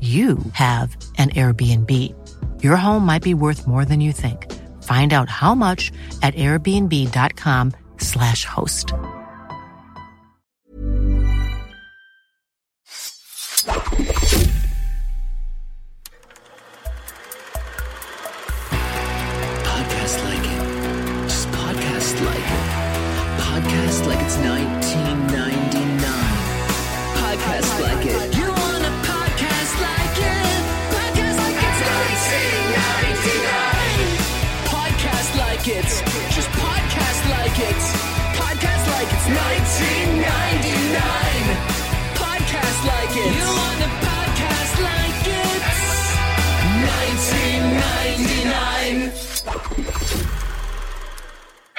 you 0.00 0.38
have 0.54 0.96
an 1.18 1.28
Airbnb. 1.30 1.92
Your 2.62 2.76
home 2.76 3.04
might 3.04 3.22
be 3.22 3.34
worth 3.34 3.66
more 3.66 3.84
than 3.84 4.00
you 4.00 4.12
think. 4.12 4.50
Find 4.82 5.12
out 5.12 5.28
how 5.28 5.54
much 5.54 5.92
at 6.22 6.34
airbnb.com/slash 6.36 8.46
host. 8.46 8.94
Podcast 19.64 20.24
like 20.24 20.46
it. 20.54 20.62
Just 21.28 21.48
podcast 21.48 22.14
like 22.26 22.46
it. 22.56 22.64
Podcast 23.40 24.06
like 24.06 24.20
it's 24.20 24.36
1999. 24.36 24.69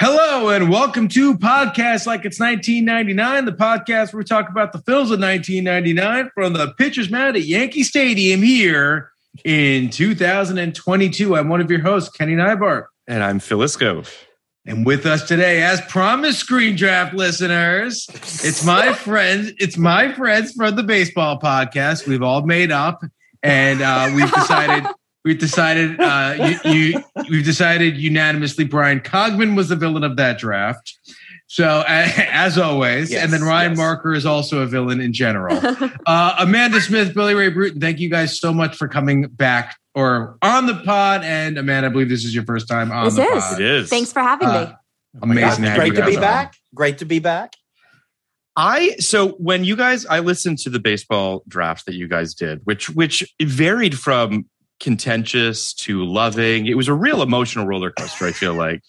Hello 0.04 0.48
and 0.48 0.68
welcome 0.68 1.06
to 1.06 1.38
Podcast 1.38 2.06
Like 2.06 2.24
It's 2.24 2.40
1999, 2.40 3.44
the 3.44 3.52
podcast 3.52 4.12
where 4.12 4.18
we 4.18 4.24
talk 4.24 4.48
about 4.48 4.72
the 4.72 4.80
films 4.80 5.12
of 5.12 5.20
1999 5.20 6.28
from 6.34 6.54
the 6.54 6.72
pitcher's 6.76 7.08
mound 7.08 7.36
at 7.36 7.42
Yankee 7.42 7.84
Stadium 7.84 8.42
here 8.42 9.12
in 9.44 9.90
2022. 9.90 11.36
I'm 11.36 11.48
one 11.48 11.60
of 11.60 11.70
your 11.70 11.82
hosts, 11.82 12.10
Kenny 12.16 12.32
Neibart. 12.32 12.86
And 13.06 13.22
I'm 13.22 13.38
Phil 13.38 13.60
Iscove. 13.60 14.12
And 14.66 14.84
with 14.84 15.06
us 15.06 15.22
today, 15.28 15.62
as 15.62 15.80
promised, 15.82 16.40
Screen 16.40 16.74
Draft 16.74 17.14
listeners, 17.14 18.08
it's 18.12 18.64
my 18.64 18.92
friends, 19.04 19.52
it's 19.58 19.78
my 19.78 20.12
friends 20.14 20.50
from 20.54 20.74
the 20.74 20.82
baseball 20.82 21.38
podcast. 21.38 22.08
We've 22.08 22.24
all 22.24 22.42
made 22.42 22.72
up 22.72 23.04
and 23.40 23.80
uh, 23.80 24.10
we've 24.12 24.32
decided 24.32 24.84
we've 25.24 25.38
decided 25.38 26.00
uh, 26.00 26.56
you, 26.64 26.72
you 26.72 27.04
we've 27.30 27.44
decided 27.44 27.96
unanimously 27.96 28.64
Bryan 28.64 29.00
Cogman 29.00 29.56
was 29.56 29.68
the 29.68 29.76
villain 29.76 30.04
of 30.04 30.16
that 30.16 30.38
draft. 30.38 30.98
So 31.48 31.84
as 31.86 32.56
always, 32.56 33.10
Yes, 33.12 33.24
and 33.24 33.32
then 33.32 33.42
Ryan 33.42 33.72
yes. 33.72 33.78
Marker 33.78 34.14
is 34.14 34.24
also 34.24 34.60
a 34.60 34.66
villain 34.66 35.00
in 35.00 35.12
general. 35.12 35.58
uh, 36.06 36.36
Amanda 36.38 36.80
Smith, 36.80 37.12
Billy 37.14 37.34
Ray 37.34 37.50
Brewton, 37.50 37.78
thank 37.80 37.98
you 37.98 38.08
guys 38.08 38.40
so 38.40 38.54
much 38.54 38.74
for 38.76 38.88
coming 38.88 39.24
back 39.28 39.76
or 39.94 40.38
on 40.40 40.64
the 40.66 40.76
pod. 40.76 41.22
And 41.24 41.58
Amanda, 41.58 41.88
I 41.88 41.92
believe 41.92 42.08
this 42.08 42.24
is 42.24 42.34
your 42.34 42.44
first 42.44 42.68
time 42.68 42.90
on 42.90 43.04
This 43.04 43.16
the 43.16 43.22
is. 43.24 43.44
pod. 43.44 43.60
It 43.60 43.66
is. 43.70 43.90
Thanks 43.90 44.10
for 44.12 44.20
having 44.20 44.48
Uh, 44.48 44.64
me. 45.14 45.20
Amazing. 45.20 45.64
to 45.64 45.70
have 45.70 45.78
Great 45.78 45.94
to 45.96 46.06
be 46.06 46.16
on. 46.16 46.22
back. 46.22 46.54
Great 46.74 46.98
to 46.98 47.04
be 47.04 47.18
back. 47.18 47.52
I 48.56 48.96
so 48.98 49.30
when 49.32 49.64
you 49.64 49.76
guys 49.76 50.04
I 50.06 50.18
listened 50.20 50.58
to 50.60 50.70
the 50.70 50.78
baseball 50.78 51.42
draft 51.48 51.86
that 51.86 51.94
you 51.94 52.06
guys 52.08 52.34
did, 52.34 52.60
which 52.64 52.88
which 52.90 53.30
varied 53.42 53.98
from 53.98 54.46
contentious 54.82 55.72
to 55.72 56.04
loving. 56.04 56.66
It 56.66 56.76
was 56.76 56.88
a 56.88 56.94
real 56.94 57.22
emotional 57.22 57.66
roller 57.66 57.90
coaster. 57.90 58.26
I 58.26 58.32
feel 58.32 58.54
like, 58.54 58.82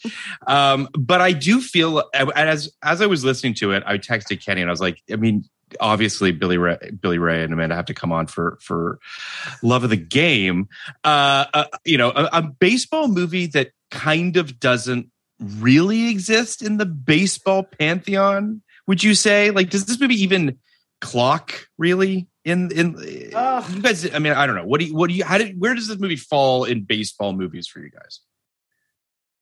um, 0.47 0.89
but 0.97 1.21
I 1.21 1.31
do 1.31 1.61
feel 1.61 2.03
as 2.13 2.73
as 2.81 3.01
I 3.01 3.05
was 3.05 3.23
listening 3.23 3.53
to 3.55 3.71
it, 3.71 3.83
I 3.85 3.97
texted 3.97 4.43
Kenny 4.43 4.61
and 4.61 4.69
I 4.69 4.73
was 4.73 4.81
like, 4.81 5.01
I 5.11 5.15
mean, 5.15 5.45
obviously 5.79 6.31
Billy 6.31 6.57
Ray, 6.57 6.77
Billy 6.99 7.19
Ray 7.19 7.43
and 7.43 7.53
Amanda 7.53 7.75
have 7.75 7.85
to 7.85 7.93
come 7.93 8.11
on 8.11 8.27
for 8.27 8.57
for 8.61 8.99
love 9.61 9.83
of 9.83 9.91
the 9.91 9.97
game. 9.97 10.67
Uh, 11.03 11.45
uh, 11.53 11.65
you 11.85 11.97
know, 11.97 12.09
a, 12.09 12.29
a 12.33 12.41
baseball 12.41 13.07
movie 13.07 13.47
that 13.47 13.71
kind 13.91 14.35
of 14.35 14.59
doesn't 14.59 15.09
really 15.39 16.09
exist 16.09 16.61
in 16.61 16.77
the 16.77 16.85
baseball 16.85 17.63
pantheon. 17.63 18.61
Would 18.87 19.03
you 19.03 19.13
say? 19.15 19.51
Like, 19.51 19.69
does 19.69 19.85
this 19.85 19.99
movie 19.99 20.21
even 20.21 20.57
clock 21.01 21.67
really 21.77 22.27
in 22.45 22.71
in 22.71 23.31
Uh, 23.33 23.65
you 23.73 23.81
guys? 23.81 24.13
I 24.13 24.19
mean, 24.19 24.33
I 24.33 24.45
don't 24.45 24.55
know. 24.55 24.65
What 24.65 24.79
do 24.79 24.85
you? 24.85 24.95
What 24.95 25.09
do 25.09 25.15
you? 25.15 25.23
How 25.23 25.37
did? 25.37 25.59
Where 25.59 25.73
does 25.73 25.87
this 25.87 25.99
movie 25.99 26.15
fall 26.15 26.65
in 26.65 26.83
baseball 26.83 27.33
movies 27.33 27.67
for 27.67 27.79
you 27.79 27.89
guys? 27.89 28.19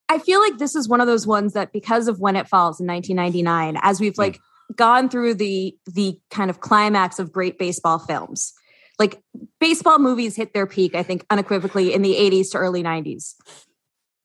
I 0.09 0.19
feel 0.19 0.41
like 0.41 0.57
this 0.57 0.75
is 0.75 0.89
one 0.89 0.99
of 0.99 1.07
those 1.07 1.25
ones 1.25 1.53
that 1.53 1.71
because 1.71 2.07
of 2.07 2.19
when 2.19 2.35
it 2.35 2.47
falls 2.47 2.79
in 2.79 2.87
1999, 2.87 3.79
as 3.81 4.01
we've 4.01 4.17
like 4.17 4.39
gone 4.75 5.09
through 5.09 5.35
the 5.35 5.75
the 5.85 6.19
kind 6.29 6.49
of 6.49 6.59
climax 6.59 7.17
of 7.17 7.31
great 7.31 7.57
baseball 7.57 7.97
films, 7.97 8.53
like 8.99 9.21
baseball 9.59 9.99
movies 9.99 10.35
hit 10.35 10.53
their 10.53 10.67
peak, 10.67 10.95
I 10.95 11.03
think 11.03 11.25
unequivocally 11.29 11.93
in 11.93 12.01
the 12.01 12.13
80s 12.13 12.51
to 12.51 12.57
early 12.57 12.83
90s. 12.83 13.35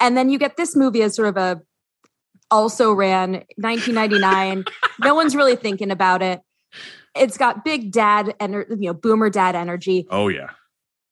And 0.01 0.17
then 0.17 0.29
you 0.29 0.39
get 0.39 0.57
this 0.57 0.77
movie 0.77 1.03
as 1.03 1.15
sort 1.15 1.29
of 1.29 1.37
a 1.37 1.63
also 2.51 2.93
ran 2.93 3.45
1999. 3.57 4.65
no 5.01 5.15
one's 5.15 5.35
really 5.35 5.57
thinking 5.57 5.91
about 5.91 6.21
it. 6.23 6.41
It's 7.17 7.37
got 7.37 7.65
big 7.65 7.93
dad 7.93 8.35
and 8.41 8.55
you 8.71 8.77
know 8.89 8.95
boomer 8.95 9.31
dad 9.31 9.55
energy. 9.55 10.07
Oh 10.11 10.29
yeah, 10.29 10.51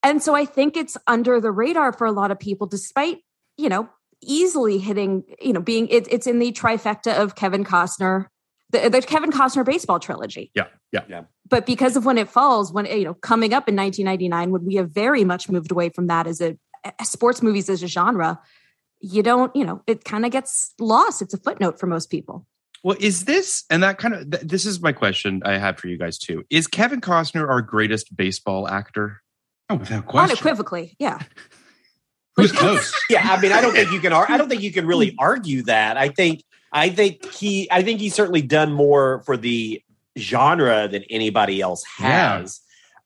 And 0.03 0.21
so 0.21 0.35
I 0.35 0.45
think 0.45 0.77
it's 0.77 0.97
under 1.07 1.39
the 1.41 1.51
radar 1.51 1.93
for 1.93 2.05
a 2.05 2.11
lot 2.11 2.31
of 2.31 2.39
people, 2.39 2.67
despite, 2.67 3.19
you 3.57 3.69
know, 3.69 3.89
easily 4.21 4.77
hitting, 4.77 5.23
you 5.41 5.53
know, 5.53 5.61
being 5.61 5.87
it, 5.87 6.07
it's 6.11 6.27
in 6.27 6.39
the 6.39 6.51
trifecta 6.51 7.15
of 7.15 7.35
Kevin 7.35 7.63
Costner, 7.63 8.27
the, 8.71 8.89
the 8.89 9.01
Kevin 9.01 9.31
Costner 9.31 9.65
baseball 9.65 9.99
trilogy. 9.99 10.51
yeah, 10.55 10.67
yeah. 10.91 11.03
Yeah. 11.07 11.23
But 11.47 11.65
because 11.65 11.95
of 11.95 12.05
when 12.05 12.17
it 12.17 12.29
falls, 12.29 12.71
when, 12.71 12.85
you 12.85 13.03
know, 13.03 13.13
coming 13.13 13.53
up 13.53 13.69
in 13.69 13.75
1999, 13.75 14.51
when 14.51 14.65
we 14.65 14.75
have 14.75 14.91
very 14.91 15.23
much 15.23 15.49
moved 15.49 15.71
away 15.71 15.89
from 15.89 16.07
that 16.07 16.27
as 16.27 16.41
a 16.41 16.57
as 16.99 17.09
sports 17.09 17.41
movies 17.41 17.69
as 17.69 17.81
a 17.83 17.87
genre, 17.87 18.39
you 19.01 19.23
don't, 19.23 19.55
you 19.55 19.65
know, 19.65 19.81
it 19.87 20.03
kind 20.03 20.25
of 20.25 20.31
gets 20.31 20.73
lost. 20.79 21.21
It's 21.21 21.33
a 21.33 21.37
footnote 21.37 21.79
for 21.79 21.87
most 21.87 22.09
people. 22.09 22.45
Well, 22.85 22.95
is 22.99 23.25
this 23.25 23.63
and 23.71 23.81
that 23.81 23.97
kind 23.97 24.13
of 24.13 24.29
th- 24.29 24.43
this 24.43 24.63
is 24.63 24.79
my 24.79 24.91
question 24.91 25.41
I 25.43 25.57
have 25.57 25.79
for 25.79 25.87
you 25.87 25.97
guys 25.97 26.19
too. 26.19 26.43
Is 26.51 26.67
Kevin 26.67 27.01
Costner 27.01 27.49
our 27.49 27.59
greatest 27.63 28.15
baseball 28.15 28.67
actor? 28.67 29.23
Oh, 29.71 29.75
without 29.77 30.05
question. 30.05 30.33
Unequivocally. 30.37 30.95
Yeah. 30.99 31.17
Who's 32.35 32.51
close? 32.51 32.93
yeah, 33.09 33.27
I 33.27 33.41
mean, 33.41 33.51
I 33.53 33.61
don't 33.61 33.73
think 33.73 33.91
you 33.91 33.99
can. 33.99 34.13
ar- 34.13 34.29
I 34.29 34.37
don't 34.37 34.49
think 34.49 34.61
you 34.61 34.71
can 34.71 34.85
really 34.85 35.15
argue 35.17 35.63
that. 35.63 35.97
I 35.97 36.09
think. 36.09 36.43
I 36.71 36.89
think 36.89 37.25
he. 37.33 37.67
I 37.71 37.81
think 37.81 38.01
he's 38.01 38.13
certainly 38.13 38.43
done 38.43 38.71
more 38.71 39.23
for 39.25 39.35
the 39.35 39.81
genre 40.15 40.87
than 40.87 41.05
anybody 41.09 41.61
else 41.61 41.83
Yeah. 41.99 42.37
has. 42.39 42.59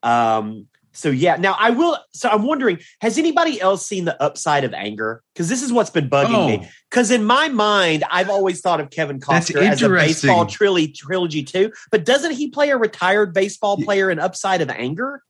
Um, 0.04 0.68
So 0.92 1.10
yeah, 1.12 1.36
now 1.38 1.56
I 1.60 1.70
will. 1.70 1.98
So 2.14 2.30
I'm 2.30 2.44
wondering, 2.44 2.80
has 3.02 3.18
anybody 3.18 3.62
else 3.62 3.86
seen 3.86 4.06
the 4.06 4.22
upside 4.22 4.64
of 4.64 4.74
anger? 4.74 5.22
Because 5.34 5.48
this 5.48 5.62
is 5.62 5.72
what's 5.72 5.90
been 5.92 6.10
bugging 6.10 6.34
Oh. 6.36 6.48
me. 6.48 6.70
Because 6.90 7.12
in 7.12 7.24
my 7.24 7.48
mind, 7.50 8.04
I've 8.10 8.30
always 8.30 8.62
thought 8.62 8.80
of 8.80 8.90
Kevin 8.90 9.20
Costner 9.20 9.62
as 9.62 9.82
a 9.84 9.90
baseball 9.90 10.46
trilogy, 10.48 10.92
trilogy 10.92 11.44
too. 11.44 11.72
But 11.92 12.06
doesn't 12.06 12.32
he 12.32 12.50
play 12.50 12.70
a 12.72 12.78
retired 12.78 13.34
baseball 13.34 13.78
player 13.78 14.10
in 14.10 14.20
Upside 14.20 14.62
of 14.62 14.70
Anger? 14.72 15.22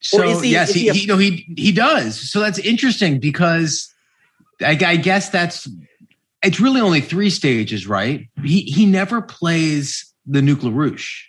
So 0.00 0.20
Or 0.22 0.24
is 0.26 0.42
he- 0.42 0.50
yes, 0.50 0.68
is 0.70 0.74
he, 0.74 0.80
he 0.82 0.88
a- 0.88 0.94
he 0.94 1.06
no 1.06 1.16
he 1.16 1.46
he 1.56 1.72
does. 1.72 2.30
So 2.30 2.40
that's 2.40 2.58
interesting 2.58 3.20
because 3.20 3.92
I, 4.60 4.78
I 4.84 4.96
guess 4.96 5.28
that's 5.30 5.68
it's 6.42 6.60
really 6.60 6.80
only 6.80 7.00
three 7.00 7.30
stages, 7.30 7.86
right? 7.86 8.28
He 8.44 8.62
he 8.62 8.84
never 8.84 9.22
plays 9.22 10.12
the 10.26 10.40
Nuke 10.40 10.60
LaRouche 10.60 11.22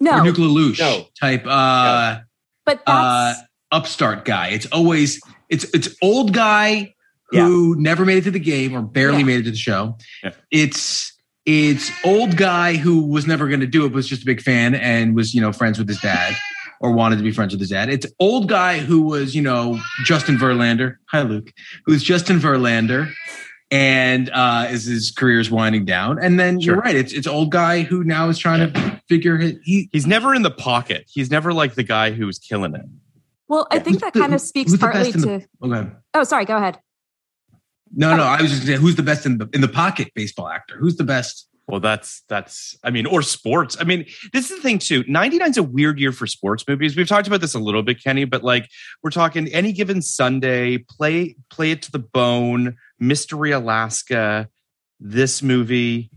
No, 0.00 0.12
or 0.18 0.20
Nuke 0.22 0.36
LaLoosh 0.36 0.78
No. 0.78 1.06
type 1.20 1.44
uh, 1.46 2.20
but 2.66 2.82
uh, 2.86 3.34
upstart 3.72 4.24
guy. 4.24 4.48
It's 4.48 4.66
always 4.66 5.20
it's 5.48 5.64
it's 5.72 5.88
old 6.02 6.32
guy 6.34 6.94
who 7.30 7.74
never 7.76 8.04
made 8.04 8.18
it 8.18 8.24
to 8.24 8.30
the 8.30 8.38
game 8.38 8.74
or 8.76 8.82
barely 8.82 9.18
Yeah. 9.18 9.24
made 9.24 9.40
it 9.40 9.44
to 9.44 9.50
the 9.52 9.56
show. 9.56 9.96
Yeah. 10.22 10.30
It's 10.50 11.12
it's 11.44 11.90
old 12.04 12.36
guy 12.36 12.74
who 12.76 13.06
was 13.06 13.26
never 13.26 13.46
going 13.48 13.60
to 13.60 13.66
do 13.66 13.84
it, 13.86 13.92
was 13.92 14.08
just 14.08 14.22
a 14.22 14.26
big 14.26 14.40
fan 14.42 14.74
and 14.74 15.14
was 15.16 15.32
you 15.34 15.40
know 15.40 15.52
friends 15.52 15.78
with 15.78 15.88
his 15.88 16.00
dad 16.00 16.34
or 16.80 16.92
wanted 16.92 17.16
to 17.16 17.22
be 17.22 17.30
friends 17.32 17.52
with 17.52 17.60
his 17.60 17.70
dad. 17.70 17.88
It's 17.88 18.06
old 18.20 18.48
guy 18.48 18.78
who 18.78 19.02
was 19.02 19.34
you 19.34 19.42
know 19.42 19.80
Justin 20.04 20.36
Verlander. 20.36 20.96
Hi 21.10 21.22
Luke, 21.22 21.52
who's 21.86 22.02
Justin 22.02 22.38
Verlander. 22.38 23.10
And 23.70 24.30
uh, 24.30 24.66
as 24.68 24.84
his 24.84 25.10
career 25.10 25.40
is 25.40 25.50
winding 25.50 25.84
down, 25.86 26.22
and 26.22 26.38
then 26.38 26.60
you're 26.60 26.76
right. 26.76 26.94
It's 26.94 27.12
it's 27.12 27.26
old 27.26 27.50
guy 27.50 27.82
who 27.82 28.04
now 28.04 28.28
is 28.28 28.38
trying 28.38 28.72
to 28.72 29.00
figure 29.08 29.36
his, 29.38 29.54
he 29.64 29.88
He's 29.92 30.06
never 30.06 30.34
in 30.36 30.42
the 30.42 30.52
pocket. 30.52 31.04
He's 31.08 31.32
never 31.32 31.52
like 31.52 31.74
the 31.74 31.82
guy 31.82 32.12
who's 32.12 32.38
killing 32.38 32.76
it. 32.76 32.82
well. 33.48 33.66
I 33.72 33.80
think 33.80 33.96
Who's 33.96 34.02
that 34.02 34.12
the- 34.12 34.20
kind 34.20 34.34
of 34.34 34.40
speaks 34.40 34.76
partly 34.76 35.10
to. 35.10 35.18
the- 35.18 35.46
okay. 35.64 35.90
Oh, 36.14 36.22
sorry. 36.22 36.44
Go 36.44 36.56
ahead. 36.56 36.78
No, 37.92 38.16
no, 38.16 38.22
I 38.22 38.40
was 38.42 38.50
just 38.52 38.66
saying, 38.66 38.80
who's 38.80 38.94
the 38.96 39.02
best 39.02 39.26
in 39.26 39.38
the 39.38 39.48
in 39.52 39.60
the 39.62 39.68
pocket 39.68 40.12
baseball 40.14 40.48
actor? 40.48 40.76
Who's 40.78 40.96
the 40.96 41.04
best? 41.04 41.48
Well, 41.68 41.80
that's 41.80 42.22
that's 42.28 42.76
I 42.84 42.90
mean, 42.90 43.06
or 43.06 43.22
sports. 43.22 43.76
I 43.80 43.84
mean, 43.84 44.06
this 44.32 44.50
is 44.50 44.56
the 44.58 44.62
thing 44.62 44.78
too. 44.78 45.02
99 45.08 45.50
is 45.50 45.56
a 45.56 45.62
weird 45.64 45.98
year 45.98 46.12
for 46.12 46.26
sports 46.26 46.64
movies. 46.68 46.96
We've 46.96 47.08
talked 47.08 47.26
about 47.26 47.40
this 47.40 47.54
a 47.54 47.58
little 47.58 47.82
bit, 47.82 48.02
Kenny, 48.02 48.24
but 48.24 48.44
like 48.44 48.68
we're 49.02 49.10
talking 49.10 49.48
any 49.48 49.72
given 49.72 50.00
Sunday, 50.00 50.78
play 50.78 51.34
play 51.50 51.72
it 51.72 51.82
to 51.82 51.90
the 51.90 51.98
bone, 51.98 52.76
Mystery 53.00 53.50
Alaska, 53.50 54.48
this 55.00 55.42
movie, 55.42 56.10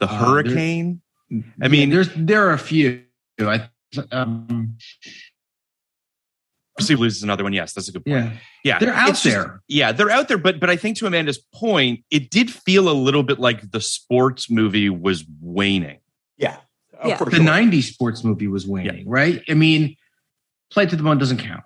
The 0.00 0.06
Uh, 0.06 0.18
Hurricane. 0.18 1.00
I 1.32 1.34
I 1.62 1.68
mean- 1.68 1.70
mean, 1.80 1.90
there's 1.90 2.10
there 2.14 2.46
are 2.48 2.52
a 2.52 2.58
few. 2.58 3.04
I 3.40 3.70
um, 4.12 4.76
Obviously, 6.80 6.96
Blues 6.96 7.16
is 7.16 7.22
another 7.22 7.42
one. 7.44 7.52
Yes, 7.52 7.72
that's 7.72 7.88
a 7.88 7.92
good 7.92 8.04
point. 8.04 8.16
yeah, 8.24 8.32
Yeah, 8.64 8.78
they're 8.78 8.92
out 8.94 9.10
It's 9.10 9.22
just- 9.22 9.34
there. 9.36 9.60
yeah, 9.68 9.92
they're 9.92 10.10
out 10.10 10.28
there, 10.28 10.38
but 10.38 10.58
but 10.60 10.70
I 10.70 10.76
think 10.76 10.96
to 10.98 11.06
Amanda's 11.06 11.38
point, 11.54 12.04
it 12.10 12.30
did 12.30 12.50
feel 12.50 12.88
a 12.88 12.92
little 12.94 13.22
bit 13.22 13.38
like 13.38 13.70
the 13.70 13.80
sports 13.80 14.50
movie 14.50 14.88
was 14.90 15.24
waning. 15.40 15.98
Yeah, 16.38 16.56
Yeah. 17.04 17.16
the 17.18 17.30
sure. 17.30 17.40
'90s 17.44 17.92
sports 17.92 18.24
movie 18.24 18.46
was 18.48 18.66
waning, 18.66 19.08
right? 19.08 19.42
I 19.48 19.54
mean, 19.54 19.96
Play 20.72 20.86
to 20.86 20.96
the 20.96 21.02
Bone 21.02 21.18
doesn't 21.18 21.38
count. 21.38 21.64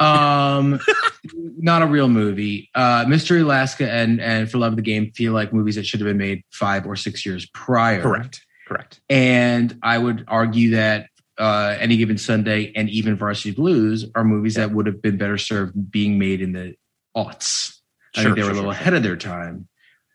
Um, 0.00 0.78
not 1.58 1.82
a 1.82 1.86
real 1.86 2.08
movie. 2.08 2.70
Uh, 2.74 3.04
Mystery 3.08 3.40
Alaska 3.40 3.90
and 3.90 4.20
and 4.20 4.50
For 4.50 4.58
Love 4.58 4.72
of 4.72 4.76
the 4.76 4.82
Game 4.82 5.10
feel 5.12 5.32
like 5.32 5.52
movies 5.52 5.74
that 5.74 5.86
should 5.86 6.00
have 6.00 6.06
been 6.06 6.18
made 6.18 6.44
five 6.50 6.86
or 6.86 6.94
six 6.96 7.26
years 7.26 7.46
prior. 7.52 8.00
Correct. 8.02 8.44
Correct. 8.68 9.00
And 9.10 9.76
I 9.82 9.98
would 9.98 10.24
argue 10.28 10.70
that 10.72 11.06
uh, 11.38 11.76
Any 11.78 11.96
Given 11.96 12.18
Sunday 12.18 12.72
and 12.74 12.88
even 12.90 13.16
Varsity 13.16 13.52
Blues 13.52 14.06
are 14.14 14.24
movies 14.24 14.54
that 14.54 14.72
would 14.72 14.86
have 14.86 15.00
been 15.00 15.16
better 15.16 15.38
served 15.38 15.90
being 15.90 16.18
made 16.18 16.40
in 16.40 16.52
the 16.52 16.74
aughts. 17.16 17.76
I 18.16 18.22
Sure, 18.22 18.24
think 18.24 18.36
they 18.36 18.42
were 18.42 18.46
sure, 18.46 18.52
a 18.52 18.56
little 18.56 18.72
sure, 18.72 18.80
ahead 18.80 18.94
of 18.94 19.02
their 19.02 19.16
time. 19.16 19.68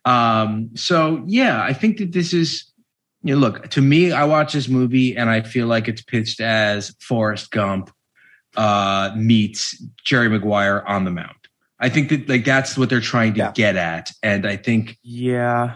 Um, 0.06 0.72
so 0.76 1.24
yeah, 1.28 1.64
I 1.64 1.74
think 1.74 1.98
that 1.98 2.12
this 2.12 2.34
is, 2.34 2.66
you 3.24 3.34
know, 3.36 3.40
look, 3.40 3.70
to 3.70 3.82
me, 3.82 4.12
I 4.12 4.26
watch 4.26 4.54
this 4.54 4.68
movie 4.68 5.16
and 5.16 5.30
I 5.30 5.42
feel 5.42 5.68
like 5.68 5.88
it's 5.88 6.02
pitched 6.02 6.42
as 6.42 6.96
Forrest 7.00 7.52
Gump 7.52 7.90
uh, 8.58 9.12
meets 9.16 9.82
Jerry 10.04 10.30
Maguire 10.30 10.84
on 10.86 11.06
the 11.06 11.12
Mount. 11.12 11.38
I 11.80 11.90
think 11.90 12.10
that 12.10 12.28
like 12.30 12.46
that's 12.46 12.78
what 12.78 12.90
they're 12.90 13.00
trying 13.02 13.34
to 13.34 13.40
Yeah. 13.40 13.52
get 13.54 13.76
at. 13.76 14.12
And 14.22 14.46
I 14.46 14.58
think 14.58 14.98
Yeah. 15.04 15.76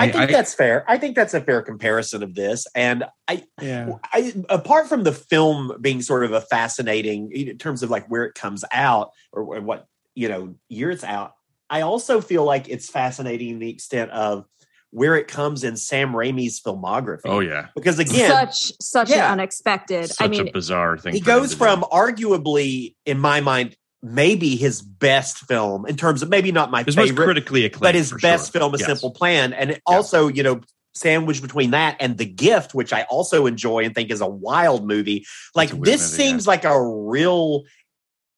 I, 0.00 0.04
I- 0.04 0.10
think 0.12 0.22
I- 0.30 0.32
that's 0.32 0.54
fair. 0.54 0.84
I 0.88 0.98
think 0.98 1.16
that's 1.16 1.34
a 1.34 1.40
fair 1.40 1.62
comparison 1.62 2.22
of 2.22 2.34
this. 2.34 2.66
And 2.74 3.04
I, 3.28 3.44
Yeah. 3.60 3.92
I, 4.12 4.34
apart 4.48 4.88
from 4.88 5.04
the 5.04 5.12
film 5.12 5.72
being 5.80 6.02
sort 6.02 6.24
of 6.24 6.32
a 6.32 6.40
fascinating 6.40 7.30
in 7.32 7.58
terms 7.58 7.82
of 7.82 7.90
like 7.90 8.06
where 8.08 8.24
it 8.24 8.34
comes 8.34 8.64
out 8.72 9.10
or 9.32 9.60
what 9.60 9.86
you 10.14 10.28
know 10.28 10.54
year 10.68 10.90
it's 10.90 11.04
out, 11.04 11.32
I 11.68 11.82
also 11.82 12.20
feel 12.20 12.44
like 12.44 12.68
it's 12.68 12.88
fascinating 12.88 13.58
the 13.58 13.70
extent 13.70 14.10
of 14.10 14.44
where 14.92 15.14
it 15.14 15.28
comes 15.28 15.62
in 15.62 15.76
Sam 15.76 16.12
Raimi's 16.12 16.60
filmography. 16.60 17.20
Oh 17.26 17.38
yeah. 17.40 17.68
because 17.76 18.00
again, 18.00 18.28
such 18.28 18.72
such 18.80 19.10
yeah. 19.10 19.26
an 19.26 19.32
unexpected. 19.38 20.08
Such 20.08 20.20
I 20.20 20.28
mean, 20.28 20.48
a 20.48 20.52
bizarre 20.52 20.98
thing. 20.98 21.14
he 21.14 21.20
goes 21.20 21.54
from 21.54 21.80
do. 21.80 21.86
arguably, 21.92 22.96
in 23.06 23.20
my 23.20 23.40
mind, 23.40 23.76
maybe 24.02 24.56
his 24.56 24.80
best 24.82 25.38
film 25.46 25.86
in 25.86 25.96
terms 25.96 26.22
of 26.22 26.28
maybe 26.28 26.52
not 26.52 26.70
my 26.70 26.82
his 26.82 26.96
most 26.96 27.08
favorite, 27.08 27.24
critically 27.26 27.64
acclaimed, 27.64 27.82
but 27.82 27.94
his 27.94 28.12
best 28.12 28.52
sure. 28.52 28.60
film, 28.60 28.74
A 28.74 28.78
Yes. 28.78 28.86
Simple 28.86 29.10
Plan, 29.10 29.52
and 29.52 29.70
it 29.72 29.82
also, 29.86 30.28
you 30.28 30.42
know, 30.42 30.60
sandwiched 30.94 31.42
between 31.42 31.70
that 31.70 31.96
and 32.00 32.18
The 32.18 32.24
Gift, 32.24 32.74
which 32.74 32.92
I 32.92 33.02
also 33.04 33.46
enjoy 33.46 33.84
and 33.84 33.94
think 33.94 34.10
is 34.10 34.20
a 34.20 34.26
wild 34.28 34.86
movie. 34.86 35.24
Like 35.54 35.68
this 35.70 36.00
movie, 36.12 36.22
seems 36.24 36.46
like 36.46 36.64
a 36.64 36.82
real 36.82 37.62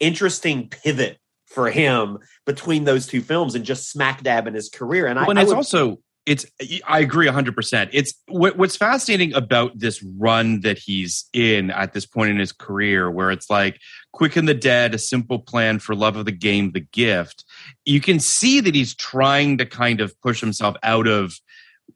interesting 0.01 0.69
pivot 0.69 1.19
for 1.47 1.71
him 1.71 2.19
between 2.47 2.85
those 2.85 3.07
two 3.07 3.21
films 3.21 3.55
and 3.55 3.65
just 3.65 3.91
smack 3.91 4.23
dab 4.23 4.47
in 4.47 4.55
his 4.55 4.69
career. 4.69 5.07
And 5.07 5.19
I, 5.19 5.23
Well, 5.23 5.31
and 5.31 5.39
I 5.39 5.43
it's 5.43 5.49
would- 5.51 5.57
also 5.59 5.99
it's 6.25 6.47
i 6.87 7.01
agree 7.01 7.27
100% 7.27 7.91
it's 7.93 8.15
what, 8.29 8.57
what's 8.57 8.77
fascinating 8.77 9.35
about 9.35 9.77
this 9.79 10.03
run 10.19 10.61
that 10.61 10.79
he's 10.79 11.29
in 11.33 11.71
at 11.71 11.93
this 11.93 12.07
point 12.07 12.31
in 12.31 12.39
his 12.39 12.53
career 12.53 13.11
where 13.11 13.31
it's 13.31 13.51
like 13.51 13.81
quick 14.13 14.37
and 14.37 14.47
the 14.47 14.55
dead 14.55 14.95
a 14.95 14.99
simple 14.99 15.39
plan 15.39 15.79
for 15.79 15.95
love 15.95 16.17
of 16.17 16.25
the 16.25 16.33
game 16.33 16.73
the 16.73 16.81
gift 16.81 17.45
you 17.85 18.01
can 18.01 18.21
see 18.21 18.61
that 18.61 18.75
he's 18.75 18.95
trying 18.95 19.59
to 19.59 19.67
kind 19.67 20.01
of 20.01 20.19
push 20.21 20.41
himself 20.41 20.77
out 20.83 21.09
of 21.09 21.35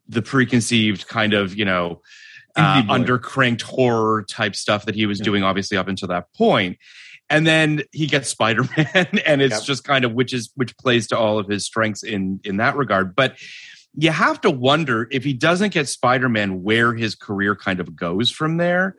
the 0.09 0.21
preconceived 0.21 1.07
kind 1.07 1.33
of 1.33 1.55
you 1.55 1.65
know 1.65 2.01
uh, 2.57 2.81
undercranked 2.83 3.61
horror 3.61 4.23
type 4.23 4.55
stuff 4.55 4.85
that 4.85 4.95
he 4.95 5.05
was 5.05 5.19
doing 5.19 5.43
obviously 5.43 5.77
up 5.77 5.87
until 5.87 6.07
that 6.07 6.33
point. 6.33 6.77
And 7.29 7.45
then 7.45 7.83
he 7.91 8.07
gets 8.07 8.29
spider-man 8.35 9.19
and 9.25 9.41
it's 9.41 9.55
Yep. 9.57 9.63
just 9.63 9.83
kind 9.83 10.03
of 10.05 10.13
which 10.13 10.33
is 10.33 10.51
which 10.55 10.75
plays 10.77 11.07
to 11.07 11.17
all 11.17 11.37
of 11.37 11.47
his 11.47 11.65
strengths 11.65 12.03
in 12.03 12.39
in 12.43 12.57
that 12.57 12.75
regard. 12.75 13.15
But 13.15 13.37
you 13.97 14.11
have 14.11 14.39
to 14.41 14.51
wonder 14.51 15.07
if 15.11 15.23
he 15.23 15.33
doesn't 15.33 15.73
get 15.73 15.89
spider-man 15.89 16.63
where 16.63 16.93
his 16.93 17.15
career 17.15 17.55
kind 17.55 17.79
of 17.79 17.95
goes 17.95 18.31
from 18.31 18.57
there 18.57 18.95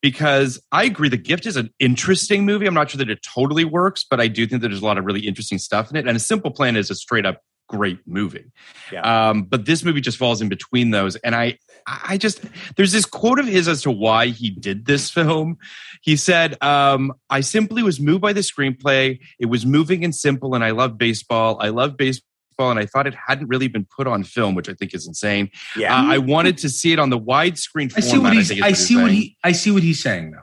because 0.00 0.60
i 0.72 0.84
agree 0.84 1.08
the 1.08 1.16
gift 1.16 1.46
is 1.46 1.56
an 1.56 1.70
interesting 1.78 2.44
movie. 2.44 2.66
I'm 2.66 2.74
not 2.74 2.90
sure 2.90 2.98
that 2.98 3.10
it 3.10 3.20
totally 3.22 3.64
works 3.64 4.04
but 4.08 4.20
i 4.20 4.28
do 4.28 4.46
think 4.46 4.62
that 4.62 4.68
there's 4.68 4.82
a 4.82 4.86
lot 4.86 4.98
of 4.98 5.04
really 5.04 5.26
interesting 5.26 5.58
stuff 5.58 5.90
in 5.90 5.96
it. 5.96 6.06
And 6.06 6.16
a 6.16 6.20
simple 6.20 6.50
plan 6.50 6.76
is 6.76 6.90
a 6.90 6.94
straight 6.94 7.24
up 7.24 7.40
great 7.68 8.00
movie. 8.06 8.44
Yeah. 8.92 9.30
um, 9.30 9.44
but 9.44 9.64
this 9.64 9.82
movie 9.82 10.02
just 10.02 10.18
falls 10.18 10.42
in 10.42 10.48
between 10.48 10.90
those. 10.90 11.16
And 11.16 11.34
i 11.34 11.58
i 11.86 12.16
just 12.16 12.44
there's 12.76 12.92
this 12.92 13.04
quote 13.04 13.40
of 13.40 13.46
his 13.46 13.66
as 13.66 13.82
to 13.82 13.90
why 13.90 14.26
he 14.26 14.50
did 14.50 14.84
this 14.84 15.10
film. 15.10 15.56
He 16.02 16.16
said 16.16 16.62
um, 16.62 17.12
i 17.30 17.40
simply 17.40 17.82
was 17.82 17.98
moved 18.00 18.20
by 18.20 18.32
the 18.32 18.40
screenplay. 18.40 19.20
It 19.38 19.46
was 19.46 19.64
moving 19.64 20.04
and 20.04 20.14
simple 20.14 20.54
and 20.54 20.64
i 20.64 20.70
love 20.72 20.98
baseball. 20.98 21.58
I 21.60 21.68
love 21.68 21.96
baseball 21.96 22.28
and 22.58 22.78
i 22.78 22.86
thought 22.86 23.06
it 23.06 23.14
hadn't 23.14 23.46
really 23.48 23.68
been 23.68 23.84
put 23.96 24.06
on 24.06 24.22
film 24.24 24.54
which 24.54 24.68
i 24.68 24.74
think 24.74 24.94
is 24.94 25.06
insane 25.06 25.50
yeah. 25.76 25.94
uh, 25.96 26.04
i 26.06 26.18
wanted 26.18 26.56
to 26.58 26.68
see 26.68 26.92
it 26.92 26.98
on 26.98 27.10
the 27.10 27.18
widescreen 27.18 27.92
I 27.96 28.00
format 28.00 28.04
see 28.10 28.18
what 28.18 28.32
he's. 28.34 28.48
think 28.48 28.60
is 28.60 28.64
I 28.64 28.72
see 28.72 28.96
what 28.96 29.06
saying. 29.08 29.14
he. 29.20 29.36
I 29.44 29.52
see 29.52 29.70
what 29.70 29.82
he's 29.82 30.02
saying 30.02 30.30
though. 30.32 30.38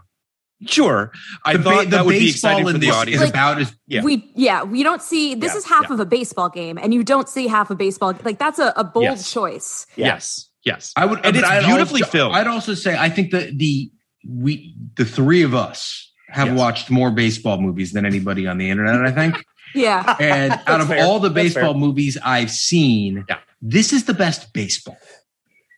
sure 0.68 1.12
i 1.46 1.54
The, 1.54 1.60
ba- 1.60 1.64
thought 1.64 1.84
the 1.86 1.90
that 1.92 2.06
would 2.06 2.12
be 2.12 2.20
baseball 2.20 2.52
exciting 2.52 2.68
for 2.68 2.76
in 2.76 2.80
the 2.82 2.90
audience 2.92 3.16
is 3.22 3.28
Like- 3.28 3.30
about 3.30 3.62
as 3.62 3.74
Yeah. 3.88 4.04
we 4.04 4.32
yeah 4.36 4.64
we 4.64 4.84
don't 4.84 5.02
see 5.02 5.36
this 5.36 5.54
Yeah, 5.54 5.58
is 5.60 5.66
half 5.66 5.86
yeah. 5.88 5.94
of 5.94 6.00
a 6.00 6.06
baseball 6.06 6.50
game, 6.50 6.78
and 6.78 6.94
you 6.94 7.04
don't 7.04 7.30
see 7.30 7.48
half 7.48 7.70
a 7.70 7.76
baseball. 7.76 8.14
Like 8.24 8.38
that's 8.40 8.60
a, 8.60 8.74
a 8.76 8.84
bold 8.84 9.04
Yes. 9.06 9.32
choice. 9.32 9.86
Yeah. 9.96 10.08
yes 10.08 10.50
yes 10.66 10.92
I 10.98 11.06
would, 11.06 11.26
and 11.26 11.36
it's 11.38 11.48
I'd 11.48 11.66
beautifully 11.66 12.02
also, 12.02 12.12
filmed 12.12 12.36
I'd 12.36 12.48
also 12.48 12.74
say 12.74 12.98
I 12.98 13.10
think 13.10 13.32
that 13.32 13.58
the 13.58 13.90
we 14.28 14.76
the 14.96 15.06
three 15.06 15.44
of 15.44 15.54
us 15.56 16.12
have 16.30 16.50
Yes. 16.50 16.58
watched 16.60 16.92
more 16.92 17.10
baseball 17.10 17.60
movies 17.60 17.92
than 17.94 18.06
anybody 18.06 18.46
on 18.46 18.58
the 18.60 18.70
internet. 18.70 19.02
I 19.06 19.12
think, 19.12 19.44
Yeah, 19.76 20.16
and 20.20 20.54
out 20.68 20.82
of 20.82 20.88
fair. 20.88 21.04
all 21.04 21.20
the 21.20 21.30
baseball 21.30 21.74
movies 21.74 22.18
I've 22.24 22.52
seen, 22.52 23.26
Yeah. 23.30 23.40
this 23.62 23.94
is 23.94 24.06
the 24.06 24.14
best 24.14 24.54
baseball. 24.54 24.98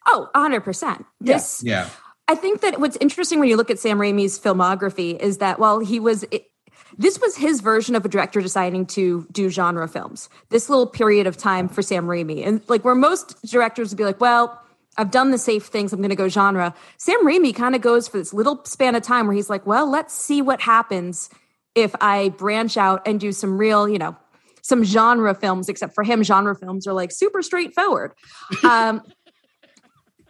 oh, 0.07 0.29
100 0.33 0.61
percent. 0.61 1.05
This 1.19 1.61
Yeah, 1.63 1.89
I 2.27 2.35
think 2.35 2.61
that 2.61 2.79
what's 2.79 2.97
interesting 3.01 3.39
when 3.39 3.49
you 3.49 3.57
look 3.57 3.69
at 3.71 3.79
Sam 3.79 3.97
Raimi's 3.99 4.39
filmography 4.39 5.17
is 5.19 5.37
that 5.39 5.59
while 5.59 5.79
he 5.79 5.99
was, 5.99 6.23
it, 6.31 6.45
this 6.97 7.19
was 7.21 7.35
his 7.37 7.61
version 7.61 7.95
of 7.95 8.03
a 8.05 8.09
director 8.09 8.41
deciding 8.41 8.85
to 8.87 9.25
do 9.31 9.49
genre 9.49 9.87
films. 9.87 10.29
This 10.49 10.69
little 10.69 10.87
period 10.87 11.27
of 11.27 11.37
time 11.37 11.67
for 11.69 11.81
Sam 11.81 12.05
Raimi, 12.05 12.45
and 12.45 12.61
like 12.67 12.83
where 12.83 12.95
most 12.95 13.41
directors 13.45 13.89
would 13.91 13.97
be 13.97 14.03
like, 14.05 14.19
well, 14.21 14.57
I've 14.97 15.09
done 15.11 15.31
the 15.31 15.37
safe 15.37 15.67
things. 15.67 15.93
I'm 15.93 15.99
going 15.99 16.09
to 16.09 16.17
go 16.17 16.27
genre. 16.27 16.73
Sam 16.97 17.25
Raimi 17.25 17.55
kind 17.55 17.75
of 17.75 17.81
goes 17.81 18.09
for 18.09 18.17
this 18.17 18.33
little 18.33 18.63
span 18.65 18.93
of 18.95 19.03
time 19.03 19.25
where 19.25 19.35
he's 19.35 19.49
like, 19.49 19.65
well, 19.65 19.89
let's 19.89 20.13
see 20.13 20.41
what 20.41 20.59
happens 20.59 21.29
if 21.75 21.93
I 22.01 22.29
branch 22.29 22.77
out 22.77 23.07
and 23.07 23.19
do 23.19 23.31
some 23.31 23.57
real, 23.57 23.87
you 23.87 23.97
know, 23.97 24.15
some 24.61 24.83
genre 24.83 25.33
films, 25.33 25.69
except 25.69 25.95
for 25.95 26.03
him, 26.03 26.23
genre 26.23 26.55
films 26.55 26.85
are 26.87 26.93
like 26.93 27.11
super 27.11 27.41
straightforward. 27.41 28.13
Um, 28.63 29.01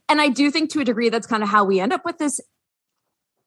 and 0.07 0.19
I 0.19 0.27
do 0.27 0.51
think 0.51 0.69
to 0.71 0.81
a 0.81 0.83
degree 0.83 1.07
that's 1.07 1.25
kind 1.25 1.41
of 1.41 1.47
how 1.47 1.63
we 1.63 1.79
end 1.79 1.93
up 1.93 2.03
with 2.03 2.17
this. 2.17 2.41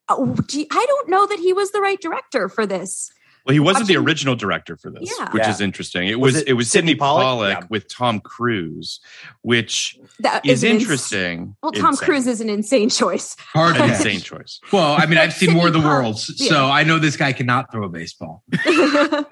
Oh, 0.08 0.34
gee, 0.48 0.66
I 0.70 0.84
don't 0.88 1.10
know 1.10 1.26
that 1.26 1.38
he 1.38 1.52
was 1.52 1.72
the 1.72 1.80
right 1.80 2.00
director 2.00 2.48
for 2.48 2.64
this. 2.64 3.12
Well, 3.44 3.52
he 3.52 3.60
wasn't 3.60 3.88
the 3.88 3.96
original 3.98 4.34
director 4.36 4.76
for 4.76 4.90
this, 4.90 5.12
Yeah. 5.18 5.30
which 5.30 5.42
Yeah. 5.42 5.50
is 5.50 5.60
interesting. 5.60 6.08
It 6.08 6.18
Was 6.18 6.32
was 6.34 6.42
it 6.42 6.48
it, 6.48 6.52
was 6.54 6.70
Sidney 6.70 6.92
Sidney 6.92 6.98
Pollack? 6.98 7.24
Pollack, 7.24 7.58
Yeah. 7.60 7.66
with 7.68 7.88
Tom 7.88 8.20
Cruise, 8.20 9.00
which 9.42 9.98
That 10.20 10.46
is 10.46 10.64
an 10.64 10.70
ins- 10.70 10.82
interesting. 10.82 11.54
well, 11.62 11.72
Tom 11.72 11.90
Insane. 11.90 12.06
Cruise 12.06 12.26
is 12.26 12.40
an 12.40 12.48
insane 12.48 12.88
choice. 12.88 13.36
Hard 13.52 13.76
an 13.76 13.90
insane 13.90 14.20
choice. 14.20 14.60
Well, 14.72 14.92
I 14.98 15.04
mean, 15.06 15.18
I've 15.18 15.32
seen 15.34 15.48
Sidney 15.48 15.54
more 15.56 15.66
of 15.66 15.74
the 15.74 15.80
Pollack. 15.80 16.02
worlds, 16.04 16.32
Yeah. 16.38 16.48
so 16.48 16.66
I 16.70 16.84
know 16.84 16.98
this 16.98 17.16
guy 17.16 17.32
cannot 17.34 17.70
throw 17.70 17.84
a 17.84 17.88
baseball. 17.88 18.42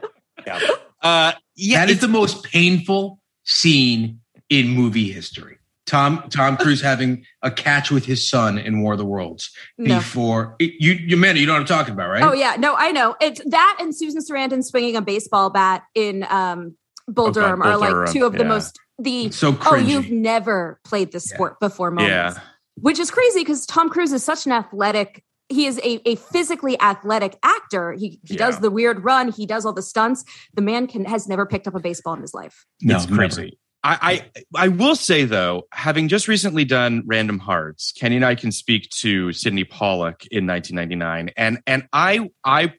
Yeah. 0.46 0.58
Uh, 1.00 1.32
yeah, 1.54 1.78
that 1.80 1.88
is 1.90 1.96
it's- 1.98 2.00
the 2.00 2.08
most 2.08 2.42
painful 2.42 3.20
scene 3.44 4.18
in 4.48 4.68
movie 4.70 5.12
history. 5.12 5.58
Tom 5.92 6.24
Tom 6.30 6.56
Cruise 6.56 6.80
having 6.80 7.26
a 7.42 7.50
catch 7.50 7.90
with 7.90 8.06
his 8.06 8.26
son 8.26 8.56
in 8.56 8.80
War 8.80 8.94
of 8.94 8.98
the 8.98 9.04
Worlds 9.04 9.50
No. 9.76 9.98
before 9.98 10.56
you 10.58 10.92
you 10.94 11.18
man, 11.18 11.36
you 11.36 11.44
know 11.44 11.52
what 11.52 11.60
I'm 11.60 11.66
talking 11.66 11.92
about, 11.92 12.08
right? 12.08 12.22
Oh 12.22 12.32
yeah, 12.32 12.56
no, 12.58 12.74
I 12.74 12.92
know. 12.92 13.14
It's 13.20 13.42
that 13.44 13.76
and 13.78 13.94
Susan 13.94 14.22
Sarandon 14.22 14.64
swinging 14.64 14.96
a 14.96 15.02
baseball 15.02 15.50
bat 15.50 15.82
in 15.94 16.24
um 16.30 16.76
Bull 17.08 17.26
Oh, 17.26 17.30
God, 17.32 17.40
Durham 17.42 17.60
Bull 17.60 17.68
are 17.68 17.76
like 18.04 18.10
two 18.12 18.24
of 18.24 18.32
the 18.32 18.38
yeah. 18.44 18.48
most 18.48 18.78
the 18.98 19.30
So 19.32 19.54
oh 19.66 19.74
you've 19.74 20.10
never 20.10 20.80
played 20.82 21.12
this 21.12 21.28
Yeah. 21.30 21.34
sport 21.36 21.60
before 21.60 21.90
moments. 21.90 22.08
yeah. 22.36 22.42
Which 22.80 22.98
is 22.98 23.10
crazy 23.10 23.40
because 23.40 23.66
Tom 23.66 23.90
Cruise 23.90 24.12
is 24.12 24.24
such 24.24 24.46
an 24.46 24.52
athletic 24.52 25.22
he 25.50 25.66
is 25.66 25.76
a, 25.80 26.00
a 26.08 26.14
physically 26.16 26.80
athletic 26.80 27.36
actor. 27.42 27.92
He 27.92 28.18
he 28.24 28.36
does 28.36 28.60
the 28.60 28.70
weird 28.70 29.04
run, 29.04 29.30
he 29.30 29.44
does 29.44 29.66
all 29.66 29.74
the 29.74 29.82
stunts. 29.82 30.24
The 30.54 30.62
man 30.62 30.86
can 30.86 31.04
has 31.04 31.28
never 31.28 31.44
picked 31.44 31.66
up 31.68 31.74
a 31.74 31.80
baseball 31.80 32.14
in 32.14 32.22
his 32.22 32.32
life. 32.32 32.64
no, 32.80 32.96
it's 32.96 33.04
never. 33.04 33.16
crazy. 33.16 33.58
I, 33.84 34.22
I 34.54 34.64
I 34.64 34.68
will 34.68 34.94
say 34.94 35.24
though, 35.24 35.64
having 35.72 36.08
just 36.08 36.28
recently 36.28 36.64
done 36.64 37.02
Random 37.06 37.38
Hearts, 37.38 37.92
Kenny 37.92 38.16
and 38.16 38.24
I 38.24 38.34
can 38.36 38.52
speak 38.52 38.88
to 39.00 39.32
Sidney 39.32 39.64
Pollack 39.64 40.26
in 40.30 40.46
1999, 40.46 41.30
and 41.36 41.60
and 41.66 41.88
I 41.92 42.30
I 42.44 42.74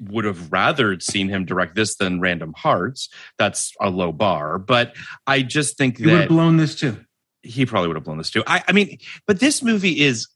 would 0.00 0.24
have 0.24 0.50
rather 0.50 0.98
seen 0.98 1.28
him 1.28 1.44
direct 1.44 1.76
this 1.76 1.96
than 1.96 2.20
Random 2.20 2.52
Hearts. 2.56 3.08
That's 3.38 3.72
a 3.80 3.88
low 3.88 4.10
bar, 4.10 4.58
but 4.58 4.94
I 5.26 5.42
just 5.42 5.76
think 5.78 6.00
You 6.00 6.10
would 6.10 6.20
have 6.20 6.28
blown 6.28 6.56
this 6.56 6.74
too. 6.74 6.96
he 7.42 7.64
probably 7.66 7.88
would 7.88 7.96
have 7.96 8.04
blown 8.04 8.18
this 8.18 8.30
too. 8.30 8.42
I, 8.46 8.64
I 8.66 8.72
mean, 8.72 8.98
but 9.28 9.38
this 9.38 9.62
movie 9.62 10.00
is, 10.00 10.26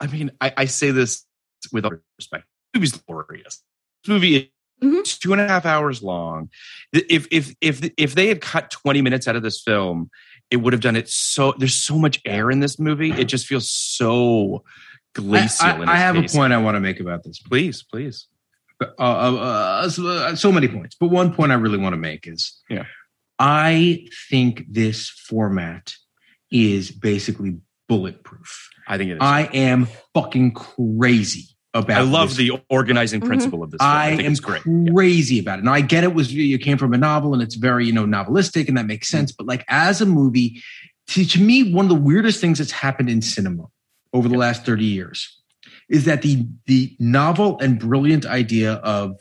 I 0.00 0.08
mean, 0.08 0.32
I, 0.40 0.52
I 0.56 0.64
say 0.64 0.90
this 0.90 1.24
with 1.72 1.84
all 1.84 1.92
respect. 2.18 2.46
This 2.72 2.80
movie's 2.80 2.92
glorious. 2.96 3.62
This 4.02 4.08
movie 4.08 4.52
Mhm. 4.82 5.18
two 5.20 5.32
and 5.32 5.40
a 5.40 5.48
half 5.48 5.64
hours 5.66 6.02
long. 6.02 6.50
If 6.92 7.26
if 7.30 7.54
if 7.60 7.88
if 7.96 8.14
they 8.14 8.28
had 8.28 8.40
cut 8.40 8.70
twenty 8.70 9.02
minutes 9.02 9.26
out 9.26 9.36
of 9.36 9.42
this 9.42 9.60
film, 9.62 10.10
it 10.50 10.58
would 10.58 10.72
have 10.72 10.82
done 10.82 10.96
it 10.96 11.08
so. 11.08 11.54
There's 11.58 11.74
so 11.74 11.98
much 11.98 12.20
air 12.24 12.50
in 12.50 12.60
this 12.60 12.78
movie. 12.78 13.10
It 13.12 13.24
just 13.24 13.46
feels 13.46 13.70
so 13.70 14.64
glacial. 15.14 15.66
I- 15.66 15.72
I 15.72 15.80
its 15.82 15.90
have 15.92 16.16
a 16.16 16.22
point 16.28 16.52
I 16.52 16.58
want 16.58 16.74
to 16.76 16.80
make 16.80 17.00
about 17.00 17.24
this. 17.24 17.38
Please, 17.38 17.82
please. 17.82 18.26
uh, 18.82 18.86
uh, 18.98 19.34
uh, 19.36 19.88
so, 19.88 20.06
uh, 20.06 20.36
so 20.36 20.52
many 20.52 20.68
points, 20.68 20.94
but 21.00 21.08
one 21.08 21.32
point 21.32 21.50
I 21.50 21.54
really 21.54 21.78
want 21.78 21.94
to 21.94 21.96
make 21.96 22.26
is, 22.26 22.60
Yeah. 22.68 22.84
I 23.38 24.06
think 24.28 24.66
this 24.68 25.08
format 25.08 25.94
is 26.50 26.90
basically 26.90 27.56
bulletproof. 27.88 28.68
I 28.86 28.98
think 28.98 29.10
it 29.12 29.14
is. 29.14 29.18
I 29.22 29.44
am 29.54 29.88
fucking 30.12 30.52
crazy 30.52 31.55
about. 31.78 31.98
I 31.98 32.02
love 32.02 32.30
this 32.30 32.38
the 32.38 32.52
organizing 32.68 33.20
Mhm. 33.20 33.26
principle 33.26 33.62
of 33.62 33.70
this. 33.70 33.78
Film. 33.80 33.90
I, 33.90 34.04
I, 34.06 34.10
am 34.10 34.20
it's 34.20 34.40
great. 34.40 34.62
Yeah. 34.66 34.92
crazy 34.92 35.38
about 35.38 35.58
it. 35.58 35.64
Now 35.64 35.72
I 35.72 35.80
get 35.80 36.04
it 36.04 36.14
was 36.14 36.32
you 36.32 36.58
came 36.58 36.78
from 36.78 36.92
a 36.94 36.98
novel 36.98 37.32
and 37.34 37.42
it's 37.42 37.54
very 37.54 37.86
you 37.86 37.92
know 37.92 38.04
novelistic 38.06 38.68
and 38.68 38.76
that 38.76 38.86
makes 38.86 39.08
sense. 39.08 39.32
But 39.32 39.46
like 39.46 39.64
as 39.68 40.00
a 40.00 40.06
movie, 40.06 40.62
to, 41.08 41.24
to 41.24 41.40
me, 41.40 41.72
one 41.72 41.84
of 41.84 41.88
the 41.88 41.94
weirdest 41.94 42.40
things 42.40 42.58
that's 42.58 42.72
happened 42.72 43.08
in 43.10 43.22
cinema 43.22 43.64
over 44.12 44.28
the 44.28 44.36
last 44.38 44.64
thirty 44.64 44.84
years 44.84 45.40
is 45.88 46.04
that 46.04 46.22
the 46.22 46.46
the 46.66 46.94
novel 46.98 47.58
and 47.60 47.78
brilliant 47.78 48.26
idea 48.26 48.74
of 48.74 49.20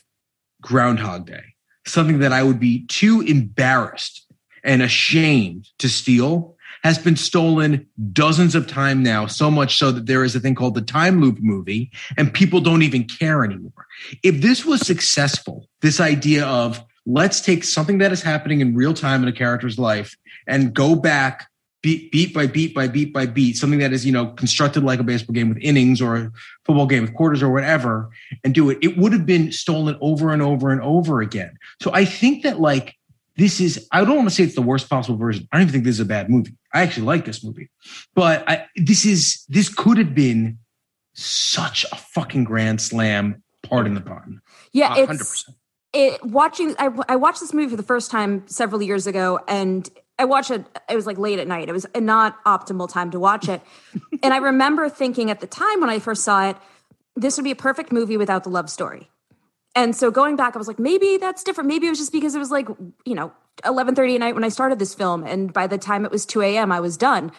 Groundhog 0.62 1.28
Day, 1.28 1.44
something 1.86 2.20
that 2.20 2.34
I 2.34 2.42
would 2.44 2.60
be 2.60 2.86
too 2.88 3.22
embarrassed 3.22 4.26
and 4.64 4.82
ashamed 4.82 5.68
to 5.78 5.88
steal, 5.88 6.55
has 6.86 7.00
been 7.00 7.16
stolen 7.16 7.84
dozens 8.14 8.54
of 8.54 8.68
times 8.68 9.04
now. 9.04 9.26
So 9.26 9.50
much 9.50 9.80
so 9.80 9.92
that 9.92 10.06
there 10.06 10.24
is 10.24 10.36
a 10.36 10.40
thing 10.40 10.54
called 10.54 10.76
the 10.76 10.84
time 10.84 11.20
loop 11.20 11.40
movie, 11.40 11.90
and 12.16 12.32
people 12.32 12.60
don't 12.62 12.84
even 12.84 13.06
care 13.06 13.44
anymore. 13.44 13.88
If 14.22 14.44
this 14.44 14.64
was 14.64 14.86
successful, 14.86 15.68
this 15.82 16.00
idea 16.00 16.46
of 16.46 16.84
let's 17.08 17.42
take 17.42 17.64
something 17.64 17.98
that 17.98 18.12
is 18.12 18.22
happening 18.22 18.62
in 18.62 18.76
real 18.76 18.94
time 18.94 19.24
in 19.24 19.28
a 19.28 19.34
character's 19.34 19.80
life 19.80 20.16
and 20.46 20.76
go 20.76 20.94
back 20.94 21.48
beat, 21.82 22.12
beat 22.12 22.36
by 22.36 22.46
beat 22.46 22.76
by 22.76 22.88
beat 22.88 23.12
by 23.12 23.26
beat, 23.26 23.58
something 23.58 23.80
that 23.80 23.92
is, 23.92 24.06
you 24.06 24.12
know, 24.12 24.28
constructed 24.28 24.84
like 24.84 25.00
a 25.00 25.04
baseball 25.04 25.34
game 25.34 25.50
with 25.50 25.58
innings 25.62 26.00
or 26.00 26.16
a 26.16 26.32
football 26.66 26.86
game 26.86 27.02
with 27.02 27.16
quarters 27.16 27.42
or 27.42 27.50
whatever, 27.50 28.12
and 28.44 28.54
do 28.54 28.70
it, 28.70 28.78
it 28.84 28.96
would 28.96 29.12
have 29.12 29.26
been 29.26 29.52
stolen 29.52 29.98
over 30.02 30.32
and 30.32 30.44
over 30.44 30.70
and 30.70 30.82
over 30.82 31.20
again. 31.20 31.58
So 31.82 31.92
I 31.96 32.06
think 32.06 32.44
that 32.44 32.60
like 32.60 32.94
this 33.38 33.60
is, 33.60 33.88
I 33.92 34.04
don't 34.06 34.16
want 34.16 34.30
to 34.30 34.36
say 34.36 34.44
it's 34.44 34.56
the 34.56 34.62
worst 34.62 34.90
possible 34.90 35.18
version. 35.18 35.48
I 35.52 35.58
don't 35.58 35.64
even 35.64 35.74
think 35.74 35.84
this 35.86 35.96
is 35.96 36.00
a 36.00 36.06
bad 36.06 36.30
movie. 36.30 36.56
I 36.74 36.82
actually 36.82 37.06
like 37.06 37.26
this 37.26 37.44
movie, 37.44 37.70
but 38.14 38.48
I, 38.50 38.66
this 38.76 39.06
is, 39.06 39.46
this 39.50 39.70
could 39.70 39.98
have 39.98 40.16
been 40.16 40.58
such 41.14 41.86
a 41.92 41.96
fucking 41.96 42.44
grand 42.44 42.82
slam, 42.82 43.44
pardon 43.62 43.94
the 43.94 44.02
pun. 44.02 44.42
Yeah, 44.74 44.94
A 44.94 45.06
hundred 45.06 45.22
it's 45.22 45.46
it 45.96 46.24
watching 46.24 46.76
I, 46.78 46.90
I 47.08 47.16
watched 47.16 47.40
this 47.40 47.54
movie 47.54 47.70
for 47.70 47.78
the 47.78 47.84
first 47.84 48.12
time 48.12 48.44
several 48.48 48.82
years 48.82 49.08
ago 49.08 49.40
and 49.48 49.90
i 50.20 50.26
watched 50.26 50.52
it 50.52 50.66
it 50.90 50.96
was 50.96 51.08
like 51.08 51.18
late 51.18 51.40
at 51.40 51.48
night 51.48 51.70
it 51.70 51.72
was 51.72 51.86
a 51.96 52.02
not 52.02 52.44
optimal 52.44 52.92
time 52.92 53.12
to 53.12 53.20
watch 53.20 53.48
it 53.48 53.62
and 54.24 54.34
i 54.34 54.38
remember 54.38 54.90
thinking 54.90 55.32
at 55.32 55.40
the 55.40 55.48
time 55.48 55.80
when 55.80 55.90
i 55.90 55.98
first 55.98 56.24
saw 56.24 56.50
it 56.50 56.58
this 57.16 57.38
would 57.38 57.44
be 57.44 57.52
a 57.52 57.56
perfect 57.56 57.92
movie 57.92 58.18
without 58.18 58.44
the 58.44 58.50
love 58.50 58.70
story 58.70 59.10
and 59.76 59.96
so 59.96 60.10
going 60.10 60.36
back 60.36 60.56
i 60.56 60.58
was 60.58 60.68
like 60.68 60.80
maybe 60.80 61.18
that's 61.18 61.44
different. 61.44 61.68
Maybe 61.68 61.88
it 61.88 61.90
was 61.90 62.00
just 62.00 62.12
because 62.12 62.36
it 62.36 62.40
was 62.40 62.52
like 62.52 62.68
you 63.06 63.16
know 63.16 63.32
11.30 63.64 64.16
at 64.16 64.20
night 64.20 64.36
when 64.36 64.44
i 64.44 64.50
started 64.50 64.80
this 64.80 64.94
film 64.94 65.24
and 65.24 65.54
by 65.54 65.68
the 65.68 65.78
time 65.78 66.06
it 66.06 66.12
was 66.12 66.26
2 66.26 66.42
a.m 66.42 66.72
i 66.72 66.80
was 66.80 66.98
done. 66.98 67.32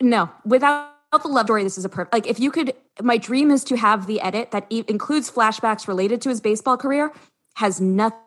No 0.00 0.30
without 0.44 0.90
the 1.22 1.28
love 1.28 1.46
story 1.46 1.62
this 1.62 1.78
is 1.78 1.84
a 1.84 1.88
perfect 1.88 2.12
like 2.12 2.26
if 2.26 2.40
you 2.40 2.50
could 2.50 2.74
my 3.02 3.16
dream 3.16 3.50
is 3.50 3.64
to 3.64 3.76
have 3.76 4.06
the 4.06 4.20
edit 4.20 4.50
that 4.50 4.66
e- 4.70 4.84
includes 4.88 5.30
flashbacks 5.30 5.88
related 5.88 6.20
to 6.22 6.28
his 6.28 6.40
baseball 6.40 6.76
career 6.76 7.12
has 7.56 7.80
nothing 7.80 8.18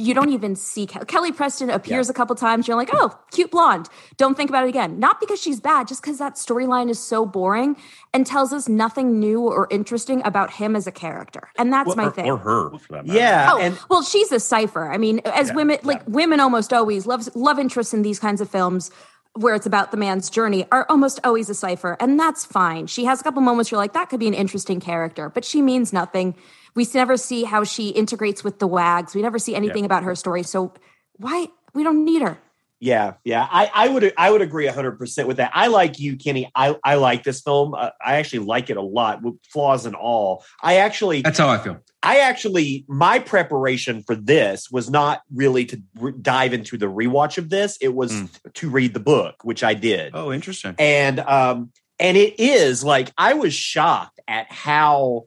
you 0.00 0.14
don't 0.14 0.30
even 0.30 0.54
see 0.54 0.86
Ke- 0.86 1.06
Kelly 1.08 1.32
Preston 1.32 1.70
appears 1.70 2.08
a 2.08 2.14
couple 2.14 2.36
times. 2.36 2.68
You're 2.68 2.76
like, 2.76 2.90
oh, 2.92 3.18
cute 3.32 3.50
blonde. 3.50 3.88
Don't 4.16 4.36
think 4.36 4.48
about 4.48 4.64
it 4.64 4.68
again. 4.68 5.00
Not 5.00 5.18
because 5.18 5.42
she's 5.42 5.58
bad, 5.60 5.88
just 5.88 6.00
because 6.00 6.18
that 6.18 6.36
storyline 6.36 6.88
is 6.88 7.00
so 7.00 7.26
boring 7.26 7.76
and 8.14 8.24
tells 8.24 8.52
us 8.52 8.68
nothing 8.68 9.18
new 9.18 9.40
or 9.40 9.66
interesting 9.70 10.22
about 10.24 10.52
him 10.52 10.76
as 10.76 10.86
a 10.86 10.92
character. 10.92 11.48
And 11.58 11.72
that's 11.72 11.96
my 11.96 12.06
or, 12.06 12.10
thing. 12.12 12.30
or 12.30 12.36
her 12.38 12.78
for 12.78 12.92
that 12.92 13.06
matter. 13.06 13.18
Yeah, 13.18 13.50
Oh, 13.52 13.58
and 13.58 13.78
well, 13.90 14.02
she's 14.02 14.30
a 14.30 14.38
cipher. 14.38 14.88
I 14.88 14.98
mean, 14.98 15.20
as 15.24 15.48
Yeah, 15.48 15.54
women, 15.56 15.78
like 15.82 16.02
women 16.06 16.38
almost 16.38 16.72
always 16.72 17.04
love 17.04 17.28
love 17.34 17.58
interest 17.58 17.92
in 17.92 18.02
these 18.02 18.20
kinds 18.20 18.40
of 18.40 18.48
films 18.48 18.92
where 19.34 19.54
it's 19.54 19.66
about 19.66 19.90
the 19.90 19.96
man's 19.96 20.30
journey 20.30 20.64
are 20.70 20.86
almost 20.88 21.18
always 21.24 21.50
a 21.50 21.54
cipher, 21.54 21.96
and 22.00 22.18
that's 22.18 22.44
fine. 22.44 22.86
She 22.86 23.04
has 23.04 23.20
a 23.20 23.24
couple 23.24 23.42
moments 23.42 23.70
you're 23.70 23.78
like, 23.78 23.92
that 23.94 24.10
could 24.10 24.20
be 24.20 24.28
an 24.28 24.34
interesting 24.34 24.78
character, 24.80 25.28
but 25.28 25.44
she 25.44 25.60
means 25.60 25.92
nothing. 25.92 26.34
We 26.78 26.86
never 26.94 27.16
see 27.16 27.42
how 27.42 27.64
she 27.64 27.88
integrates 27.88 28.44
with 28.44 28.60
the 28.60 28.68
wags. 28.68 29.12
We 29.12 29.20
never 29.20 29.40
see 29.40 29.56
anything 29.56 29.84
about 29.84 30.04
her 30.04 30.14
story. 30.14 30.44
So 30.44 30.72
why 31.16 31.48
we 31.74 31.82
don't 31.82 32.04
need 32.04 32.22
her? 32.22 32.38
Yeah, 32.78 33.14
yeah, 33.24 33.44
I, 33.50 33.68
I 33.74 33.88
would 33.88 34.14
I 34.16 34.30
would 34.30 34.42
agree 34.42 34.68
hundred 34.68 34.92
percent 34.96 35.26
with 35.26 35.38
that. 35.38 35.50
I 35.52 35.66
like 35.66 35.98
you, 35.98 36.16
Kenny. 36.16 36.48
I, 36.54 36.76
I 36.84 36.94
like 36.94 37.24
this 37.24 37.40
film. 37.40 37.74
Uh, 37.74 37.90
I 38.00 38.18
actually 38.18 38.46
like 38.46 38.70
it 38.70 38.76
a 38.76 38.80
lot, 38.80 39.20
with 39.24 39.34
flaws 39.52 39.86
and 39.86 39.96
all. 39.96 40.44
I 40.62 40.76
actually 40.76 41.22
That's 41.22 41.40
how 41.40 41.48
I 41.48 41.58
feel. 41.58 41.78
I 42.00 42.18
actually 42.18 42.84
my 42.86 43.18
preparation 43.18 44.04
for 44.04 44.14
this 44.14 44.70
was 44.70 44.88
not 44.88 45.22
really 45.34 45.64
to 45.64 45.82
re- 45.98 46.12
dive 46.22 46.52
into 46.52 46.78
the 46.78 46.86
rewatch 46.86 47.38
of 47.38 47.50
this. 47.50 47.76
It 47.80 47.92
was 47.92 48.12
Mm. 48.12 48.52
to 48.54 48.70
read 48.70 48.94
the 48.94 49.00
book, 49.00 49.34
which 49.42 49.64
I 49.64 49.74
did. 49.74 50.12
Oh, 50.14 50.32
interesting. 50.32 50.76
and 50.78 51.18
um 51.18 51.72
and 51.98 52.16
it 52.16 52.38
is 52.38 52.84
like 52.84 53.10
i 53.18 53.34
was 53.34 53.52
shocked 53.52 54.20
at 54.28 54.46
how 54.52 55.24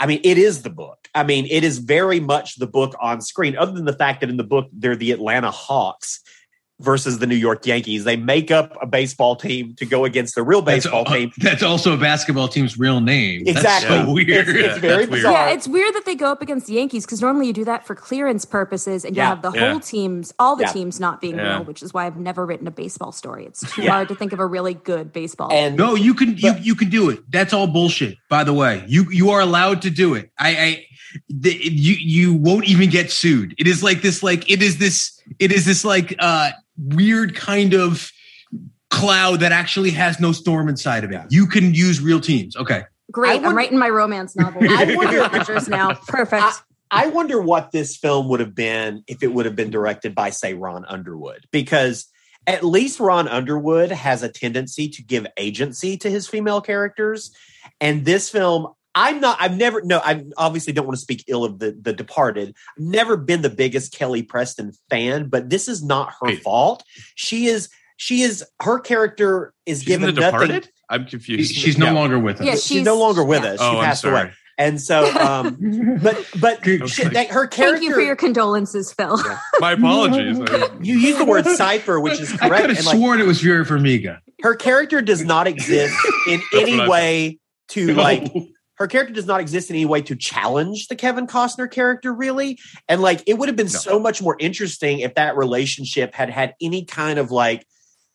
i 0.00 0.06
mean 0.06 0.20
it 0.24 0.38
is 0.38 0.62
the 0.62 0.70
book. 0.70 0.98
I 1.14 1.22
mean 1.22 1.46
it 1.48 1.62
is 1.62 1.78
very 1.78 2.18
much 2.18 2.56
the 2.56 2.66
book 2.66 2.94
on 3.00 3.20
screen 3.20 3.56
other 3.56 3.72
than 3.72 3.84
the 3.84 3.92
fact 3.92 4.20
that 4.20 4.30
in 4.30 4.36
the 4.36 4.44
book 4.44 4.68
they're 4.72 4.96
the 4.96 5.12
atlanta 5.12 5.50
hawks 5.50 6.20
versus 6.80 7.20
the 7.20 7.26
New 7.26 7.36
York 7.36 7.64
Yankees. 7.66 8.02
They 8.04 8.16
make 8.16 8.50
up 8.50 8.76
a 8.82 8.86
baseball 8.86 9.36
team 9.36 9.74
to 9.76 9.86
go 9.86 10.04
against 10.04 10.34
the 10.34 10.42
real 10.42 10.60
baseball 10.60 11.04
al- 11.06 11.12
team. 11.14 11.32
that's 11.38 11.62
also 11.62 11.94
a 11.94 11.96
basketball 11.96 12.48
team's 12.48 12.76
real 12.78 13.00
name. 13.00 13.44
That's 13.44 13.58
Exactly. 13.58 13.96
so 13.96 14.12
weird. 14.12 14.28
It's, 14.48 14.48
it's 14.48 14.78
very 14.78 15.06
That's 15.06 15.10
weird. 15.10 15.22
Yeah, 15.24 15.50
it's 15.50 15.68
weird 15.68 15.94
that 15.94 16.04
they 16.04 16.16
go 16.16 16.26
up 16.32 16.42
against 16.42 16.66
the 16.66 16.74
Yankees 16.74 17.06
because 17.06 17.20
normally 17.20 17.46
you 17.46 17.52
do 17.52 17.64
that 17.64 17.86
for 17.86 17.94
clearance 17.94 18.44
purposes 18.44 19.04
and 19.04 19.14
you 19.14 19.22
Yeah. 19.22 19.28
have 19.28 19.42
the 19.42 19.52
Yeah. 19.52 19.70
whole 19.70 19.80
teams, 19.80 20.34
all 20.38 20.56
the 20.56 20.64
Yeah. 20.64 20.72
teams 20.72 20.98
not 20.98 21.20
being 21.20 21.36
Yeah. 21.36 21.54
real, 21.58 21.64
which 21.64 21.82
is 21.82 21.94
why 21.94 22.06
I've 22.06 22.16
never 22.16 22.44
written 22.44 22.66
a 22.66 22.72
baseball 22.72 23.12
story. 23.12 23.46
It's 23.46 23.60
too 23.72 23.82
Yeah. 23.82 23.90
hard 23.92 24.08
to 24.08 24.14
think 24.16 24.32
of 24.32 24.40
a 24.40 24.46
really 24.46 24.74
good 24.74 25.12
baseball. 25.12 25.52
and 25.52 25.76
No, 25.76 25.94
you 25.94 26.12
can 26.12 26.36
you 26.36 26.54
you 26.60 26.74
can 26.74 26.90
do 26.90 27.08
it. 27.08 27.20
That's 27.30 27.52
all 27.52 27.68
bullshit. 27.68 28.16
By 28.28 28.42
the 28.42 28.52
way, 28.52 28.84
you 28.88 29.06
you 29.10 29.30
are 29.30 29.40
allowed 29.40 29.80
to 29.82 29.90
do 29.90 30.14
it. 30.14 30.30
I, 30.40 30.48
I 30.50 30.84
the, 31.28 31.54
you 31.54 31.94
you 32.00 32.34
won't 32.34 32.64
even 32.64 32.90
get 32.90 33.12
sued. 33.12 33.54
It 33.58 33.68
is 33.68 33.82
like 33.84 34.02
this 34.02 34.22
like 34.24 34.50
it 34.50 34.60
is 34.60 34.78
this 34.78 35.20
it 35.38 35.52
is 35.52 35.64
this 35.64 35.84
like 35.84 36.16
uh 36.18 36.50
weird 36.76 37.34
kind 37.34 37.74
of 37.74 38.10
cloud 38.90 39.40
that 39.40 39.52
actually 39.52 39.90
has 39.90 40.20
no 40.20 40.32
storm 40.32 40.68
inside 40.68 41.04
of 41.04 41.10
it. 41.10 41.14
Yeah. 41.14 41.26
You 41.30 41.46
can 41.46 41.74
use 41.74 42.00
real 42.00 42.20
teams. 42.20 42.56
Okay. 42.56 42.84
Great. 43.10 43.42
I 43.42 43.48
I'm 43.48 43.56
writing 43.56 43.78
my 43.78 43.88
romance 43.88 44.36
novel. 44.36 44.62
I 44.64 44.94
wonder- 44.94 45.22
Adventures 45.22 45.68
now. 45.68 45.94
Perfect. 46.08 46.62
I 46.90 47.08
wonder 47.08 47.40
what 47.40 47.72
this 47.72 47.96
film 47.96 48.28
would 48.28 48.40
have 48.40 48.54
been 48.54 49.02
if 49.08 49.22
it 49.22 49.28
would 49.32 49.46
have 49.46 49.56
been 49.56 49.70
directed 49.70 50.14
by, 50.14 50.30
say, 50.30 50.54
Ron 50.54 50.84
Underwood, 50.84 51.44
because 51.50 52.06
at 52.46 52.62
least 52.62 53.00
Ron 53.00 53.26
Underwood 53.26 53.90
has 53.90 54.22
a 54.22 54.28
tendency 54.28 54.88
to 54.90 55.02
give 55.02 55.26
agency 55.36 55.96
to 55.96 56.10
his 56.10 56.28
female 56.28 56.60
characters. 56.60 57.32
And 57.80 58.04
this 58.04 58.30
film, 58.30 58.68
I'm 58.94 59.20
not, 59.20 59.38
I've 59.40 59.56
never, 59.56 59.82
no, 59.82 59.98
I 59.98 60.24
obviously 60.36 60.72
don't 60.72 60.86
want 60.86 60.96
to 60.96 61.02
speak 61.02 61.24
ill 61.26 61.44
of 61.44 61.58
the, 61.58 61.76
the 61.80 61.92
departed. 61.92 62.54
I've 62.78 62.84
never 62.84 63.16
been 63.16 63.42
the 63.42 63.50
biggest 63.50 63.92
Kelly 63.92 64.22
Preston 64.22 64.72
fan, 64.90 65.28
but 65.28 65.50
this 65.50 65.68
is 65.68 65.82
not 65.82 66.10
her 66.20 66.26
Wait. 66.28 66.42
fault. 66.42 66.84
She 67.16 67.46
is, 67.46 67.68
she 67.96 68.22
is, 68.22 68.44
her 68.62 68.78
character 68.78 69.52
is 69.66 69.78
She's 69.80 69.88
given 69.88 70.14
the 70.14 70.20
nothing. 70.20 70.40
Departed. 70.48 70.70
I'm 70.88 71.06
confused. 71.06 71.52
She's 71.54 71.76
no 71.78 71.86
Yeah. 71.86 71.92
longer 71.92 72.18
with 72.18 72.40
us. 72.40 72.46
Yeah, 72.46 72.52
She's, 72.52 72.64
she's- 72.66 72.84
no 72.84 72.98
longer 72.98 73.24
with 73.24 73.42
yeah. 73.42 73.50
us. 73.52 73.60
She 73.60 73.64
Oh, 73.66 73.78
I'm 73.78 73.84
passed 73.84 74.02
sorry. 74.02 74.20
away. 74.22 74.32
And 74.56 74.80
so, 74.80 75.10
um, 75.18 75.98
but, 76.00 76.28
but 76.40 76.62
Good. 76.62 76.88
she, 76.88 77.02
that, 77.02 77.30
her 77.30 77.48
character, 77.48 77.78
Thank 77.78 77.88
you 77.88 77.92
for 77.94 78.00
your 78.00 78.14
condolences, 78.14 78.92
Phil. 78.92 79.18
My 79.60 79.72
apologies. 79.72 80.38
you 80.80 80.96
use 80.98 81.18
the 81.18 81.24
word 81.24 81.44
cipher, 81.46 81.98
which 81.98 82.20
is 82.20 82.28
correct. 82.28 82.42
I 82.44 82.48
correct. 82.48 82.60
could 82.60 82.70
have 82.70 82.78
and 82.78 82.86
like, 82.86 82.96
sworn 82.96 83.20
it 83.20 83.26
was 83.26 83.40
Vera 83.40 83.64
Farmiga. 83.64 84.20
her 84.42 84.54
character 84.54 85.02
does 85.02 85.24
not 85.24 85.48
exist 85.48 85.96
in 86.28 86.40
any 86.54 86.88
way 86.88 87.40
to 87.70 87.94
like 87.94 88.32
her 88.76 88.86
character 88.86 89.14
does 89.14 89.26
not 89.26 89.40
exist 89.40 89.70
in 89.70 89.76
any 89.76 89.86
way 89.86 90.02
to 90.02 90.16
challenge 90.16 90.88
the 90.88 90.96
Kevin 90.96 91.26
Costner 91.26 91.70
character, 91.70 92.12
really. 92.12 92.58
And 92.88 93.00
like, 93.00 93.22
it 93.26 93.38
would 93.38 93.48
have 93.48 93.56
been 93.56 93.66
No. 93.66 93.70
so 93.78 93.98
much 94.00 94.20
more 94.20 94.36
interesting 94.40 94.98
if 95.00 95.14
that 95.14 95.36
relationship 95.36 96.14
had 96.14 96.28
had 96.30 96.54
any 96.60 96.84
kind 96.84 97.18
of 97.18 97.30
like 97.30 97.64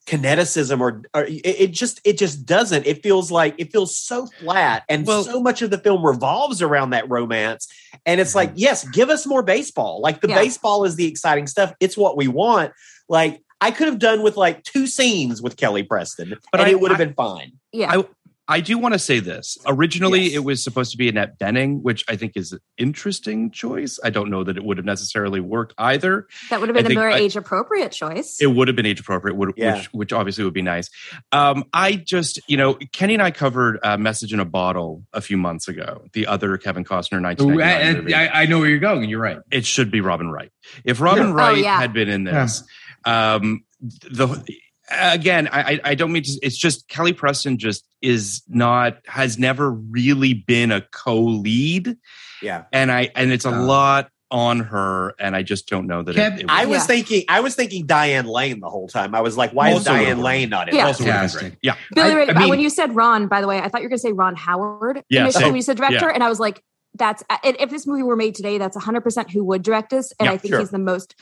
kineticism 0.06 0.80
or, 0.80 1.04
or 1.13 1.24
it, 1.25 1.42
it 1.46 1.72
just 1.72 2.01
it 2.04 2.18
just 2.18 2.44
doesn't 2.46 2.88
it 2.88 3.04
feels 3.04 3.30
like 3.32 3.54
it 3.60 3.72
feels 3.72 3.96
so 3.96 4.25
flat 4.39 4.84
and 4.89 5.06
Well- 5.06 5.24
so 5.24 5.39
much 5.39 5.62
of 5.62 5.70
the 5.70 5.78
film 5.78 6.04
revolves 6.04 6.63
around 6.63 6.92
that 6.92 7.08
romance 7.10 7.68
and 8.08 8.20
it's 8.20 8.34
like 8.34 8.50
mm-hmm. 8.50 8.58
yes 8.60 8.88
give 8.89 9.10
us 9.10 9.28
more 9.28 9.44
baseball 9.44 10.01
like 10.01 10.22
the 10.22 10.30
Yeah. 10.30 10.36
baseball 10.36 10.84
is 10.84 10.96
the 10.96 11.06
exciting 11.06 11.46
stuff 11.46 11.74
it's 11.80 11.96
what 11.96 12.18
we 12.18 12.28
want 12.28 12.72
like 13.08 13.44
i 13.62 13.70
could 13.70 13.88
have 13.88 14.00
done 14.00 14.24
with 14.24 14.36
like 14.36 14.63
two 14.63 14.88
scenes 14.88 15.44
with 15.44 15.58
kelly 15.58 15.84
preston 15.84 16.34
But 16.51 16.62
and 16.62 16.68
I- 16.70 16.72
it 16.72 16.80
would 16.82 16.89
have 16.89 17.00
I- 17.00 17.06
been 17.06 17.13
fine 17.13 17.51
Yeah. 17.72 18.00
I- 18.00 18.06
I 18.50 18.60
do 18.62 18.77
want 18.77 18.94
to 18.94 19.00
say 19.00 19.20
this. 19.20 19.58
Originally, 19.68 20.24
Yes. 20.24 20.34
it 20.34 20.39
was 20.39 20.63
supposed 20.63 20.91
to 20.91 20.98
be 20.98 21.08
Annette 21.08 21.39
Bening, 21.39 21.82
which 21.84 22.03
I 22.10 22.15
think 22.15 22.34
is 22.36 22.51
an 22.51 22.60
interesting 22.77 23.51
choice. 23.51 24.00
I 24.03 24.10
don't 24.10 24.29
know 24.29 24.44
that 24.44 24.58
it 24.58 24.63
would 24.63 24.77
have 24.77 24.86
necessarily 24.86 25.39
worked 25.39 25.74
either. 25.77 26.27
that 26.50 26.60
would 26.60 26.68
have 26.68 26.75
been 26.75 26.86
a 26.86 26.89
think 26.89 27.00
very 27.00 27.13
age 27.13 27.36
appropriate 27.36 27.91
choice. 27.91 28.38
It 28.41 28.48
would 28.48 28.68
have 28.68 28.75
been 28.75 28.86
age 28.88 29.00
appropriate, 29.00 29.36
would, 29.38 29.53
Yeah. 29.56 29.75
which 29.77 29.86
which 29.94 30.13
obviously 30.13 30.44
would 30.44 30.53
be 30.53 30.62
nice. 30.63 30.89
Um, 31.32 31.63
I 31.74 31.94
just, 31.96 32.39
you 32.48 32.58
know, 32.58 32.74
Kenny 32.91 33.13
and 33.13 33.22
I 33.24 33.32
covered 33.32 33.79
uh, 33.84 33.98
"Message 33.98 34.34
in 34.34 34.39
a 34.39 34.46
Bottle" 34.46 35.06
a 35.13 35.22
few 35.22 35.38
months 35.38 35.68
ago. 35.68 36.03
The 36.13 36.25
other 36.27 36.58
Kevin 36.58 36.84
Costner 36.84 37.22
1999 37.22 37.98
movie. 38.03 38.13
I, 38.15 38.25
I, 38.25 38.41
I 38.41 38.46
know 38.48 38.60
where 38.60 38.70
you're 38.70 38.79
going. 38.79 39.08
You're 39.10 39.22
right. 39.22 39.38
it 39.51 39.65
should 39.65 39.91
be 39.91 40.01
Robin 40.01 40.32
Wright. 40.32 40.51
If 40.84 41.00
Robin 41.01 41.27
Yeah. 41.29 41.34
Wright 41.34 41.58
Oh, 41.58 41.62
yeah. 41.62 41.79
had 41.79 41.94
been 41.94 42.10
in 42.10 42.24
this, 42.24 42.63
um, 43.06 43.63
the 43.82 44.44
again, 44.91 45.48
I, 45.51 45.60
I 45.74 45.79
I 45.86 45.96
don't 45.96 46.12
mean 46.12 46.24
to. 46.24 46.39
It's 46.41 46.58
just 46.58 46.88
Kelly 46.88 47.13
Preston 47.13 47.58
just 47.58 47.86
is 48.01 48.41
not 48.48 48.98
has 49.08 49.38
never 49.39 49.72
really 49.72 50.34
been 50.34 50.72
a 50.72 50.81
co-lead, 50.91 51.98
yeah 52.41 52.63
and 52.72 52.91
I 52.91 53.10
and 53.15 53.31
it's 53.31 53.46
a 53.46 53.50
Uh. 53.51 53.62
lot 53.63 54.10
on 54.31 54.60
her, 54.60 55.15
and 55.19 55.36
I 55.36 55.41
just 55.41 55.67
don't 55.67 55.88
know 55.88 56.03
that. 56.03 56.15
Kev, 56.15 56.36
it, 56.36 56.39
it 56.41 56.46
i 56.50 56.65
was 56.65 56.81
Yeah. 56.81 56.86
thinking 56.86 57.23
i 57.30 57.39
was 57.39 57.56
thinking 57.56 57.88
diane 57.88 58.28
lane 58.28 58.60
the 58.60 58.69
whole 58.69 58.88
time 58.88 59.15
i 59.15 59.21
was 59.21 59.36
like 59.36 59.52
why 59.54 59.71
is 59.71 59.84
diane 59.84 60.02
would've 60.10 60.19
lane 60.19 60.49
not 60.49 60.69
in 60.69 60.75
Yeah. 60.75 60.84
it? 60.84 60.86
also 60.88 61.04
would 61.04 61.12
have 61.13 61.21
been 61.21 61.30
Fantastic. 61.30 61.52
great. 61.54 61.60
Yeah, 61.63 61.75
Billy 61.95 62.13
Ray, 62.15 62.30
I 62.30 62.39
mean- 62.39 62.49
when 62.49 62.60
you 62.60 62.69
said 62.69 62.95
Ron, 62.95 63.28
by 63.28 63.41
the 63.41 63.47
way, 63.47 63.58
I 63.60 63.67
thought 63.69 63.82
you 63.82 63.86
were 63.86 63.89
going 63.89 63.97
to 63.97 64.02
say 64.04 64.12
Ron 64.12 64.36
Howard 64.36 65.04
Yeah, 65.10 65.21
initially 65.21 65.41
same. 65.41 65.49
when 65.49 65.56
you 65.56 65.62
said 65.63 65.78
director, 65.78 66.06
Yeah. 66.10 66.13
and 66.13 66.23
I 66.23 66.30
was 66.30 66.39
like, 66.39 66.62
"That's 66.93 67.23
if 67.43 67.69
this 67.71 67.88
movie 67.88 68.04
were 68.04 68.15
made 68.15 68.36
today, 68.36 68.60
that's 68.60 68.75
100 68.75 69.02
percent 69.02 69.32
who 69.32 69.43
would 69.45 69.63
direct 69.63 69.89
this." 69.89 70.13
And 70.19 70.28
Yeah, 70.28 70.34
I 70.34 70.38
think 70.38 70.54
sure. 70.54 70.60
he's 70.60 70.69
the 70.69 70.78
most. 70.78 71.15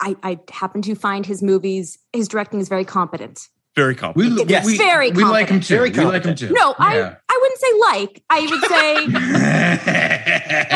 I, 0.00 0.16
I 0.22 0.40
happen 0.50 0.82
to 0.82 0.94
find 0.94 1.24
his 1.24 1.42
movies, 1.42 1.98
his 2.12 2.28
directing 2.28 2.60
is 2.60 2.68
very 2.68 2.84
competent. 2.84 3.48
very 3.76 3.94
We, 3.94 4.00
competent. 4.00 4.50
Yes. 4.50 4.66
we, 4.66 4.76
Very 4.76 5.08
competent. 5.08 5.26
we 5.28 5.32
like 5.32 5.48
him 5.48 5.60
too. 5.60 5.74
Very 5.74 5.90
we 5.90 6.04
like 6.04 6.24
him 6.24 6.34
too. 6.34 6.52
No, 6.52 6.74
I 6.78 6.96
Yeah. 6.96 7.14
I 7.28 7.38
wouldn't 7.40 7.60
say 7.60 7.72
like. 7.80 8.22
I 8.30 8.40
would 8.50 8.64
say 8.70 9.06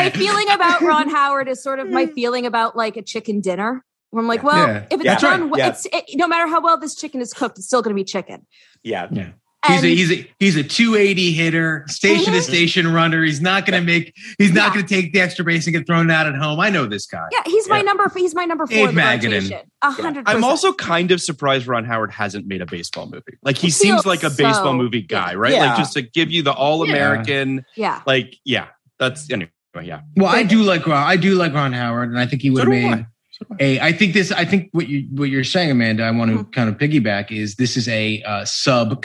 my 0.03 0.09
feeling 0.15 0.49
about 0.51 0.81
Ron 0.81 1.09
Howard 1.09 1.47
is 1.47 1.61
sort 1.63 1.79
of 1.79 1.89
my 1.89 2.05
feeling 2.07 2.45
about 2.45 2.75
like 2.75 2.97
a 2.97 3.01
chicken 3.01 3.39
dinner. 3.41 3.83
Where 4.11 4.21
I'm 4.21 4.27
like, 4.27 4.43
well, 4.43 4.67
Yeah. 4.67 4.85
if 4.89 4.93
it's 5.01 5.05
Yeah. 5.05 5.19
done, 5.19 5.49
Right. 5.49 5.57
Yeah. 5.59 5.67
it's 5.69 5.85
it, 5.85 6.03
no 6.15 6.27
matter 6.27 6.47
how 6.49 6.61
well 6.61 6.77
this 6.79 6.95
chicken 6.95 7.21
is 7.21 7.33
cooked, 7.33 7.57
it's 7.59 7.67
still 7.67 7.81
going 7.81 7.95
to 7.95 7.99
be 7.99 8.03
chicken. 8.03 8.45
yeah 8.83 9.07
Yeah. 9.11 9.29
He's 9.67 9.83
a 9.83 9.87
he's 9.87 10.11
a 10.11 10.31
he's 10.39 10.55
a 10.55 10.63
280 10.63 11.31
hitter, 11.33 11.83
station 11.87 12.31
to 12.33 12.39
Mhm. 12.39 12.43
station 12.43 12.93
runner. 12.93 13.23
He's 13.23 13.41
not 13.41 13.65
going 13.65 13.77
to 13.79 13.85
make. 13.85 14.13
He's 14.37 14.53
not 14.53 14.67
Yeah. 14.69 14.73
going 14.75 14.85
to 14.87 14.95
take 14.95 15.11
the 15.11 15.19
extra 15.19 15.43
base 15.43 15.67
and 15.67 15.75
get 15.75 15.85
thrown 15.85 16.09
out 16.09 16.27
at 16.27 16.35
home. 16.35 16.61
I 16.61 16.69
know 16.69 16.85
this 16.85 17.05
guy. 17.05 17.27
Yeah, 17.31 17.41
he's 17.45 17.67
my 17.67 17.81
number. 17.81 18.09
He's 18.15 18.33
my 18.33 18.45
number 18.45 18.65
four. 18.65 18.75
Dave 18.75 18.89
in 18.89 18.95
the 18.95 19.01
Magadan. 19.01 19.33
rotation. 19.33 19.59
A 19.81 19.91
hundred. 19.91 20.23
I'm 20.29 20.45
also 20.45 20.71
kind 20.71 21.11
of 21.11 21.21
surprised 21.21 21.67
Ron 21.67 21.83
Howard 21.83 22.11
hasn't 22.11 22.47
made 22.47 22.61
a 22.61 22.65
baseball 22.65 23.07
movie. 23.07 23.37
Like 23.43 23.57
he 23.57 23.67
It 23.67 23.73
seems 23.73 24.05
like 24.05 24.23
a 24.23 24.29
so- 24.29 24.43
baseball 24.43 24.73
movie 24.75 25.01
guy, 25.01 25.35
right? 25.35 25.51
Yeah. 25.51 25.65
Like 25.71 25.77
just 25.77 25.91
to 25.93 26.03
give 26.03 26.31
you 26.31 26.41
the 26.41 26.53
all 26.53 26.81
American, 26.83 27.65
yeah. 27.75 28.01
like 28.07 28.37
yeah. 28.45 28.67
That's 28.97 29.29
anyway, 29.29 29.49
yeah. 29.83 30.01
Well, 30.15 30.27
I 30.33 30.43
do 30.43 30.63
like 30.63 30.87
Ron. 30.87 31.03
I 31.05 31.17
do 31.17 31.35
like 31.35 31.53
Ron 31.53 31.73
Howard, 31.73 32.09
and 32.09 32.17
I 32.19 32.25
think 32.25 32.41
he 32.41 32.49
would 32.49 32.63
So 32.63 32.71
have 32.71 32.81
made 32.81 32.93
I. 32.93 33.05
a. 33.59 33.79
I 33.79 33.91
think 33.91 34.13
this. 34.13 34.31
I 34.31 34.45
think 34.45 34.69
what 34.71 34.87
you 34.87 35.07
what 35.11 35.29
you're 35.29 35.43
saying, 35.43 35.71
Amanda. 35.71 36.03
I 36.03 36.11
want 36.11 36.31
to 36.31 36.37
Mm-hmm. 36.37 36.51
kind 36.51 36.69
of 36.69 36.77
piggyback 36.77 37.31
is 37.31 37.55
this 37.55 37.75
is 37.77 37.87
a 37.87 38.21
uh, 38.23 38.45
sub 38.45 39.01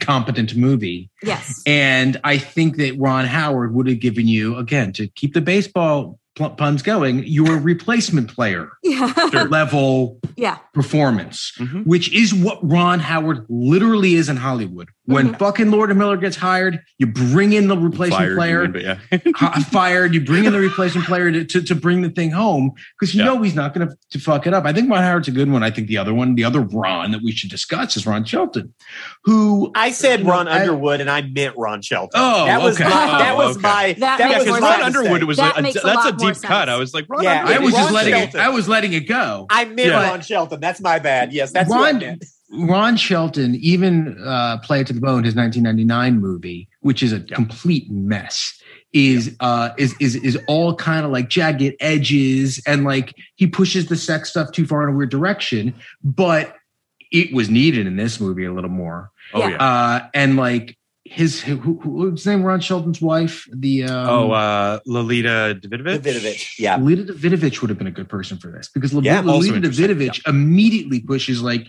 competent 0.00 0.54
movie, 0.56 1.10
Yes. 1.22 1.62
and 1.66 2.20
I 2.24 2.38
think 2.38 2.76
that 2.76 2.96
Ron 2.98 3.24
Howard 3.26 3.74
would 3.74 3.86
have 3.88 4.00
given 4.00 4.26
you 4.28 4.56
again 4.56 4.92
to 4.94 5.06
keep 5.08 5.34
the 5.34 5.40
baseball 5.40 6.18
pl- 6.36 6.50
puns 6.50 6.82
going. 6.82 7.24
Your 7.26 7.58
replacement 7.58 8.34
player 8.34 8.70
Yeah. 8.82 9.12
level 9.50 10.18
yeah. 10.36 10.58
performance, 10.74 11.52
Mhm. 11.58 11.86
which 11.86 12.12
is 12.12 12.32
what 12.34 12.58
Ron 12.62 13.00
Howard 13.00 13.44
literally 13.48 14.14
is 14.14 14.28
in 14.28 14.36
Hollywood. 14.36 14.88
When 15.06 15.30
Mhm. 15.34 15.38
fucking 15.40 15.70
Lord 15.72 15.90
and 15.90 15.98
Miller 15.98 16.16
gets 16.16 16.36
hired, 16.36 16.78
you 16.98 17.08
bring 17.08 17.52
in 17.54 17.66
the 17.66 17.76
replacement 17.76 18.36
Fired, 18.36 18.36
player. 18.36 18.68
but 18.68 18.82
yeah. 18.82 19.58
fired. 19.70 20.14
You 20.14 20.20
bring 20.20 20.44
in 20.44 20.52
the 20.52 20.60
replacement 20.60 21.08
player 21.08 21.32
to, 21.32 21.44
to, 21.44 21.60
to 21.62 21.74
bring 21.74 22.02
the 22.02 22.08
thing 22.08 22.30
home 22.30 22.70
because 23.00 23.12
you 23.12 23.18
Yeah. 23.20 23.26
know 23.32 23.42
he's 23.42 23.56
not 23.56 23.74
going 23.74 23.88
to 23.88 23.94
to 24.12 24.18
fuck 24.20 24.46
it 24.46 24.54
up. 24.54 24.64
I 24.64 24.72
think 24.72 24.88
Ron 24.88 25.02
Howard's 25.02 25.26
a 25.26 25.32
good 25.32 25.50
one. 25.50 25.64
I 25.64 25.70
think 25.70 25.88
the 25.88 25.98
other 25.98 26.14
one, 26.14 26.36
the 26.36 26.44
other 26.44 26.60
Ron 26.60 27.10
that 27.10 27.20
we 27.24 27.32
should 27.32 27.50
discuss 27.50 27.96
is 27.96 28.06
Ron 28.06 28.24
Shelton, 28.24 28.74
who 29.24 29.72
I 29.74 29.90
said 29.90 30.20
you 30.20 30.24
know, 30.26 30.30
Ron 30.32 30.46
I- 30.48 30.60
Underwood, 30.60 31.00
and 31.00 31.10
I 31.10 31.22
meant 31.22 31.54
Ron 31.56 31.82
Shelton. 31.82 32.10
Oh, 32.22 32.44
that 32.44 32.62
was 32.62 32.76
okay. 32.80 32.84
my, 32.88 32.90
that 32.90 33.32
Oh, 33.32 33.36
was 33.38 33.56
okay. 33.56 33.62
my 33.62 33.96
That 33.98 34.18
that, 34.18 34.28
was 34.28 34.44
because 34.44 34.46
more 34.60 34.68
Ron 34.70 34.80
sense. 34.82 34.96
Underwood 34.96 35.24
was 35.24 35.36
That 35.38 35.56
like 35.56 35.64
a, 35.64 35.68
a 35.68 35.72
that's 35.72 35.84
a 35.84 35.86
lot 35.88 36.20
more 36.20 36.32
deep 36.32 36.42
cut. 36.42 36.68
I 36.68 36.76
was 36.76 36.94
like, 36.94 37.06
Ron 37.08 37.24
Yeah, 37.24 37.40
Underwood. 37.40 37.56
I 37.56 37.64
was 37.64 37.72
Ron 37.74 37.82
just 37.82 37.92
letting 37.94 38.14
it. 38.14 38.34
I 38.36 38.48
was 38.50 38.68
letting 38.68 38.92
it 38.92 39.08
go. 39.08 39.46
I 39.50 39.64
meant 39.64 39.80
Yeah. 39.88 40.10
Ron 40.10 40.20
Shelton. 40.20 40.60
That's 40.60 40.80
my 40.80 41.00
bad. 41.00 41.32
Yes, 41.32 41.50
that's 41.52 41.68
what 41.68 41.80
I 41.80 41.90
Ron, 41.90 41.98
meant. 42.00 42.24
Ron 42.52 42.96
Shelton 42.96 43.54
even 43.56 44.16
uh, 44.22 44.58
Play 44.58 44.80
It 44.80 44.86
to 44.88 44.92
the 44.92 45.00
Bone, 45.00 45.24
his 45.24 45.34
1999 45.34 46.20
movie, 46.20 46.68
which 46.80 47.02
is 47.02 47.12
a 47.12 47.20
complete 47.20 47.90
mess, 47.90 48.60
is 48.92 49.34
uh, 49.40 49.70
is 49.78 49.94
is 50.00 50.16
is 50.16 50.38
all 50.48 50.74
kind 50.74 51.04
of 51.06 51.10
like 51.10 51.28
jagged 51.30 51.74
edges 51.80 52.60
and 52.66 52.84
like 52.84 53.14
he 53.36 53.46
pushes 53.46 53.86
the 53.86 53.96
sex 53.96 54.28
stuff 54.30 54.52
too 54.52 54.66
far 54.66 54.86
in 54.86 54.94
a 54.94 54.96
weird 54.96 55.10
direction, 55.10 55.74
but 56.04 56.56
it 57.10 57.32
was 57.34 57.48
needed 57.50 57.86
in 57.86 57.96
this 57.96 58.20
movie 58.20 58.44
a 58.44 58.52
little 58.52 58.70
more. 58.70 59.10
Oh 59.32 59.40
Yeah. 59.40 59.48
yeah. 59.50 59.56
Uh, 59.64 60.08
and 60.14 60.36
like 60.36 60.76
his 61.04 61.40
who, 61.42 61.56
who, 61.56 61.74
who's 61.80 62.20
his 62.20 62.26
name? 62.26 62.42
Ron 62.42 62.60
Shelton's 62.60 63.00
wife, 63.02 63.46
the 63.52 63.84
um, 63.84 64.08
oh, 64.08 64.30
uh, 64.32 64.78
Lolita 64.86 65.58
Davidovich. 65.60 65.98
Davidovich. 66.00 66.58
Yeah. 66.58 66.76
Lolita 66.76 67.12
Davidovich 67.12 67.60
would 67.60 67.70
have 67.70 67.78
been 67.78 67.86
a 67.86 67.90
good 67.92 68.08
person 68.08 68.38
for 68.38 68.50
this 68.50 68.68
because 68.68 68.92
Lol- 68.94 69.04
Yeah, 69.04 69.18
also 69.18 69.32
Lolita 69.32 69.56
interesting, 69.56 69.88
Davidovich 69.88 70.28
immediately 70.28 71.00
pushes 71.00 71.42
like 71.42 71.66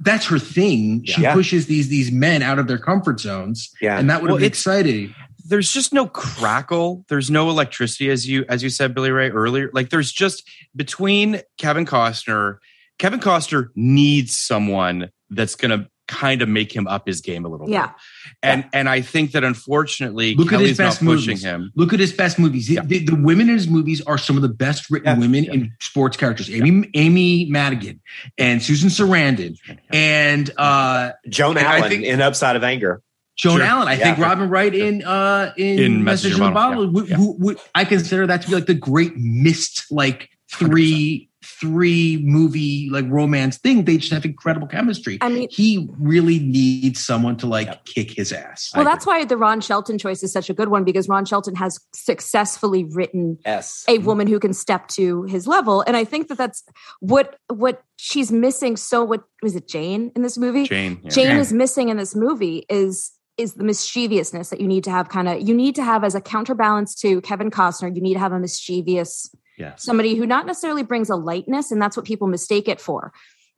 that's 0.00 0.26
her 0.26 0.38
thing. 0.38 1.04
She 1.04 1.22
Yeah. 1.22 1.32
pushes 1.34 1.66
these 1.66 1.88
these 1.88 2.10
men 2.12 2.42
out 2.42 2.58
of 2.58 2.66
their 2.68 2.78
comfort 2.78 3.20
zones, 3.20 3.70
Yeah. 3.80 3.98
and 3.98 4.08
that 4.10 4.22
would 4.22 4.28
Well, 4.30 4.36
have 4.36 4.40
been 4.42 4.46
exciting. 4.48 5.14
there's 5.48 5.72
just 5.72 5.92
no 5.92 6.06
crackle 6.08 7.04
there's 7.08 7.30
no 7.30 7.48
electricity 7.48 8.10
as 8.10 8.26
you 8.28 8.44
as 8.48 8.64
you 8.64 8.68
said 8.68 8.92
billy 8.96 9.12
ray 9.12 9.30
earlier 9.30 9.70
like 9.72 9.90
there's 9.90 10.10
just 10.10 10.42
between 10.74 11.40
kevin 11.56 11.86
costner 11.86 12.56
Kevin 12.98 13.20
Costner 13.20 13.68
needs 13.76 14.36
someone 14.36 15.10
that's 15.30 15.54
going 15.54 15.78
to 15.78 15.86
kind 16.08 16.40
of 16.42 16.48
make 16.48 16.74
him 16.74 16.86
up 16.86 17.06
his 17.06 17.20
game 17.20 17.44
a 17.44 17.48
little 17.48 17.68
Yeah. 17.68 17.86
bit. 17.88 17.94
And 18.42 18.64
and 18.72 18.88
I 18.88 19.00
think 19.00 19.32
that 19.32 19.42
unfortunately 19.44 20.34
Look 20.34 20.52
at 20.52 20.60
his 20.60 20.76
Kelly's 20.76 20.78
not 20.78 20.84
best 20.86 21.00
pushing 21.04 21.28
movies. 21.30 21.42
him. 21.42 21.72
Look 21.74 21.92
at 21.92 22.00
his 22.00 22.12
best 22.12 22.38
movies. 22.38 22.68
The- 22.68 22.80
The, 22.84 22.98
the 23.04 23.14
women 23.16 23.48
in 23.48 23.54
his 23.56 23.68
movies 23.68 24.00
are 24.02 24.18
some 24.18 24.36
of 24.36 24.42
the 24.42 24.48
best 24.48 24.90
written 24.90 25.08
Yeah. 25.14 25.18
women 25.18 25.44
in 25.44 25.72
sports 25.80 26.16
characters. 26.16 26.48
Amy 26.50 26.88
Amy 26.94 27.46
Madigan 27.50 28.00
and 28.38 28.62
Susan 28.62 28.88
Sarandon 28.88 29.56
and 29.90 30.50
uh, 30.56 31.12
Joan 31.28 31.56
And 31.58 31.66
I 31.66 31.78
Allen 31.78 31.90
think- 31.90 32.04
in 32.04 32.20
Upside 32.20 32.56
of 32.56 32.62
Anger. 32.64 33.02
Joan 33.36 33.58
Sure. 33.58 33.66
Allen. 33.66 33.88
I 33.88 33.96
think 33.96 34.16
Robin 34.16 34.48
Wright 34.48 34.74
in 34.74 35.02
uh, 35.04 35.52
in, 35.58 35.78
In 35.78 36.04
Message 36.04 36.34
in 36.34 36.40
the 36.40 36.50
Bottle. 36.50 36.84
yeah. 37.06 37.16
who- 37.16 37.36
who- 37.36 37.50
who- 37.50 37.56
I 37.74 37.84
consider 37.84 38.26
that 38.28 38.42
to 38.42 38.48
be 38.48 38.54
like 38.54 38.66
the 38.66 38.72
great 38.74 39.14
missed 39.16 39.84
like 39.90 40.30
three 40.50 41.28
three 41.46 42.20
movie 42.22 42.88
like 42.90 43.04
romance 43.08 43.58
thing. 43.58 43.84
They 43.84 43.96
just 43.98 44.12
have 44.12 44.24
incredible 44.24 44.66
chemistry. 44.66 45.18
I 45.20 45.28
mean- 45.28 45.48
he 45.50 45.88
really 45.98 46.38
needs 46.38 47.04
someone 47.04 47.36
to 47.38 47.46
like 47.46 47.84
kick 47.84 48.10
his 48.10 48.32
ass. 48.32 48.70
Well, 48.74 48.84
that's 48.84 49.06
why 49.06 49.24
the 49.24 49.36
Ron 49.36 49.60
Shelton 49.60 49.98
choice 49.98 50.22
is 50.22 50.32
such 50.32 50.50
a 50.50 50.54
good 50.54 50.68
one 50.68 50.84
because 50.84 51.08
Ron 51.08 51.24
Shelton 51.24 51.54
has 51.54 51.78
successfully 51.92 52.84
written 52.84 53.38
Yes. 53.46 53.84
a 53.88 53.96
mm-hmm. 53.96 54.06
woman 54.06 54.26
who 54.26 54.38
can 54.38 54.52
step 54.52 54.88
to 54.88 55.22
his 55.24 55.46
level, 55.46 55.82
and 55.86 55.96
I 55.96 56.04
think 56.04 56.28
that 56.28 56.38
that's 56.38 56.64
what 57.00 57.38
what 57.48 57.82
she's 57.96 58.32
missing. 58.32 58.76
So, 58.76 59.04
what 59.04 59.24
was 59.42 59.54
it, 59.56 59.68
Jane 59.68 60.12
in 60.16 60.22
this 60.22 60.36
movie? 60.36 60.64
Jane. 60.64 61.00
yeah. 61.02 61.10
Jane 61.10 61.26
Yeah. 61.36 61.40
is 61.40 61.52
missing 61.52 61.88
in 61.88 61.96
this 61.96 62.14
movie 62.14 62.66
is 62.68 63.12
is 63.36 63.54
the 63.54 63.64
mischievousness 63.64 64.48
that 64.48 64.60
you 64.60 64.66
need 64.66 64.84
to 64.84 64.90
have 64.90 65.08
kind 65.08 65.28
of 65.28 65.46
you 65.46 65.54
need 65.54 65.74
to 65.74 65.84
have 65.84 66.04
as 66.04 66.14
a 66.14 66.20
counterbalance 66.20 66.94
to 66.96 67.20
Kevin 67.20 67.50
Costner. 67.50 67.94
You 67.94 68.00
need 68.00 68.14
to 68.14 68.20
have 68.20 68.32
a 68.32 68.38
mischievous 68.38 69.30
Yes. 69.58 69.82
somebody 69.82 70.14
who 70.16 70.26
not 70.26 70.46
necessarily 70.46 70.82
brings 70.82 71.10
a 71.10 71.16
lightness, 71.16 71.70
and 71.70 71.80
that's 71.80 71.96
what 71.96 72.06
people 72.06 72.26
mistake 72.28 72.68
it 72.68 72.80
for. 72.80 73.12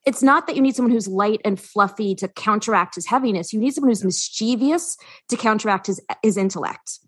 It's 0.06 0.22
not 0.22 0.46
that 0.46 0.56
you 0.56 0.62
need 0.62 0.74
someone 0.76 0.92
who's 0.92 1.08
light 1.08 1.40
and 1.44 1.61
fluffy 1.61 2.14
to 2.16 2.28
counteract 2.28 2.94
his 2.94 3.06
heaviness. 3.06 3.52
You 3.52 3.58
need 3.61 3.74
someone 3.74 3.90
who's 3.90 4.04
mischievous 4.04 4.96
to 5.28 5.37
counteract 5.37 5.87
his 5.88 6.00
his 6.22 6.37
intellect, 6.37 7.00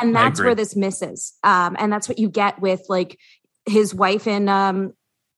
and 0.00 0.14
that's 0.14 0.40
where 0.40 0.54
this 0.54 0.74
misses. 0.76 1.34
Um, 1.44 1.76
and 1.78 1.92
that's 1.92 2.08
what 2.08 2.18
you 2.18 2.28
get 2.28 2.60
with 2.60 2.82
like 2.88 3.18
his 3.66 3.94
wife 3.94 4.26
in 4.26 4.48
um, 4.48 4.92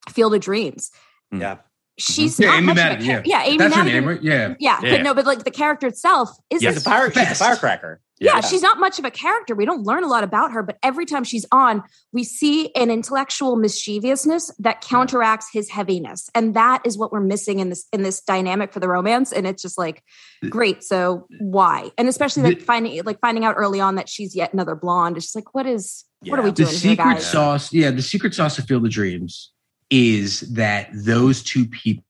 Field 0.09 0.35
of 0.35 0.41
Dreams. 0.41 0.91
Yeah. 1.31 1.59
She's 1.97 2.41
Yeah, 2.41 2.49
not 2.49 2.57
Amy 2.57 2.67
much 2.67 2.79
of 2.79 2.83
a 2.83 2.89
Madigan. 2.89 3.07
Yeah, 3.07 3.23
yeah, 3.25 3.45
Amy 3.47 3.59
that's 3.59 3.75
her 3.77 3.85
name, 3.85 4.05
right? 4.09 4.23
Yeah. 4.23 4.55
Yeah, 4.59 4.81
Yeah. 4.83 4.91
but 4.97 5.03
no, 5.03 5.15
but 5.15 5.27
like 5.27 5.45
the 5.45 5.51
character 5.53 5.87
itself 5.87 6.31
is 6.51 6.61
Yes. 6.63 6.75
She's 6.75 6.87
a 6.87 6.91
fire, 6.91 7.13
she's 7.13 7.31
a 7.31 7.35
firecracker. 7.37 8.01
Yeah, 8.25 8.41
she's 8.41 8.63
not 8.63 8.79
much 8.79 8.99
of 8.99 9.05
a 9.05 9.11
character. 9.11 9.55
We 9.55 9.65
don't 9.65 9.83
learn 9.83 10.05
a 10.05 10.09
lot 10.09 10.25
about 10.25 10.53
her, 10.53 10.63
but 10.63 10.79
every 10.83 11.07
time 11.07 11.25
she's 11.25 11.47
on, 11.53 11.83
we 12.13 12.25
see 12.25 12.73
an 12.75 12.91
intellectual 12.91 13.57
mischievousness 13.57 14.51
that 14.59 14.81
counteracts 14.81 15.49
his 15.53 15.71
heaviness, 15.71 16.31
and 16.35 16.55
that 16.55 16.83
is 16.85 16.99
what 16.99 17.13
we're 17.13 17.21
missing 17.21 17.61
in 17.61 17.69
this 17.69 17.87
in 17.93 18.03
this 18.03 18.21
dynamic 18.21 18.73
for 18.73 18.81
the 18.81 18.89
romance. 18.89 19.33
And 19.33 19.47
it's 19.47 19.63
just 19.63 19.79
like, 19.79 20.03
great. 20.49 20.83
So 20.83 21.27
why? 21.41 21.91
And 21.99 22.09
especially 22.09 22.43
like 22.43 22.61
finding 22.61 23.03
like 23.05 23.21
finding 23.21 23.45
out 23.45 23.55
early 23.57 23.81
on 23.81 23.97
that 23.97 24.09
she's 24.09 24.35
yet 24.35 24.53
another 24.53 24.75
blonde. 24.75 25.17
It's 25.17 25.27
just 25.27 25.37
like, 25.37 25.55
what 25.55 25.67
is 25.67 26.05
what 26.31 26.39
are 26.39 26.43
we 26.43 26.51
the 26.51 26.57
doing 26.57 26.69
here, 26.69 26.79
secret 26.79 26.97
guys? 26.97 27.31
sauce 27.31 27.73
yeah 27.73 27.91
the 27.91 28.03
secret 28.03 28.35
sauce 28.35 28.59
of 28.59 28.65
field 28.67 28.85
of 28.85 28.91
dreams 28.91 29.53
is 29.91 30.41
that 30.41 30.89
those 30.95 31.43
two 31.43 31.67
people 31.67 32.05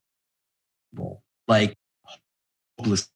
like 1.49 1.77
hopeless 2.79 3.09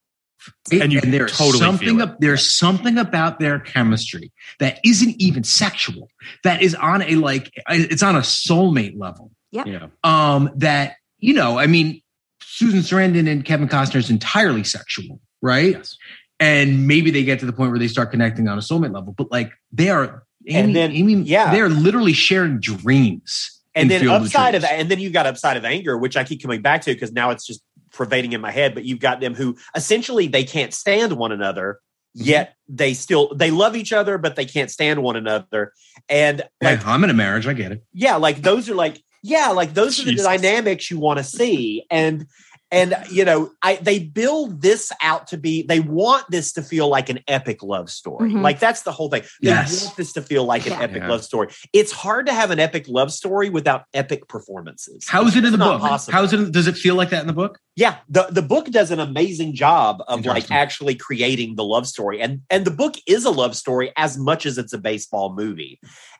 And 0.73 0.93
you 0.93 1.01
there's 1.01 1.37
totally 1.37 1.59
something 1.59 1.99
feel 1.99 2.01
it. 2.09 2.21
there's 2.21 2.51
something 2.53 2.99
about 2.99 3.39
their 3.41 3.59
chemistry 3.59 4.33
that 4.59 4.79
isn't 4.85 5.15
even 5.21 5.45
sexual 5.45 6.11
that 6.45 6.63
is 6.63 6.75
on 6.75 7.03
a 7.03 7.15
like 7.17 7.51
it's 7.71 8.03
on 8.03 8.17
a 8.17 8.21
soulmate 8.21 8.99
level 8.99 9.31
Yeah. 9.51 9.87
um 10.05 10.51
that 10.57 10.97
you 11.19 11.33
know 11.35 11.59
i 11.59 11.67
mean 11.67 12.03
susan 12.41 12.81
sarandon 12.81 13.31
and 13.31 13.45
kevin 13.45 13.69
costner 13.69 13.97
is 13.97 14.11
entirely 14.11 14.63
sexual 14.65 15.21
right 15.41 15.73
Yes. 15.73 15.97
and 16.39 16.87
maybe 16.87 17.11
they 17.11 17.25
get 17.25 17.41
to 17.41 17.47
the 17.47 17.53
point 17.53 17.71
where 17.71 17.79
they 17.79 17.89
start 17.89 18.11
connecting 18.11 18.47
on 18.49 18.59
a 18.59 18.61
soulmate 18.61 18.93
level 18.93 19.15
but 19.17 19.31
like 19.31 19.53
they 19.73 19.89
are 19.91 20.25
Amy, 20.47 20.61
And 20.61 20.77
then- 20.77 20.93
Amy, 20.93 21.15
yeah. 21.23 21.51
they're 21.53 21.69
literally 21.69 22.13
sharing 22.15 22.59
dreams 22.61 23.61
and 23.75 23.91
in 23.93 24.01
then 24.07 24.09
upside 24.09 24.55
of 24.55 24.63
Dreams. 24.63 24.71
that, 24.71 24.81
and 24.81 24.91
then 24.91 24.99
you've 24.99 25.13
got 25.13 25.27
upside 25.27 25.57
of 25.59 25.65
anger, 25.65 25.97
which 25.99 26.17
I 26.17 26.25
keep 26.25 26.41
coming 26.43 26.63
back 26.63 26.81
to 26.83 26.93
because 26.95 27.13
now 27.13 27.31
it's 27.31 27.47
just 27.47 27.61
pervading 27.99 28.33
in 28.33 28.41
my 28.41 28.51
head. 28.51 28.73
But 28.75 28.85
you've 28.87 29.01
got 29.01 29.21
them 29.21 29.35
who 29.35 29.57
essentially 29.75 30.27
they 30.29 30.45
can't 30.45 30.73
stand 30.73 31.13
one 31.13 31.33
another, 31.33 31.81
Mm-hmm. 32.17 32.27
yet 32.31 32.55
they 32.69 32.95
still 32.95 33.35
they 33.35 33.51
love 33.51 33.77
each 33.77 33.93
other, 33.93 34.17
but 34.17 34.35
they 34.35 34.47
can't 34.47 34.71
stand 34.71 35.03
one 35.03 35.15
another. 35.15 35.75
And 36.09 36.39
like, 36.63 36.81
Yeah, 36.81 36.91
i'm 36.91 37.05
in 37.05 37.11
a 37.11 37.15
marriage 37.15 37.47
i 37.47 37.53
get 37.53 37.71
it 37.71 37.85
yeah, 37.93 38.17
like 38.17 38.41
those 38.41 38.71
are 38.71 38.75
like, 38.75 38.99
yeah, 39.23 39.49
like 39.51 39.75
those 39.75 40.01
are 40.01 40.05
the 40.07 40.15
dynamics 40.15 40.91
you 40.91 40.99
want 40.99 41.19
to 41.19 41.25
see. 41.25 41.85
And 41.91 42.27
and 42.71 42.95
you 43.11 43.25
know, 43.25 43.51
I 43.63 43.77
they 43.77 43.99
build 43.99 44.61
this 44.61 44.93
out 45.03 45.29
to 45.29 45.37
be 45.39 45.63
they 45.63 45.81
want 45.81 46.25
this 46.31 46.53
to 46.53 46.63
feel 46.63 46.89
like 46.89 47.09
an 47.09 47.21
epic 47.27 47.63
love 47.63 47.89
story. 47.91 48.31
Mhm. 48.31 48.43
Like 48.43 48.61
that's 48.61 48.83
the 48.83 48.93
whole 48.93 49.09
thing. 49.09 49.23
They 49.41 49.51
Yes. 49.51 49.85
want 49.85 49.97
this 49.97 50.13
to 50.15 50.23
feel 50.23 50.45
like 50.45 50.67
an 50.67 50.73
Yeah. 50.73 50.81
epic 50.83 51.03
Yeah. 51.03 51.09
love 51.09 51.25
story. 51.25 51.49
It's 51.73 51.93
hard 51.93 52.27
to 52.27 52.33
have 52.35 52.51
an 52.51 52.59
epic 52.61 52.87
love 52.89 53.13
story 53.13 53.49
without 53.49 53.85
epic 53.95 54.29
performances. 54.29 55.07
how 55.09 55.27
is 55.27 55.37
it 55.37 55.45
in 55.45 55.53
the 55.53 55.59
book 55.59 55.81
possible. 55.81 56.13
how 56.17 56.25
is 56.25 56.33
it 56.33 56.53
does 56.53 56.67
it 56.67 56.77
feel 56.77 56.95
like 56.95 57.11
that 57.11 57.21
in 57.23 57.27
the 57.27 57.33
book 57.33 57.59
Yeah, 57.77 57.97
the 58.09 58.27
the 58.31 58.43
book 58.43 58.67
does 58.71 58.91
an 58.91 58.99
amazing 59.01 59.55
job 59.55 60.03
of 60.09 60.27
like 60.27 60.51
actually 60.51 60.95
creating 60.97 61.55
the 61.57 61.65
love 61.65 61.87
story, 61.87 62.21
and 62.21 62.41
and 62.51 62.65
the 62.65 62.71
book 62.73 62.97
is 63.07 63.25
a 63.25 63.31
love 63.31 63.57
story 63.57 63.93
as 63.97 64.19
much 64.19 64.45
as 64.47 64.59
it's 64.59 64.73
a 64.73 64.79
baseball 64.79 65.33
movie, 65.35 65.79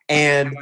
and 0.09 0.55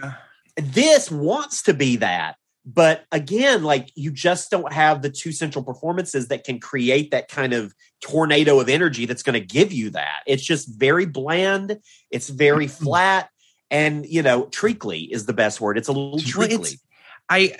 this 0.56 1.10
wants 1.10 1.62
to 1.64 1.74
be 1.74 1.96
that. 1.96 2.36
But 2.66 3.04
again, 3.12 3.62
like 3.62 3.92
you 3.94 4.10
just 4.10 4.50
don't 4.50 4.72
have 4.72 5.00
the 5.00 5.10
two 5.10 5.30
central 5.30 5.64
performances 5.64 6.28
that 6.28 6.42
can 6.42 6.58
create 6.58 7.12
that 7.12 7.28
kind 7.28 7.52
of 7.52 7.72
tornado 8.00 8.58
of 8.58 8.68
energy 8.68 9.06
that's 9.06 9.22
going 9.22 9.40
to 9.40 9.46
give 9.46 9.72
you 9.72 9.90
that. 9.90 10.22
It's 10.26 10.42
just 10.42 10.68
very 10.76 11.06
bland. 11.06 11.78
It's 12.10 12.28
very 12.28 12.66
flat, 12.66 13.30
and 13.70 14.04
you 14.04 14.22
know, 14.22 14.46
treacly 14.46 15.02
is 15.02 15.26
the 15.26 15.32
best 15.32 15.60
word. 15.60 15.78
It's 15.78 15.88
a 15.88 15.92
little 15.92 16.18
treacly. 16.18 16.80
I 17.28 17.56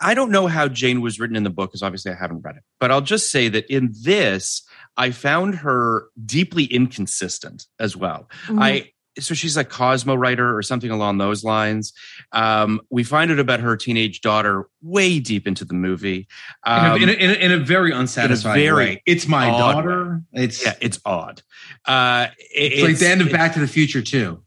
I 0.00 0.14
don't 0.14 0.30
know 0.30 0.46
how 0.46 0.68
Jane 0.68 1.00
was 1.02 1.20
written 1.20 1.36
in 1.36 1.42
the 1.42 1.50
book 1.50 1.70
because 1.70 1.82
obviously 1.82 2.12
I 2.12 2.16
haven't 2.16 2.40
read 2.40 2.56
it. 2.56 2.62
But 2.80 2.90
I'll 2.90 3.00
just 3.02 3.30
say 3.30 3.48
that 3.48 3.66
in 3.66 3.92
this, 4.02 4.62
I 4.96 5.10
found 5.10 5.56
her 5.56 6.08
deeply 6.24 6.64
inconsistent 6.64 7.66
as 7.78 7.96
well. 7.96 8.28
Mhm. 8.46 8.62
I 8.62 8.92
so 9.18 9.34
she's 9.34 9.56
a 9.56 9.64
Cosmo 9.64 10.14
writer 10.14 10.56
or 10.56 10.62
something 10.62 10.90
along 10.90 11.18
those 11.18 11.42
lines. 11.44 11.92
Um, 12.32 12.80
we 12.90 13.02
find 13.04 13.30
out 13.30 13.38
about 13.38 13.60
her 13.60 13.76
teenage 13.76 14.20
daughter 14.20 14.68
way 14.82 15.18
deep 15.18 15.46
into 15.46 15.64
the 15.64 15.74
movie. 15.74 16.28
Um, 16.64 17.00
in, 17.02 17.08
a, 17.08 17.12
in, 17.12 17.30
a, 17.30 17.34
in 17.34 17.52
a 17.52 17.58
very 17.58 17.92
unsatisfying 17.92 18.60
very 18.60 18.74
way 18.74 19.02
it's 19.06 19.26
my 19.26 19.48
odd 19.50 19.58
daughter 19.72 20.22
it's 20.32 20.64
yeah, 20.64 20.74
it's 20.80 21.00
odd. 21.04 21.42
Uh, 21.86 22.28
it- 22.54 22.72
It's, 22.72 22.82
like 22.82 22.98
the 22.98 23.08
end 23.08 23.20
of 23.22 23.30
Back 23.32 23.54
to 23.54 23.60
the 23.60 23.68
Future 23.68 24.02
too. 24.02 24.42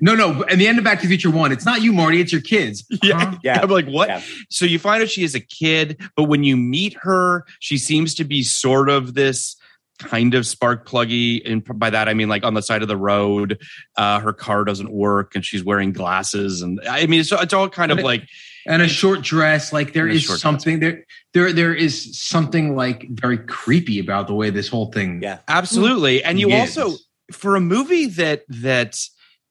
no, 0.00 0.14
no, 0.14 0.42
and 0.44 0.60
the 0.60 0.66
end 0.66 0.78
of 0.78 0.84
Back 0.84 0.98
to 1.00 1.02
the 1.06 1.08
Future 1.08 1.30
one. 1.30 1.52
It's 1.52 1.64
not 1.66 1.82
you, 1.82 1.92
Marty. 1.92 2.20
It's 2.20 2.32
your 2.32 2.40
kids. 2.42 2.84
Yeah, 3.02 3.18
Huh? 3.30 3.38
Yeah. 3.42 3.60
I'm 3.62 3.68
like, 3.70 3.86
what? 3.86 4.08
Yeah. 4.08 4.20
So 4.50 4.64
you 4.64 4.78
find 4.78 5.02
out 5.02 5.08
she 5.10 5.24
is 5.24 5.34
a 5.34 5.40
kid, 5.40 6.00
but 6.16 6.24
when 6.24 6.42
you 6.44 6.56
meet 6.56 6.96
her, 7.02 7.44
she 7.60 7.78
seems 7.78 8.14
to 8.16 8.24
be 8.24 8.42
sort 8.42 8.88
of 8.90 9.14
this 9.14 9.56
kind 10.02 10.34
of 10.34 10.46
spark 10.46 10.86
pluggy. 10.86 11.40
And 11.50 11.64
by 11.78 11.90
that, 11.90 12.08
I 12.08 12.14
mean 12.14 12.28
like 12.28 12.44
on 12.44 12.54
the 12.54 12.62
side 12.62 12.82
of 12.82 12.88
the 12.88 12.96
road, 12.96 13.60
uh, 13.96 14.20
her 14.20 14.32
car 14.32 14.64
doesn't 14.64 14.90
work 14.92 15.34
and 15.34 15.44
she's 15.44 15.64
wearing 15.64 15.92
glasses. 15.92 16.62
And 16.62 16.80
I 16.88 17.06
mean, 17.06 17.20
it's, 17.20 17.32
it's 17.32 17.54
all 17.54 17.68
kind 17.68 17.92
of 17.92 17.98
like, 17.98 18.28
And 18.66 18.82
a 18.82 18.88
short 18.88 19.22
dress. 19.22 19.72
Like 19.72 19.92
there 19.92 20.06
is 20.06 20.10
And 20.10 20.14
a 20.14 20.16
is 20.16 20.22
short 20.24 20.40
something 20.40 20.80
there. 20.80 21.04
There, 21.34 21.52
there 21.52 21.74
is 21.74 22.18
something 22.18 22.76
like 22.76 23.06
very 23.10 23.38
creepy 23.38 23.98
about 23.98 24.26
the 24.26 24.34
way 24.34 24.50
this 24.50 24.68
whole 24.68 24.92
thing. 24.92 25.22
Yeah. 25.22 25.38
absolutely. 25.48 26.22
And 26.22 26.38
you 26.38 26.48
Yes. 26.48 26.76
also, 26.76 26.98
for 27.32 27.56
a 27.56 27.60
movie 27.60 28.06
that, 28.06 28.42
that, 28.48 28.98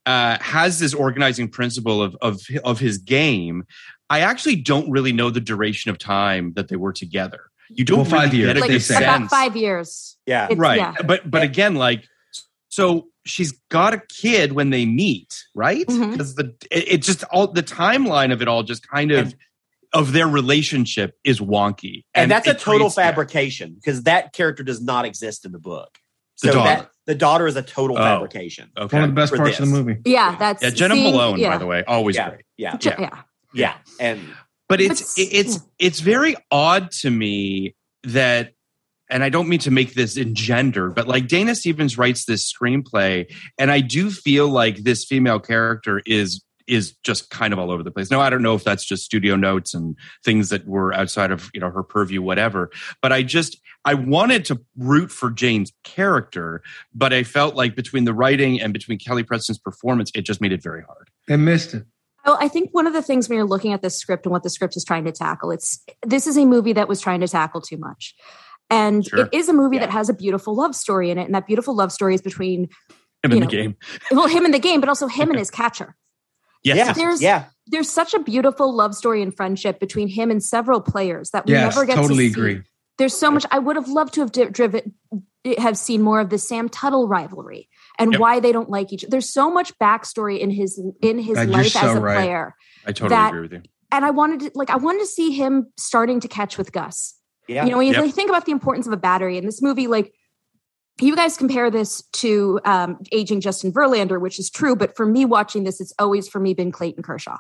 uh, 0.06 0.38
has 0.42 0.80
this 0.80 0.94
organizing 0.94 1.48
principle 1.48 2.02
of, 2.02 2.16
of, 2.22 2.42
of 2.64 2.80
his 2.80 2.98
game, 2.98 3.66
I 4.10 4.22
actually 4.22 4.58
don't 4.58 4.90
really 4.90 5.14
know 5.14 5.30
the 5.30 5.40
duration 5.40 5.92
of 5.92 5.98
time 5.98 6.54
that 6.56 6.68
they 6.68 6.76
were 6.76 6.92
together. 6.92 7.51
You 7.78 7.86
don't 7.86 7.98
Well, 8.00 8.06
five 8.06 8.32
really 8.32 8.38
years, 8.44 8.48
get 8.50 8.58
a 8.58 8.60
like 8.62 8.70
they 8.70 8.80
say. 8.80 8.98
about 9.04 9.30
five 9.30 9.56
years. 9.56 10.18
yeah. 10.26 10.46
It's- 10.46 10.58
right 10.58 10.78
yeah. 10.78 10.94
but 11.06 11.30
but 11.30 11.40
Yeah. 11.40 11.46
again 11.50 11.76
like 11.76 12.04
so 12.70 13.08
she's 13.26 13.52
got 13.70 13.94
a 13.94 14.02
kid 14.10 14.54
when 14.54 14.70
they 14.72 14.86
meet 14.86 15.44
right 15.56 15.86
mm-hmm. 15.88 16.12
because 16.12 16.36
the 16.36 16.56
it, 16.72 16.94
it 16.94 16.98
just 17.02 17.24
all 17.26 17.48
the 17.48 17.64
timeline 17.64 18.32
of 18.34 18.42
it 18.42 18.48
all 18.48 18.64
just 18.64 18.88
kind 18.88 19.12
of 19.12 19.28
And- 19.28 19.36
of 19.94 20.14
their 20.14 20.28
relationship 20.28 21.18
is 21.26 21.42
wonky 21.42 22.06
and, 22.14 22.32
that's 22.32 22.48
a 22.48 22.54
total 22.54 22.90
fabrication 22.90 23.74
because 23.76 24.04
that 24.04 24.32
character 24.32 24.64
does 24.64 24.82
not 24.82 25.04
exist 25.04 25.44
in 25.46 25.52
the 25.52 25.60
book. 25.60 25.98
The 26.42 26.48
So 26.48 26.54
daughter. 26.54 26.70
that 26.70 26.90
the 27.08 27.16
daughter 27.16 27.46
is 27.46 27.58
a 27.58 27.62
total 27.62 27.98
Oh. 27.98 28.02
fabrication. 28.02 28.70
okay 28.78 28.98
One 28.98 29.04
of 29.04 29.10
the 29.10 29.16
best 29.22 29.32
For 29.34 29.38
parts 29.38 29.60
of 29.60 29.66
the 29.66 29.72
movie. 29.72 29.98
Yeah, 30.06 30.36
that's 30.40 30.64
yeah 30.64 30.70
jenna 30.70 30.96
seeing- 30.96 31.12
malone 31.12 31.40
yeah. 31.40 31.50
by 31.50 31.58
the 31.58 31.66
way 31.66 31.84
always 31.86 32.16
Yeah, 32.16 32.30
great 32.30 32.46
yeah, 32.58 32.78
J- 32.78 32.96
Yeah. 32.98 33.10
yeah. 33.10 33.22
yeah, 33.54 33.74
and 34.00 34.20
but 34.72 34.82
it's 34.82 35.16
But- 35.16 35.28
it's 35.32 35.60
it's 35.80 36.00
very 36.00 36.36
odd 36.50 36.92
to 37.02 37.10
me 37.10 37.76
that 38.04 38.54
and 39.10 39.26
I 39.26 39.30
don't 39.30 39.50
mean 39.50 39.60
to 39.60 39.72
make 39.72 39.94
this 39.94 40.18
engendered, 40.18 40.96
but 40.96 41.06
like 41.06 41.28
Dana 41.28 41.54
Stevens 41.54 41.98
writes 41.98 42.24
this 42.24 42.50
screenplay, 42.52 43.30
and 43.60 43.70
I 43.70 43.82
do 43.82 44.10
feel 44.10 44.48
like 44.48 44.78
this 44.78 45.04
female 45.04 45.40
character 45.40 46.02
is 46.06 46.44
is 46.68 46.94
just 47.04 47.30
kind 47.30 47.52
of 47.52 47.60
all 47.60 47.70
over 47.72 47.84
the 47.84 47.92
place. 47.92 48.10
Now 48.10 48.22
I 48.22 48.30
don't 48.30 48.42
know 48.42 48.56
if 48.56 48.64
that's 48.64 48.86
just 48.86 49.04
studio 49.04 49.36
notes 49.36 49.74
and 49.74 49.98
things 50.24 50.48
that 50.50 50.66
were 50.66 50.94
outside 50.94 51.32
of 51.32 51.52
you 51.54 51.60
know 51.60 51.70
her 51.70 51.84
purview, 51.84 52.22
whatever. 52.22 52.72
But 53.02 53.12
I 53.12 53.24
just 53.24 53.60
I 53.84 53.96
wanted 53.96 54.46
to 54.46 54.62
root 54.78 55.12
for 55.12 55.30
Jane's 55.30 55.74
character, 55.84 56.62
but 56.94 57.12
I 57.12 57.24
felt 57.24 57.56
like 57.56 57.76
between 57.76 58.06
the 58.06 58.14
writing 58.14 58.62
and 58.62 58.72
between 58.72 59.00
Kelly 59.00 59.24
Preston's 59.24 59.58
performance, 59.60 60.12
it 60.16 60.22
just 60.22 60.40
made 60.40 60.54
it 60.54 60.64
very 60.64 60.84
hard. 60.84 61.10
I 61.30 61.36
missed 61.36 61.74
it. 61.74 61.86
Well, 62.26 62.38
I 62.40 62.48
think 62.48 62.70
one 62.72 62.88
of 62.88 62.94
the 62.94 63.02
things 63.02 63.28
when 63.28 63.38
you're 63.38 63.48
looking 63.48 63.74
at 63.74 63.82
this 63.82 63.98
script 63.98 64.26
and 64.26 64.32
what 64.34 64.44
the 64.44 64.50
script 64.50 64.78
is 64.78 64.84
trying 64.86 65.06
to 65.06 65.12
tackle, 65.12 65.52
it's 65.52 65.84
this 66.06 66.28
is 66.28 66.38
a 66.38 66.46
movie 66.46 66.74
that 66.74 66.88
was 66.88 67.02
trying 67.02 67.22
to 67.22 67.28
tackle 67.28 67.62
too 67.62 67.78
much. 67.78 68.14
And 68.70 69.06
Sure. 69.06 69.26
it 69.26 69.30
is 69.34 69.50
a 69.50 69.54
movie 69.54 69.78
Yeah. 69.78 69.88
that 69.88 69.92
has 69.92 70.08
a 70.10 70.14
beautiful 70.14 70.56
love 70.56 70.76
story 70.76 71.10
in 71.12 71.18
it. 71.18 71.26
And 71.26 71.34
that 71.36 71.48
beautiful 71.48 71.76
love 71.76 71.92
story 71.92 72.14
is 72.16 72.22
between, 72.22 72.70
Him 73.24 73.32
You 73.32 73.38
in 73.38 73.40
the 73.44 73.48
game. 73.48 73.76
well, 74.12 74.28
him 74.28 74.46
in 74.46 74.52
the 74.52 74.60
game, 74.60 74.80
but 74.80 74.90
also 74.90 75.08
him 75.08 75.30
and 75.30 75.38
his 75.40 75.52
catcher. 75.52 75.96
Yes. 76.64 76.78
yeah, 76.78 76.94
There's- 76.94 77.22
yeah. 77.22 77.46
There's 77.68 77.90
such 77.90 78.14
a 78.14 78.20
beautiful 78.20 78.74
love 78.74 78.96
story 78.96 79.22
and 79.22 79.36
friendship 79.36 79.80
between 79.80 80.08
him 80.08 80.30
and 80.32 80.44
several 80.44 80.82
players 80.82 81.30
that 81.32 81.46
we 81.46 81.54
Yes, 81.54 81.74
never 81.76 81.86
get 81.86 81.96
totally 81.96 82.28
to 82.30 82.34
see. 82.34 82.40
agree. 82.40 82.62
There's 82.98 83.14
so 83.16 83.32
much 83.32 83.46
I 83.52 83.60
would 83.60 83.76
have 83.78 83.88
loved 83.88 84.14
to 84.16 84.22
have 84.22 84.32
driven, 84.32 84.94
have 85.58 85.78
seen 85.78 86.02
more 86.02 86.20
of 86.20 86.30
the 86.30 86.38
Sam 86.38 86.68
Tuttle 86.70 87.08
rivalry 87.08 87.70
and 88.02 88.12
Yep. 88.14 88.22
why 88.22 88.40
they 88.40 88.52
don't 88.52 88.70
like 88.70 88.92
each. 88.94 89.04
Other. 89.04 89.12
There's 89.12 89.32
so 89.32 89.52
much 89.52 89.78
backstory 89.80 90.40
in 90.40 90.50
his 90.50 90.82
in 91.02 91.20
his 91.20 91.36
God, 91.36 91.50
life 91.50 91.68
so 91.68 91.80
as 91.80 91.98
a 91.98 92.00
right. 92.00 92.16
player. 92.16 92.56
I 92.86 92.92
totally 92.92 93.10
that- 93.10 93.30
agree 93.30 93.42
with 93.42 93.54
you. 93.54 93.62
and 93.92 94.06
I 94.06 94.10
wanted 94.12 94.40
to 94.42 94.52
like 94.56 94.70
I 94.70 94.78
wanted 94.78 95.00
to 95.00 95.08
see 95.08 95.32
him 95.32 95.68
starting 95.78 96.20
to 96.22 96.28
catch 96.28 96.58
with 96.58 96.72
Gus. 96.72 97.16
Yeah. 97.48 97.66
You 97.66 97.72
know, 97.72 97.78
when 97.78 97.88
you 97.88 97.94
Yep. 97.94 98.02
like, 98.06 98.14
think 98.14 98.30
about 98.30 98.46
the 98.46 98.52
importance 98.52 98.88
of 98.88 98.94
a 98.94 98.98
battery 98.98 99.38
in 99.38 99.46
this 99.46 99.62
movie, 99.62 99.88
like 99.88 100.14
you 101.02 101.16
guys 101.16 101.36
compare 101.38 101.72
this 101.72 102.04
to 102.14 102.60
um, 102.66 103.00
aging 103.12 103.42
Justin 103.42 103.72
Verlander, 103.74 104.22
which 104.22 104.38
is 104.40 104.50
true, 104.50 104.76
but 104.76 104.96
for 104.96 105.06
me 105.06 105.26
watching 105.26 105.64
this, 105.64 105.82
it's 105.82 105.94
always 105.98 106.28
for 106.28 106.40
me 106.40 106.54
been 106.54 106.72
Clayton 106.72 107.02
Kershaw. 107.04 107.38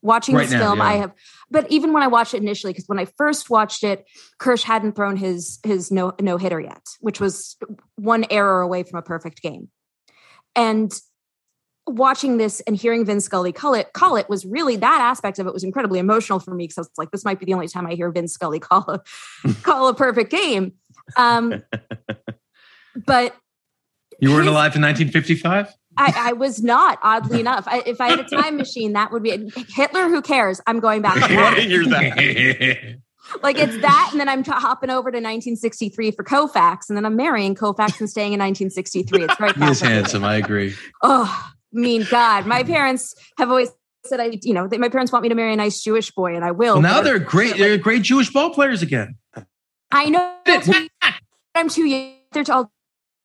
Watching 0.00 0.36
Right 0.36 0.42
this 0.44 0.52
now, 0.52 0.60
film, 0.60 0.78
yeah. 0.78 0.84
I 0.84 0.92
have, 0.98 1.12
but 1.50 1.68
even 1.72 1.92
when 1.92 2.04
I 2.04 2.06
watched 2.06 2.32
it 2.32 2.40
initially, 2.40 2.72
because 2.72 2.86
when 2.86 3.00
I 3.00 3.06
first 3.16 3.50
watched 3.50 3.82
it, 3.82 4.04
Kersh 4.40 4.62
hadn't 4.62 4.94
thrown 4.94 5.16
his 5.16 5.58
his 5.64 5.90
no 5.90 6.12
no 6.20 6.36
hitter 6.36 6.60
yet, 6.60 6.82
which 7.00 7.18
was 7.20 7.56
one 7.96 8.24
error 8.30 8.60
away 8.60 8.84
from 8.84 9.00
a 9.00 9.02
perfect 9.02 9.42
game. 9.42 9.70
And 10.58 10.92
watching 11.86 12.36
this 12.36 12.60
and 12.66 12.76
hearing 12.76 13.04
Vin 13.06 13.20
Scully 13.20 13.50
call 13.52 13.72
it 13.72 13.92
call 13.94 14.16
it 14.16 14.28
was 14.28 14.44
really 14.44 14.76
that 14.76 15.00
aspect 15.00 15.38
of 15.38 15.46
it 15.46 15.54
was 15.54 15.64
incredibly 15.64 15.98
emotional 15.98 16.38
for 16.38 16.52
me 16.54 16.64
because 16.64 16.76
I 16.78 16.80
was 16.82 16.90
like, 16.98 17.10
this 17.12 17.24
might 17.24 17.38
be 17.40 17.46
the 17.46 17.54
only 17.54 17.68
time 17.68 17.86
I 17.86 17.94
hear 17.94 18.10
Vin 18.10 18.28
Scully 18.28 18.58
call 18.58 18.84
a 18.90 19.02
call 19.62 19.88
a 19.88 19.94
perfect 19.94 20.30
game. 20.30 20.72
Um, 21.16 21.62
but 23.06 23.34
You 24.20 24.30
weren't 24.30 24.44
His- 24.44 24.52
alive 24.52 24.76
in 24.76 24.82
1955? 24.82 25.74
I, 26.00 26.12
I 26.16 26.32
was 26.34 26.62
not, 26.62 26.98
oddly 27.02 27.40
enough. 27.46 27.64
I, 27.66 27.82
if 27.86 28.00
I 28.00 28.10
had 28.10 28.20
a 28.20 28.24
time 28.24 28.56
machine, 28.56 28.92
that 28.92 29.10
would 29.10 29.22
be 29.22 29.50
Hitler. 29.74 30.08
Who 30.08 30.22
cares? 30.22 30.60
I'm 30.66 30.78
going 30.80 31.02
back. 31.02 31.14
to 31.14 31.20
that. 31.90 32.98
That. 33.32 33.42
like 33.42 33.58
it's 33.58 33.78
that, 33.80 34.08
and 34.12 34.20
then 34.20 34.28
I'm 34.28 34.44
hopping 34.44 34.90
over 34.90 35.10
to 35.10 35.16
1963 35.16 36.10
for 36.12 36.24
Koufax, 36.24 36.88
and 36.88 36.96
then 36.96 37.04
I'm 37.04 37.16
marrying 37.16 37.54
Koufax 37.54 38.00
and 38.00 38.08
staying 38.08 38.32
in 38.32 38.40
1963. 38.40 39.24
It's 39.24 39.36
very 39.36 39.52
he 39.56 39.64
is 39.64 39.80
handsome. 39.80 40.24
I 40.24 40.36
agree. 40.36 40.74
Oh, 41.02 41.50
mean 41.72 42.06
God! 42.10 42.46
My 42.46 42.62
parents 42.62 43.14
have 43.38 43.48
always 43.50 43.70
said 44.04 44.20
I, 44.20 44.38
you 44.42 44.54
know, 44.54 44.68
they, 44.68 44.78
my 44.78 44.88
parents 44.88 45.12
want 45.12 45.22
me 45.22 45.28
to 45.28 45.34
marry 45.34 45.52
a 45.52 45.56
nice 45.56 45.82
Jewish 45.82 46.10
boy, 46.10 46.34
and 46.34 46.44
I 46.44 46.50
will. 46.50 46.74
Well, 46.74 46.82
now 46.82 47.00
they're 47.00 47.18
great. 47.18 47.56
They're 47.56 47.78
great 47.78 48.02
Jewish 48.02 48.32
ball 48.32 48.50
players 48.50 48.82
again. 48.82 49.16
I 49.90 50.08
know. 50.10 50.34
I'm 51.54 51.68
too 51.68 51.86
young. 51.86 52.12
They're 52.32 52.44
all 52.50 52.70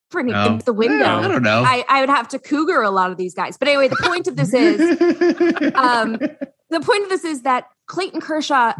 different 0.09 0.29
No. 0.29 0.45
in 0.47 0.57
the 0.59 0.73
window. 0.73 0.97
Yeah, 1.05 1.17
I 1.19 1.27
don't 1.27 1.43
know. 1.43 1.63
I, 1.63 1.83
I 1.89 1.99
would 2.01 2.09
have 2.09 2.27
to 2.29 2.39
cougar 2.39 2.81
a 2.81 2.89
lot 2.89 3.11
of 3.11 3.17
these 3.17 3.33
guys. 3.33 3.57
But 3.57 3.67
anyway, 3.67 3.87
the 3.89 3.97
point 4.01 4.27
of 4.27 4.35
this 4.35 4.53
is 4.53 4.79
um, 5.75 6.17
the 6.69 6.79
point 6.81 7.03
of 7.03 7.09
this 7.09 7.23
is 7.23 7.41
that 7.43 7.67
Clayton 7.87 8.21
Kershaw, 8.21 8.73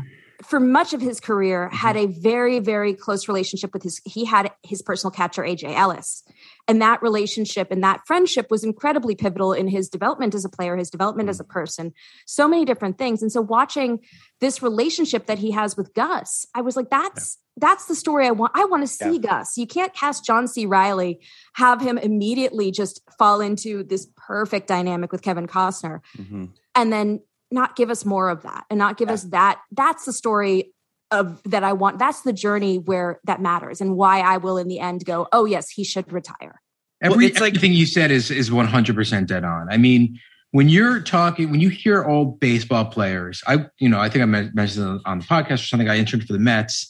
for 0.45 0.59
much 0.59 0.93
of 0.93 1.01
his 1.01 1.19
career, 1.19 1.69
had 1.69 1.95
a 1.97 2.05
very, 2.05 2.59
very 2.59 2.93
close 2.93 3.27
relationship 3.27 3.73
with 3.73 3.83
his. 3.83 4.01
He 4.05 4.25
had 4.25 4.51
his 4.63 4.81
personal 4.81 5.11
catcher 5.11 5.41
AJ 5.43 5.75
Ellis, 5.75 6.23
and 6.67 6.81
that 6.81 7.01
relationship 7.01 7.69
and 7.71 7.83
that 7.83 8.01
friendship 8.05 8.47
was 8.49 8.63
incredibly 8.63 9.15
pivotal 9.15 9.53
in 9.53 9.67
his 9.67 9.89
development 9.89 10.35
as 10.35 10.45
a 10.45 10.49
player, 10.49 10.75
his 10.75 10.89
development 10.89 11.29
as 11.29 11.39
a 11.39 11.43
person, 11.43 11.93
so 12.25 12.47
many 12.47 12.65
different 12.65 12.97
things. 12.97 13.21
And 13.21 13.31
so, 13.31 13.41
watching 13.41 13.99
this 14.41 14.61
relationship 14.61 15.25
that 15.27 15.39
he 15.39 15.51
has 15.51 15.75
with 15.77 15.93
Gus, 15.93 16.45
I 16.53 16.61
was 16.61 16.75
like, 16.75 16.89
that's. 16.89 17.37
That's 17.55 17.85
the 17.85 17.93
story 17.93 18.25
I 18.25 18.31
want. 18.31 18.53
I 18.55 18.65
want 18.65 18.81
to 18.81 18.87
see 18.87 19.19
Gus. 19.19 19.57
You 19.57 19.67
can't 19.67 19.93
cast 19.93 20.25
John 20.25 20.47
C. 20.47 20.65
Reilly, 20.65 21.19
have 21.53 21.79
him 21.81 21.99
immediately 21.99 22.71
just 22.71 22.99
fall 23.19 23.41
into 23.41 23.83
this 23.83 24.07
perfect 24.17 24.65
dynamic 24.67 25.11
with 25.11 25.21
Kevin 25.21 25.45
Costner 25.45 25.99
Mhm. 26.17 26.49
and 26.73 26.91
then 26.91 27.19
not 27.53 27.75
give 27.75 27.89
us 27.89 28.03
more 28.03 28.29
of 28.29 28.41
that 28.41 28.65
and 28.69 28.77
not 28.77 28.97
give 28.97 29.09
us 29.09 29.23
that 29.23 29.61
that's 29.71 30.05
the 30.05 30.13
story 30.13 30.73
of 31.11 31.41
that 31.43 31.63
i 31.63 31.71
want 31.71 31.99
that's 31.99 32.21
the 32.21 32.33
journey 32.33 32.79
where 32.79 33.19
that 33.23 33.41
matters 33.41 33.79
and 33.79 33.95
why 33.95 34.19
i 34.19 34.37
will 34.37 34.57
in 34.57 34.67
the 34.67 34.79
end 34.79 35.05
go 35.05 35.27
oh 35.31 35.45
yes 35.45 35.69
he 35.69 35.83
should 35.83 36.11
retire 36.11 36.59
Every, 37.01 37.17
Well, 37.17 37.25
it's 37.27 37.39
like- 37.41 37.51
everything 37.51 37.73
you 37.73 37.85
said 37.85 38.11
is 38.11 38.31
is 38.31 38.49
one 38.51 38.65
hundred 38.65 38.95
percent 38.95 39.27
dead 39.27 39.43
on. 39.43 39.67
I 39.69 39.75
mean, 39.75 40.17
when 40.51 40.69
you're 40.69 41.01
talking, 41.01 41.51
when 41.51 41.59
you 41.59 41.67
hear 41.67 42.05
old 42.05 42.39
baseball 42.39 42.85
players, 42.85 43.43
I 43.45 43.65
you 43.77 43.89
know 43.89 43.99
I 43.99 44.07
think 44.07 44.21
I 44.21 44.25
mentioned 44.25 45.01
on 45.05 45.19
the 45.19 45.25
podcast 45.25 45.55
or 45.55 45.57
something. 45.67 45.89
I 45.89 45.97
interned 45.97 46.25
for 46.25 46.31
the 46.31 46.39
Mets, 46.39 46.89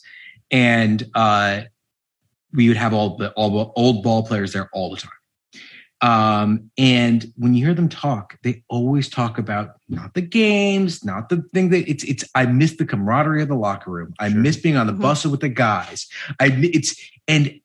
and 0.52 1.04
uh, 1.15 1.62
we 2.54 2.67
would 2.67 2.78
have 2.78 2.93
all 2.93 3.17
the 3.17 3.32
all 3.32 3.73
old 3.76 4.04
ball 4.04 4.23
players 4.23 4.54
there 4.54 4.69
all 4.71 4.91
the 4.91 4.97
time. 4.97 5.10
Um, 6.04 6.70
and 6.78 7.32
when 7.38 7.54
you 7.54 7.66
hear 7.66 7.74
them 7.74 7.88
talk, 7.88 8.38
they 8.44 8.62
always 8.68 9.08
talk 9.08 9.38
about 9.38 9.76
not 9.88 10.13
the 10.13 10.22
games, 10.22 11.04
not 11.06 11.30
the 11.30 11.42
thing 11.54 11.70
that 11.70 11.89
it's 11.89 12.04
it's. 12.04 12.26
I 12.36 12.46
miss 12.46 12.76
the 12.76 12.86
camaraderie 12.86 13.42
of 13.42 13.48
the 13.48 13.56
locker 13.56 13.89
room. 13.89 14.13
I 14.20 14.30
Sure. 14.30 14.39
miss 14.39 14.58
being 14.58 14.76
on 14.76 14.88
the 14.88 14.94
Mhm. 14.94 15.02
bus 15.02 15.26
with 15.26 15.39
the 15.39 15.48
guys. 15.50 16.08
I 16.42 16.48
it's 16.62 16.94
and 17.30 17.60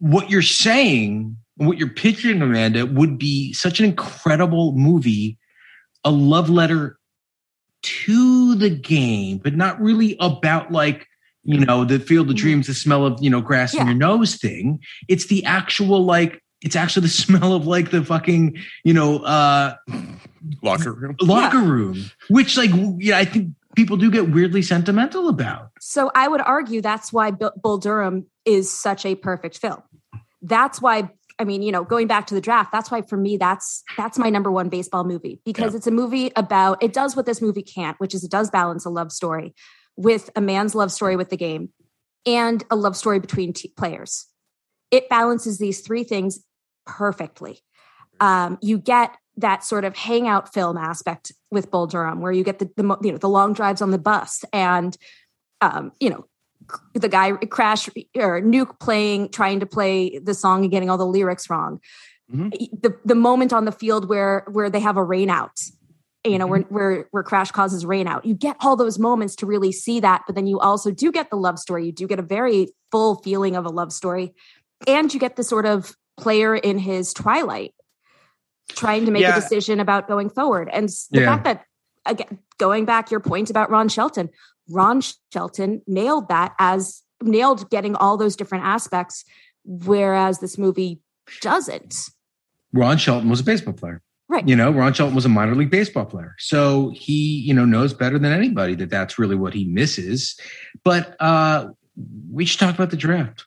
what 0.00 0.28
you're 0.28 0.42
saying, 0.42 1.36
what 1.56 1.78
you're 1.78 1.88
picturing, 1.88 2.42
Amanda, 2.42 2.84
would 2.84 3.16
be 3.16 3.52
such 3.52 3.78
an 3.78 3.86
incredible 3.86 4.72
movie, 4.76 5.38
a 6.04 6.10
love 6.10 6.50
letter 6.50 6.98
to 7.82 8.56
the 8.56 8.70
game, 8.70 9.38
but 9.38 9.54
not 9.54 9.80
really 9.80 10.16
about 10.18 10.72
like, 10.72 11.06
you 11.44 11.58
know, 11.64 11.84
the 11.84 12.00
field 12.00 12.28
of 12.28 12.34
Mhm. 12.34 12.40
dreams, 12.40 12.66
the 12.66 12.74
smell 12.74 13.06
of, 13.06 13.22
you 13.22 13.30
know, 13.30 13.40
grass 13.40 13.72
in 13.72 13.86
your 13.86 13.94
nose 13.94 14.34
thing. 14.34 14.80
It's 15.06 15.26
the 15.26 15.44
actual 15.44 16.04
like, 16.04 16.42
it's 16.62 16.76
actually 16.76 17.02
the 17.02 17.08
smell 17.24 17.52
of 17.54 17.66
like 17.66 17.90
the 17.90 18.04
fucking, 18.04 18.56
you 18.84 18.94
know, 18.94 19.18
uh 19.20 19.74
Locker 20.62 20.92
room. 20.92 21.16
locker 21.20 21.58
room, 21.60 22.10
which 22.28 22.56
like 22.56 22.70
yeah, 22.98 23.18
I 23.18 23.24
think 23.24 23.52
people 23.76 23.96
do 23.96 24.10
get 24.10 24.30
weirdly 24.30 24.62
sentimental 24.62 25.28
about. 25.28 25.70
so 25.80 26.10
i 26.14 26.26
would 26.26 26.40
argue 26.40 26.80
that's 26.80 27.12
why 27.12 27.30
bull 27.30 27.78
durham 27.78 28.26
is 28.44 28.68
such 28.70 29.04
a 29.06 29.14
perfect 29.14 29.58
film 29.58 29.80
that's 30.42 30.80
why 30.82 31.08
i 31.38 31.44
mean 31.44 31.62
you 31.62 31.70
know 31.70 31.84
going 31.84 32.06
back 32.08 32.26
to 32.26 32.34
the 32.34 32.40
draft 32.40 32.72
that's 32.72 32.90
why 32.90 33.02
for 33.02 33.16
me 33.16 33.36
that's 33.36 33.84
that's 33.96 34.18
my 34.18 34.30
number 34.30 34.50
one 34.50 34.68
baseball 34.68 35.04
movie 35.04 35.40
because 35.44 35.74
it's 35.76 35.86
a 35.86 35.90
movie 35.92 36.32
about 36.34 36.82
it 36.82 36.92
does 36.92 37.14
what 37.14 37.24
this 37.26 37.40
movie 37.42 37.62
can't 37.62 37.98
which 38.00 38.14
is 38.14 38.24
it 38.24 38.30
does 38.30 38.50
balance 38.50 38.84
a 38.84 38.90
love 38.90 39.12
story 39.12 39.54
with 39.96 40.28
a 40.34 40.40
man's 40.40 40.74
love 40.74 40.90
story 40.90 41.14
with 41.14 41.28
the 41.30 41.36
game 41.36 41.68
and 42.26 42.64
a 42.70 42.74
love 42.76 42.96
story 42.96 43.20
between 43.20 43.52
t- 43.52 43.72
players 43.76 44.26
it 44.90 45.08
balances 45.08 45.58
these 45.58 45.80
three 45.82 46.02
things 46.02 46.40
perfectly. 46.88 47.60
Um, 48.18 48.58
you 48.60 48.78
get 48.78 49.16
that 49.36 49.62
sort 49.62 49.84
of 49.84 49.96
hangout 49.96 50.52
film 50.52 50.76
aspect 50.76 51.30
with 51.52 51.70
Bull 51.70 51.86
Durham, 51.86 52.20
where 52.20 52.32
you 52.32 52.42
get 52.42 52.58
the, 52.58 52.68
the 52.76 52.96
you 53.02 53.12
know 53.12 53.18
the 53.18 53.28
long 53.28 53.52
drives 53.52 53.80
on 53.80 53.92
the 53.92 53.98
bus 53.98 54.44
and 54.52 54.96
um, 55.60 55.92
you 56.00 56.10
know 56.10 56.26
the 56.94 57.08
guy 57.08 57.32
crash 57.32 57.88
or 58.16 58.40
nuke 58.42 58.80
playing 58.80 59.30
trying 59.30 59.60
to 59.60 59.66
play 59.66 60.18
the 60.18 60.34
song 60.34 60.62
and 60.62 60.70
getting 60.72 60.90
all 60.90 60.98
the 60.98 61.06
lyrics 61.06 61.48
wrong. 61.48 61.80
Mhm. 62.30 62.50
the 62.82 62.94
the 63.06 63.14
moment 63.14 63.54
on 63.54 63.64
the 63.64 63.72
field 63.72 64.06
where 64.06 64.44
where 64.50 64.68
they 64.68 64.80
have 64.80 64.98
a 64.98 65.02
rain 65.02 65.30
out 65.30 65.58
you 66.24 66.36
know 66.36 66.46
where 66.46 66.60
where 66.68 67.08
where 67.10 67.22
crash 67.22 67.50
causes 67.52 67.86
rain 67.86 68.06
out 68.06 68.26
you 68.26 68.34
get 68.34 68.54
all 68.60 68.76
those 68.76 68.98
moments 68.98 69.34
to 69.36 69.46
really 69.46 69.72
see 69.72 69.98
that 70.00 70.24
but 70.26 70.34
then 70.34 70.46
you 70.46 70.60
also 70.60 70.90
do 70.90 71.10
get 71.10 71.30
the 71.30 71.36
love 71.36 71.58
story. 71.58 71.86
You 71.86 71.92
do 71.92 72.06
get 72.06 72.18
a 72.18 72.22
very 72.22 72.68
full 72.90 73.14
feeling 73.22 73.56
of 73.56 73.64
a 73.64 73.70
love 73.70 73.94
story 73.94 74.34
and 74.86 75.12
you 75.14 75.18
get 75.18 75.36
the 75.36 75.42
sort 75.42 75.64
of 75.64 75.96
player 76.18 76.54
in 76.56 76.78
his 76.78 77.12
twilight 77.14 77.74
trying 78.70 79.04
to 79.06 79.10
make 79.10 79.22
Yeah. 79.22 79.36
a 79.36 79.40
decision 79.40 79.80
about 79.80 80.08
going 80.08 80.28
forward 80.28 80.68
and 80.72 80.88
the 81.10 81.20
Yeah. 81.20 81.26
fact 81.26 81.44
that 81.44 81.64
again 82.06 82.38
going 82.58 82.84
back 82.84 83.10
your 83.10 83.20
point 83.20 83.48
about 83.50 83.70
ron 83.70 83.88
shelton 83.88 84.28
ron 84.68 85.00
shelton 85.32 85.80
nailed 85.86 86.28
that 86.28 86.54
as 86.58 87.02
nailed 87.22 87.70
getting 87.70 87.94
all 87.96 88.16
those 88.16 88.36
different 88.36 88.64
aspects 88.64 89.24
whereas 89.64 90.38
this 90.40 90.58
movie 90.58 91.00
doesn't 91.40 92.10
Ron 92.74 92.98
Shelton 92.98 93.30
was 93.30 93.40
a 93.40 93.44
baseball 93.44 93.72
player. 93.72 94.02
Right. 94.28 94.46
You 94.46 94.54
know, 94.54 94.70
Ron 94.70 94.92
Shelton 94.92 95.14
was 95.14 95.24
a 95.24 95.28
minor 95.30 95.54
league 95.54 95.70
baseball 95.70 96.04
player. 96.04 96.34
So 96.38 96.92
he, 96.94 97.40
you 97.40 97.54
know, 97.54 97.64
knows 97.64 97.94
better 97.94 98.18
than 98.18 98.30
anybody 98.30 98.74
that 98.74 98.90
that's 98.90 99.18
really 99.18 99.36
what 99.36 99.54
he 99.54 99.64
misses. 99.64 100.38
But 100.84 101.16
uh 101.18 101.68
we 102.30 102.44
should 102.44 102.60
talk 102.60 102.74
about 102.74 102.90
the 102.90 102.96
draft. 102.98 103.46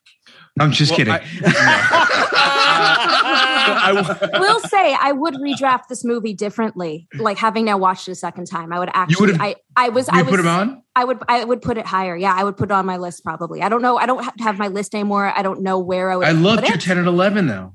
I'm 0.60 0.71
just 0.71 0.89
Well, 0.91 0.97
kidding. 0.97 1.13
I- 1.13 1.21
I, 3.04 4.40
will 4.40 4.60
say 4.62 4.96
I 5.00 5.12
would 5.12 5.36
redraft 5.36 5.88
this 5.90 6.04
movie 6.04 6.34
differently. 6.34 7.08
Like 7.16 7.38
having 7.38 7.66
now 7.66 7.78
watched 7.78 8.08
it 8.08 8.12
a 8.12 8.16
second 8.16 8.46
time, 8.46 8.72
I 8.72 8.80
would 8.80 8.90
actually. 8.94 9.36
I 9.40 9.56
I 9.76 9.90
was. 9.90 10.10
I 10.10 10.22
was. 10.22 10.32
put 10.32 10.40
him 10.40 10.48
on? 10.48 10.84
I 10.96 11.06
would. 11.06 11.20
I 11.28 11.44
would 11.44 11.62
put 11.62 11.78
it 11.78 11.86
higher. 11.86 12.16
Yeah, 12.16 12.34
I 12.36 12.44
would 12.44 12.58
put 12.58 12.70
it 12.70 12.74
on 12.74 12.86
my 12.86 12.98
list 12.98 13.24
probably. 13.24 13.62
I 13.62 13.70
don't 13.70 13.82
know. 13.82 13.98
I 13.98 14.06
don't 14.06 14.42
have 14.42 14.58
my 14.58 14.68
list 14.68 14.94
anymore. 14.94 15.32
I 15.36 15.42
don't 15.42 15.62
know 15.62 15.80
where 15.80 16.12
I 16.12 16.18
would. 16.18 16.28
I 16.28 16.32
loved 16.32 16.68
your 16.68 16.76
it. 16.76 16.82
10 16.82 16.98
and 16.98 17.08
11 17.08 17.48
though. 17.48 17.74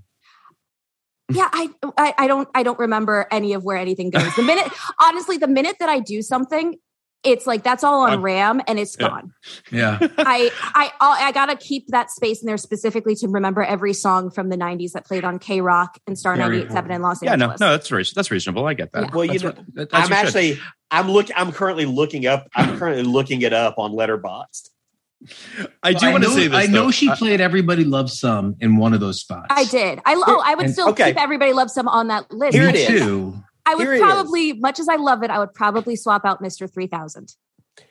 Yeah, 1.33 1.49
I, 1.53 1.71
I 1.99 2.15
I 2.19 2.27
don't 2.29 2.49
I 2.55 2.62
don't 2.62 2.79
remember 2.79 3.27
any 3.33 3.53
of 3.55 3.65
where 3.65 3.77
anything 3.77 4.11
goes. 4.11 4.35
The 4.37 4.43
minute, 4.43 4.71
honestly, 5.01 5.39
the 5.39 5.49
minute 5.49 5.77
that 5.81 5.89
I 5.89 5.99
do 5.99 6.23
something, 6.23 6.77
it's 7.24 7.46
like 7.46 7.62
that's 7.64 7.83
all 7.83 8.02
on 8.02 8.11
Gone. 8.11 8.22
RAM 8.22 8.61
and 8.68 8.79
it's 8.79 8.96
Yeah. 8.98 9.09
gone. 9.09 9.33
Yeah. 9.72 9.98
I 10.18 10.50
I 10.74 10.90
I 11.00 11.33
gotta 11.33 11.57
keep 11.57 11.88
that 11.88 12.11
space 12.11 12.40
in 12.42 12.46
there 12.46 12.57
specifically 12.57 13.14
to 13.16 13.29
remember 13.29 13.62
every 13.64 13.92
song 13.94 14.31
from 14.31 14.48
the 14.48 14.57
'90s 14.57 14.92
that 14.92 15.07
played 15.07 15.24
on 15.24 15.38
K 15.38 15.61
Rock 15.61 15.98
and 16.07 16.16
Star 16.18 16.37
Very 16.37 16.62
98.7 16.64 16.90
in 16.94 17.02
Los 17.02 17.22
Angeles. 17.22 17.22
yeah, 17.22 17.35
no, 17.37 17.46
no, 17.48 17.70
that's 17.72 17.90
reas- 17.90 18.12
that's 18.12 18.31
reasonable. 18.31 18.66
I 18.66 18.74
get 18.74 18.92
that. 18.92 19.05
Yeah. 19.05 19.11
Well, 19.14 19.24
you 19.24 19.38
That's 19.38 19.42
know, 19.44 19.50
what- 19.50 19.59
I'm 19.59 19.74
what 19.74 19.92
you 19.92 20.05
should. 20.07 20.12
actually 20.12 20.61
I'm 20.90 21.11
look 21.11 21.26
I'm 21.37 21.50
currently 21.52 21.87
looking 21.87 22.26
up 22.26 22.46
I'm 22.55 22.79
currently 22.79 23.02
looking 23.02 23.42
it 23.42 23.52
up 23.52 23.74
on 23.79 23.92
Letterboxd. 23.92 24.70
I 25.83 25.94
do 25.94 26.11
want 26.12 26.22
to 26.24 26.29
know, 26.29 26.37
say 26.37 26.46
this. 26.48 26.55
I 26.57 26.66
know 26.66 26.85
though. 26.85 26.90
she 26.90 27.09
I- 27.09 27.16
played 27.16 27.40
Everybody 27.40 27.85
Loves 27.85 28.18
Some 28.20 28.55
in 28.61 28.76
one 28.76 28.92
of 28.94 29.00
those 29.00 29.20
spots. 29.20 29.46
I 29.50 29.64
did. 29.64 29.98
I 30.05 30.14
oh, 30.14 30.42
I 30.44 30.55
would 30.55 30.66
And- 30.66 30.72
still 30.72 30.90
okay. 30.90 31.07
keep 31.12 31.20
Everybody 31.20 31.52
Loves 31.55 31.72
Some 31.72 31.88
on 31.88 32.09
that 32.09 32.31
list. 32.33 32.55
Here 32.57 32.68
it 32.68 32.74
is. 32.76 32.87
too. 32.87 33.35
I 33.66 33.74
would 33.74 33.83
Here 33.83 33.94
it 33.94 33.96
is. 33.96 34.02
probably, 34.02 34.52
much 34.52 34.79
as 34.79 34.88
I 34.88 34.96
love 34.96 35.22
it, 35.24 35.31
I 35.31 35.38
would 35.40 35.52
probably 35.52 35.96
swap 35.96 36.24
out 36.24 36.40
Mr. 36.42 36.72
3000. 36.72 37.35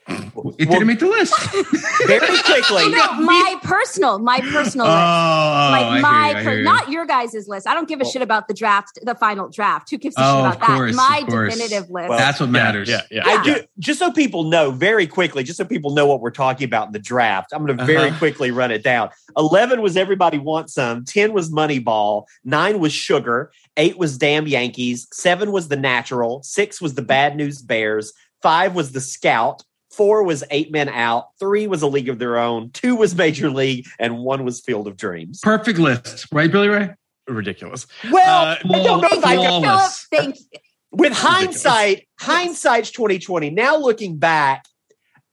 It 0.08 0.36
Well, 0.36 0.54
didn't 0.54 0.86
make 0.88 1.00
the 1.00 1.08
list. 1.08 1.34
very 2.08 2.20
quickly. 2.44 2.90
No, 2.92 3.14
my 3.22 3.56
personal, 3.64 4.20
my 4.20 4.40
personal 4.42 4.86
oh, 4.86 4.90
list. 4.90 5.00
I 5.00 5.70
like 5.72 5.92
hear 5.94 6.02
my, 6.02 6.30
you, 6.30 6.36
I 6.38 6.44
per- 6.44 6.50
hear 6.50 6.58
you. 6.60 6.64
not 6.64 6.90
your 6.92 7.06
guys' 7.08 7.48
list. 7.48 7.68
I 7.68 7.74
don't 7.74 7.88
give 7.88 8.00
a 8.00 8.04
Well- 8.04 8.12
shit 8.12 8.22
about 8.22 8.48
the 8.48 8.54
draft, 8.54 9.00
the 9.02 9.16
final 9.16 9.50
draft. 9.50 9.90
Who 9.90 9.98
gives 9.98 10.16
a 10.18 10.20
Oh, 10.22 10.50
shit 10.52 10.58
about 10.58 10.78
course, 10.78 10.96
that? 10.96 10.98
My 10.98 11.24
definitive 11.28 11.90
list. 11.90 12.10
Well, 12.10 12.18
That's 12.20 12.40
what 12.40 12.48
Yeah, 12.48 12.52
matters. 12.52 12.90
Yeah, 12.90 13.02
yeah. 13.10 13.24
I 13.26 13.44
do 13.44 13.62
just 13.80 13.98
so 14.00 14.12
people 14.12 14.44
know 14.44 14.70
very 14.72 15.08
quickly, 15.08 15.44
just 15.44 15.58
so 15.58 15.66
people 15.66 15.96
know 15.96 16.06
what 16.06 16.22
we're 16.22 16.30
talking 16.32 16.66
about 16.66 16.88
in 16.88 16.94
the 16.94 17.00
draft. 17.00 17.52
I'm 17.52 17.66
going 17.66 17.78
to 17.78 17.86
very 17.86 18.10
Uh-huh. 18.10 18.18
quickly 18.20 18.52
run 18.52 18.70
it 18.72 18.84
down. 18.84 19.10
11 19.38 19.82
was 19.82 19.98
Everybody 19.98 20.38
Wants 20.38 20.74
Some, 20.76 21.04
10 21.06 21.34
was 21.34 21.52
Moneyball, 21.52 22.26
9 22.44 22.80
was 22.80 22.94
Sugar, 22.94 23.52
8 23.78 23.98
was 23.98 24.18
Damn 24.20 24.46
Yankees, 24.48 25.08
7 25.12 25.52
was 25.52 25.68
The 25.70 25.78
Natural, 25.78 26.44
6 26.44 26.80
was 26.82 26.94
The 26.94 27.02
Bad 27.02 27.36
News 27.36 27.62
Bears, 27.62 28.14
5 28.44 28.76
was 28.76 28.92
The 28.92 29.02
Scout, 29.02 29.64
4 29.96 30.24
was 30.24 30.44
Eight 30.52 30.72
Men 30.72 30.90
Out, 30.90 31.28
3 31.40 31.68
was 31.68 31.82
A 31.82 31.88
League 31.88 32.10
of 32.10 32.20
Their 32.20 32.38
Own, 32.38 32.70
2 32.72 32.96
was 32.96 33.16
Major 33.16 33.50
League, 33.50 33.88
and 34.00 34.20
1 34.20 34.44
was 34.46 34.62
Field 34.62 34.88
of 34.88 34.98
Dreams. 34.98 35.40
Perfect 35.42 35.80
list, 35.80 36.28
right, 36.32 36.52
Billy 36.52 36.68
Ray? 36.70 36.90
ridiculous. 37.28 37.88
Well, 38.12 38.46
Uh, 38.46 38.56
I 38.72 38.84
don't 38.84 39.02
know 39.02 39.10
if 39.12 39.26
I 39.26 39.36
can, 39.36 39.90
thank 40.12 40.36
you. 40.38 40.60
with 40.92 41.12
hindsight, 41.14 42.08
hindsight's 42.20 42.92
2020. 42.92 43.50
Now 43.50 43.78
looking 43.78 44.18
back, 44.18 44.66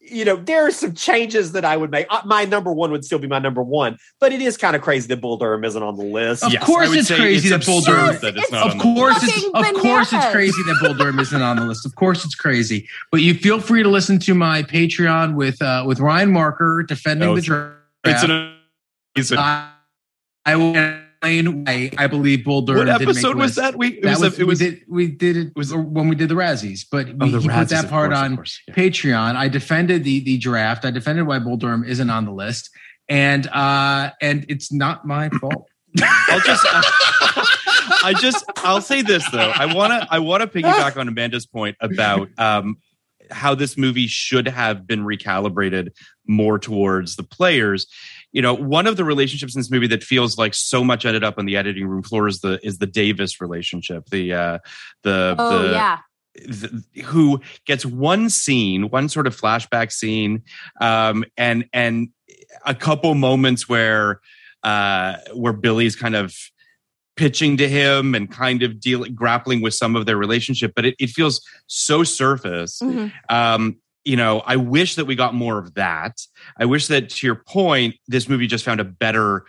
you 0.04 0.24
know, 0.24 0.36
there 0.36 0.66
are 0.66 0.70
some 0.70 0.92
changes 0.94 1.52
that 1.52 1.64
I 1.64 1.76
would 1.76 1.90
make. 1.90 2.06
Uh, 2.10 2.20
My 2.24 2.44
number 2.44 2.72
one 2.72 2.90
would 2.90 3.04
still 3.04 3.18
be 3.20 3.28
my 3.28 3.38
number 3.38 3.62
one, 3.62 3.96
but 4.20 4.32
it 4.32 4.42
is 4.42 4.56
kind 4.56 4.74
of 4.74 4.82
crazy 4.82 5.06
that 5.08 5.20
Bull 5.20 5.36
Durham 5.36 5.64
isn't 5.64 5.82
on 5.82 5.96
the 5.96 6.04
list. 6.04 6.42
Of 6.44 6.52
Yes, 6.52 6.64
course 6.64 6.92
it's 6.92 7.08
crazy 7.10 7.48
it's 7.48 7.50
that 7.50 7.64
Bull 7.66 7.78
absurd 7.78 7.92
Durham- 7.94 8.18
that 8.20 8.36
it's 8.36 8.48
It's- 8.48 8.50
not 8.52 8.66
Of 8.66 8.72
on 8.72 8.78
the 8.78 8.82
course, 8.82 9.22
list. 9.22 9.36
it's 9.36 9.46
Fucking 9.46 9.76
of 9.76 9.80
course 9.82 10.12
it's 10.12 10.26
crazy 10.26 10.62
that 10.66 10.78
Bull 10.82 10.94
Durham 10.94 11.18
isn't 11.20 11.40
on 11.42 11.56
the 11.56 11.64
list. 11.64 11.86
Of 11.86 11.94
course 11.94 12.24
it's 12.24 12.34
crazy. 12.34 12.88
But 13.10 13.20
you 13.22 13.34
feel 13.34 13.60
free 13.60 13.82
to 13.82 13.88
listen 13.88 14.18
to 14.20 14.34
my 14.34 14.62
Patreon 14.64 15.34
with 15.34 15.60
uh, 15.62 15.84
with 15.86 16.00
Ryan 16.00 16.32
Marker 16.32 16.82
defending 16.86 17.28
No, 17.28 17.34
the 17.34 17.38
it's- 17.38 17.46
draft. 17.46 17.76
It's 18.04 18.22
an 18.24 18.30
amazing. 19.16 19.38
I, 19.38 19.70
I 20.44 20.56
will 20.56 20.72
explain 21.22 21.64
why 21.64 21.90
I 21.98 22.06
believe 22.06 22.44
Bull 22.44 22.62
Durham. 22.62 22.86
what 22.88 23.00
episode 23.02 23.32
the 23.34 23.36
was 23.36 23.56
list. 23.56 23.56
that? 23.56 23.76
We 23.78 23.88
it 23.98 24.02
That 24.02 24.18
was, 24.18 24.20
was, 24.20 24.38
a, 24.38 24.40
it 24.42 24.46
was 24.46 24.60
we 24.60 24.66
did 24.70 24.82
we 24.88 25.06
did 25.08 25.36
it 25.36 25.52
was- 25.56 25.72
when 25.74 26.08
we 26.08 26.16
did 26.16 26.28
the 26.28 26.34
Razzies, 26.34 26.84
but 26.90 27.08
oh, 27.08 27.14
we, 27.26 27.30
he 27.40 27.48
put 27.48 27.68
that 27.68 27.88
part 27.88 28.10
course, 28.10 28.18
on 28.18 28.36
course, 28.36 28.60
yeah. 28.68 28.74
Patreon. 28.74 29.36
I 29.36 29.48
defended 29.48 30.04
the 30.04 30.20
the 30.20 30.38
draft. 30.38 30.84
I 30.84 30.90
defended 30.90 31.26
why 31.26 31.38
Bull 31.38 31.56
Durham 31.56 31.84
isn't 31.84 32.10
on 32.10 32.24
the 32.24 32.32
list, 32.32 32.70
and 33.08 33.46
uh 33.48 34.10
and 34.20 34.44
it's 34.48 34.72
not 34.72 35.06
my 35.06 35.28
fault. 35.40 35.66
I'll 36.28 36.40
just 36.40 36.66
I 38.04 38.14
just 38.18 38.44
I'll 38.58 38.80
say 38.80 39.02
this 39.02 39.28
though. 39.30 39.52
I 39.54 39.72
wanna 39.72 40.06
I 40.10 40.18
wanna 40.18 40.46
piggyback 40.46 40.96
on 40.96 41.08
Amanda's 41.08 41.46
point 41.46 41.76
about 41.80 42.28
um 42.38 42.78
how 43.30 43.54
this 43.54 43.78
movie 43.78 44.06
should 44.08 44.46
have 44.48 44.86
been 44.86 45.04
recalibrated 45.04 45.88
more 46.26 46.58
towards 46.58 47.16
the 47.16 47.22
players. 47.22 47.86
You 48.32 48.42
know, 48.42 48.54
one 48.54 48.86
of 48.86 48.96
the 48.96 49.04
relationships 49.04 49.54
in 49.54 49.60
this 49.60 49.70
movie 49.70 49.88
that 49.88 50.02
feels 50.02 50.38
like 50.38 50.54
so 50.54 50.82
much 50.82 51.04
ended 51.04 51.22
up 51.22 51.38
on 51.38 51.44
the 51.46 51.56
editing 51.56 51.86
room 51.86 52.02
floor 52.02 52.28
is 52.28 52.40
the 52.40 52.58
is 52.66 52.78
the 52.78 52.86
Davis 52.86 53.40
relationship. 53.40 54.06
The 54.06 54.32
uh 54.32 54.58
the 55.02 55.34
Oh, 55.38 55.62
the, 55.62 55.70
yeah. 55.72 55.98
th- 56.36 57.04
who 57.06 57.40
gets 57.66 57.84
one 57.84 58.30
scene, 58.30 58.88
one 58.88 59.08
sort 59.08 59.26
of 59.26 59.38
flashback 59.38 59.92
scene, 59.92 60.42
um, 60.80 61.24
and 61.36 61.66
and 61.72 62.08
a 62.64 62.74
couple 62.74 63.14
moments 63.14 63.68
where 63.68 64.20
uh, 64.62 65.16
where 65.34 65.52
Billy's 65.52 65.96
kind 65.96 66.14
of 66.16 66.34
pitching 67.16 67.58
to 67.58 67.68
him 67.68 68.14
and 68.14 68.30
kind 68.30 68.62
of 68.62 68.80
dealing 68.80 69.14
grappling 69.14 69.60
with 69.60 69.74
some 69.74 69.94
of 69.96 70.06
their 70.06 70.16
relationship, 70.16 70.72
but 70.74 70.86
it, 70.86 70.94
it 70.98 71.10
feels 71.10 71.42
so 71.66 72.02
surface. 72.04 72.80
Mhm. 72.82 73.12
Um, 73.28 73.76
you 74.04 74.16
know, 74.16 74.42
I 74.44 74.56
wish 74.56 74.96
that 74.96 75.04
we 75.04 75.14
got 75.14 75.34
more 75.34 75.58
of 75.58 75.74
that. 75.74 76.20
I 76.58 76.64
wish 76.64 76.88
that, 76.88 77.10
to 77.10 77.26
your 77.26 77.36
point, 77.36 77.96
this 78.08 78.28
movie 78.28 78.46
just 78.46 78.64
found 78.64 78.80
a 78.80 78.84
better 78.84 79.44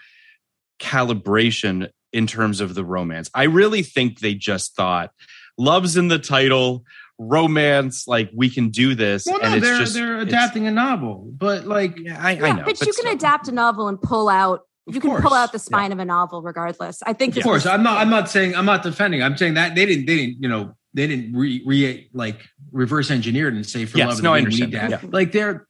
calibration 0.80 1.89
in 2.12 2.28
terms 2.28 2.62
of 2.62 2.76
the 2.76 2.86
romance. 2.86 3.30
I 3.34 3.44
really 3.44 3.84
think 3.84 4.20
they 4.20 4.36
just 4.36 4.76
thought 4.76 5.12
love's 5.58 5.98
in 5.98 6.08
the 6.08 6.20
title, 6.20 6.84
romance, 7.18 8.08
like 8.08 8.30
we 8.36 8.50
can 8.50 8.70
do 8.70 8.96
this. 8.96 9.26
Well, 9.26 9.39
no, 9.39 9.46
and 9.46 9.56
it's 9.56 9.66
they're 9.66 9.80
just 9.80 9.94
they're 9.94 10.20
it's- 10.20 10.28
adapting 10.28 10.68
a 10.68 10.72
novel, 10.72 11.32
but 11.36 11.66
like 11.66 11.98
Yeah, 11.98 12.20
I, 12.22 12.32
I 12.32 12.52
know, 12.52 12.63
but, 12.66 12.80
you 12.82 12.94
can 12.94 13.13
adapt 13.13 13.48
a 13.48 13.52
novel 13.52 13.88
and 13.88 14.02
pull 14.02 14.30
out. 14.30 14.62
Of 14.88 14.96
You 14.96 15.02
can 15.02 15.22
pull 15.22 15.34
out 15.34 15.52
the 15.54 15.60
spine 15.60 15.92
of 15.92 16.00
a 16.00 16.06
novel, 16.06 16.42
regardless. 16.42 17.02
I 17.06 17.13
think. 17.13 17.38
Of 17.38 17.44
course, 17.44 17.63
was- 17.63 17.74
I'm 17.74 17.84
not. 17.84 17.98
I'm 18.00 18.10
not 18.10 18.30
saying. 18.30 18.56
I'm 18.56 18.66
not 18.66 18.84
defending. 18.84 19.24
I'm 19.24 19.38
saying 19.38 19.54
that 19.54 19.76
they 19.76 19.86
didn't. 19.86 20.06
They 20.06 20.18
didn't. 20.18 20.42
You 20.42 20.50
know, 20.50 20.76
they 20.93 21.08
didn't 21.08 21.34
re, 21.36 21.62
re 21.65 22.10
like 22.13 22.41
reverse 22.71 23.10
engineer 23.12 23.47
it 23.47 23.53
and 23.56 23.65
say 23.65 23.86
for 23.86 23.97
Yes, 23.97 24.08
love. 24.10 24.17
of 24.19 24.23
no, 24.23 24.29
the 24.29 24.34
we 24.34 24.39
understand 24.39 24.71
need 24.71 24.79
that. 24.79 25.01
that. 25.01 25.13
Like 25.13 25.32
they're. 25.32 25.67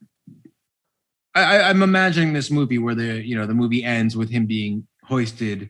I, 1.35 1.61
I'm 1.61 1.81
imagining 1.81 2.33
this 2.33 2.51
movie 2.51 2.77
where 2.77 2.93
the 2.93 3.25
you 3.25 3.35
know 3.35 3.45
the 3.47 3.55
movie 3.55 3.83
ends 3.83 4.15
with 4.15 4.29
him 4.29 4.45
being 4.45 4.87
hoisted 5.03 5.69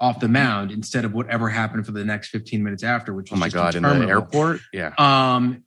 off 0.00 0.18
the 0.20 0.28
mound 0.28 0.72
instead 0.72 1.04
of 1.04 1.12
whatever 1.14 1.48
happened 1.48 1.86
for 1.86 1.92
the 1.92 2.04
next 2.04 2.28
15 2.30 2.62
minutes 2.64 2.82
after, 2.82 3.14
which 3.14 3.32
Oh 3.32 3.36
my 3.36 3.46
just 3.46 3.54
god, 3.54 3.74
in 3.76 3.82
the 3.82 4.08
airport, 4.08 4.60
yeah. 4.72 4.92
Um, 4.98 5.64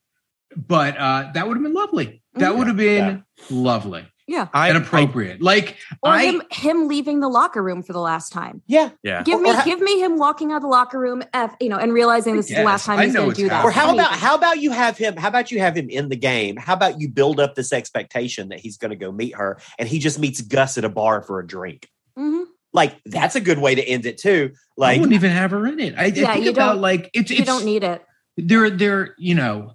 but 0.56 0.98
uh, 0.98 1.32
that 1.34 1.48
would 1.48 1.56
have 1.56 1.64
been 1.64 1.74
lovely. 1.74 2.22
That 2.36 2.58
would 2.58 2.68
have 2.68 2.78
been 2.78 3.24
lovely 3.50 4.06
yeah. 4.28 4.48
I, 4.54 4.70
and 4.70 4.78
appropriate. 4.78 5.42
like 5.42 5.78
Or 6.04 6.12
I, 6.12 6.26
him 6.26 6.42
him 6.52 6.88
leaving 6.88 7.20
the 7.22 7.30
locker 7.30 7.64
room 7.64 7.82
for 7.84 7.94
the 7.94 8.00
last 8.00 8.32
time. 8.34 8.62
Yeah. 8.68 8.90
yeah. 9.04 9.24
Give 9.24 9.40
Or- 9.40 9.42
me 9.42 9.50
or 9.52 9.56
ha- 9.56 9.64
give 9.64 9.80
me 9.80 10.00
him 10.00 10.18
walking 10.18 10.52
out 10.52 10.58
of 10.58 10.62
the 10.64 10.68
locker 10.68 11.00
room, 11.00 11.24
F, 11.34 11.56
you 11.62 11.70
know, 11.70 11.78
and 11.78 11.94
realizing 11.94 12.36
this 12.36 12.50
is 12.50 12.56
the 12.58 12.64
last 12.64 12.86
time 12.86 13.00
I 13.00 13.06
he's 13.06 13.16
gonna 13.16 13.34
do 13.34 13.50
that. 13.50 13.64
Or 13.64 13.72
how 13.72 13.94
about 13.94 14.12
how 14.12 14.36
about 14.36 14.60
you 14.60 14.72
have 14.72 14.98
him? 14.98 15.16
How 15.18 15.30
about 15.30 15.52
you 15.52 15.60
have 15.60 15.76
him 15.76 15.90
in 15.90 16.10
the 16.10 16.16
game? 16.18 16.58
How 16.58 16.74
about 16.74 17.00
you 17.00 17.10
build 17.10 17.40
up 17.40 17.56
this 17.56 17.72
expectation 17.74 18.50
that 18.50 18.60
he's 18.60 18.78
going 18.78 18.90
to 18.92 18.98
go 18.98 19.12
meet 19.12 19.36
her, 19.36 19.60
and 19.80 19.88
he 19.90 20.00
just 20.00 20.20
meets 20.20 20.42
Gus 20.42 20.78
at 20.78 20.84
a 20.86 20.90
bar 20.90 21.22
for 21.22 21.40
a 21.40 21.48
drink? 21.48 21.90
Mhm. 22.20 22.46
Like 22.74 22.96
that's 23.06 23.36
a 23.36 23.42
good 23.42 23.60
way 23.60 23.76
to 23.76 23.82
end 23.84 24.06
it 24.06 24.18
too. 24.18 24.52
Like, 24.76 24.90
I 24.90 24.92
Like 24.94 25.00
wouldn't 25.02 25.16
even 25.16 25.32
have 25.32 25.52
her 25.52 25.66
in 25.66 25.80
it. 25.80 25.96
I, 25.98 26.04
I 26.04 26.06
Yeah, 26.08 26.34
think 26.34 26.46
you 26.46 26.52
about 26.52 26.74
don't- 26.74 26.82
like 26.82 27.10
it's 27.14 27.32
You 27.32 27.38
it's 27.38 27.46
don't 27.48 27.64
need 27.66 27.84
it. 27.84 28.04
they're 28.36 28.70
they're 28.70 29.16
you 29.18 29.34
know 29.36 29.74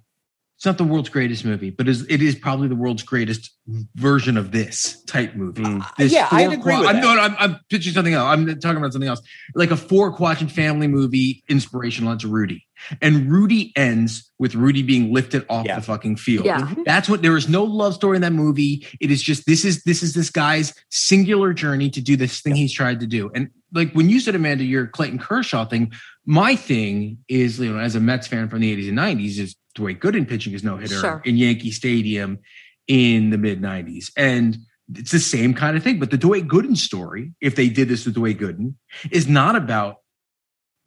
it's 0.63 0.65
not 0.65 0.77
the 0.77 0.85
world's 0.85 1.09
greatest 1.09 1.43
movie, 1.43 1.71
but 1.71 1.89
it 1.89 2.21
is 2.21 2.35
probably 2.35 2.69
the 2.69 2.75
world's 2.77 3.03
greatest 3.03 3.51
version 3.95 4.37
of 4.37 4.53
this 4.53 5.03
type 5.03 5.35
movie. 5.35 5.61
Mm. 5.61 5.85
This 5.97 6.13
yeah, 6.13 6.29
I'd 6.31 6.45
four 6.45 6.53
agree 6.53 6.71
qua- 6.71 6.79
with 6.79 6.87
I'm, 6.87 6.95
that. 6.95 7.01
no, 7.01 7.15
no, 7.15 7.21
I'm, 7.21 7.35
I'm 7.37 7.59
pitching 7.69 7.91
something 7.91 8.13
else. 8.13 8.29
I'm 8.29 8.45
talking 8.61 8.77
about 8.77 8.93
something 8.93 9.09
else, 9.09 9.19
like 9.55 9.71
a 9.71 9.75
four 9.75 10.13
quadrant 10.13 10.53
family 10.53 10.87
movie 10.87 11.43
inspirational. 11.49 12.13
It's 12.13 12.23
Rudy, 12.23 12.65
and 13.01 13.29
Rudy 13.29 13.73
ends 13.75 14.31
with 14.39 14.55
Rudy 14.55 14.83
being 14.83 15.13
lifted 15.13 15.45
off 15.49 15.65
Yeah. 15.65 15.75
the 15.75 15.81
fucking 15.81 16.15
field. 16.15 16.45
Yeah. 16.45 16.73
That's 16.85 17.09
what 17.09 17.21
there 17.21 17.35
is 17.35 17.49
no 17.49 17.65
love 17.65 17.93
story 17.95 18.15
in 18.15 18.21
that 18.21 18.31
movie. 18.31 18.87
It 19.01 19.11
is 19.11 19.21
just 19.21 19.45
this 19.45 19.65
is 19.65 19.83
this 19.83 20.01
is 20.01 20.13
this 20.13 20.29
guy's 20.29 20.73
singular 20.91 21.51
journey 21.51 21.89
to 21.89 21.99
do 21.99 22.15
this 22.15 22.39
thing 22.39 22.55
he's 22.55 22.71
tried 22.71 23.01
to 23.01 23.05
do. 23.05 23.29
And 23.35 23.49
like 23.73 23.91
when 23.91 24.07
you 24.09 24.21
said 24.21 24.33
Amanda, 24.33 24.63
your 24.63 24.87
Clayton 24.87 25.19
Kershaw 25.19 25.65
thing, 25.65 25.91
my 26.25 26.55
thing 26.55 27.17
is 27.27 27.59
you 27.59 27.73
know 27.73 27.79
as 27.79 27.95
a 27.95 27.99
Mets 27.99 28.27
fan 28.27 28.47
from 28.47 28.61
the 28.61 28.73
80s 28.73 28.87
and 28.87 28.97
90s 28.97 29.39
is 29.39 29.55
Dwight 29.75 29.99
Gooden 29.99 30.27
pitching 30.27 30.53
his 30.53 30.63
no 30.63 30.77
hitter 30.77 30.99
Sure. 30.99 31.21
in 31.25 31.37
Yankee 31.37 31.71
Stadium 31.71 32.39
in 32.87 33.29
the 33.29 33.37
mid 33.37 33.61
90s. 33.61 34.11
And 34.17 34.57
it's 34.93 35.11
the 35.11 35.19
same 35.19 35.53
kind 35.53 35.77
of 35.77 35.83
thing. 35.83 35.99
But 35.99 36.11
the 36.11 36.17
Dwight 36.17 36.47
Gooden 36.47 36.77
story, 36.77 37.33
if 37.41 37.55
they 37.55 37.69
did 37.69 37.87
this 37.87 38.05
with 38.05 38.15
Dwight 38.15 38.37
Gooden, 38.39 38.75
is 39.11 39.27
not 39.27 39.55
about 39.55 39.97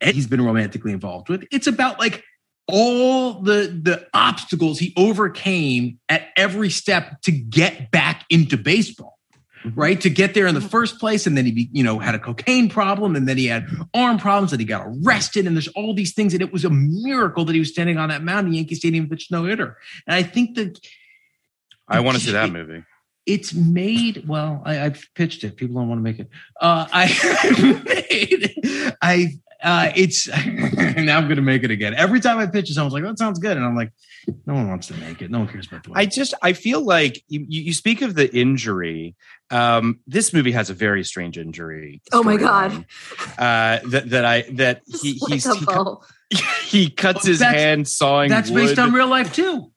he's 0.02 0.26
been 0.26 0.42
romantically 0.42 0.92
involved 0.92 1.28
with. 1.28 1.44
It's 1.50 1.66
about 1.66 1.98
like 1.98 2.22
all 2.68 3.40
the 3.42 3.78
the 3.82 4.06
obstacles 4.12 4.78
he 4.78 4.92
overcame 4.96 5.98
at 6.08 6.28
every 6.36 6.70
step 6.70 7.20
to 7.22 7.32
get 7.32 7.90
back 7.90 8.24
into 8.28 8.56
baseball. 8.56 9.15
Right? 9.74 10.00
To 10.00 10.10
get 10.10 10.34
there 10.34 10.46
in 10.46 10.54
the 10.54 10.60
first 10.60 10.98
place. 10.98 11.26
And 11.26 11.36
then 11.36 11.44
he, 11.46 11.52
be, 11.52 11.70
you 11.72 11.82
know, 11.82 11.98
had 11.98 12.14
a 12.14 12.18
cocaine 12.18 12.68
problem 12.68 13.16
and 13.16 13.28
then 13.28 13.36
he 13.36 13.46
had 13.46 13.66
arm 13.94 14.18
problems 14.18 14.52
and 14.52 14.60
he 14.60 14.66
got 14.66 14.86
arrested. 14.86 15.46
And 15.46 15.56
there's 15.56 15.68
all 15.68 15.94
these 15.94 16.14
things. 16.14 16.32
And 16.34 16.42
it 16.42 16.52
was 16.52 16.64
a 16.64 16.70
miracle 16.70 17.44
that 17.44 17.52
he 17.54 17.58
was 17.58 17.70
standing 17.70 17.98
on 17.98 18.10
that 18.10 18.22
mound 18.22 18.46
in 18.46 18.54
Yankee 18.54 18.74
Stadium 18.74 19.08
pitched 19.08 19.30
no 19.30 19.44
hitter. 19.44 19.76
And 20.06 20.14
I 20.14 20.22
think 20.22 20.56
that 20.56 20.78
I 21.88 22.00
want 22.00 22.18
to 22.18 22.22
see 22.22 22.32
that 22.32 22.50
movie. 22.50 22.82
it's 23.26 23.54
made 23.54 24.26
well 24.26 24.62
I, 24.64 24.80
i've 24.82 25.04
pitched 25.14 25.44
it 25.44 25.56
people 25.56 25.76
don't 25.76 25.88
want 25.88 25.98
to 25.98 26.02
make 26.02 26.18
it 26.18 26.28
uh 26.60 26.86
i 26.92 27.06
made, 28.10 28.94
i 29.02 29.28
uh 29.66 29.90
it's 29.94 30.28
now 30.96 31.18
i'm 31.18 31.28
gonna 31.28 31.42
make 31.42 31.62
it 31.62 31.70
again 31.70 31.92
every 31.94 32.20
time 32.20 32.38
i 32.38 32.46
pitch 32.46 32.70
it 32.70 32.74
someone's 32.74 32.94
like 32.94 33.02
that 33.02 33.18
sounds 33.18 33.38
good 33.38 33.56
and 33.58 33.66
i'm 33.66 33.76
like 33.76 33.92
no 34.46 34.54
one 34.54 34.68
wants 34.68 34.86
to 34.86 34.94
make 34.94 35.20
it 35.20 35.30
no 35.30 35.40
one 35.40 35.48
cares 35.48 35.66
about 35.66 35.84
the 35.84 35.92
I 35.94 36.06
just 36.06 36.32
I 36.42 36.52
feel 36.54 36.80
like 36.80 37.22
you, 37.28 37.44
you 37.48 37.60
you 37.62 37.72
speak 37.72 38.02
of 38.02 38.14
the 38.16 38.34
injury. 38.34 39.14
Um, 39.52 40.00
this 40.08 40.32
movie 40.32 40.50
has 40.50 40.68
a 40.68 40.74
very 40.74 41.04
strange 41.04 41.38
injury. 41.38 42.02
Oh 42.12 42.24
my 42.24 42.36
God. 42.36 42.84
Uh, 43.38 43.78
that 43.86 44.10
that 44.10 44.24
I 44.24 44.42
that 44.54 44.82
he 45.00 45.12
he's, 45.28 45.46
a 45.46 45.54
he, 45.54 45.64
bow. 45.64 46.02
he 46.64 46.90
cuts 46.90 47.24
his 47.24 47.40
hand 47.40 47.86
sawing. 47.86 48.28
that's 48.30 48.50
wood. 48.50 48.66
based 48.66 48.78
on 48.80 48.92
real 48.92 49.06
life 49.08 49.32
too 49.32 49.70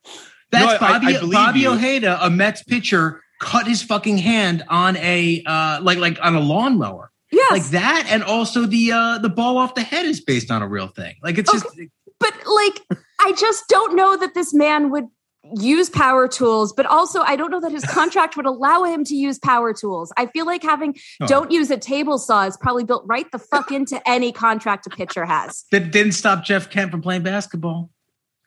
that's 0.52 0.82
No, 0.82 0.88
I- 0.88 0.94
bobby 1.00 1.08
I 1.16 1.20
believe 1.20 1.34
bobby 1.34 1.60
you. 1.60 1.70
ojeda 1.74 2.18
a 2.26 2.30
mets 2.32 2.64
pitcher 2.64 3.22
cut 3.40 3.68
his 3.68 3.84
fucking 3.84 4.18
hand 4.18 4.64
on 4.68 4.98
a 4.98 5.44
uh 5.46 5.80
like 5.84 6.00
like 6.00 6.18
on 6.24 6.34
a 6.36 6.40
lawnmower 6.40 7.09
Yes. 7.32 7.52
like 7.52 7.64
that 7.72 8.08
and 8.10 8.24
also 8.24 8.66
the 8.66 8.92
uh 8.92 9.18
the 9.20 9.30
ball 9.30 9.58
off 9.58 9.76
the 9.76 9.82
head 9.84 10.06
is 10.06 10.20
based 10.22 10.50
on 10.52 10.62
a 10.62 10.68
real 10.68 10.88
thing 10.88 11.16
like 11.22 11.38
it's 11.38 11.52
just 11.52 11.66
but 12.20 12.34
like 12.48 12.82
I 13.22 13.34
just 13.34 13.66
don't 13.68 13.96
know 13.96 14.18
that 14.18 14.34
this 14.34 14.54
man 14.54 14.90
would 14.92 15.06
use 15.56 15.90
power 15.90 16.28
tools 16.28 16.74
but 16.74 16.86
also 16.86 17.22
I 17.22 17.36
don't 17.36 17.50
know 17.52 17.62
that 17.62 17.72
his 17.72 17.86
contract 18.00 18.36
would 18.36 18.46
allow 18.46 18.84
him 18.84 19.04
to 19.06 19.16
use 19.16 19.40
power 19.40 19.74
tools. 19.74 20.12
I 20.18 20.26
feel 20.28 20.46
like 20.46 20.64
having 20.64 20.96
Oh. 21.22 21.28
don't 21.28 21.52
use 21.52 21.70
a 21.72 21.78
table 21.78 22.18
saw 22.18 22.46
is 22.46 22.58
probably 22.58 22.84
built 22.84 23.04
right 23.08 23.26
the 23.32 23.40
fuck 23.40 23.72
into 23.80 24.02
any 24.10 24.32
contract 24.32 24.86
a 24.88 24.90
pitcher 24.90 25.26
has. 25.26 25.66
that 25.72 25.92
didn't 25.92 26.14
stop 26.14 26.44
jeff 26.44 26.70
kent 26.70 26.92
from 26.92 27.02
playing 27.02 27.24
basketball 27.24 27.90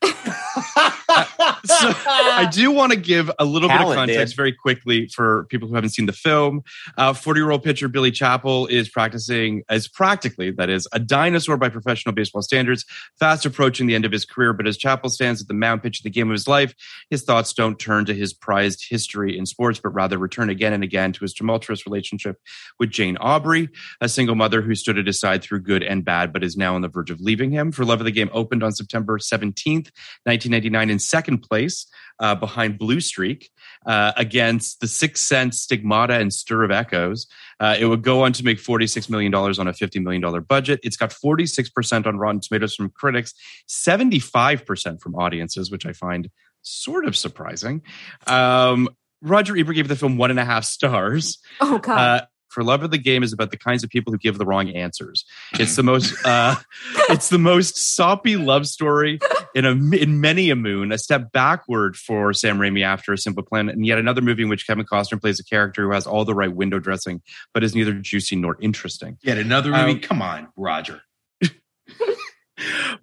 so 1.64 1.92
I 2.06 2.48
do 2.50 2.70
want 2.70 2.92
to 2.92 2.98
give 2.98 3.30
a 3.38 3.44
little 3.44 3.68
bit 3.68 3.80
of 3.80 3.94
context 3.94 4.36
very 4.36 4.52
quickly 4.52 5.08
for 5.08 5.46
people 5.48 5.68
who 5.68 5.74
haven't 5.74 5.90
seen 5.90 6.06
the 6.06 6.12
film. 6.12 6.62
Uh, 6.96 7.12
forty-year-old 7.12 7.62
pitcher 7.62 7.88
Billy 7.88 8.10
Chapel 8.10 8.66
is 8.66 8.88
practicing 8.88 9.62
as 9.68 9.88
practically 9.88 10.50
that 10.52 10.68
is 10.68 10.88
a 10.92 10.98
dinosaur 10.98 11.56
by 11.56 11.68
professional 11.68 12.14
baseball 12.14 12.42
standards, 12.42 12.84
fast 13.18 13.46
approaching 13.46 13.86
the 13.86 13.94
end 13.94 14.04
of 14.04 14.12
his 14.12 14.24
career. 14.24 14.52
But 14.52 14.66
as 14.66 14.76
Chapel 14.76 15.10
stands 15.10 15.40
at 15.40 15.48
the 15.48 15.54
mound 15.54 15.82
pitching 15.82 16.02
the 16.04 16.10
game 16.10 16.28
of 16.28 16.32
his 16.34 16.48
life, 16.48 16.74
his 17.10 17.22
thoughts 17.22 17.52
don't 17.52 17.78
turn 17.78 18.04
to 18.06 18.14
his 18.14 18.32
prized 18.32 18.86
history 18.88 19.36
in 19.38 19.46
sports, 19.46 19.78
but 19.78 19.90
rather 19.90 20.18
return 20.18 20.50
again 20.50 20.72
and 20.72 20.82
again 20.82 21.12
to 21.12 21.20
his 21.20 21.32
tumultuous 21.32 21.86
relationship 21.86 22.38
with 22.78 22.90
Jane 22.90 23.16
Aubrey, 23.18 23.68
a 24.00 24.08
single 24.08 24.34
mother 24.34 24.62
who 24.62 24.74
stood 24.74 24.98
at 24.98 25.06
his 25.06 25.20
side 25.20 25.42
through 25.42 25.60
good 25.60 25.82
and 25.82 26.04
bad, 26.04 26.32
but 26.32 26.42
is 26.42 26.56
now 26.56 26.74
on 26.74 26.82
the 26.82 26.88
verge 26.88 27.10
of 27.10 27.20
leaving 27.20 27.50
him. 27.50 27.72
For 27.72 27.84
Love 27.84 28.00
of 28.00 28.04
the 28.04 28.10
Game 28.10 28.30
opened 28.32 28.62
on 28.62 28.72
September 28.72 29.18
17th, 29.18 29.90
1999, 30.24 30.90
in 30.90 30.98
second 30.98 31.38
place 31.38 31.86
uh, 32.18 32.34
behind 32.34 32.78
Blue 32.78 33.00
Streak 33.00 33.50
uh, 33.86 34.12
against 34.16 34.80
The 34.80 34.88
Sixth 34.88 35.24
Sense, 35.24 35.60
Stigmata, 35.60 36.14
and 36.14 36.32
Stir 36.32 36.64
of 36.64 36.70
Echoes. 36.70 37.26
Uh, 37.58 37.76
it 37.78 37.86
would 37.86 38.02
go 38.02 38.22
on 38.22 38.32
to 38.34 38.44
make 38.44 38.58
$46 38.58 39.10
million 39.10 39.34
on 39.34 39.68
a 39.68 39.72
$50 39.72 40.02
million 40.02 40.42
budget. 40.42 40.80
It's 40.82 40.96
got 40.96 41.10
46% 41.10 42.06
on 42.06 42.18
Rotten 42.18 42.40
Tomatoes 42.40 42.74
from 42.74 42.90
critics, 42.90 43.34
75% 43.68 45.00
from 45.00 45.14
audiences, 45.14 45.70
which 45.70 45.86
I 45.86 45.92
find 45.92 46.30
sort 46.62 47.06
of 47.06 47.16
surprising. 47.16 47.82
Um, 48.26 48.88
Roger 49.20 49.56
Ebert 49.56 49.76
gave 49.76 49.88
the 49.88 49.96
film 49.96 50.16
one 50.16 50.30
and 50.30 50.40
a 50.40 50.44
half 50.44 50.64
stars. 50.64 51.38
Oh 51.60 51.78
god. 51.78 51.98
Uh, 51.98 52.26
for 52.52 52.62
love 52.62 52.82
of 52.82 52.90
the 52.90 52.98
game 52.98 53.22
is 53.22 53.32
about 53.32 53.50
the 53.50 53.56
kinds 53.56 53.82
of 53.82 53.90
people 53.90 54.12
who 54.12 54.18
give 54.18 54.38
the 54.38 54.46
wrong 54.46 54.68
answers. 54.70 55.24
It's 55.54 55.76
the 55.76 55.82
most, 55.82 56.14
uh, 56.24 56.56
it's 57.08 57.28
the 57.28 57.38
most 57.38 57.76
soppy 57.76 58.36
love 58.36 58.66
story 58.66 59.18
in 59.54 59.64
a 59.64 59.70
in 59.70 60.20
many 60.20 60.50
a 60.50 60.56
moon. 60.56 60.92
A 60.92 60.98
step 60.98 61.32
backward 61.32 61.96
for 61.96 62.32
Sam 62.32 62.58
Raimi 62.58 62.84
after 62.84 63.12
A 63.12 63.18
Simple 63.18 63.42
Plan, 63.42 63.68
and 63.68 63.86
yet 63.86 63.98
another 63.98 64.20
movie 64.20 64.42
in 64.42 64.48
which 64.48 64.66
Kevin 64.66 64.84
Costner 64.84 65.20
plays 65.20 65.40
a 65.40 65.44
character 65.44 65.84
who 65.84 65.92
has 65.92 66.06
all 66.06 66.24
the 66.24 66.34
right 66.34 66.54
window 66.54 66.78
dressing, 66.78 67.22
but 67.54 67.64
is 67.64 67.74
neither 67.74 67.92
juicy 67.94 68.36
nor 68.36 68.56
interesting. 68.60 69.18
Yet 69.22 69.38
another 69.38 69.70
movie. 69.70 69.92
Um, 69.92 70.00
Come 70.00 70.22
on, 70.22 70.48
Roger. 70.56 71.02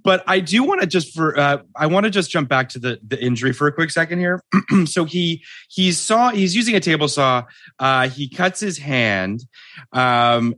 But 0.03 0.23
I 0.27 0.39
do 0.39 0.63
want 0.63 0.81
to 0.81 0.87
just 0.87 1.13
for 1.13 1.37
uh, 1.37 1.59
I 1.75 1.87
want 1.87 2.05
to 2.05 2.09
just 2.09 2.31
jump 2.31 2.49
back 2.49 2.69
to 2.69 2.79
the 2.79 2.99
the 3.05 3.21
injury 3.21 3.53
for 3.53 3.67
a 3.67 3.71
quick 3.71 3.91
second 3.91 4.19
here. 4.19 4.43
so 4.85 5.05
he 5.05 5.43
he 5.69 5.91
saw 5.91 6.29
he's 6.29 6.55
using 6.55 6.75
a 6.75 6.79
table 6.79 7.07
saw. 7.07 7.45
Uh, 7.77 8.09
he 8.09 8.29
cuts 8.29 8.59
his 8.59 8.77
hand. 8.77 9.43
Um, 9.91 10.55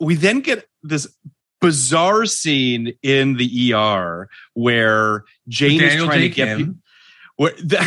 we 0.00 0.14
then 0.14 0.40
get 0.40 0.66
this 0.82 1.08
bizarre 1.60 2.26
scene 2.26 2.92
in 3.02 3.36
the 3.36 3.72
ER 3.72 4.28
where 4.52 5.24
Jane 5.48 5.82
is 5.82 6.02
trying 6.02 6.20
to 6.20 6.28
get. 6.28 6.58
Kim. 6.58 6.66
pe- 6.66 6.80
where 7.36 7.52
the, 7.58 7.84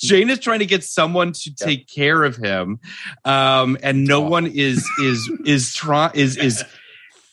Jane 0.00 0.30
is 0.30 0.38
trying 0.38 0.60
to 0.60 0.66
get 0.66 0.84
someone 0.84 1.32
to 1.32 1.54
take 1.54 1.88
care 1.88 2.22
of 2.22 2.36
him, 2.36 2.78
um, 3.24 3.76
and 3.82 4.04
no 4.04 4.20
one 4.20 4.46
is 4.46 4.88
is 5.02 5.30
is 5.44 5.74
try 5.74 6.10
is 6.14 6.36
is 6.36 6.64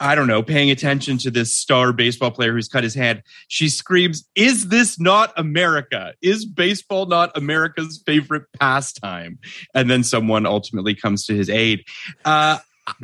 I 0.02 0.16
don't 0.16 0.28
know, 0.28 0.42
paying 0.42 0.72
attention 0.72 1.18
to 1.20 1.32
this 1.32 1.56
star 1.56 1.94
baseball 1.94 2.32
player 2.32 2.54
who's 2.54 2.68
cut 2.68 2.84
his 2.84 2.96
hand. 2.96 3.22
She 3.48 3.70
screams, 3.70 4.28
Is 4.36 4.70
this 4.70 5.00
not 5.00 5.32
America? 5.38 6.14
Is 6.22 6.44
baseball 6.44 7.06
not 7.06 7.32
America's 7.38 8.02
favorite 8.06 8.44
pastime? 8.60 9.38
And 9.76 9.90
then 9.90 10.04
someone 10.04 10.46
ultimately 10.48 10.96
comes 10.96 11.26
to 11.28 11.36
his 11.36 11.50
aid. 11.50 11.86
Uh, 12.26 12.58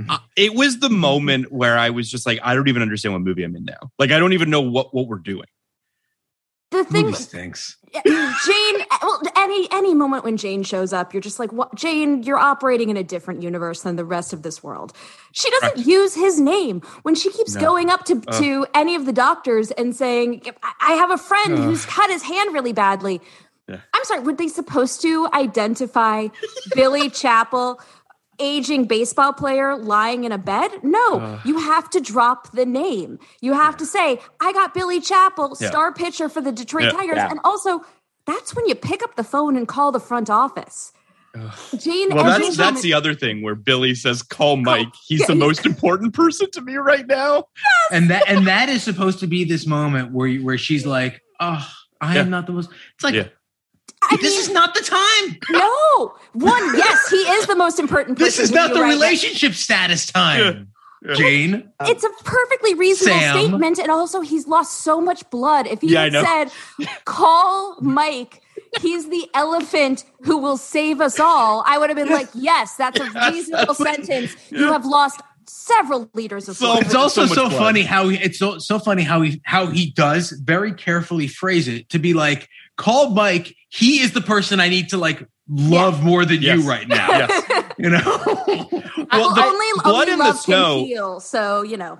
I- 0.09 0.19
it 0.35 0.55
was 0.55 0.79
the 0.79 0.89
moment 0.89 1.51
where 1.51 1.77
I 1.77 1.91
was 1.91 2.09
just 2.09 2.25
like, 2.25 2.39
I 2.43 2.55
don't 2.55 2.67
even 2.67 2.81
understand 2.81 3.13
what 3.13 3.21
movie 3.21 3.43
I'm 3.43 3.55
in 3.55 3.65
now. 3.65 3.91
Like, 3.99 4.11
I 4.11 4.17
don't 4.19 4.33
even 4.33 4.49
know 4.49 4.61
what, 4.61 4.93
what 4.93 5.07
we're 5.07 5.19
doing. 5.19 5.45
The 6.70 6.84
thing 6.84 7.05
Movie 7.05 7.15
stinks. 7.18 7.78
Jane, 7.93 8.03
eh, 8.05 8.86
well, 9.01 9.22
any 9.38 9.68
any 9.72 9.93
moment 9.93 10.26
when 10.26 10.36
Jane 10.36 10.63
shows 10.63 10.91
up, 10.91 11.13
you're 11.13 11.22
just 11.22 11.39
like, 11.39 11.53
"What, 11.53 11.74
Jane? 11.76 12.24
You're 12.24 12.38
operating 12.38 12.89
in 12.89 12.97
a 12.97 13.03
different 13.03 13.41
universe 13.41 13.82
than 13.84 13.95
the 13.95 14.03
rest 14.03 14.34
of 14.34 14.43
this 14.43 14.61
world." 14.61 14.91
She 15.32 15.49
doesn't 15.49 15.86
use 15.88 16.13
his 16.13 16.39
name 16.41 16.82
when 17.03 17.15
she 17.15 17.32
keeps 17.32 17.55
No. 17.55 17.61
going 17.61 17.89
up 17.89 18.03
to 18.05 18.22
uh. 18.28 18.39
to 18.41 18.65
any 18.74 18.95
of 18.95 19.05
the 19.05 19.13
doctors 19.13 19.72
and 19.72 19.95
saying, 19.95 20.41
"I- 20.61 20.74
"I 20.82 20.93
have 20.95 21.09
a 21.11 21.18
friend 21.18 21.53
uh. 21.53 21.61
who's 21.61 21.86
cut 21.86 22.09
his 22.09 22.24
hand 22.24 22.53
really 22.53 22.74
badly." 22.74 23.22
Yeah. 23.70 23.80
I'm 23.93 24.03
sorry. 24.03 24.20
Were 24.22 24.34
they 24.34 24.47
supposed 24.49 25.01
to 25.03 25.30
identify 25.34 26.28
Billy 26.76 27.09
Chapel? 27.09 27.80
Aging 28.39 28.85
baseball 28.85 29.33
player 29.33 29.75
lying 29.77 30.23
in 30.23 30.31
a 30.31 30.38
bed? 30.38 30.69
No, 30.83 31.39
you 31.43 31.57
have 31.59 31.89
to 31.91 31.99
drop 31.99 32.51
the 32.51 32.65
name. 32.65 33.17
You 33.41 33.53
have 33.53 33.77
to 33.77 33.85
say, 33.85 34.19
I 34.39 34.53
got 34.53 34.73
Billy 34.75 35.01
Chapel, 35.01 35.57
Yeah. 35.59 35.69
star 35.69 35.91
pitcher 35.91 36.29
for 36.29 36.41
the 36.41 36.51
Detroit 36.51 36.83
Yeah. 36.85 36.91
Tigers. 36.91 37.15
Yeah. 37.17 37.31
And 37.31 37.39
also, 37.43 37.83
that's 38.27 38.55
when 38.55 38.67
you 38.67 38.75
pick 38.75 39.01
up 39.01 39.15
the 39.15 39.23
phone 39.23 39.57
and 39.57 39.67
call 39.67 39.91
the 39.91 39.99
front 39.99 40.29
office. 40.29 40.91
Jane, 41.77 42.09
Well, 42.11 42.25
every 42.25 42.45
that's 42.45 42.57
that's 42.57 42.57
moment- 42.57 42.81
the 42.83 42.93
other 42.93 43.13
thing 43.13 43.41
where 43.43 43.53
Billy 43.55 43.93
says, 43.93 44.23
"Call 44.23 44.57
Mike. 44.57 44.88
He's 45.05 45.19
yeah, 45.21 45.27
the 45.27 45.33
yeah. 45.33 45.39
most 45.39 45.65
important 45.67 46.13
person 46.13 46.47
to 46.51 46.61
me 46.61 46.75
right 46.75 47.05
now." 47.05 47.43
and 47.91 48.09
that 48.09 48.23
and 48.27 48.47
that 48.47 48.69
is 48.69 48.81
supposed 48.83 49.19
to 49.19 49.27
be 49.27 49.43
this 49.43 49.67
moment 49.67 50.11
where 50.13 50.27
you, 50.27 50.43
where 50.43 50.57
she's 50.57 50.85
like, 50.85 51.21
"Oh, 51.39 51.63
I 52.01 52.15
Yeah. 52.15 52.21
am 52.21 52.29
not 52.31 52.47
the 52.47 52.53
most." 52.53 52.69
It's 52.95 53.03
like 53.03 53.13
Yeah. 53.13 53.27
I 54.03 54.15
this 54.21 54.33
mean, 54.33 54.41
is 54.41 54.49
not 54.51 54.73
the 54.73 54.81
time. 54.81 55.37
no 55.49 56.13
one. 56.33 56.77
Yes, 56.77 57.09
he 57.09 57.17
is 57.17 57.47
the 57.47 57.55
most 57.55 57.79
important. 57.79 58.19
This 58.19 58.39
is 58.39 58.51
not 58.51 58.73
the 58.73 58.81
right 58.81 58.87
now. 58.89 58.93
relationship 58.93 59.53
status 59.53 60.05
time. 60.05 60.69
Yeah. 61.05 61.13
Jane, 61.13 61.71
It's 61.81 62.03
a 62.03 62.09
perfectly 62.23 62.73
reasonable 62.73 63.19
Sam. 63.19 63.37
statement, 63.37 63.77
and 63.79 63.89
also 63.91 64.21
he's 64.21 64.47
lost 64.47 64.81
so 64.81 64.99
much 64.99 65.27
blood. 65.29 65.67
If 65.67 65.81
he 65.81 65.89
Yeah, 65.93 66.09
had 66.09 66.49
said, 66.79 66.87
"Call 67.05 67.77
Mike," 67.81 68.41
he's 68.81 69.07
the 69.09 69.29
elephant 69.33 70.05
who 70.23 70.37
will 70.37 70.57
save 70.57 70.99
us 70.99 71.19
all. 71.19 71.63
I 71.67 71.77
would 71.77 71.89
have 71.89 71.97
been 71.97 72.09
like, 72.09 72.29
"Yes, 72.33 72.75
that's 72.75 72.99
a 72.99 73.03
reasonable 73.31 73.75
sentence." 73.75 74.35
You 74.49 74.71
have 74.71 74.85
lost 74.85 75.21
several 75.45 76.09
liters 76.13 76.49
of 76.49 76.57
So- 76.57 76.65
blood. 76.65 76.83
it's 76.83 76.95
also 76.95 77.25
so 77.27 77.33
so 77.35 77.49
funny 77.51 77.83
how 77.83 78.09
he, 78.09 78.17
it's 78.17 78.39
so 78.39 78.57
so 78.57 78.79
funny 78.79 79.03
how 79.03 79.21
he 79.21 79.39
how 79.43 79.67
he 79.67 79.91
does 79.91 80.31
very 80.31 80.73
carefully 80.73 81.27
phrase 81.27 81.67
it 81.67 81.89
to 81.89 81.99
be 81.99 82.13
like, 82.13 82.49
"Call 82.75 83.11
Mike. 83.11 83.55
He 83.70 83.99
is 84.01 84.13
the 84.13 84.22
person 84.22 84.59
I 84.59 84.70
need 84.70 84.89
to 84.89 84.97
like 84.97 85.26
love 85.49 86.03
more 86.03 86.26
than 86.26 86.41
Yes. 86.41 86.59
you 86.59 86.70
right 86.70 86.88
now." 86.88 87.07
Yes. 87.09 87.63
You 87.80 87.91
know. 87.91 88.01
Well, 89.11 89.36
the 89.36 89.43
only, 89.45 89.65
blood 89.84 90.09
only 90.09 90.13
in 90.13 90.18
the 90.18 90.34
snow- 90.34 90.78
can 90.80 90.86
heal. 90.88 91.20
So 91.20 91.61
you 91.61 91.78
know. 91.78 91.99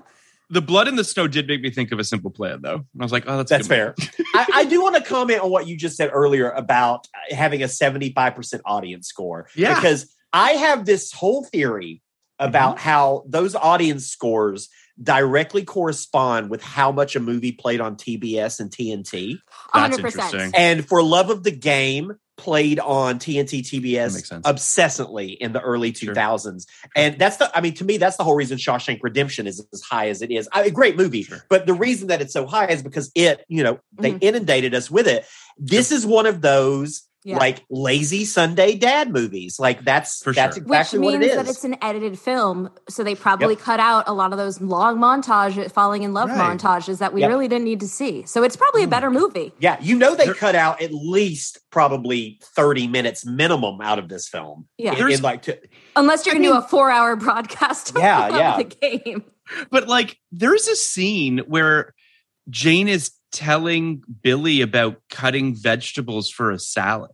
The 0.50 0.60
blood 0.62 0.88
in 0.88 0.96
the 0.96 1.04
snow 1.04 1.28
did 1.28 1.46
make 1.46 1.60
me 1.60 1.70
think 1.70 1.92
of 1.92 1.98
a 2.00 2.04
simple 2.04 2.30
plan, 2.32 2.62
though. 2.62 2.74
And 2.76 2.86
I 3.00 3.04
was 3.04 3.12
like, 3.12 3.24
"Oh, 3.28 3.36
that's 3.36 3.50
That's 3.50 3.68
good 3.68 3.94
fair. 3.94 3.94
I, 4.34 4.46
I 4.54 4.64
do 4.64 4.82
want 4.82 4.96
to 4.96 5.02
comment 5.08 5.40
on 5.40 5.50
what 5.50 5.68
you 5.68 5.76
just 5.76 5.96
said 5.96 6.10
earlier 6.12 6.50
about 6.50 7.06
having 7.30 7.62
a 7.62 7.66
75% 7.66 8.60
audience 8.64 9.06
score. 9.08 9.46
Yeah. 9.54 9.74
Because 9.76 10.12
I 10.32 10.52
have 10.52 10.84
this 10.84 11.12
whole 11.12 11.44
theory 11.44 12.02
about 12.40 12.76
Mm-hmm. 12.78 12.88
how 12.88 13.24
those 13.28 13.54
audience 13.54 14.06
scores 14.06 14.68
directly 15.00 15.64
correspond 15.64 16.50
with 16.50 16.62
how 16.62 16.90
much 16.90 17.14
a 17.14 17.20
movie 17.20 17.52
played 17.52 17.80
on 17.80 17.94
TBS 17.96 18.58
and 18.58 18.70
TNT. 18.70 19.38
That's 19.74 19.96
100%. 19.98 20.04
interesting. 20.04 20.52
And 20.54 20.86
for 20.86 21.02
Love 21.02 21.30
of 21.30 21.42
the 21.42 21.50
Game, 21.50 22.12
played 22.36 22.78
on 22.78 23.18
TNT 23.18 23.62
TBS 23.62 24.14
makes 24.14 24.30
obsessively 24.30 25.36
in 25.38 25.52
the 25.52 25.60
early 25.60 25.92
Sure. 25.92 26.14
2000s. 26.14 26.66
And 26.94 27.18
that's 27.18 27.36
the, 27.38 27.50
I 27.52 27.60
mean, 27.60 27.74
to 27.74 27.84
me, 27.84 27.96
that's 27.96 28.16
the 28.16 28.22
whole 28.22 28.36
reason 28.36 28.58
Shawshank 28.58 29.00
Redemption 29.02 29.48
is 29.48 29.66
as 29.72 29.82
high 29.82 30.08
as 30.08 30.22
it 30.22 30.30
is. 30.30 30.48
I, 30.52 30.62
a 30.62 30.70
great 30.70 30.96
movie, 30.96 31.24
Sure. 31.24 31.44
but 31.50 31.66
the 31.66 31.74
reason 31.74 32.06
that 32.08 32.20
it's 32.22 32.32
so 32.32 32.46
high 32.46 32.68
is 32.68 32.80
because 32.82 33.10
it, 33.16 33.44
you 33.48 33.64
know, 33.64 33.80
they 33.98 34.12
Mhm. 34.12 34.18
inundated 34.20 34.72
us 34.72 34.88
with 34.88 35.08
it. 35.08 35.26
This 35.58 35.90
is 35.90 36.06
one 36.06 36.26
of 36.26 36.40
those 36.40 37.02
Yeah. 37.24 37.36
like 37.36 37.64
lazy 37.68 38.24
Sunday 38.24 38.76
dad 38.76 39.12
movies. 39.12 39.58
Like 39.58 39.84
that's 39.84 40.22
For 40.22 40.32
that's 40.32 40.56
sure. 40.56 40.62
exactly 40.62 40.98
Which 41.00 41.04
what 41.06 41.14
it 41.14 41.18
means 41.18 41.34
that 41.34 41.48
it's 41.48 41.64
an 41.64 41.76
edited 41.82 42.18
film, 42.18 42.70
so 42.88 43.02
they 43.02 43.14
probably 43.16 43.56
cut 43.56 43.80
out 43.80 44.04
a 44.06 44.12
lot 44.14 44.32
of 44.32 44.38
those 44.38 44.60
long 44.60 44.98
montages, 44.98 45.70
falling 45.72 46.04
in 46.04 46.12
love 46.14 46.30
Right. 46.30 46.56
montages 46.58 46.98
that 46.98 47.12
we 47.12 47.20
Yep. 47.22 47.28
really 47.30 47.48
didn't 47.48 47.64
need 47.64 47.80
to 47.80 47.88
see. 47.88 48.24
So 48.24 48.44
it's 48.44 48.54
probably 48.56 48.82
a 48.84 48.86
Oh 48.86 48.90
better 48.90 49.10
movie. 49.10 49.52
yeah, 49.58 49.76
you 49.80 49.96
know 49.98 50.14
they 50.14 50.26
There- 50.26 50.34
cut 50.34 50.54
out 50.54 50.80
at 50.80 50.94
least 50.94 51.58
probably 51.70 52.38
30 52.54 52.86
minutes 52.86 53.26
minimum 53.26 53.80
out 53.82 53.98
of 53.98 54.08
this 54.08 54.28
film. 54.28 54.66
Yeah. 54.78 54.92
In- 54.92 54.98
There's- 54.98 55.16
in 55.18 55.22
like 55.22 55.42
to, 55.42 55.58
Unless 55.96 56.24
you're 56.24 56.34
I 56.34 56.38
going 56.38 56.42
to 56.44 56.48
do 56.50 56.54
mean- 56.54 56.62
a 56.64 56.68
four-hour 56.68 57.16
broadcast 57.16 57.90
of 57.90 57.96
Yeah, 57.98 58.28
yeah. 58.36 58.56
the 58.58 58.64
game. 58.64 59.24
But 59.70 59.88
like, 59.88 60.18
there's 60.30 60.68
a 60.68 60.76
scene 60.76 61.38
where 61.48 61.94
Jane 62.48 62.86
is 62.88 63.10
telling 63.32 64.02
Billy 64.22 64.60
about 64.60 65.00
cutting 65.10 65.54
vegetables 65.54 66.30
for 66.30 66.50
a 66.50 66.58
salad. 66.58 67.10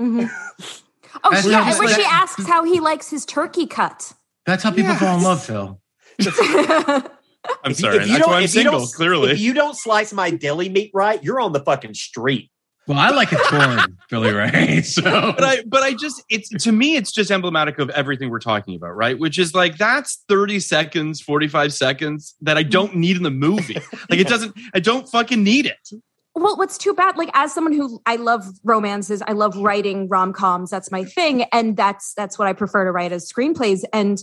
Mhm. 0.00 0.30
Oh, 1.24 1.30
That's 1.32 1.46
she, 1.46 1.52
how 1.52 1.64
where 1.78 1.88
just 1.88 1.96
she 1.98 2.04
asks 2.06 2.46
how 2.46 2.62
he 2.64 2.78
likes 2.80 3.10
his 3.10 3.24
turkey 3.24 3.66
cut. 3.66 4.12
That's 4.46 4.62
how 4.62 4.70
people 4.70 4.94
fall 4.94 5.16
in 5.16 5.24
love, 5.24 5.42
Phil. 5.42 5.80
I'm 6.20 6.26
If 6.26 6.26
you- 6.28 7.74
sorry. 7.74 7.96
if 7.96 8.06
you 8.06 8.12
That's 8.12 8.18
don't- 8.20 8.28
why 8.30 8.36
I'm 8.38 8.42
if 8.44 8.54
you 8.54 8.62
don't- 8.62 8.72
single, 8.80 8.86
clearly. 8.88 9.30
If 9.32 9.40
you 9.40 9.52
don't 9.54 9.74
slice 9.76 10.12
my 10.12 10.30
deli 10.30 10.68
meat 10.68 10.90
right, 10.94 11.22
you're 11.24 11.40
on 11.40 11.52
the 11.52 11.60
fucking 11.60 11.94
street. 11.94 12.50
Well, 12.88 12.98
I 12.98 13.10
like 13.10 13.32
it 13.32 13.38
torn, 13.48 13.98
Billy 14.10 14.32
Ray. 14.32 14.82
So 14.88 15.02
but 15.02 15.44
I 15.44 15.62
but 15.66 15.82
I 15.82 15.92
just 15.92 16.22
it's 16.30 16.48
to 16.64 16.72
me 16.72 16.96
it's 16.96 17.12
just 17.12 17.30
emblematic 17.30 17.78
of 17.78 17.90
everything 17.90 18.30
we're 18.30 18.38
talking 18.38 18.74
about, 18.74 18.96
right? 18.96 19.18
Which 19.18 19.38
is 19.38 19.54
like 19.54 19.76
that's 19.76 20.24
30 20.28 20.60
seconds, 20.60 21.20
45 21.20 21.74
seconds 21.74 22.34
that 22.40 22.56
I 22.56 22.62
don't 22.62 22.96
need 22.96 23.16
in 23.16 23.22
the 23.22 23.30
movie. 23.30 23.76
Like 24.08 24.20
it 24.20 24.26
doesn't 24.26 24.58
I 24.72 24.80
don't 24.80 25.06
fucking 25.08 25.44
need 25.44 25.66
it. 25.66 25.90
Well, 26.34 26.56
what's 26.56 26.78
too 26.78 26.94
bad, 26.94 27.18
like 27.18 27.30
as 27.34 27.52
someone 27.52 27.72
who 27.72 28.00
I 28.06 28.16
love 28.16 28.46
romances, 28.64 29.22
I 29.26 29.32
love 29.32 29.56
writing 29.56 30.08
rom 30.08 30.32
coms. 30.32 30.70
That's 30.70 30.90
my 30.90 31.04
thing, 31.04 31.42
and 31.52 31.76
that's 31.76 32.14
that's 32.14 32.38
what 32.38 32.48
I 32.48 32.52
prefer 32.52 32.84
to 32.84 32.92
write 32.92 33.12
as 33.12 33.30
screenplays. 33.30 33.84
And 33.92 34.22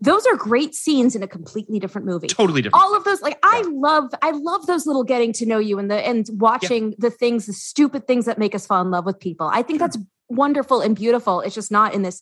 those 0.00 0.26
are 0.26 0.36
great 0.36 0.74
scenes 0.74 1.16
in 1.16 1.22
a 1.22 1.26
completely 1.26 1.78
different 1.78 2.06
movie. 2.06 2.26
Totally 2.26 2.62
different. 2.62 2.82
All 2.82 2.94
of 2.94 3.04
those, 3.04 3.22
like 3.22 3.38
I 3.42 3.62
love, 3.62 4.10
I 4.20 4.30
love 4.32 4.66
those 4.66 4.86
little 4.86 5.04
getting 5.04 5.32
to 5.34 5.46
know 5.46 5.58
you 5.58 5.78
and 5.78 5.90
the 5.90 6.06
and 6.06 6.28
watching 6.34 6.94
the 6.98 7.10
things, 7.10 7.46
the 7.46 7.52
stupid 7.52 8.06
things 8.06 8.26
that 8.26 8.38
make 8.38 8.54
us 8.54 8.66
fall 8.66 8.82
in 8.82 8.90
love 8.90 9.06
with 9.06 9.18
people. 9.18 9.48
I 9.50 9.62
think 9.62 9.78
that's 9.78 9.96
wonderful 10.28 10.80
and 10.80 10.94
beautiful. 10.94 11.40
It's 11.40 11.54
just 11.54 11.72
not 11.72 11.94
in 11.94 12.02
this, 12.02 12.20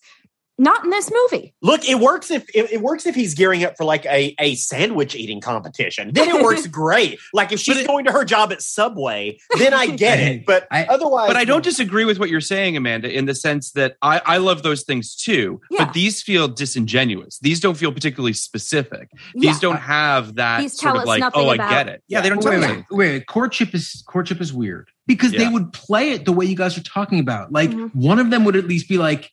not 0.56 0.84
in 0.84 0.90
this 0.90 1.10
movie. 1.12 1.54
Look, 1.62 1.88
it 1.88 1.96
works 1.98 2.30
if 2.30 2.44
it, 2.54 2.72
it 2.72 2.80
works 2.80 3.06
if 3.06 3.14
he's 3.14 3.34
gearing 3.34 3.64
up 3.64 3.76
for 3.76 3.84
like 3.84 4.06
a, 4.06 4.34
a 4.38 4.54
sandwich 4.54 5.16
eating 5.16 5.40
competition. 5.40 6.10
Then 6.12 6.28
it 6.28 6.42
works 6.42 6.66
great. 6.68 7.18
Like 7.32 7.50
if 7.52 7.58
she's 7.60 7.78
it- 7.78 7.86
going 7.86 8.04
to 8.04 8.12
her 8.12 8.24
job 8.24 8.52
at 8.52 8.62
Subway, 8.62 9.38
then 9.58 9.74
I 9.74 9.86
get 9.88 10.20
it. 10.20 10.44
But 10.46 10.66
I- 10.70 10.84
otherwise, 10.84 11.28
but 11.28 11.36
I 11.36 11.44
don't 11.44 11.64
disagree 11.64 12.04
with 12.04 12.18
what 12.18 12.28
you're 12.30 12.40
saying, 12.40 12.76
Amanda, 12.76 13.10
in 13.12 13.24
the 13.24 13.34
sense 13.34 13.72
that 13.72 13.96
I, 14.02 14.20
I 14.24 14.36
love 14.36 14.62
those 14.62 14.84
things 14.84 15.16
too. 15.16 15.60
Yeah. 15.70 15.84
But 15.86 15.94
these 15.94 16.22
feel 16.22 16.48
disingenuous. 16.48 17.38
These 17.40 17.60
don't 17.60 17.76
feel 17.76 17.92
particularly 17.92 18.32
specific. 18.34 19.08
Yeah. 19.34 19.50
These 19.50 19.60
don't 19.60 19.78
have 19.78 20.36
that 20.36 20.60
These 20.60 20.78
sort 20.78 20.94
tell 20.94 20.96
of 20.96 21.02
us 21.02 21.08
like, 21.08 21.20
nothing 21.20 21.42
oh, 21.42 21.48
I 21.48 21.56
get 21.56 21.88
it. 21.88 22.02
Yeah, 22.08 22.20
they 22.20 22.28
don't 22.28 22.38
wait, 22.44 22.50
tell 22.50 22.60
wait, 22.60 22.70
us 22.78 22.84
wait, 22.90 23.10
wait. 23.12 23.26
Courtship 23.26 23.74
is 23.74 24.04
courtship 24.06 24.40
is 24.40 24.52
weird 24.52 24.88
because 25.06 25.32
they 25.32 25.48
would 25.48 25.72
play 25.72 26.10
it 26.12 26.24
the 26.24 26.32
way 26.32 26.44
you 26.46 26.56
guys 26.56 26.76
are 26.78 26.82
talking 26.82 27.18
about. 27.20 27.52
Like 27.52 27.70
Mhm. 27.70 27.94
one 27.94 28.18
of 28.18 28.30
them 28.30 28.44
would 28.44 28.56
at 28.56 28.66
least 28.66 28.88
be 28.88 28.98
like, 28.98 29.30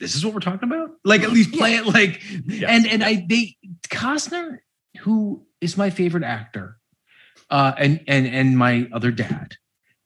"This 0.00 0.14
is 0.14 0.24
what 0.24 0.34
we're 0.34 0.40
talking 0.40 0.68
about." 0.70 0.90
Like 1.04 1.22
at 1.22 1.30
least 1.30 1.52
play 1.52 1.74
it 1.76 1.86
like, 1.86 2.22
Yes. 2.46 2.64
and 2.68 2.86
and 2.86 3.04
I 3.04 3.24
they 3.28 3.56
Costner, 3.88 4.58
who 5.00 5.46
is 5.60 5.76
my 5.76 5.90
favorite 5.90 6.24
actor, 6.24 6.78
uh, 7.50 7.72
and 7.78 8.00
and 8.06 8.26
and 8.26 8.58
my 8.58 8.88
other 8.92 9.10
dad, 9.10 9.54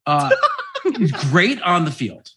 uh, 0.07 0.31
is 1.01 1.13
great 1.31 1.61
on 1.63 1.85
the 1.85 1.91
field. 1.93 2.31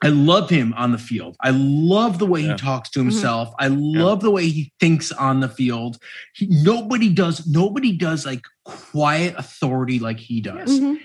I 0.00 0.10
love 0.10 0.48
him 0.48 0.72
on 0.74 0.92
the 0.92 0.98
field. 0.98 1.36
I 1.42 1.50
love 1.50 2.20
the 2.20 2.26
way 2.26 2.42
Yeah. 2.42 2.52
he 2.52 2.56
talks 2.58 2.88
to 2.90 3.00
himself. 3.00 3.52
I 3.58 3.66
love 3.66 4.20
the 4.20 4.30
way 4.30 4.48
he 4.48 4.72
thinks 4.78 5.10
on 5.10 5.40
the 5.40 5.48
field. 5.48 5.98
He, 6.34 6.46
nobody 6.48 7.08
does. 7.12 7.48
Nobody 7.48 7.96
does 7.96 8.24
like 8.24 8.42
quiet 8.64 9.34
authority 9.36 9.98
like 9.98 10.20
he 10.20 10.40
does. 10.40 10.78
Mhm. 10.78 11.00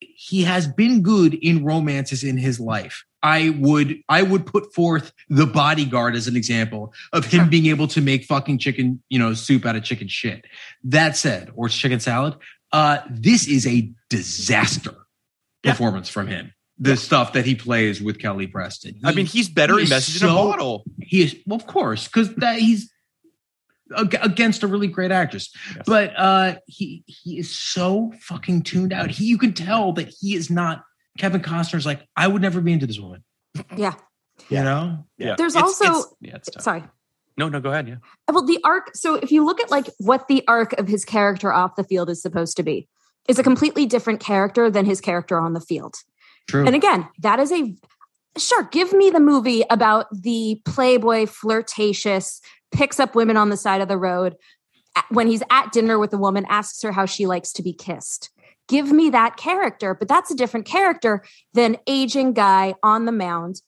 He 0.00 0.42
has 0.42 0.66
been 0.66 1.02
good 1.02 1.34
in 1.34 1.64
romances 1.64 2.24
in 2.24 2.36
his 2.36 2.58
life. 2.58 3.04
I 3.24 3.48
would 3.58 3.96
I 4.08 4.22
would 4.22 4.44
put 4.46 4.72
forth 4.74 5.12
the 5.30 5.46
bodyguard 5.46 6.14
as 6.14 6.28
an 6.28 6.36
example 6.36 6.92
of 7.14 7.24
him 7.24 7.48
being 7.48 7.66
able 7.66 7.88
to 7.88 8.02
make 8.02 8.24
fucking 8.24 8.58
chicken, 8.58 9.02
you 9.08 9.18
know, 9.18 9.32
soup 9.32 9.64
out 9.64 9.76
of 9.76 9.82
chicken 9.82 10.08
shit. 10.08 10.44
That 10.84 11.16
said, 11.16 11.50
or 11.56 11.68
chicken 11.70 12.00
salad. 12.00 12.34
Uh, 12.70 12.98
this 13.10 13.48
is 13.48 13.66
a 13.66 13.90
disaster 14.10 14.94
Yeah. 15.64 15.72
performance 15.72 16.08
from 16.10 16.26
him. 16.26 16.52
The 16.78 16.96
stuff 16.96 17.32
that 17.32 17.46
he 17.46 17.54
plays 17.54 18.02
with 18.02 18.18
Kelly 18.18 18.46
Preston. 18.46 19.00
I 19.04 19.12
mean, 19.14 19.26
he's 19.26 19.48
better 19.48 19.76
he 19.78 19.84
in 19.84 19.88
message 19.88 20.22
in 20.22 20.28
a 20.28 20.32
bottle. 20.32 20.84
he 21.00 21.22
is 21.22 21.34
well, 21.46 21.56
of 21.58 21.66
course, 21.66 22.06
because 22.08 22.34
that 22.36 22.58
he's 22.58 22.90
against 23.96 24.62
a 24.62 24.66
really 24.66 24.88
great 24.88 25.12
actress. 25.12 25.50
Yes. 25.74 25.84
But 25.86 26.12
uh 26.18 26.56
he 26.66 27.04
he 27.06 27.38
is 27.38 27.50
so 27.50 28.12
fucking 28.20 28.62
tuned 28.62 28.92
out. 28.92 29.10
He 29.10 29.24
you 29.26 29.38
can 29.38 29.52
tell 29.54 29.92
that 29.94 30.08
he 30.20 30.34
is 30.34 30.50
not 30.50 30.82
Kevin 31.18 31.40
Costner's 31.42 31.86
like, 31.86 32.06
I 32.16 32.26
would 32.26 32.42
never 32.42 32.60
be 32.60 32.72
into 32.72 32.86
this 32.86 32.98
woman. 33.00 33.22
Yeah. 33.76 33.94
You 34.48 34.64
know? 34.64 35.04
Yeah. 35.16 35.36
There's 35.38 35.54
It's- 35.54 35.62
also- 35.80 35.84
it's- 36.00 36.14
yeah, 36.20 36.34
it's 36.36 36.50
tough. 36.50 36.62
Sorry. 36.64 36.82
No, 37.36 37.48
no, 37.48 37.60
go 37.60 37.70
ahead. 37.70 37.86
Yeah. 37.88 37.96
Well, 38.28 38.44
the 38.44 38.58
arc. 38.64 38.90
So 38.96 39.14
if 39.14 39.30
you 39.32 39.44
look 39.44 39.60
at 39.60 39.70
like 39.70 39.86
what 39.98 40.26
the 40.28 40.42
arc 40.48 40.72
of 40.74 40.88
his 40.88 41.04
character 41.04 41.52
off 41.52 41.76
the 41.76 41.84
field 41.84 42.10
is 42.10 42.20
supposed 42.22 42.56
to 42.56 42.62
be, 42.64 42.88
is 43.28 43.38
a 43.38 43.42
completely 43.44 43.86
different 43.86 44.20
character 44.20 44.70
than 44.70 44.84
his 44.86 45.00
character 45.00 45.38
on 45.38 45.52
the 45.52 45.60
field. 45.60 45.94
True. 46.48 46.66
And 46.66 46.74
again, 46.74 47.08
that 47.20 47.38
is 47.40 47.50
a 47.52 47.74
sure. 48.38 48.64
Give 48.64 48.92
me 48.92 49.10
the 49.10 49.20
movie 49.20 49.62
about 49.70 50.06
the 50.12 50.60
playboy, 50.64 51.26
flirtatious, 51.26 52.40
picks 52.72 52.98
up 53.00 53.14
women 53.14 53.36
on 53.36 53.48
the 53.50 53.56
side 53.56 53.80
of 53.80 53.88
the 53.88 53.98
road. 53.98 54.34
When 55.10 55.26
he's 55.26 55.42
at 55.50 55.72
dinner 55.72 55.98
with 55.98 56.12
a 56.12 56.18
woman, 56.18 56.44
asks 56.48 56.82
her 56.82 56.92
how 56.92 57.06
she 57.06 57.26
likes 57.26 57.52
to 57.54 57.62
be 57.62 57.72
kissed. 57.72 58.30
Give 58.68 58.90
me 58.90 59.10
that 59.10 59.36
character, 59.36 59.94
but 59.94 60.08
that's 60.08 60.30
a 60.30 60.34
different 60.34 60.66
character 60.66 61.22
than 61.52 61.76
aging 61.86 62.32
guy 62.32 62.74
on 62.82 63.04
the 63.04 63.12
mound, 63.12 63.60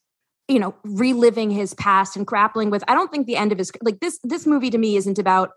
you 0.48 0.58
know, 0.58 0.74
reliving 0.84 1.50
his 1.50 1.74
past 1.74 2.16
and 2.16 2.26
grappling 2.26 2.70
with. 2.70 2.82
I 2.88 2.94
don't 2.94 3.10
think 3.10 3.26
the 3.26 3.36
end 3.36 3.52
of 3.52 3.58
his 3.58 3.70
like 3.82 4.00
this. 4.00 4.18
This 4.24 4.46
movie 4.46 4.70
to 4.70 4.78
me 4.78 4.96
isn't 4.96 5.18
about 5.18 5.50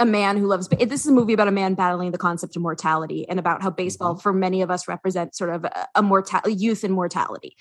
a 0.00 0.06
man 0.06 0.36
who 0.36 0.46
loves 0.46 0.68
this 0.68 1.00
is 1.00 1.06
a 1.06 1.12
movie 1.12 1.32
about 1.32 1.48
a 1.48 1.52
man 1.52 1.74
battling 1.74 2.10
the 2.10 2.18
concept 2.18 2.56
of 2.56 2.62
mortality 2.62 3.28
and 3.28 3.38
about 3.38 3.62
how 3.62 3.70
baseball 3.70 4.16
for 4.16 4.32
many 4.32 4.62
of 4.62 4.70
us 4.70 4.88
represents 4.88 5.38
sort 5.38 5.50
of 5.50 5.64
a, 5.64 5.86
a 5.94 6.02
mortality 6.02 6.52
youth 6.52 6.82
and 6.82 6.92
mortality 6.92 7.54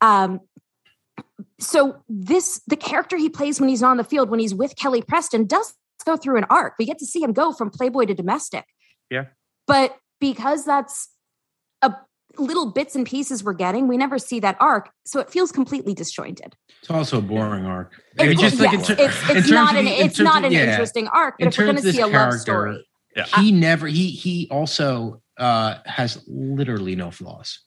um 0.00 0.40
so 1.60 2.02
this 2.08 2.62
the 2.66 2.76
character 2.76 3.16
he 3.16 3.28
plays 3.28 3.60
when 3.60 3.68
he's 3.68 3.82
on 3.82 3.96
the 3.96 4.04
field 4.04 4.30
when 4.30 4.40
he's 4.40 4.54
with 4.54 4.74
kelly 4.76 5.02
preston 5.02 5.46
does 5.46 5.74
go 6.06 6.16
through 6.16 6.36
an 6.36 6.44
arc 6.50 6.74
we 6.78 6.86
get 6.86 6.98
to 6.98 7.06
see 7.06 7.22
him 7.22 7.32
go 7.32 7.52
from 7.52 7.70
playboy 7.70 8.04
to 8.04 8.14
domestic 8.14 8.64
Yeah. 9.10 9.26
but 9.66 9.96
because 10.20 10.64
that's 10.64 11.08
a 11.82 11.92
little 12.38 12.72
bits 12.72 12.96
and 12.96 13.06
pieces 13.06 13.44
we're 13.44 13.52
getting 13.52 13.86
we 13.86 13.96
never 13.96 14.18
see 14.18 14.40
that 14.40 14.56
arc 14.60 14.90
so 15.06 15.20
it 15.20 15.30
feels 15.30 15.52
completely 15.52 15.94
disjointed 15.94 16.56
It's 16.80 16.90
also 16.90 17.18
a 17.18 17.22
boring 17.22 17.64
arc. 17.64 17.92
It- 18.18 18.30
It's 18.32 18.40
just 18.40 18.58
like 18.58 18.72
in 18.72 18.82
ter- 18.82 18.94
it's, 18.98 19.14
it's 19.30 19.32
terms 19.48 19.50
not 19.50 19.76
an 19.76 19.84
the- 19.84 19.90
it's 19.92 20.16
terms 20.16 20.24
not 20.24 20.38
of- 20.38 20.44
an 20.46 20.52
yeah. 20.52 20.70
interesting 20.70 21.06
arc 21.08 21.36
but 21.38 21.42
In 21.44 21.48
if 21.48 21.58
we're 21.58 21.66
gonna 21.66 21.80
see 21.82 22.00
a 22.00 22.06
love 22.06 22.12
character, 22.12 22.38
story 22.38 22.86
he 23.36 23.52
never 23.52 23.86
he 23.86 24.10
he 24.10 24.48
also 24.50 25.22
uh 25.38 25.76
has 25.86 26.22
literally 26.26 26.96
no 26.96 27.10
flaws 27.12 27.60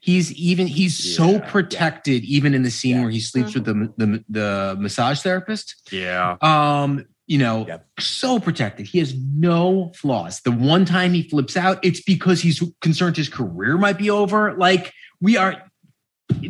he's 0.00 0.32
even 0.32 0.66
he's 0.66 0.96
so 1.16 1.32
Yeah. 1.32 1.50
protected 1.50 2.24
even 2.24 2.54
in 2.54 2.62
the 2.62 2.70
scene 2.70 2.96
Yeah. 2.96 3.02
where 3.02 3.10
he 3.10 3.20
sleeps 3.20 3.52
with 3.54 3.66
the, 3.66 3.92
the 3.98 4.24
the 4.30 4.76
massage 4.78 5.20
therapist 5.20 5.74
Yeah. 5.92 6.36
um 6.40 7.04
you 7.26 7.38
know 7.38 7.66
Yep. 7.66 7.86
so 8.00 8.38
protected. 8.38 8.86
He 8.86 8.98
has 8.98 9.14
no 9.16 9.92
flaws. 9.96 10.40
The 10.40 10.50
one 10.52 10.84
time 10.84 11.12
he 11.14 11.28
flips 11.28 11.56
out 11.56 11.78
it's 11.84 12.02
because 12.02 12.40
he's 12.40 12.62
concerned 12.80 13.16
his 13.16 13.28
career 13.28 13.76
might 13.78 13.98
be 13.98 14.10
over. 14.10 14.54
Like 14.56 14.92
we 15.20 15.36
are 15.36 15.62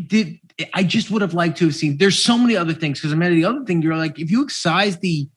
did 0.09 0.39
i 0.73 0.85
just 0.85 1.11
would 1.11 1.21
have 1.21 1.35
liked 1.35 1.59
to 1.59 1.65
have 1.65 1.75
seen 1.75 1.99
there's 1.99 2.17
so 2.17 2.39
many 2.39 2.55
other 2.57 2.73
things 2.73 3.01
because 3.01 3.13
i 3.13 3.17
mean 3.17 3.35
the 3.35 3.45
other 3.45 3.65
thing 3.65 3.83
you're 3.83 3.97
like 3.97 4.21
if 4.21 4.31
you 4.31 4.41
excise 4.45 4.97
the 5.01 5.29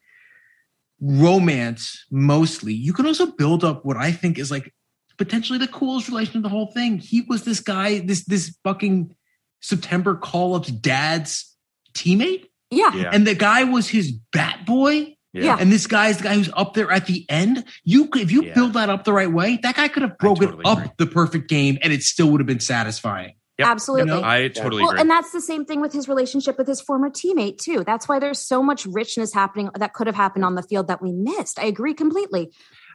romance 1.01 2.05
mostly 2.11 2.71
you 2.71 2.93
can 2.93 3.05
also 3.07 3.25
build 3.25 3.63
up 3.63 3.83
what 3.83 3.97
i 3.97 4.11
think 4.11 4.37
is 4.37 4.51
like 4.51 4.71
potentially 5.17 5.57
the 5.59 5.67
coolest 5.67 6.07
relation 6.07 6.37
of 6.37 6.43
the 6.43 6.49
whole 6.49 6.67
thing. 6.71 6.99
He 6.99 7.21
was 7.21 7.43
this 7.43 7.59
guy 7.59 7.99
this 7.99 8.23
this 8.25 8.55
fucking 8.63 9.15
september 9.61 10.15
call-up's 10.15 10.69
dad's 10.69 11.55
teammate? 11.93 12.45
Yeah. 12.69 12.93
Yeah. 12.93 13.09
and 13.11 13.25
the 13.25 13.33
guy 13.33 13.63
was 13.63 13.87
his 13.89 14.11
bat 14.11 14.65
boy 14.67 15.15
Yeah. 15.33 15.57
and 15.59 15.71
this 15.71 15.85
guy's 15.87 16.17
the 16.17 16.23
guy 16.23 16.33
who's 16.35 16.49
up 16.55 16.73
there 16.73 16.89
at 16.91 17.05
the 17.05 17.25
end 17.29 17.63
you 17.83 18.07
could 18.07 18.21
if 18.23 18.31
you 18.31 18.43
Yeah. 18.45 18.53
build 18.55 18.73
that 18.73 18.89
up 18.89 19.03
the 19.03 19.13
right 19.13 19.31
way 19.31 19.59
that 19.61 19.75
guy 19.75 19.87
could 19.87 20.01
have 20.03 20.17
broken 20.17 20.47
totally 20.47 20.65
up 20.65 20.77
agree. 20.79 20.91
the 20.97 21.05
perfect 21.07 21.47
game 21.49 21.77
and 21.83 21.93
it 21.93 22.01
still 22.01 22.31
would 22.31 22.39
have 22.39 22.47
been 22.47 22.59
satisfying 22.59 23.33
Yep. 23.59 23.67
Absolutely. 23.69 24.13
You 24.13 24.21
know? 24.21 24.27
I 24.27 24.47
totally 24.49 24.81
well, 24.83 24.91
agree. 24.91 25.01
and 25.01 25.09
that's 25.09 25.31
the 25.31 25.41
same 25.41 25.65
thing 25.65 25.81
with 25.81 25.91
his 25.91 26.07
relationship 26.07 26.59
with 26.59 26.67
his 26.67 26.79
former 26.79 27.09
teammate 27.09 27.57
too. 27.57 27.83
That's 27.83 28.07
why 28.07 28.19
there's 28.19 28.37
so 28.37 28.61
much 28.61 28.85
richness 28.85 29.33
happening 29.33 29.71
that 29.73 29.93
could 29.93 30.05
have 30.05 30.15
happened 30.15 30.45
on 30.45 30.53
the 30.53 30.61
field 30.61 30.89
that 30.89 31.01
we 31.01 31.11
missed. 31.11 31.57
I 31.57 31.63
agree 31.65 31.95
completely. 31.95 32.51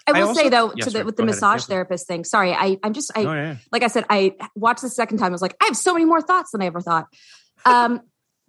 I 0.06 0.12
I 0.12 0.20
will 0.20 0.28
also- 0.28 0.40
say 0.40 0.48
though, 0.50 0.72
Yeah, 0.76 0.84
to 0.84 0.90
sorry, 0.92 1.02
the, 1.02 1.06
with 1.06 1.16
the 1.16 1.22
go 1.24 1.26
ahead. 1.26 1.34
massage 1.34 1.64
therapist 1.64 2.06
thing. 2.06 2.22
Sorry, 2.22 2.52
I 2.52 2.78
I'm 2.84 2.92
just 2.92 3.10
I 3.18 3.24
Oh, 3.24 3.32
yeah. 3.34 3.56
like 3.72 3.82
I 3.82 3.88
said, 3.88 4.04
I 4.08 4.36
watched 4.54 4.82
the 4.82 4.88
second 4.88 5.18
time. 5.18 5.32
I 5.32 5.34
was 5.34 5.42
like, 5.42 5.56
I 5.60 5.64
have 5.64 5.76
so 5.76 5.94
many 5.94 6.04
more 6.04 6.20
thoughts 6.22 6.52
than 6.52 6.62
I 6.62 6.66
ever 6.66 6.80
thought. 6.80 7.06
Um, 7.64 8.00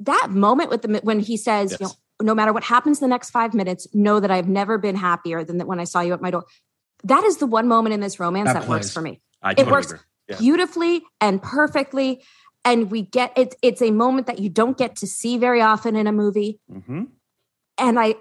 that 0.01 0.27
moment 0.29 0.69
with 0.69 0.83
the 0.83 0.99
when 1.03 1.19
he 1.19 1.35
says, 1.35 1.71
you 1.71 1.77
know, 1.81 1.87
Yes. 1.87 1.97
No 2.23 2.33
matter 2.33 2.53
what 2.53 2.63
happens 2.63 2.99
in 2.99 3.05
the 3.05 3.09
next 3.13 3.29
five 3.31 3.53
minutes, 3.53 3.87
know 3.93 4.19
that 4.19 4.31
I've 4.31 4.47
never 4.47 4.77
been 4.77 4.95
happier 4.95 5.43
than 5.43 5.57
that 5.59 5.67
when 5.67 5.79
I 5.79 5.83
saw 5.83 6.01
you 6.01 6.13
at 6.13 6.21
my 6.21 6.31
door. 6.31 6.45
That 7.03 7.23
is 7.23 7.37
the 7.37 7.45
one 7.45 7.67
moment 7.67 7.93
in 7.93 7.99
this 7.99 8.19
romance 8.19 8.47
That 8.53 8.61
that, 8.61 8.69
works 8.69 8.91
for 8.91 9.01
me. 9.01 9.21
I 9.41 9.51
It 9.51 9.55
totally 9.57 9.71
works. 9.73 9.93
Yeah. 10.29 10.37
beautifully 10.39 11.03
and 11.19 11.41
perfectly. 11.41 12.23
And 12.63 12.89
we 12.89 13.01
get 13.01 13.37
it. 13.37 13.55
It's 13.61 13.81
a 13.81 13.91
moment 13.91 14.25
that 14.27 14.39
you 14.39 14.49
don't 14.49 14.77
get 14.77 14.95
to 14.97 15.07
see 15.07 15.37
very 15.37 15.61
often 15.61 15.97
in 15.97 16.07
a 16.07 16.13
movie. 16.13 16.61
Mhm. 16.71 17.07
And 17.77 17.99
I 17.99 18.15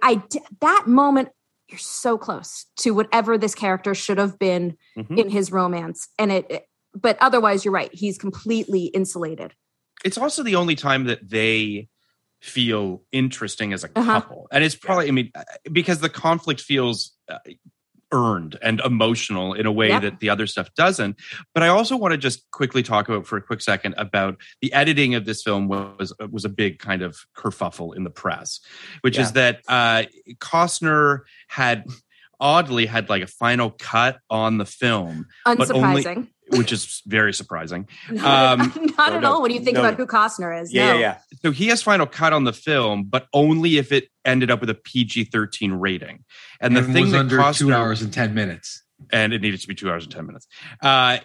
that 0.61 0.84
moment, 0.88 1.28
you're 1.68 1.78
so 1.78 2.18
close 2.18 2.66
to 2.78 2.90
whatever 2.92 3.38
this 3.38 3.55
character 3.55 3.94
should 3.94 4.18
have 4.18 4.36
been 4.38 4.76
Mhm. 4.98 5.16
in 5.18 5.30
his 5.30 5.53
romance. 5.53 6.09
And 6.18 6.32
it, 6.32 6.46
it- 6.50 6.66
but 6.94 7.16
otherwise, 7.20 7.64
you're 7.64 7.72
right. 7.72 7.90
He's 7.94 8.18
completely 8.18 8.86
insulated. 8.86 9.55
It's 10.05 10.18
also 10.18 10.42
the 10.42 10.57
only 10.57 10.74
time 10.74 11.05
that 11.05 11.30
they 11.30 11.88
feel 12.43 13.03
interesting 13.12 13.72
as 13.72 13.84
a 13.84 13.88
Uh-huh. 13.95 14.20
couple. 14.20 14.49
And 14.53 14.62
it's 14.64 14.74
probably, 14.74 15.09
I 15.09 15.12
mean, 15.12 15.30
uh, 15.34 15.45
because 15.72 16.01
the 16.01 16.09
conflict 16.11 16.61
feels 16.61 17.12
uh, 17.28 17.38
earned 18.12 18.59
and 18.61 18.80
emotional 18.80 19.55
in 19.55 19.64
a 19.64 19.72
way 19.72 19.88
Yep. 19.88 20.03
that 20.03 20.20
the 20.20 20.28
other 20.28 20.47
stuff 20.47 20.68
doesn't. 20.74 21.16
But 21.55 21.62
I 21.62 21.68
also 21.68 21.97
want 21.97 22.12
to 22.12 22.18
just 22.18 22.45
quickly 22.51 22.82
talk 22.82 23.09
about 23.09 23.26
for 23.26 23.38
a 23.38 23.43
quick 23.43 23.62
second 23.62 23.95
about 23.97 24.36
the 24.61 24.72
editing 24.74 25.14
of 25.14 25.24
this 25.24 25.43
film 25.43 25.68
was 25.68 26.12
was 26.30 26.45
a 26.45 26.51
big 26.51 26.78
kind 26.78 27.01
of 27.01 27.16
kerfuffle 27.34 27.97
in 27.97 28.05
the 28.05 28.11
press, 28.11 28.61
which 29.01 29.18
is 29.18 29.32
that 29.32 29.61
uh, 29.68 30.03
Costner 30.40 31.20
had 31.49 31.86
oddly 32.40 32.86
had 32.86 33.09
like 33.09 33.22
a 33.22 33.26
final 33.28 33.70
cut 33.70 34.18
on 34.28 34.59
the 34.59 34.66
film, 34.66 35.26
But 35.47 35.70
only- 35.70 36.03
Unsurprising. 36.05 36.28
Which 36.51 36.72
is 36.72 37.03
very 37.07 37.32
surprising. 37.32 37.88
Not, 38.11 38.61
Um, 38.61 38.72
not 38.99 39.11
no, 39.11 39.16
at 39.16 39.22
no, 39.22 39.32
all 39.32 39.43
when 39.43 39.51
you 39.53 39.61
think 39.61 39.74
no, 39.76 39.80
about 39.80 39.95
who 39.95 40.07
Costner 40.07 40.61
is. 40.61 40.72
Yeah, 40.72 40.88
no. 40.88 40.95
yeah, 40.95 41.01
yeah. 41.01 41.18
so 41.43 41.51
he 41.51 41.68
has 41.68 41.82
final 41.82 42.07
cut 42.07 42.32
on 42.32 42.45
the 42.45 42.53
film, 42.53 43.05
but 43.05 43.26
only 43.32 43.78
if 43.78 43.93
it 43.93 44.09
ended 44.24 44.51
up 44.51 44.61
with 44.61 44.68
a 44.70 44.74
PG 44.74 45.24
thirteen 45.24 45.72
rating. 45.72 46.24
And, 46.61 46.76
And 46.76 46.86
the 46.88 46.93
thing 46.93 47.05
was 47.05 47.12
that 47.12 47.18
under 47.20 47.38
Costner, 47.38 47.59
two 47.59 47.72
hours 47.72 48.03
and 48.03 48.12
ten 48.12 48.34
minutes. 48.34 48.82
and 49.12 49.32
it 49.32 49.40
needed 49.40 49.61
to 49.61 49.68
be 49.68 49.74
two 49.74 49.90
hours 49.90 50.05
and 50.05 50.12
ten 50.12 50.26
minutes. 50.26 50.47
Uh, 50.82 51.18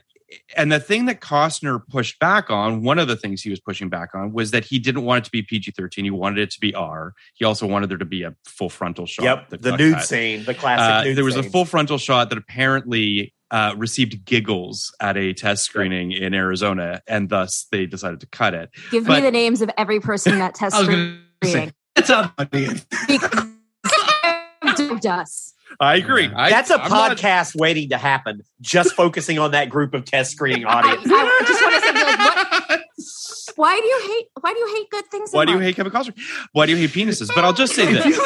and 0.57 0.69
the 0.69 0.79
thing 0.79 1.05
that 1.05 1.21
Costner 1.21 1.81
pushed 1.87 2.19
back 2.19 2.49
on, 2.49 2.83
one 2.83 2.99
of 2.99 3.07
the 3.07 3.15
things 3.15 3.41
he 3.41 3.49
was 3.49 3.61
pushing 3.61 3.87
back 3.87 4.09
on, 4.13 4.33
was 4.33 4.51
that 4.51 4.65
he 4.65 4.77
didn't 4.77 5.03
want 5.03 5.19
it 5.19 5.25
to 5.25 5.31
be 5.31 5.41
PG 5.41 5.71
thirteen. 5.71 6.03
He 6.05 6.11
wanted 6.11 6.39
it 6.39 6.51
to 6.51 6.59
be 6.59 6.73
R. 6.75 7.13
He 7.33 7.45
also 7.45 7.65
wanted 7.65 7.89
there 7.89 7.97
to 7.97 8.05
be 8.05 8.23
a 8.23 8.35
full 8.45 8.69
frontal 8.69 9.05
shot. 9.05 9.23
Yep, 9.23 9.49
that 9.49 9.61
the 9.61 9.77
nude 9.77 9.95
cut. 9.95 10.03
scene, 10.05 10.43
the 10.43 10.53
classic 10.53 10.83
Uh, 10.83 11.03
nude 11.05 11.17
there 11.17 11.23
was 11.25 11.35
scene. 11.35 11.45
a 11.45 11.49
full 11.49 11.65
frontal 11.65 11.97
shot 11.97 12.29
that 12.29 12.37
apparently 12.37 13.33
uh, 13.51 13.73
received 13.77 14.25
giggles 14.25 14.93
at 14.99 15.15
a 15.17 15.33
test 15.33 15.63
screening 15.63 16.11
in 16.11 16.33
Arizona, 16.33 17.01
and 17.07 17.29
thus 17.29 17.65
they 17.71 17.85
decided 17.85 18.19
to 18.21 18.27
cut 18.27 18.53
it. 18.53 18.69
Give 18.91 19.05
But- 19.05 19.15
me 19.17 19.21
the 19.21 19.31
names 19.31 19.61
of 19.61 19.69
every 19.77 19.99
person 19.99 20.39
that 20.39 20.55
test 20.55 20.75
I 20.77 20.79
was 20.79 20.87
say 20.87 21.17
screening. 21.51 21.73
that's 21.95 22.09
how 22.09 22.31
funny. 22.37 22.67
Because 23.07 24.91
it 24.91 25.01
does. 25.01 25.53
I 25.79 25.95
agree. 25.95 26.29
I, 26.33 26.49
That's 26.49 26.69
a 26.71 26.81
I'm 26.81 26.89
not- 26.89 27.17
podcast 27.17 27.55
waiting 27.55 27.89
to 27.89 27.97
happen, 27.97 28.41
just 28.61 28.93
focusing 28.93 29.37
on 29.37 29.51
that 29.51 29.69
group 29.69 29.93
of 29.93 30.05
test 30.05 30.31
screening 30.31 30.65
audience. 30.65 31.01
I 31.05 31.43
just 31.45 31.61
want 31.61 31.75
to 31.75 31.81
say, 31.81 31.93
like, 31.93 32.19
what? 32.19 32.36
Why 33.55 33.79
do 33.79 33.85
you 33.85 34.01
hate? 34.07 34.27
Why 34.41 34.53
do 34.53 34.59
you 34.59 34.75
hate 34.75 34.89
good 34.89 35.05
things? 35.11 35.31
Why 35.31 35.45
do 35.45 35.51
you 35.53 35.59
hate 35.59 35.75
Kevin 35.75 35.91
Costner? 35.91 36.17
Why 36.53 36.65
do 36.65 36.71
you 36.75 36.77
hate 36.77 36.89
penises? 36.91 37.29
But 37.33 37.45
I'll 37.45 37.53
just 37.53 37.75
say 37.75 37.83
if 37.83 38.03
this. 38.03 38.05
you, 38.17 38.23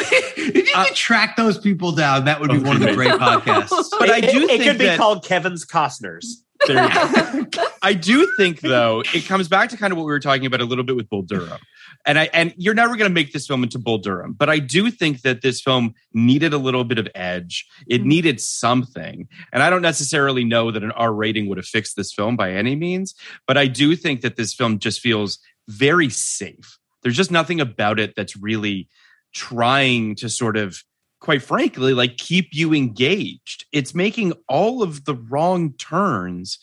if 0.53 0.55
you 0.69 0.73
Uh, 0.75 0.85
could 0.85 0.95
track 0.95 1.35
those 1.35 1.57
people 1.57 1.91
down, 1.91 2.25
that 2.25 2.39
would 2.39 2.51
be 2.51 2.57
one 2.59 2.77
of 2.77 2.81
the 2.81 2.93
great 2.93 3.11
podcasts. 3.11 3.89
But 3.99 4.09
I 4.09 4.21
do 4.21 4.43
it, 4.43 4.47
think 4.47 4.61
it 4.61 4.65
could 4.65 4.77
be 4.77 4.95
called 4.95 5.25
Kevin's 5.25 5.65
Costner's. 5.65 6.43
There 6.67 6.83
you 6.83 7.45
go. 7.47 7.63
I 7.81 7.93
do 7.93 8.31
think 8.37 8.61
though 8.61 9.03
it 9.13 9.25
comes 9.25 9.47
back 9.47 9.69
to 9.71 9.77
kind 9.77 9.91
of 9.91 9.97
what 9.97 10.05
we 10.05 10.11
were 10.11 10.19
talking 10.19 10.45
about 10.45 10.61
a 10.61 10.65
little 10.65 10.83
bit 10.83 10.95
with 10.95 11.09
Bull 11.09 11.23
Durham, 11.23 11.59
and 12.05 12.19
I 12.19 12.29
and 12.33 12.53
you're 12.57 12.73
never 12.73 12.95
going 12.95 13.09
to 13.09 13.13
make 13.13 13.33
this 13.33 13.47
film 13.47 13.63
into 13.63 13.79
Bull 13.79 13.97
Durham, 13.97 14.33
but 14.33 14.49
I 14.49 14.59
do 14.59 14.89
think 14.91 15.21
that 15.21 15.41
this 15.41 15.61
film 15.61 15.93
needed 16.13 16.53
a 16.53 16.57
little 16.57 16.83
bit 16.83 16.97
of 16.97 17.07
edge. 17.15 17.65
It 17.87 18.01
Mhm. 18.01 18.05
needed 18.05 18.41
something, 18.41 19.27
and 19.53 19.63
I 19.63 19.69
don't 19.69 19.81
necessarily 19.81 20.43
know 20.43 20.71
that 20.71 20.83
an 20.83 20.91
R 20.91 21.13
rating 21.13 21.47
would 21.47 21.57
have 21.57 21.67
fixed 21.67 21.95
this 21.95 22.13
film 22.13 22.35
by 22.35 22.53
any 22.53 22.75
means, 22.75 23.15
but 23.47 23.57
I 23.57 23.67
do 23.67 23.95
think 23.95 24.21
that 24.21 24.35
this 24.35 24.53
film 24.53 24.79
just 24.79 24.99
feels 24.99 25.39
very 25.67 26.09
safe. 26.09 26.77
There's 27.03 27.17
just 27.17 27.31
nothing 27.31 27.59
about 27.61 27.99
it 27.99 28.13
that's 28.15 28.35
really 28.35 28.87
trying 29.33 30.15
to 30.15 30.29
sort 30.29 30.57
of 30.57 30.83
quite 31.19 31.43
frankly, 31.43 31.93
like 31.93 32.17
keep 32.17 32.49
you 32.51 32.73
engaged. 32.73 33.65
It's 33.71 33.93
making 33.93 34.33
all 34.49 34.81
of 34.81 35.05
the 35.05 35.13
wrong 35.13 35.73
turns. 35.73 36.57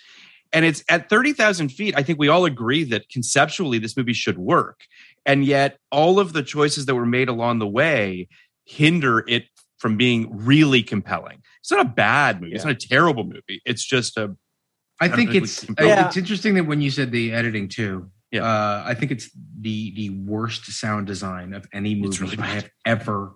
And 0.52 0.64
it's 0.64 0.82
at 0.88 1.08
30,000 1.08 1.68
feet. 1.68 1.94
I 1.96 2.02
think 2.02 2.18
we 2.18 2.26
all 2.28 2.44
agree 2.44 2.82
that 2.84 3.08
conceptually 3.08 3.78
this 3.78 3.96
movie 3.96 4.14
should 4.14 4.36
work. 4.38 4.86
And 5.28 5.44
yet, 5.44 5.78
all 5.92 6.18
of 6.18 6.32
the 6.32 6.42
choices 6.42 6.86
that 6.86 6.94
were 6.96 7.06
made 7.06 7.28
along 7.28 7.60
the 7.60 7.68
way 7.68 8.26
hinder 8.64 9.24
it 9.28 9.44
from 9.78 9.96
being 9.96 10.28
really 10.36 10.82
compelling. 10.82 11.40
It's 11.60 11.70
not 11.70 11.86
a 11.86 11.88
bad 11.88 12.40
movie. 12.40 12.54
It's 12.54 12.64
not 12.64 12.72
a 12.72 12.86
terrible 12.88 13.22
movie. 13.24 13.62
It's 13.64 13.84
just 13.84 14.16
a 14.16 14.34
I 15.00 15.08
think 15.08 15.32
it's. 15.34 15.64
Yeah. 15.80 16.08
it's 16.08 16.16
interesting 16.16 16.54
that 16.54 16.64
when 16.66 16.80
you 16.80 16.90
said 16.90 17.12
the 17.12 17.32
editing 17.32 17.68
too. 17.68 18.10
Yeah. 18.32 18.42
Uh, 18.42 18.82
I 18.84 18.94
think 18.94 19.12
it's 19.12 19.30
the 19.60 19.92
the 19.94 20.10
worst 20.10 20.64
sound 20.66 21.06
design 21.06 21.54
of 21.54 21.66
any 21.72 21.94
movie 21.94 22.18
really 22.24 22.38
I 22.38 22.46
have 22.46 22.70
ever 22.84 23.34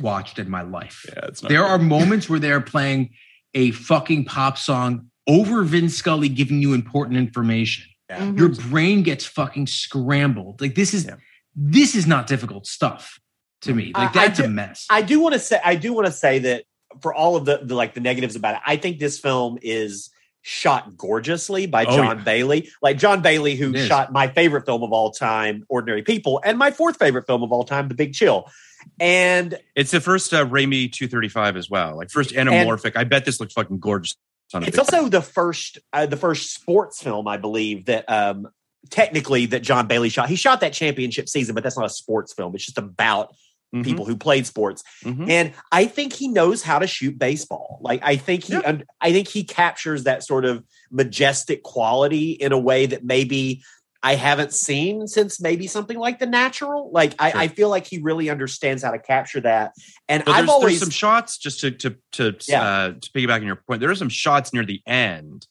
watched 0.00 0.38
in 0.38 0.48
my 0.48 0.62
life. 0.62 1.04
yeah, 1.08 1.26
it's 1.26 1.42
not 1.42 1.48
There 1.50 1.60
good. 1.62 1.70
are 1.70 1.78
moments 1.78 2.28
where 2.30 2.38
they're 2.40 2.60
playing 2.62 3.10
a 3.54 3.72
fucking 3.72 4.24
pop 4.24 4.56
song 4.58 5.10
over 5.28 5.62
Vince 5.64 5.94
Scully 5.96 6.28
giving 6.30 6.62
you 6.62 6.72
important 6.72 7.18
information. 7.18 7.84
Mhm. 8.10 8.38
Your 8.38 8.48
brain 8.48 9.02
gets 9.02 9.24
fucking 9.26 9.66
scrambled. 9.66 10.60
Like 10.60 10.74
this 10.74 10.92
is 10.94 11.04
Yeah. 11.04 11.16
This 11.54 11.94
is 11.94 12.06
not 12.06 12.26
difficult 12.26 12.66
stuff 12.66 13.18
to 13.62 13.74
me. 13.74 13.92
Like 13.94 14.12
that's 14.12 14.38
a 14.38 14.48
mess. 14.48 14.86
I 14.90 15.02
do 15.02 15.20
want 15.20 15.34
to 15.34 15.38
say 15.38 15.60
I 15.64 15.74
do 15.76 15.92
want 15.92 16.06
to 16.06 16.12
say 16.12 16.40
that 16.40 16.64
for 17.00 17.14
all 17.14 17.36
of 17.36 17.44
the, 17.44 17.60
the 17.62 17.74
like 17.74 17.94
the 17.94 18.00
negatives 18.00 18.36
about 18.36 18.56
it, 18.56 18.60
I 18.66 18.76
think 18.76 18.98
this 18.98 19.18
film 19.18 19.58
is 19.62 20.10
shot 20.42 20.96
gorgeously 20.96 21.66
by 21.66 21.84
Oh, 21.84 21.96
John 21.96 22.24
Bailey. 22.24 22.68
Like 22.82 22.98
John 22.98 23.22
Bailey, 23.22 23.54
who 23.56 23.76
shot 23.86 24.12
my 24.12 24.28
favorite 24.28 24.66
film 24.66 24.82
of 24.82 24.92
all 24.92 25.10
time, 25.12 25.64
Ordinary 25.68 26.02
People, 26.02 26.40
and 26.44 26.58
my 26.58 26.70
fourth 26.70 26.98
favorite 26.98 27.26
film 27.26 27.42
of 27.42 27.52
all 27.52 27.64
time, 27.64 27.88
The 27.88 27.94
Big 27.94 28.12
Chill. 28.12 28.50
And 28.98 29.56
It's 29.76 29.92
the 29.92 30.00
first 30.00 30.34
uh, 30.34 30.44
Raimi 30.44 30.90
235 30.90 31.56
as 31.56 31.70
well. 31.70 31.96
Like 31.96 32.10
first 32.10 32.30
anamorphic. 32.30 32.96
I 32.96 33.04
bet 33.04 33.24
this 33.24 33.38
looks 33.38 33.52
fucking 33.52 33.78
gorgeous. 33.78 34.16
It's 34.54 34.78
also 34.78 35.08
the 35.08 35.22
first 35.22 35.78
uh, 35.94 36.04
the 36.06 36.16
first 36.16 36.52
sports 36.52 37.02
film, 37.02 37.26
I 37.26 37.36
believe, 37.38 37.86
that 37.86 38.04
um 38.10 38.48
technically 38.90 39.46
that 39.46 39.62
John 39.62 39.86
Bailey 39.86 40.08
shot. 40.08 40.28
He 40.28 40.36
shot 40.36 40.60
that 40.60 40.72
championship 40.72 41.28
season, 41.28 41.54
but 41.54 41.62
that's 41.64 41.76
not 41.76 41.86
a 41.86 41.90
sports 41.90 42.32
film. 42.32 42.54
It's 42.54 42.64
just 42.66 42.78
about 42.78 43.34
Mhm, 43.74 43.84
people 43.84 44.04
who 44.04 44.16
played 44.16 44.46
sports. 44.46 44.82
mhm. 45.02 45.30
and 45.30 45.52
I 45.70 45.86
think 45.86 46.12
he 46.12 46.28
knows 46.28 46.62
how 46.62 46.78
to 46.78 46.86
shoot 46.86 47.18
baseball. 47.18 47.78
Like 47.80 48.00
I 48.02 48.16
think 48.16 48.44
he, 48.44 48.52
Yeah. 48.52 48.78
I 49.00 49.12
think 49.12 49.28
he 49.28 49.44
captures 49.44 50.04
that 50.04 50.22
sort 50.24 50.44
of 50.44 50.62
majestic 50.90 51.62
quality 51.62 52.32
in 52.32 52.52
a 52.52 52.58
way 52.58 52.84
that 52.86 53.02
maybe 53.02 53.62
I 54.02 54.16
haven't 54.16 54.52
seen 54.52 55.06
since 55.06 55.40
maybe 55.40 55.68
something 55.68 55.96
like 55.96 56.18
The 56.18 56.26
Natural. 56.26 56.90
Like 56.92 57.14
I, 57.20 57.30
Sure. 57.30 57.40
I 57.40 57.48
feel 57.48 57.68
like 57.70 57.86
he 57.86 57.98
really 57.98 58.28
understands 58.28 58.82
how 58.82 58.90
to 58.90 58.98
capture 58.98 59.40
that. 59.42 59.72
And 60.08 60.22
I've 60.26 60.48
always 60.48 60.72
there's 60.72 60.80
some 60.80 60.90
shots 60.90 61.38
just 61.38 61.60
to 61.60 61.70
to 61.70 61.96
to 62.12 62.36
Yeah. 62.48 62.62
uh, 62.62 62.92
to 63.00 63.10
piggyback 63.12 63.36
on 63.40 63.46
your 63.46 63.56
point. 63.56 63.80
There 63.80 63.90
are 63.90 63.94
some 63.94 64.08
shots 64.10 64.52
near 64.52 64.66
the 64.66 64.82
end 64.86 65.46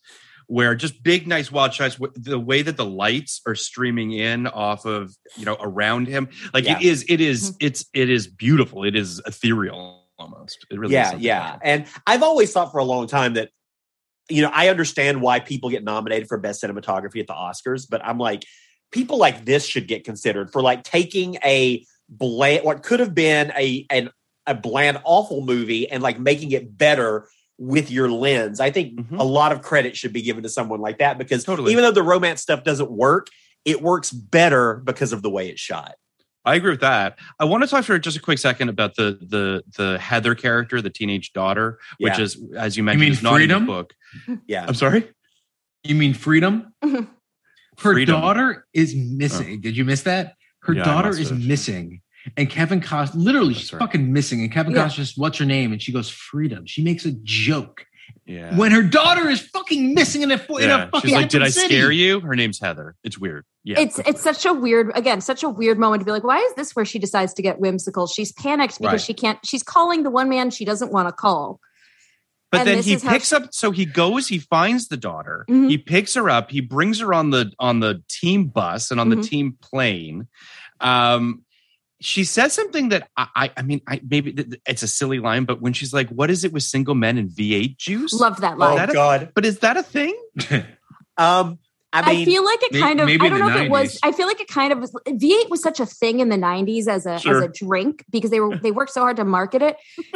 where 0.52 0.76
just 0.76 1.02
big, 1.02 1.28
nice 1.28 1.50
wild 1.50 1.74
shots. 1.74 1.98
The 2.16 2.38
way 2.38 2.62
that 2.62 2.76
the 2.76 2.86
lights 2.86 3.40
are 3.48 3.56
streaming 3.56 4.12
in 4.12 4.48
off 4.48 4.84
of 4.86 5.16
you 5.38 5.46
know 5.46 5.56
around 5.62 6.08
him, 6.08 6.28
like 6.54 6.66
it 6.66 6.82
Yeah. 6.82 6.92
is, 6.92 7.06
it 7.08 7.22
is, 7.22 7.52
mm-hmm. 7.52 7.68
it's 7.68 7.86
it 7.94 8.10
is 8.10 8.28
beautiful. 8.28 8.84
It 8.84 8.98
is 8.98 9.22
ethereal 9.26 10.10
almost. 10.20 10.66
It 10.70 10.78
really, 10.78 10.96
is 10.96 11.14
yeah, 11.14 11.18
yeah. 11.20 11.60
And 11.64 11.86
I've 12.06 12.22
always 12.22 12.52
thought 12.52 12.74
for 12.74 12.80
a 12.80 12.84
long 12.84 13.08
time 13.08 13.36
that, 13.36 13.50
you 14.30 14.42
know, 14.42 14.52
I 14.54 14.68
understand 14.68 15.22
why 15.22 15.40
people 15.40 15.70
get 15.70 15.86
nominated 15.86 16.28
for 16.28 16.38
best 16.38 16.62
cinematography 16.62 17.22
at 17.22 17.28
the 17.28 17.34
Oscars, 17.34 17.88
but 17.90 18.06
I'm 18.06 18.18
like, 18.18 18.44
people 18.92 19.18
like 19.18 19.46
this 19.46 19.66
should 19.66 19.88
get 19.88 20.04
considered 20.04 20.52
for 20.52 20.62
like 20.62 20.84
taking 20.84 21.38
a 21.46 21.86
bland, 22.10 22.66
what 22.66 22.84
could 22.84 23.00
have 23.00 23.16
been 23.16 23.54
a 23.58 23.86
an 23.90 24.10
a 24.46 24.54
bland, 24.54 25.00
awful 25.06 25.46
movie 25.46 25.90
and 25.90 26.04
like 26.04 26.20
making 26.20 26.52
it 26.52 26.78
better 26.78 27.30
with 27.62 27.92
your 27.92 28.10
lens. 28.10 28.60
I 28.60 28.72
think 28.72 28.96
Mhm. 29.00 29.20
a 29.20 29.24
lot 29.24 29.52
of 29.52 29.62
credit 29.62 29.96
should 29.96 30.12
be 30.12 30.24
given 30.24 30.42
to 30.42 30.50
someone 30.50 30.82
like 30.82 30.98
that 30.98 31.20
because 31.20 31.44
Totally. 31.44 31.72
even 31.72 31.84
though 31.84 31.92
the 31.92 32.02
romance 32.02 32.42
stuff 32.42 32.64
doesn't 32.64 32.90
work, 32.90 33.28
it 33.66 33.84
works 33.84 34.10
better 34.12 34.82
because 34.84 35.14
of 35.14 35.22
the 35.22 35.30
way 35.30 35.48
it's 35.50 35.62
shot. 35.62 35.94
I 36.44 36.56
agree 36.56 36.72
with 36.72 36.80
that. 36.82 37.20
I 37.40 37.46
want 37.46 37.62
to 37.64 37.68
talk 37.70 37.86
for 37.86 38.00
just 38.00 38.18
a 38.18 38.20
quick 38.20 38.40
second 38.40 38.70
about 38.70 38.96
the 38.96 39.16
the 39.22 39.64
the 39.78 40.00
Heather 40.00 40.34
character, 40.34 40.82
the 40.82 40.90
teenage 40.90 41.34
daughter, 41.34 41.78
which 42.00 42.18
Yeah. 42.18 42.24
is 42.24 42.44
as 42.58 42.78
you 42.78 42.84
mentioned, 42.84 43.02
mean 43.02 43.12
is 43.12 43.22
not 43.22 43.40
in 43.42 43.48
the 43.50 43.54
freedom? 43.54 43.66
book. 43.68 43.94
Yeah. 44.48 44.66
I'm 44.68 44.74
sorry. 44.74 45.08
you 45.84 45.94
mean 45.94 46.16
freedom? 46.16 46.74
her 46.84 47.06
Freedom. 47.78 48.20
daughter 48.20 48.66
is 48.74 48.96
missing. 48.96 49.62
Did 49.62 49.78
you 49.78 49.86
miss 49.86 50.02
that? 50.04 50.34
Her 50.62 50.74
Yeah, 50.74 50.84
daughter 50.84 51.10
must 51.10 51.20
is 51.20 51.30
have. 51.30 51.40
missing. 51.46 52.02
And 52.38 52.50
Kevin 52.50 52.82
Costner, 52.82 53.16
literally, 53.16 53.54
she's 53.54 53.74
right. 53.74 53.80
fucking 53.80 54.12
missing. 54.14 54.42
And 54.42 54.52
Kevin 54.52 54.74
Yeah. 54.74 54.86
Costner 54.86 54.96
just, 54.96 55.18
what's 55.18 55.38
her 55.40 55.46
name? 55.46 55.72
And 55.72 55.82
she 55.82 55.92
goes, 55.92 56.10
Freedom. 56.10 56.66
She 56.66 56.84
makes 56.84 57.06
a 57.06 57.12
joke 57.24 57.86
Yeah. 58.26 58.56
when 58.56 58.72
her 58.72 58.84
daughter 58.84 59.28
is 59.30 59.42
fucking 59.42 59.94
missing 59.96 60.22
in 60.22 60.32
a, 60.32 60.36
in 60.36 60.70
yeah. 60.70 60.84
a 60.84 60.90
fucking 60.92 61.02
She's 61.10 61.12
like, 61.14 61.30
"Did 61.30 61.42
I 61.44 61.50
city." 61.50 61.76
scare 61.76 61.92
you?" 61.92 62.20
Her 62.20 62.36
name's 62.36 62.60
Heather. 62.60 62.96
It's 63.04 63.18
weird. 63.18 63.46
Yeah. 63.64 63.80
it's 63.80 64.00
it's 64.00 64.22
such 64.22 64.46
a 64.46 64.54
weird 64.54 64.92
again 64.96 65.22
such 65.22 65.44
a 65.44 65.50
weird 65.50 65.78
moment 65.78 66.02
to 66.02 66.06
be 66.06 66.12
like 66.12 66.24
why 66.24 66.40
is 66.40 66.56
this 66.56 66.76
where 66.76 66.84
she 66.84 66.98
decides 66.98 67.32
to 67.36 67.44
get 67.44 67.60
whimsical 67.60 68.08
she's 68.08 68.32
panicked 68.32 68.80
because 68.80 68.92
Right. 68.94 69.02
she 69.02 69.14
can't 69.14 69.38
she's 69.46 69.62
calling 69.62 70.02
the 70.02 70.10
one 70.10 70.30
man 70.30 70.50
she 70.50 70.66
doesn't 70.66 70.92
want 70.92 71.08
to 71.10 71.12
call 71.12 71.60
But 72.52 72.62
And 72.62 72.70
then 72.70 72.84
he 72.84 72.98
picks 72.98 73.30
she- 73.30 73.36
up. 73.36 73.54
So 73.54 73.70
he 73.72 73.86
goes. 73.86 74.28
He 74.28 74.40
finds 74.40 74.88
the 74.88 74.98
daughter. 74.98 75.46
Mhm. 75.50 75.70
He 75.70 75.78
picks 75.78 76.16
her 76.16 76.28
up. 76.30 76.50
He 76.52 76.60
brings 76.60 77.00
her 77.02 77.14
on 77.14 77.30
the 77.30 77.52
on 77.60 77.80
the 77.82 78.04
team 78.10 78.46
bus 78.46 78.90
and 78.92 79.00
on 79.00 79.10
the 79.10 79.18
Mhm. 79.18 79.28
team 79.30 79.58
plane. 79.62 80.28
Um, 80.80 81.44
she 82.02 82.24
says 82.24 82.52
something 82.54 82.90
that 82.90 83.08
I, 83.16 83.28
I, 83.36 83.52
I 83.58 83.62
mean, 83.62 83.82
I 83.88 84.02
maybe 84.08 84.34
th- 84.34 84.50
th- 84.50 84.62
it's 84.68 84.84
a 84.84 84.88
silly 84.88 85.20
line, 85.20 85.46
but 85.46 85.62
when 85.62 85.72
she's 85.74 85.94
like, 85.94 86.10
"What 86.10 86.30
is 86.32 86.44
it 86.44 86.52
with 86.52 86.64
single 86.64 86.96
men 86.96 87.18
and 87.18 87.30
V8 87.30 87.78
juice?" 87.78 88.14
Love 88.14 88.42
that 88.42 88.56
Oh 88.56 88.58
line 88.58 88.76
that 88.78 88.90
a- 88.90 88.94
God. 88.94 89.32
But 89.36 89.46
is 89.46 89.60
that 89.60 89.78
a 89.78 89.84
thing? 89.84 90.16
Um, 91.18 91.60
I 91.94 92.22
I, 92.22 92.26
feel 92.26 92.44
like 92.44 92.64
it 92.64 92.72
may- 92.74 92.80
kind 92.80 93.00
of 93.02 93.06
maybe 93.06 93.26
I 93.26 93.30
don't 93.30 93.40
know 93.40 93.50
the 93.50 93.58
if 93.60 93.62
it 93.66 93.70
was 93.70 94.00
I 94.02 94.12
feel 94.14 94.26
like 94.26 94.40
it 94.40 94.48
kind 94.48 94.72
of 94.72 94.80
was 94.80 94.92
V8 95.08 95.50
was 95.50 95.62
such 95.62 95.80
a 95.82 95.86
thing 95.86 96.20
in 96.22 96.30
the 96.30 96.38
90s 96.38 96.88
as 96.88 97.06
a 97.06 97.20
Sure. 97.20 97.44
as 97.44 97.50
a 97.50 97.66
drink 97.66 98.06
because 98.10 98.32
they 98.32 98.40
were 98.40 98.58
they 98.58 98.72
worked 98.72 98.94
so 98.94 99.02
hard 99.02 99.18
to 99.18 99.26
market 99.26 99.62
it. 99.62 99.76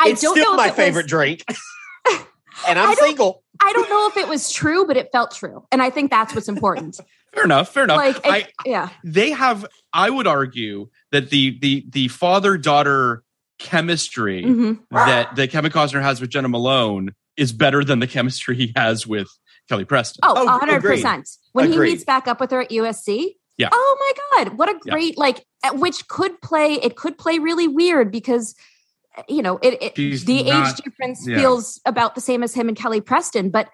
I 0.00 0.08
it's 0.08 0.22
don't 0.22 0.34
still 0.36 0.52
know 0.52 0.56
my 0.56 0.68
if 0.68 0.72
it 0.72 0.76
was- 0.78 0.86
favorite 0.86 1.06
drink. 1.06 1.44
and 2.66 2.78
I'm 2.78 2.88
I 2.90 2.94
single. 2.94 3.44
I 3.62 3.72
don't 3.74 3.90
know 3.90 4.08
if 4.08 4.16
it 4.16 4.28
was 4.28 4.50
true, 4.50 4.86
but 4.86 4.96
it 4.96 5.10
felt 5.12 5.32
true. 5.34 5.66
And 5.70 5.82
I 5.82 5.90
think 5.90 6.10
that's 6.10 6.34
what's 6.34 6.48
important. 6.48 6.98
Fair 7.34 7.44
enough. 7.44 7.72
Fair 7.72 7.84
enough. 7.84 7.96
like 7.96 8.20
I, 8.24 8.46
yeah. 8.66 8.88
they 9.04 9.30
have. 9.30 9.64
I 9.92 10.10
would 10.10 10.26
argue 10.26 10.88
that 11.12 11.30
the 11.30 11.58
the 11.60 11.84
the 11.88 12.08
father 12.08 12.56
daughter 12.58 13.22
chemistry 13.58 14.42
Mhm. 14.42 14.78
that 14.90 15.36
that 15.36 15.50
Kevin 15.50 15.70
Costner 15.70 16.02
has 16.02 16.20
with 16.20 16.30
Jena 16.30 16.48
Malone 16.48 17.14
is 17.36 17.52
better 17.52 17.84
than 17.84 17.98
the 18.00 18.06
chemistry 18.06 18.56
he 18.56 18.72
has 18.74 19.06
with 19.06 19.28
Kelly 19.68 19.84
Preston. 19.84 20.20
Oh, 20.24 20.34
Oh, 20.36 20.46
a 20.46 20.58
hundred 20.58 20.76
agreed. 20.76 20.96
percent. 20.96 21.28
When 21.52 21.70
Agreed. 21.72 21.86
he 21.86 21.92
meets 21.94 22.04
back 22.04 22.26
up 22.26 22.40
with 22.40 22.50
her 22.50 22.62
at 22.62 22.70
USC. 22.70 23.36
Yeah. 23.58 23.68
Oh 23.72 23.96
my 24.34 24.44
God. 24.44 24.58
What 24.58 24.68
a 24.70 24.78
Yeah. 24.84 24.92
great 24.92 25.18
like 25.18 25.44
uh, 25.62 25.74
which 25.74 26.08
could 26.08 26.40
play 26.42 26.74
it 26.74 26.96
could 26.96 27.18
play 27.18 27.38
really 27.38 27.68
weird 27.68 28.10
because 28.10 28.54
you 29.28 29.42
know 29.42 29.58
it, 29.62 29.78
it 29.82 29.94
the 30.24 30.42
not- 30.44 30.68
age 30.68 30.76
difference 30.84 31.26
yeah. 31.28 31.36
feels 31.38 31.80
about 31.84 32.14
the 32.14 32.20
same 32.20 32.42
as 32.42 32.54
him 32.54 32.68
and 32.68 32.76
Kelly 32.76 33.00
Preston, 33.00 33.50
but 33.50 33.68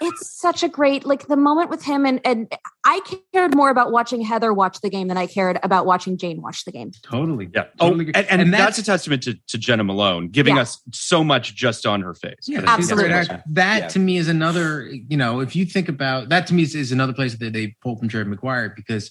it's 0.00 0.30
such 0.40 0.62
a 0.62 0.68
great 0.68 1.04
like 1.04 1.26
the 1.26 1.36
moment 1.36 1.70
with 1.70 1.82
him 1.84 2.04
and 2.06 2.20
and 2.24 2.52
I 2.84 3.00
cared 3.32 3.54
more 3.54 3.70
about 3.70 3.92
watching 3.92 4.20
Heather 4.22 4.52
watch 4.52 4.80
the 4.80 4.88
game 4.90 5.08
than 5.08 5.16
I 5.16 5.26
cared 5.26 5.58
about 5.62 5.84
watching 5.86 6.16
Jane 6.16 6.40
watch 6.40 6.64
the 6.64 6.72
game. 6.72 6.90
Totally. 7.02 7.48
Yeah. 7.54 7.64
Totally 7.78 8.06
oh, 8.06 8.12
and, 8.14 8.26
and, 8.30 8.42
And 8.42 8.52
that's, 8.52 8.76
that's- 8.76 8.78
a 8.78 8.82
testament 8.84 9.22
to, 9.24 9.34
to 9.48 9.58
Jena 9.58 9.84
Malone, 9.84 10.28
giving 10.28 10.56
Yeah. 10.56 10.62
us 10.62 10.80
so 10.92 11.22
much 11.22 11.54
just 11.54 11.84
on 11.86 12.00
her 12.02 12.14
face. 12.14 12.34
Yeah, 12.46 12.60
But 12.60 12.68
I 12.70 12.72
think 12.76 12.82
she's 12.82 12.90
a 12.90 12.92
Absolutely. 12.94 13.02
great 13.04 13.12
that's 13.14 13.28
actor. 13.30 13.42
awesome. 13.42 13.54
That 13.54 13.78
Yeah. 13.82 13.88
to 13.88 13.98
me 13.98 14.16
is 14.16 14.28
another, 14.28 14.88
you 15.08 15.16
know, 15.16 15.40
if 15.40 15.54
you 15.56 15.64
think 15.66 15.88
about 15.88 16.28
that 16.30 16.46
to 16.48 16.54
me 16.54 16.62
is, 16.62 16.74
is 16.74 16.92
another 16.92 17.12
place 17.12 17.34
that 17.36 17.52
they 17.52 17.76
pulled 17.82 17.98
from 17.98 18.08
Jerry 18.08 18.24
Maguire 18.24 18.72
because 18.74 19.10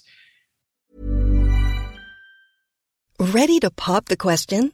Ready 3.20 3.60
to 3.62 3.72
pop 3.72 4.06
the 4.06 4.18
question? 4.18 4.74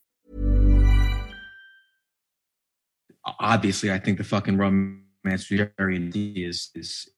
Obviously 3.39 3.91
I 3.91 3.99
think 3.99 4.17
the 4.17 4.23
fucking 4.23 4.57
romance 4.57 5.49
with 5.49 5.69
Jerry 5.77 5.95
and 5.95 6.11
Dee 6.11 6.43
is 6.45 6.69
is 6.75 7.09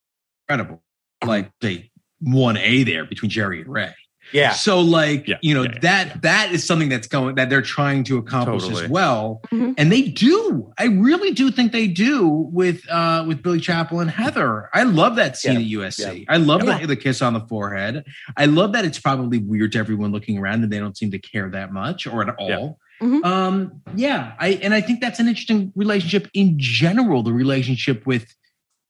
incredible. 0.49 0.81
Like 1.25 1.51
they 1.61 1.91
one 2.19 2.57
A 2.57 2.83
there 2.83 3.05
between 3.05 3.29
Jerry 3.29 3.61
and 3.61 3.71
Ray. 3.71 3.93
Yeah. 4.31 4.51
So 4.53 4.79
like 4.79 5.27
Yeah, 5.27 5.35
you 5.41 5.53
know 5.53 5.63
yeah, 5.63 5.71
yeah. 5.73 5.79
that 5.81 6.21
that 6.21 6.51
is 6.53 6.65
something 6.65 6.87
that's 6.87 7.07
going 7.07 7.35
that 7.35 7.49
they're 7.49 7.61
trying 7.61 8.05
to 8.05 8.17
accomplish 8.17 8.63
Totally. 8.63 8.85
as 8.85 8.89
well, 8.89 9.41
Mhm. 9.51 9.75
and 9.77 9.91
they 9.91 10.03
do. 10.03 10.71
I 10.77 10.85
really 10.85 11.31
do 11.33 11.51
think 11.51 11.73
they 11.73 11.87
do 11.87 12.27
with 12.29 12.89
uh 12.89 13.25
with 13.27 13.43
Billy 13.43 13.59
Chapel 13.59 13.99
and 13.99 14.09
Heather. 14.09 14.69
I 14.73 14.83
love 14.83 15.17
that 15.17 15.35
scene 15.37 15.59
Yeah, 15.59 15.59
at 15.59 15.89
USC. 15.91 16.19
yeah. 16.19 16.25
I 16.29 16.37
love 16.37 16.63
Yeah. 16.63 16.79
the, 16.79 16.87
the 16.87 16.95
kiss 16.95 17.21
on 17.21 17.33
the 17.33 17.41
forehead. 17.41 18.05
I 18.37 18.45
love 18.45 18.71
that 18.73 18.85
it's 18.85 18.99
probably 18.99 19.39
weird 19.39 19.73
to 19.73 19.79
everyone 19.79 20.11
looking 20.13 20.37
around 20.37 20.63
and 20.63 20.71
they 20.71 20.79
don't 20.79 20.95
seem 20.97 21.11
to 21.11 21.19
care 21.19 21.49
that 21.49 21.73
much 21.73 22.07
or 22.07 22.21
at 22.27 22.33
Yeah. 22.39 22.57
all. 22.57 22.79
Mhm. 23.03 23.25
Um, 23.25 23.81
yeah, 23.95 24.33
I 24.39 24.49
and 24.63 24.73
I 24.73 24.81
think 24.81 25.01
that's 25.01 25.19
an 25.19 25.27
interesting 25.27 25.73
relationship 25.75 26.29
in 26.33 26.55
general. 26.57 27.21
The 27.21 27.33
relationship 27.33 28.05
with, 28.05 28.33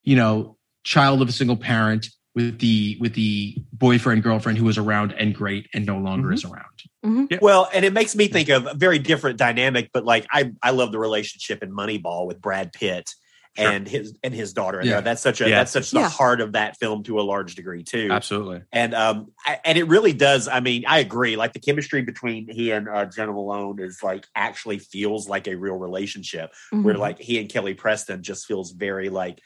you 0.03 0.15
know, 0.15 0.57
child 0.83 1.21
of 1.21 1.29
a 1.29 1.31
single 1.31 1.57
parent 1.57 2.07
with 2.35 2.59
the 2.59 2.97
with 2.99 3.13
the 3.15 3.55
boyfriend 3.73 4.21
girlfriend 4.23 4.57
who 4.57 4.65
was 4.65 4.77
around 4.77 5.13
and 5.13 5.33
great 5.33 5.67
and 5.73 5.85
no 5.85 5.97
longer 5.97 6.29
Mhm. 6.29 6.33
is 6.33 6.45
around. 6.45 7.39
Well, 7.41 7.69
and 7.73 7.83
it 7.85 7.93
makes 7.93 8.15
me 8.15 8.27
think 8.27 8.49
of 8.49 8.67
a 8.67 8.73
very 8.75 8.99
different 8.99 9.37
dynamic, 9.37 9.89
but 9.93 10.05
like 10.05 10.25
I, 10.31 10.51
I 10.61 10.71
love 10.71 10.91
the 10.91 10.99
relationship 10.99 11.61
in 11.63 11.71
Moneyball 11.71 12.25
with 12.27 12.41
Brad 12.41 12.71
Pitt 12.73 13.11
Sure. 13.55 13.69
and 13.69 13.87
his 13.87 14.17
and 14.23 14.33
his 14.33 14.51
daughter. 14.53 14.79
in 14.79 14.87
Yeah. 14.87 14.93
there. 14.93 15.01
That's 15.01 15.21
such 15.21 15.39
a 15.39 15.47
Yeah. 15.47 15.59
that's 15.59 15.71
such 15.71 15.91
the 15.91 15.99
Yeah. 15.99 16.09
heart 16.09 16.41
of 16.41 16.53
that 16.53 16.77
film 16.79 17.03
to 17.03 17.19
a 17.19 17.21
large 17.21 17.53
degree 17.53 17.83
too. 17.83 18.07
Absolutely. 18.11 18.61
And 18.71 18.95
um 18.95 19.31
I, 19.45 19.59
and 19.63 19.77
it 19.77 19.83
really 19.87 20.11
does. 20.13 20.47
I 20.47 20.59
mean, 20.59 20.85
I 20.87 20.97
agree. 20.99 21.35
Like 21.35 21.53
the 21.53 21.59
chemistry 21.59 22.01
between 22.01 22.47
he 22.51 22.71
and 22.71 22.89
uh, 22.89 23.05
Jena 23.05 23.31
Malone 23.31 23.79
is 23.79 23.99
like 24.01 24.25
actually 24.35 24.79
feels 24.79 25.29
like 25.29 25.47
a 25.47 25.53
real 25.55 25.75
relationship. 25.75 26.51
Where 26.71 26.95
Mhm. 26.95 26.99
like 26.99 27.19
he 27.19 27.37
and 27.39 27.47
Kelly 27.47 27.75
Preston 27.75 28.23
just 28.23 28.47
feels 28.47 28.71
very 28.71 29.09
like 29.09 29.39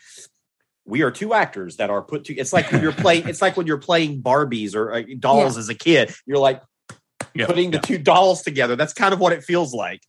we 0.86 1.01
are 1.01 1.12
two 1.12 1.34
actors 1.34 1.76
that 1.76 1.89
are 1.89 2.01
put 2.01 2.24
to. 2.26 2.34
It's 2.36 2.53
like 2.53 2.72
when 2.72 2.82
you're 2.82 2.91
playing. 3.05 3.28
It's 3.28 3.41
like 3.41 3.58
when 3.58 3.68
you're 3.68 3.78
playing 3.78 4.22
Barbies 4.22 4.74
or 4.74 4.93
uh, 4.93 5.03
dolls 5.20 5.58
as 5.58 5.68
a 5.68 5.76
kid. 5.76 6.14
You're 6.26 6.38
like 6.38 6.62
Yeah, 7.34 7.45
putting 7.47 7.72
the 7.72 7.78
yeah. 7.78 7.82
two 7.82 7.97
dolls 7.97 8.41
together. 8.41 8.78
That's 8.78 8.93
kind 8.93 9.14
of 9.14 9.20
what 9.20 9.34
it 9.34 9.43
feels 9.43 9.74
like. 9.74 9.99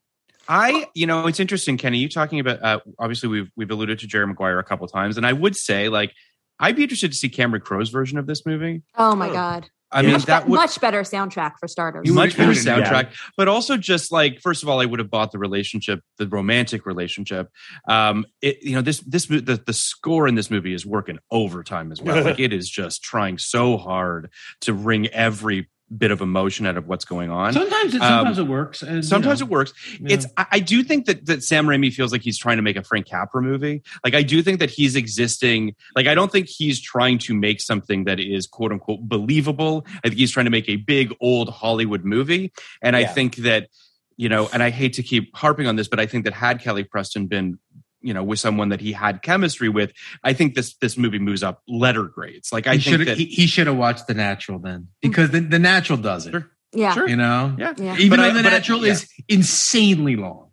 I, 0.48 0.86
you 0.94 1.06
know, 1.06 1.26
it's 1.26 1.40
interesting, 1.40 1.76
Kenny. 1.76 1.98
You 1.98 2.08
talking 2.08 2.40
about 2.40 2.62
uh, 2.62 2.80
obviously 2.98 3.28
we've 3.28 3.50
we've 3.56 3.70
alluded 3.70 3.98
to 4.00 4.06
Jerry 4.06 4.26
Maguire 4.26 4.58
a 4.58 4.64
couple 4.64 4.86
times, 4.88 5.16
and 5.16 5.26
I 5.26 5.32
would 5.32 5.54
say 5.56 5.88
like 5.88 6.12
I'd 6.58 6.74
be 6.76 6.82
interested 6.82 7.12
to 7.12 7.16
see 7.18 7.28
Cameron 7.28 7.62
Crowe's 7.62 7.90
version 7.90 8.18
of 8.18 8.26
this 8.26 8.44
movie. 8.46 8.82
Oh 8.96 9.14
my 9.14 9.28
Oh. 9.28 9.32
God. 9.32 9.70
I 9.90 10.00
Yeah. 10.00 10.06
mean, 10.08 10.12
much, 10.14 10.24
that 10.26 10.44
be- 10.44 10.50
would 10.50 10.56
much 10.56 10.78
better 10.82 11.00
soundtrack 11.00 11.52
for 11.58 11.66
starters. 11.66 12.02
You 12.04 12.12
much 12.12 12.32
better 12.36 12.42
you 12.42 12.48
would- 12.48 12.58
soundtrack, 12.58 13.08
but 13.38 13.48
also 13.48 13.78
just 13.78 14.12
like 14.12 14.38
first 14.42 14.62
of 14.62 14.68
all, 14.68 14.80
I 14.80 14.84
would 14.84 14.98
have 14.98 15.10
bought 15.10 15.32
the 15.32 15.38
relationship, 15.38 16.00
the 16.18 16.26
romantic 16.28 16.84
relationship. 16.84 17.48
Um, 17.88 18.26
it 18.42 18.62
you 18.62 18.74
know 18.74 18.82
this 18.82 19.00
this 19.00 19.30
mo- 19.30 19.40
the 19.40 19.56
the 19.56 19.72
score 19.72 20.28
in 20.28 20.34
this 20.34 20.50
movie 20.50 20.74
is 20.74 20.84
working 20.84 21.18
overtime 21.30 21.90
as 21.92 22.02
well. 22.02 22.22
like 22.24 22.38
it 22.40 22.52
is 22.52 22.68
just 22.68 23.02
trying 23.02 23.38
so 23.38 23.78
hard 23.78 24.30
to 24.62 24.74
wring 24.74 25.06
every 25.08 25.70
bit 25.96 26.10
of 26.10 26.20
emotion 26.20 26.66
out 26.66 26.76
of 26.76 26.86
what's 26.86 27.04
going 27.04 27.30
on. 27.30 27.52
Sometimes 27.52 27.94
it 27.94 28.02
Um, 28.02 28.08
sometimes 28.08 28.38
it 28.38 28.46
works. 28.46 28.82
and, 28.82 28.96
you 28.96 29.02
Sometimes 29.02 29.40
know, 29.40 29.46
it 29.46 29.50
works. 29.50 29.72
yeah. 30.00 30.14
It's 30.14 30.26
I, 30.36 30.46
I 30.52 30.58
do 30.60 30.82
think 30.82 31.06
that 31.06 31.24
that 31.26 31.42
Sam 31.42 31.66
Raimi 31.66 31.92
feels 31.92 32.12
like 32.12 32.20
he's 32.22 32.36
trying 32.38 32.56
to 32.56 32.62
make 32.62 32.76
a 32.76 32.82
Frank 32.82 33.06
Capra 33.08 33.40
movie. 33.42 33.82
Like 34.04 34.14
I 34.14 34.22
do 34.22 34.42
think 34.42 34.58
that 34.60 34.70
he's 34.70 34.96
existing. 34.96 35.74
Like 35.96 36.06
I 36.06 36.14
don't 36.14 36.30
think 36.30 36.48
he's 36.48 36.80
trying 36.80 37.18
to 37.20 37.34
make 37.34 37.60
something 37.60 38.04
that 38.04 38.20
is 38.20 38.46
quote 38.46 38.72
unquote 38.72 39.00
believable. 39.02 39.86
I 40.04 40.08
think 40.08 40.18
he's 40.18 40.30
trying 40.32 40.46
to 40.46 40.50
make 40.50 40.68
a 40.68 40.76
big 40.76 41.14
old 41.20 41.48
Hollywood 41.48 42.04
movie. 42.04 42.52
And 42.82 42.94
I 42.94 43.04
think 43.04 43.36
that 43.36 43.68
you 44.20 44.28
know, 44.28 44.48
and 44.52 44.64
I 44.64 44.70
hate 44.70 44.94
to 44.94 45.02
keep 45.04 45.34
harping 45.36 45.68
on 45.68 45.76
this, 45.76 45.86
but 45.86 46.00
I 46.00 46.06
think 46.06 46.24
that 46.24 46.34
had 46.34 46.60
Kelly 46.60 46.82
Preston 46.82 47.28
been 47.28 47.56
you 48.00 48.14
know 48.14 48.22
with 48.22 48.38
someone 48.40 48.68
that 48.70 48.80
he 48.80 48.92
had 48.92 49.22
chemistry 49.22 49.68
with. 49.68 49.92
I 50.24 50.32
think 50.32 50.54
this 50.54 50.74
this 50.76 50.96
movie 50.96 51.18
moves 51.18 51.42
up 51.42 51.62
letter 51.68 52.04
grades. 52.04 52.52
Like 52.52 52.66
I 52.66 52.76
he 52.76 52.80
think 52.80 52.96
should 52.98 53.08
that 53.08 53.18
he, 53.18 53.24
he 53.26 53.46
should 53.46 53.66
have 53.66 53.76
watched 53.76 54.06
The 54.06 54.14
Natural 54.14 54.58
then 54.58 54.80
mm. 54.82 54.86
because 55.02 55.30
the, 55.30 55.40
the 55.40 55.58
Natural 55.58 55.98
does 55.98 56.26
it. 56.26 56.34
Yeah. 56.72 56.92
Sure. 56.94 57.08
You 57.08 57.16
know, 57.16 57.56
Yeah. 57.58 57.72
Yeah. 57.76 57.96
even 57.96 58.10
But 58.10 58.16
though 58.16 58.22
I- 58.24 58.32
The 58.34 58.42
but 58.42 58.52
I- 58.52 58.56
Natural 58.56 58.84
yeah. 58.86 58.92
is 58.92 59.08
insanely 59.28 60.16
long. 60.16 60.50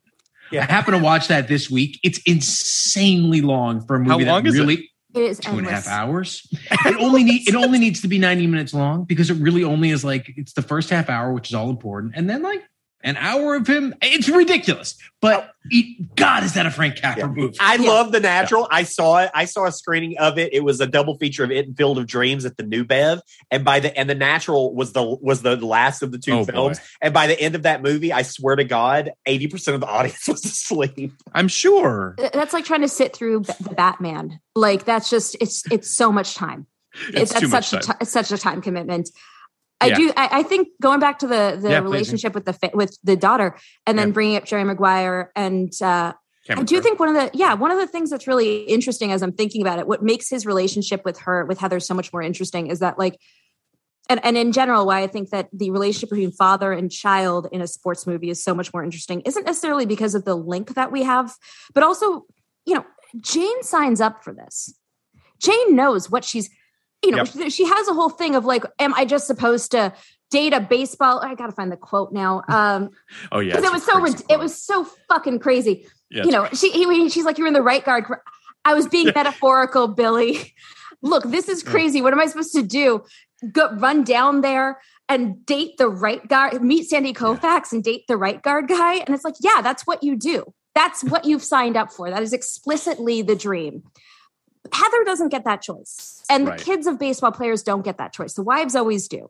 Yeah. 0.52 0.62
I 0.62 0.72
happen 0.72 0.94
to 0.94 1.00
watch 1.00 1.28
that 1.28 1.48
this 1.48 1.70
week. 1.70 2.00
It's 2.04 2.20
insanely 2.26 3.42
long 3.42 3.86
for 3.86 3.96
a 3.96 4.00
movie 4.00 4.10
How 4.12 4.18
that 4.20 4.26
long 4.28 4.46
is 4.46 4.56
it? 4.56 4.60
really 4.60 4.90
It 5.16 5.22
is 5.24 5.40
two 5.40 5.58
and 5.58 5.68
a 5.68 5.72
half 5.72 5.88
hours. 5.88 6.48
It 6.86 6.96
only 7.00 7.24
need 7.24 7.48
it 7.48 7.56
only 7.56 7.80
needs 7.80 8.02
to 8.02 8.08
be 8.08 8.20
90 8.20 8.48
minutes 8.48 8.74
long 8.74 9.04
because 9.06 9.30
it 9.30 9.36
really 9.36 9.64
only 9.64 9.90
is 9.90 10.04
like 10.06 10.32
it's 10.38 10.54
the 10.54 10.62
first 10.62 10.90
half 10.90 11.10
hour, 11.10 11.34
which 11.34 11.50
is 11.50 11.54
all 11.56 11.70
important, 11.70 12.14
and 12.16 12.30
then 12.30 12.42
like 12.44 12.62
an 13.06 13.16
hour 13.18 13.56
of 13.56 13.68
him. 13.68 13.94
It's 14.02 14.28
ridiculous. 14.28 14.98
But 15.22 15.46
oh. 15.48 15.52
it, 15.70 16.16
God, 16.16 16.44
is 16.44 16.54
that 16.56 16.66
a 16.66 16.72
Frank 16.72 16.98
Capra 16.98 17.22
Yeah. 17.24 17.28
movie? 17.28 17.56
I 17.60 17.76
Yeah. 17.76 17.90
love 17.90 18.12
the 18.12 18.20
natural. 18.20 18.68
I 18.70 18.84
saw 18.84 19.20
it. 19.20 19.32
I 19.34 19.46
saw 19.46 19.66
a 19.66 19.72
screening 19.72 20.18
of 20.18 20.38
it. 20.38 20.54
It 20.54 20.64
was 20.64 20.82
a 20.82 20.88
double 20.88 21.18
feature 21.18 21.44
of 21.44 21.52
it 21.52 21.66
and 21.68 21.78
Field 21.78 21.98
of 22.00 22.08
Dreams 22.08 22.44
at 22.46 22.58
the 22.58 22.64
New 22.64 22.84
Bev. 22.84 23.22
And 23.52 23.64
by 23.64 23.80
the 23.80 23.98
and 23.98 24.10
the 24.10 24.16
natural 24.16 24.76
was 24.76 24.92
the 24.94 25.04
was 25.04 25.42
the 25.44 25.56
last 25.56 26.02
of 26.02 26.12
the 26.12 26.18
two 26.18 26.34
Oh, 26.34 26.46
films. 26.46 26.80
boy. 26.80 26.84
And 27.02 27.14
by 27.14 27.28
the 27.28 27.40
end 27.40 27.56
of 27.56 27.64
that 27.64 27.82
movie, 27.82 28.12
I 28.12 28.24
swear 28.24 28.56
to 28.58 28.64
God, 28.66 29.12
eighty 29.26 29.48
percent 29.48 29.76
of 29.76 29.82
the 29.82 29.88
audience 29.88 30.28
was 30.28 30.44
asleep. 30.44 31.14
I'm 31.34 31.48
sure 31.48 32.16
That's 32.34 32.54
like 32.54 32.66
trying 32.66 32.82
to 32.82 32.90
sit 32.90 33.16
through 33.16 33.42
the 33.42 33.74
Batman. 33.76 34.40
Like 34.56 34.84
that's 34.84 35.10
just 35.10 35.38
it's 35.40 35.64
it's 35.72 35.90
so 35.90 36.12
much 36.12 36.36
time. 36.36 36.66
it's 37.10 37.32
that's 37.32 37.40
too 37.42 37.48
much 37.50 37.68
such 37.68 37.86
time. 37.86 37.96
a 37.96 38.00
ti- 38.00 38.02
it's 38.02 38.12
such 38.12 38.32
a 38.32 38.38
time 38.38 38.62
commitment. 38.62 39.10
I 39.82 39.88
Yeah. 39.88 39.96
do. 39.98 40.14
I, 40.16 40.30
I 40.40 40.44
think 40.44 40.70
going 40.82 41.00
back 41.00 41.20
to 41.20 41.28
the 41.28 41.58
the 41.62 41.70
Yeah, 41.70 41.80
please. 41.82 41.84
relationship 41.84 42.34
with 42.34 42.46
the 42.46 42.54
fa- 42.54 42.72
with 42.74 42.98
the 43.04 43.16
daughter, 43.16 43.58
and 43.86 43.98
then 44.00 44.10
Yeah. 44.10 44.14
bringing 44.14 44.36
up 44.38 44.46
Jerry 44.46 44.64
Maguire, 44.64 45.32
and 45.36 45.72
uh, 45.82 46.14
I 46.50 46.64
do 46.64 46.76
Crowe. 46.76 46.82
think 46.84 47.00
one 47.00 47.10
of 47.10 47.16
the 47.16 47.38
yeah 47.38 47.54
one 47.56 47.72
of 47.72 47.78
the 47.80 47.88
things 47.88 48.10
that's 48.10 48.28
really 48.28 48.62
interesting 48.64 49.12
as 49.12 49.22
I'm 49.22 49.34
thinking 49.34 49.62
about 49.62 49.80
it, 49.80 49.88
what 49.88 50.02
makes 50.04 50.30
his 50.30 50.46
relationship 50.46 51.04
with 51.04 51.20
her 51.20 51.46
with 51.46 51.60
Heather 51.60 51.80
so 51.80 51.94
much 51.94 52.12
more 52.14 52.22
interesting 52.22 52.68
is 52.68 52.80
that 52.80 52.98
like. 53.00 53.18
And, 54.08 54.24
and 54.24 54.38
in 54.38 54.52
general, 54.52 54.86
why 54.86 55.02
I 55.02 55.08
think 55.08 55.32
that 55.32 55.50
the 55.52 55.72
relationship 55.72 56.12
between 56.12 56.32
father 56.32 56.72
and 56.72 56.92
child 56.92 57.48
in 57.52 57.60
a 57.60 57.66
sports 57.68 58.06
movie 58.06 58.30
is 58.30 58.44
so 58.44 58.54
much 58.54 58.72
more 58.72 58.84
interesting 58.84 59.22
isn't 59.22 59.48
necessarily 59.48 59.88
because 59.88 60.14
of 60.14 60.26
the 60.26 60.36
link 60.36 60.76
that 60.76 60.92
we 60.92 61.02
have, 61.02 61.34
but 61.74 61.82
also, 61.82 62.28
you 62.68 62.76
know, 62.76 62.86
Jane 63.20 63.64
signs 63.64 64.00
up 64.02 64.24
for 64.24 64.32
this. 64.32 64.78
Jane 65.40 65.76
knows 65.76 66.08
what 66.12 66.24
she's, 66.24 66.52
you 67.06 67.12
know, 67.12 67.24
Yep. 67.34 67.52
she 67.52 67.66
has 67.66 67.88
a 67.88 67.94
whole 67.94 68.10
thing 68.10 68.36
of 68.36 68.46
like, 68.46 68.64
am 68.80 68.94
I 68.94 69.06
just 69.06 69.28
supposed 69.28 69.72
to 69.72 69.94
date 70.32 70.54
a 70.54 70.60
baseball? 70.60 71.20
I 71.20 71.36
got 71.36 71.48
to 71.48 71.52
find 71.54 71.72
the 71.72 71.78
quote 71.78 72.12
now. 72.12 72.44
Um, 72.48 72.90
Oh 73.32 73.40
yeah, 73.40 73.56
'cause 73.56 73.64
it's 73.64 73.70
it 73.70 73.74
was 73.74 73.84
so, 73.86 74.00
rid- 74.02 74.32
it 74.32 74.40
was 74.40 74.62
so 74.64 74.86
fucking 75.10 75.40
crazy. 75.40 75.88
Yeah, 76.10 76.24
you 76.24 76.32
know, 76.32 76.48
she, 76.54 76.70
he, 76.72 77.10
she's 77.10 77.26
like, 77.26 77.38
you're 77.38 77.48
in 77.48 77.54
the 77.54 77.62
right 77.64 77.84
guard. 77.84 78.06
I 78.64 78.74
was 78.74 78.88
being 78.88 79.12
metaphorical, 79.16 79.88
Billy. 79.88 80.54
Look, 81.02 81.24
this 81.26 81.50
is 81.50 81.62
crazy. 81.64 82.02
What 82.02 82.14
am 82.14 82.20
I 82.20 82.26
supposed 82.26 82.54
to 82.56 82.64
do? 82.64 83.04
Go 83.52 83.72
run 83.76 84.04
down 84.04 84.42
there 84.42 84.80
and 85.08 85.46
date 85.46 85.78
the 85.78 85.88
right 85.90 86.26
guard, 86.28 86.64
meet 86.64 86.90
Sandy 86.90 87.14
Koufax 87.14 87.72
and 87.72 87.84
date 87.84 88.06
the 88.08 88.18
right 88.18 88.42
guard 88.42 88.68
guy. 88.68 88.96
And 88.96 89.10
it's 89.14 89.24
like, 89.24 89.36
yeah, 89.42 89.62
that's 89.62 89.86
what 89.86 90.02
you 90.04 90.16
do. 90.16 90.52
That's 90.74 91.04
what 91.04 91.26
you've 91.26 91.44
signed 91.44 91.78
up 91.78 91.92
for. 91.92 92.10
That 92.10 92.24
is 92.24 92.34
explicitly 92.34 93.22
the 93.22 93.36
dream. 93.36 93.84
Heather 94.74 95.04
doesn't 95.06 95.30
get 95.30 95.44
that 95.46 95.62
choice. 95.62 96.24
And 96.30 96.48
Right. 96.48 96.58
the 96.58 96.64
kids 96.66 96.88
of 96.88 96.98
baseball 97.00 97.32
players 97.32 97.64
don't 97.64 97.84
get 97.84 97.98
that 97.98 98.14
choice. 98.14 98.34
The 98.34 98.44
wives 98.44 98.76
always 98.76 99.08
do. 99.08 99.30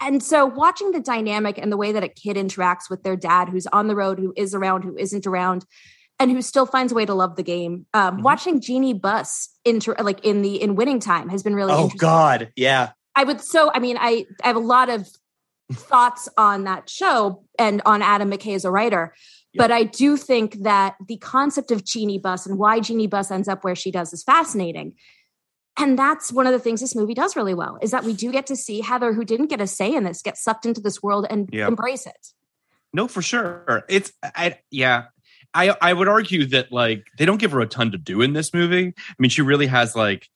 And 0.00 0.22
so 0.22 0.46
watching 0.46 0.92
the 0.92 1.00
dynamic 1.00 1.58
and 1.58 1.72
the 1.72 1.76
way 1.76 1.90
that 1.92 2.04
a 2.04 2.08
kid 2.08 2.36
interacts 2.36 2.88
with 2.88 3.02
their 3.02 3.16
dad, 3.16 3.48
who's 3.48 3.66
on 3.68 3.88
the 3.88 3.96
road, 3.96 4.18
who 4.18 4.32
is 4.36 4.54
around, 4.54 4.82
who 4.84 4.96
isn't 4.96 5.26
around, 5.26 5.64
and 6.20 6.30
who 6.30 6.40
still 6.42 6.66
finds 6.66 6.92
a 6.92 6.94
way 6.94 7.04
to 7.06 7.14
love 7.14 7.36
the 7.36 7.42
game. 7.42 7.86
Um, 7.94 8.14
Mm-hmm. 8.14 8.22
Watching 8.22 8.60
Jeanie 8.60 8.94
Buss 8.94 9.48
inter 9.64 9.94
like 10.00 10.24
in 10.24 10.42
the 10.42 10.60
in 10.60 10.74
winning 10.76 11.00
time 11.00 11.28
has 11.30 11.42
been 11.42 11.54
really 11.54 11.72
Oh. 11.72 11.90
God, 11.96 12.50
yeah. 12.56 12.90
I 13.16 13.24
would 13.24 13.40
so 13.40 13.70
I 13.74 13.78
mean 13.80 13.96
I 14.00 14.26
I 14.42 14.46
have 14.48 14.56
a 14.56 14.60
lot 14.60 14.88
of 14.88 15.08
thoughts 15.72 16.28
on 16.36 16.64
that 16.64 16.88
show 16.88 17.44
and 17.58 17.82
on 17.84 18.00
Adam 18.02 18.30
McKay 18.30 18.54
as 18.54 18.64
a 18.64 18.70
writer. 18.70 19.14
But 19.54 19.72
I 19.72 19.84
do 19.84 20.16
think 20.16 20.62
that 20.62 20.96
the 21.06 21.16
concept 21.16 21.70
of 21.70 21.84
Jeanie 21.84 22.18
Buss 22.18 22.46
and 22.46 22.58
why 22.58 22.80
Jeanie 22.80 23.06
Buss 23.06 23.30
ends 23.30 23.48
up 23.48 23.64
where 23.64 23.74
she 23.74 23.90
does 23.90 24.12
is 24.12 24.22
fascinating. 24.22 24.94
And 25.78 25.98
that's 25.98 26.32
one 26.32 26.46
of 26.46 26.52
the 26.52 26.58
things 26.58 26.80
this 26.80 26.94
movie 26.94 27.14
does 27.14 27.34
really 27.36 27.54
well 27.54 27.78
is 27.80 27.92
that 27.92 28.04
we 28.04 28.12
do 28.12 28.30
get 28.32 28.46
to 28.48 28.56
see 28.56 28.80
Heather, 28.80 29.12
who 29.12 29.24
didn't 29.24 29.46
get 29.46 29.60
a 29.60 29.66
say 29.66 29.94
in 29.94 30.04
this, 30.04 30.22
get 30.22 30.36
sucked 30.36 30.66
into 30.66 30.80
this 30.80 31.02
world 31.02 31.26
and 31.30 31.48
Yeah. 31.52 31.68
embrace 31.68 32.04
it. 32.06 32.28
No, 32.92 33.06
for 33.08 33.22
sure. 33.22 33.84
It's 33.88 34.12
I 34.22 34.58
yeah. 34.70 35.04
I 35.54 35.74
I 35.80 35.92
would 35.92 36.08
argue 36.08 36.46
that 36.46 36.72
like 36.72 37.06
they 37.16 37.24
don't 37.24 37.38
give 37.38 37.52
her 37.52 37.60
a 37.60 37.66
ton 37.66 37.92
to 37.92 37.98
do 37.98 38.20
in 38.22 38.32
this 38.32 38.52
movie. 38.52 38.88
I 38.96 39.14
mean, 39.18 39.30
she 39.30 39.42
really 39.42 39.66
has 39.66 39.94
like 39.94 40.28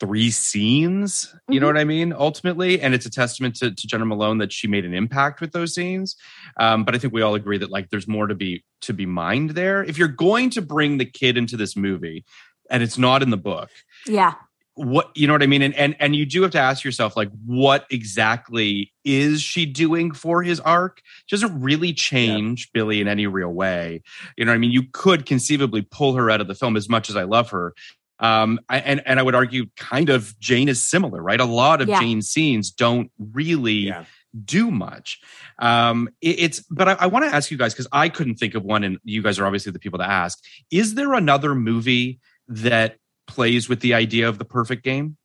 three 0.00 0.30
scenes. 0.30 1.34
You 1.48 1.60
know 1.60 1.66
Mhm. 1.66 1.74
what 1.74 1.80
I 1.80 1.84
mean? 1.84 2.12
Ultimately, 2.12 2.80
and 2.80 2.94
it's 2.94 3.06
a 3.06 3.10
testament 3.10 3.56
to, 3.56 3.70
to 3.72 3.86
Jena 3.86 4.04
Malone 4.04 4.38
that 4.38 4.52
she 4.52 4.68
made 4.68 4.84
an 4.84 4.94
impact 4.94 5.40
with 5.40 5.52
those 5.52 5.74
scenes. 5.74 6.16
Um, 6.58 6.84
but 6.84 6.94
I 6.94 6.98
think 6.98 7.12
we 7.12 7.22
all 7.22 7.34
agree 7.34 7.58
that 7.58 7.70
like 7.70 7.90
there's 7.90 8.08
more 8.08 8.26
to 8.26 8.34
be 8.34 8.64
to 8.82 8.92
be 8.92 9.06
mined 9.06 9.50
there. 9.50 9.82
If 9.82 9.98
you're 9.98 10.08
going 10.08 10.50
to 10.50 10.62
bring 10.62 10.98
the 10.98 11.04
kid 11.04 11.36
into 11.36 11.56
this 11.56 11.76
movie, 11.76 12.24
and 12.70 12.82
it's 12.82 12.98
not 12.98 13.22
in 13.22 13.30
the 13.30 13.36
book, 13.36 13.70
Yeah. 14.06 14.34
what 14.74 15.10
you 15.16 15.26
know 15.26 15.32
what 15.32 15.42
I 15.42 15.46
mean? 15.46 15.62
And 15.62 15.74
and 15.74 15.96
and 15.98 16.14
you 16.14 16.24
do 16.26 16.42
have 16.42 16.52
to 16.52 16.60
ask 16.60 16.84
yourself, 16.84 17.16
like, 17.16 17.30
what 17.44 17.86
exactly 17.90 18.92
is 19.04 19.40
she 19.42 19.66
doing 19.66 20.12
for 20.12 20.42
his 20.42 20.60
arc? 20.60 21.00
She 21.26 21.34
doesn't 21.34 21.60
really 21.60 21.92
change 21.92 22.70
Billy 22.72 23.00
in 23.00 23.08
any 23.08 23.26
real 23.26 23.52
way. 23.52 24.02
You 24.36 24.44
know 24.44 24.52
what 24.52 24.56
I 24.56 24.58
mean? 24.58 24.70
You 24.70 24.84
could 24.92 25.26
conceivably 25.26 25.82
pull 25.82 26.14
her 26.14 26.30
out 26.30 26.40
of 26.40 26.46
the 26.46 26.54
film 26.54 26.76
as 26.76 26.88
much 26.88 27.10
as 27.10 27.16
I 27.16 27.24
love 27.24 27.50
her. 27.50 27.74
Um, 28.20 28.58
I, 28.68 28.78
and 28.80 29.02
and 29.06 29.20
I 29.20 29.22
would 29.22 29.34
argue 29.34 29.66
kind 29.76 30.08
of 30.10 30.38
Jane 30.40 30.68
is 30.68 30.82
similar, 30.82 31.22
right? 31.22 31.40
A 31.40 31.44
lot 31.44 31.80
of 31.80 31.88
Yeah. 31.88 32.00
Jane's 32.00 32.28
scenes 32.28 32.70
don't 32.72 33.10
really 33.18 33.74
Yeah. 33.88 34.04
do 34.44 34.70
much. 34.70 35.20
Um, 35.58 36.08
it- 36.20 36.38
it's 36.40 36.60
but 36.70 36.88
I, 36.88 36.92
I 36.94 37.06
want 37.06 37.24
to 37.26 37.34
ask 37.34 37.50
you 37.50 37.56
guys 37.56 37.72
because 37.74 37.86
I 37.92 38.08
couldn't 38.08 38.34
think 38.36 38.54
of 38.54 38.64
one, 38.64 38.82
and 38.84 38.98
you 39.04 39.22
guys 39.22 39.38
are 39.38 39.46
obviously 39.46 39.72
the 39.72 39.78
people 39.78 39.98
to 40.00 40.08
ask. 40.08 40.38
Is 40.70 40.94
there 40.94 41.14
another 41.14 41.54
movie 41.54 42.18
that 42.48 42.96
plays 43.26 43.68
with 43.68 43.80
the 43.80 43.94
idea 43.94 44.28
of 44.28 44.38
the 44.38 44.44
perfect 44.44 44.82
game? 44.84 45.16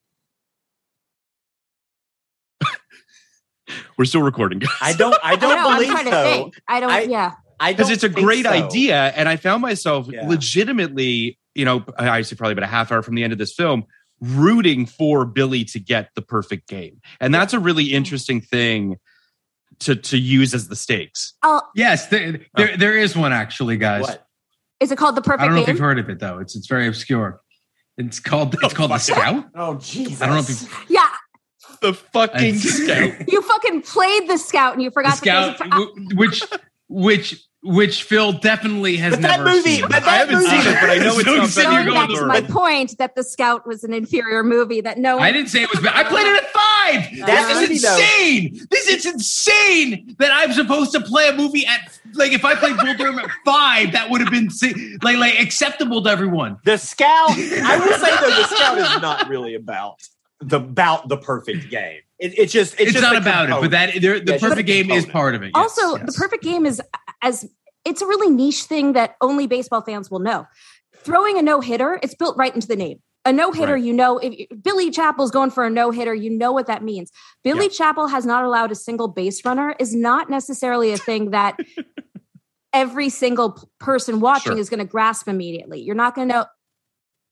We're 3.97 4.05
still 4.05 4.21
recording, 4.21 4.59
guys. 4.59 4.71
I 4.81 4.93
don't. 4.93 5.15
I 5.23 5.31
I 5.33 5.35
don't 5.35 5.55
know, 5.55 5.69
I'm 5.69 5.79
believe 5.81 5.97
to 5.99 6.11
so. 6.11 6.23
think. 6.23 6.55
I 6.67 6.79
don't 6.79 6.91
I- 6.91 7.01
yeah. 7.03 7.31
I 7.59 7.71
because 7.73 7.91
it's 7.91 8.03
a 8.03 8.09
great 8.09 8.45
so. 8.45 8.51
idea 8.51 8.95
and 9.15 9.29
i 9.29 9.37
found 9.37 9.61
myself 9.61 10.07
Yeah. 10.11 10.27
legitimately 10.27 11.37
you 11.55 11.65
know 11.65 11.83
i 11.97 12.21
say 12.21 12.35
probably 12.35 12.53
about 12.53 12.63
a 12.63 12.67
half 12.67 12.91
hour 12.91 13.01
from 13.01 13.15
the 13.15 13.23
end 13.23 13.33
of 13.33 13.39
this 13.39 13.53
film 13.53 13.85
rooting 14.21 14.85
for 14.85 15.25
billy 15.25 15.63
to 15.63 15.79
get 15.79 16.09
the 16.15 16.21
perfect 16.21 16.67
game 16.67 16.99
and 17.19 17.33
that's 17.33 17.53
a 17.53 17.59
really 17.59 17.93
interesting 17.93 18.41
thing 18.41 18.97
to 19.79 19.95
to 19.95 20.17
use 20.17 20.53
as 20.53 20.67
the 20.67 20.75
stakes 20.75 21.33
Oh, 21.43 21.61
Yes, 21.75 22.07
there, 22.07 22.39
there, 22.55 22.77
there 22.77 22.97
is 22.97 23.17
one 23.17 23.33
actually, 23.33 23.75
guys. 23.75 24.03
What? 24.03 24.27
is 24.83 24.91
it 24.91 24.97
called 24.97 25.15
the 25.15 25.21
perfect 25.21 25.41
I 25.41 25.45
don't 25.45 25.55
know 25.55 25.61
if 25.61 25.67
you've 25.67 25.79
heard 25.79 25.99
of 25.99 26.09
it 26.09 26.19
though. 26.19 26.39
It's 26.39 26.55
it's 26.55 26.67
very 26.67 26.87
obscure. 26.87 27.41
It's 27.97 28.19
called 28.19 28.55
it's 28.61 28.73
called 28.73 28.91
the 28.91 28.99
fuck. 28.99 29.17
Scout. 29.17 29.45
Oh 29.55 29.75
Jesus! 29.75 30.21
I 30.21 30.25
don't 30.25 30.35
know 30.35 30.41
if 30.41 30.61
you 30.61 30.95
yeah. 30.95 31.09
the 31.81 31.93
fucking 31.93 32.55
scout 32.59 33.31
You 33.31 33.41
fucking 33.41 33.81
played 33.83 34.29
the 34.29 34.37
scout 34.37 34.73
and 34.73 34.81
you 34.81 34.91
forgot 34.91 35.11
the 35.11 35.17
Scout, 35.17 35.57
that 35.59 35.69
there's 35.71 36.15
which 36.15 36.43
which 36.89 37.43
which 37.65 38.03
Phil 38.03 38.33
definitely 38.33 38.97
has 38.97 39.13
But 39.13 39.21
that 39.21 39.37
never 39.39 39.49
movie- 39.51 39.77
seen. 39.77 39.87
but 39.89 40.03
i 40.03 40.17
haven't 40.17 40.35
movie- 40.35 40.47
seen 40.49 40.59
it 40.59 40.77
but 40.81 40.89
i 40.89 40.97
know 40.97 41.13
it's 41.17 41.23
So 41.25 41.33
not 41.35 41.41
you 41.43 41.47
said 41.47 41.63
going 41.63 41.93
back 41.93 42.09
to 42.09 42.25
my 42.25 42.41
point 42.41 42.97
that 42.97 43.15
the 43.15 43.23
scout 43.23 43.65
was 43.65 43.83
an 43.85 43.93
inferior 43.93 44.43
movie 44.43 44.81
that 44.81 44.97
no 44.97 45.15
one 45.15 45.25
I 45.25 45.31
didn't 45.31 45.47
say 45.49 45.63
it 45.63 45.69
was 45.71 45.79
bad. 45.79 45.95
I 45.95 46.03
played 46.09 46.27
it 46.27 46.43
at 46.43 46.49
five. 46.51 47.25
That 47.25 47.47
this 47.47 47.61
movie, 47.61 47.73
is 47.75 47.81
though- 47.83 47.93
insane. 47.95 48.67
This 48.69 48.87
is 48.89 49.05
insane 49.05 50.15
that 50.19 50.31
I'm 50.33 50.51
supposed 50.53 50.91
to 50.91 50.99
play 51.01 51.29
a 51.29 51.33
movie 51.33 51.65
at 51.65 51.97
like 52.15 52.33
if 52.33 52.43
I 52.45 52.55
played 52.55 52.77
Bull 52.77 52.93
Durham 52.95 53.17
at 53.19 53.29
five, 53.45 53.93
that 53.93 54.09
would 54.09 54.19
have 54.21 54.29
been 54.31 54.49
like 55.01 55.17
like 55.17 55.39
acceptable 55.39 56.03
to 56.03 56.09
everyone. 56.09 56.57
The 56.65 56.77
scout. 56.77 57.29
I 57.31 57.77
will 57.79 57.97
say 57.97 58.11
though, 58.19 58.41
the 58.41 58.47
scout 58.55 58.77
is 58.77 59.01
not 59.01 59.29
really 59.29 59.55
about 59.55 60.01
the 60.41 60.57
about 60.57 61.07
the 61.07 61.17
perfect 61.17 61.69
game. 61.69 62.01
It, 62.19 62.37
it 62.37 62.45
just 62.47 62.73
it's, 62.75 62.81
It's, 62.83 62.91
just 62.93 63.01
not 63.03 63.15
a 63.15 63.17
about 63.17 63.49
it, 63.49 63.61
but 63.61 63.71
that 63.71 63.93
the 63.93 63.99
Yeah, 63.99 64.11
it's 64.15 64.25
just 64.29 64.43
a 64.43 64.47
perfect 64.49 64.67
game 64.67 64.91
is 64.91 65.05
part 65.05 65.35
of 65.35 65.43
it. 65.43 65.51
yes, 65.55 65.77
also 65.79 65.97
yes. 65.97 66.05
the 66.05 66.11
perfect 66.13 66.43
game 66.43 66.65
is 66.65 66.81
as 67.23 67.49
it's 67.85 68.01
a 68.01 68.05
really 68.05 68.29
niche 68.29 68.63
thing 68.63 68.93
that 68.93 69.15
only 69.21 69.47
baseball 69.47 69.81
fans 69.81 70.11
will 70.11 70.19
know 70.19 70.45
throwing 70.97 71.37
a 71.39 71.41
no-hitter 71.41 71.99
it's 72.03 72.13
built 72.13 72.37
right 72.37 72.53
into 72.53 72.67
the 72.67 72.75
name 72.75 72.99
a 73.25 73.33
no-hitter 73.33 73.73
Right. 73.73 73.83
you 73.83 73.93
know 73.93 74.19
if 74.19 74.47
billy 74.61 74.91
chapel's 74.91 75.31
going 75.31 75.49
for 75.49 75.65
a 75.65 75.69
no-hitter 75.69 76.13
you 76.13 76.29
know 76.29 76.51
what 76.51 76.67
that 76.67 76.83
means 76.83 77.11
billy 77.43 77.69
chapel 77.69 78.07
has 78.07 78.25
not 78.25 78.43
allowed 78.43 78.71
a 78.71 78.75
single 78.75 79.07
base 79.07 79.43
runner 79.43 79.75
is 79.79 79.95
not 79.95 80.29
necessarily 80.29 80.91
a 80.93 80.97
thing 80.97 81.31
that 81.31 81.57
every 82.73 83.09
single 83.09 83.69
person 83.79 84.19
watching 84.19 84.53
Sure. 84.53 84.59
is 84.59 84.69
going 84.69 84.79
to 84.79 84.85
grasp 84.85 85.27
immediately 85.27 85.81
you're 85.81 85.95
not 85.95 86.15
going 86.15 86.29
to 86.29 86.47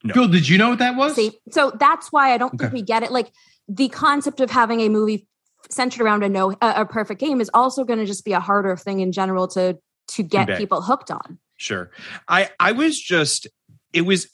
No. 0.03 0.13
Phil, 0.13 0.27
did 0.27 0.47
you 0.49 0.57
know 0.57 0.69
what 0.69 0.79
that 0.79 0.95
was? 0.95 1.13
See, 1.15 1.39
so 1.51 1.71
that's 1.79 2.11
why 2.11 2.33
I 2.33 2.37
don't 2.39 2.57
think 2.57 2.73
we 2.73 2.81
get 2.81 3.03
it. 3.03 3.11
Like 3.11 3.31
the 3.67 3.87
concept 3.89 4.39
of 4.39 4.49
having 4.49 4.79
a 4.81 4.89
movie 4.89 5.27
centered 5.69 6.03
around 6.03 6.23
a 6.23 6.29
no 6.29 6.55
a, 6.61 6.85
perfect 6.85 7.19
game 7.19 7.41
is 7.41 7.49
also 7.53 7.83
going 7.83 7.99
to 7.99 8.05
just 8.05 8.25
be 8.25 8.33
a 8.33 8.39
harder 8.39 8.75
thing 8.75 8.99
in 8.99 9.11
general 9.11 9.47
to 9.49 9.77
to 10.09 10.23
get 10.23 10.57
people 10.57 10.81
hooked 10.81 11.11
on. 11.11 11.37
Sure. 11.57 11.91
I 12.27 12.49
I 12.59 12.71
was 12.71 12.99
just 12.99 13.47
it 13.93 14.01
was 14.01 14.27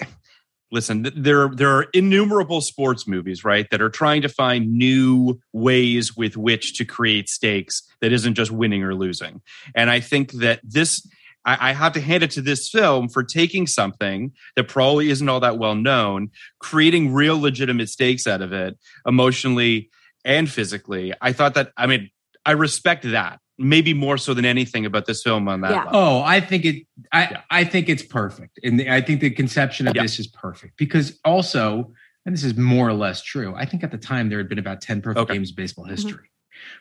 listen, 0.72 1.10
there 1.16 1.50
there 1.50 1.70
are 1.70 1.88
innumerable 1.94 2.62
sports 2.62 3.08
movies, 3.08 3.44
right, 3.44 3.70
that 3.72 3.82
are 3.82 3.90
trying 3.90 4.22
to 4.22 4.30
find 4.30 4.72
new 4.72 5.40
ways 5.54 6.16
with 6.16 6.38
which 6.38 6.78
to 6.78 6.86
create 6.86 7.30
stakes 7.30 7.84
that 8.02 8.12
isn't 8.12 8.36
just 8.36 8.52
winning 8.52 8.84
or 8.84 8.96
losing. 8.96 9.42
And 9.76 9.90
I 9.90 10.00
think 10.00 10.34
that 10.34 10.60
this 10.64 11.08
I, 11.46 11.70
I 11.70 11.74
have 11.74 11.94
to 11.94 12.02
hand 12.02 12.24
it 12.24 12.32
to 12.32 12.42
this 12.42 12.70
film 12.70 13.10
for 13.10 13.24
taking 13.24 13.68
something 13.68 14.34
that 14.56 14.68
probably 14.68 15.10
isn't 15.10 15.28
all 15.28 15.40
that 15.40 15.58
well 15.58 15.76
known, 15.76 16.30
creating 16.60 17.14
real 17.14 17.40
legitimate 17.40 17.90
stakes 17.90 18.28
out 18.28 18.42
of 18.42 18.54
it, 18.54 18.78
emotionally 19.06 19.90
and 20.28 20.48
physically. 20.52 21.14
I 21.22 21.32
thought 21.32 21.56
that 21.56 21.72
I 21.76 21.88
mean, 21.88 22.12
I 22.46 22.52
respect 22.52 23.04
that 23.10 23.40
maybe 23.58 23.94
more 23.96 24.20
so 24.20 24.36
than 24.36 24.46
anything 24.46 24.86
about 24.86 25.08
this 25.08 25.24
film 25.24 25.48
on 25.48 25.62
that 25.62 25.72
Yeah. 25.72 25.84
level. 25.86 26.00
Oh, 26.00 26.22
I 26.22 26.40
think 26.40 26.66
it. 26.66 26.86
I 27.12 27.22
Yeah. 27.24 27.42
I 27.50 27.64
think 27.64 27.90
it's 27.90 28.04
perfect, 28.04 28.60
and 28.64 28.80
the, 28.80 28.92
I 28.92 29.02
think 29.02 29.22
the 29.22 29.32
conception 29.32 29.88
of 29.88 29.96
Yeah. 29.96 30.04
this 30.04 30.20
is 30.20 30.28
perfect 30.28 30.78
because 30.78 31.20
also, 31.26 31.92
and 32.26 32.36
this 32.36 32.44
is 32.44 32.56
more 32.56 32.88
or 32.88 32.94
less 32.94 33.24
true. 33.24 33.56
I 33.56 33.66
think 33.66 33.84
at 33.84 33.90
the 33.90 33.98
time 33.98 34.30
there 34.30 34.38
had 34.38 34.50
been 34.50 34.60
about 34.60 34.82
ten 34.82 35.02
perfect 35.02 35.22
Okay. 35.24 35.34
games 35.34 35.50
of 35.50 35.56
baseball 35.56 35.86
mm-hmm. 35.86 35.96
history, 35.96 36.30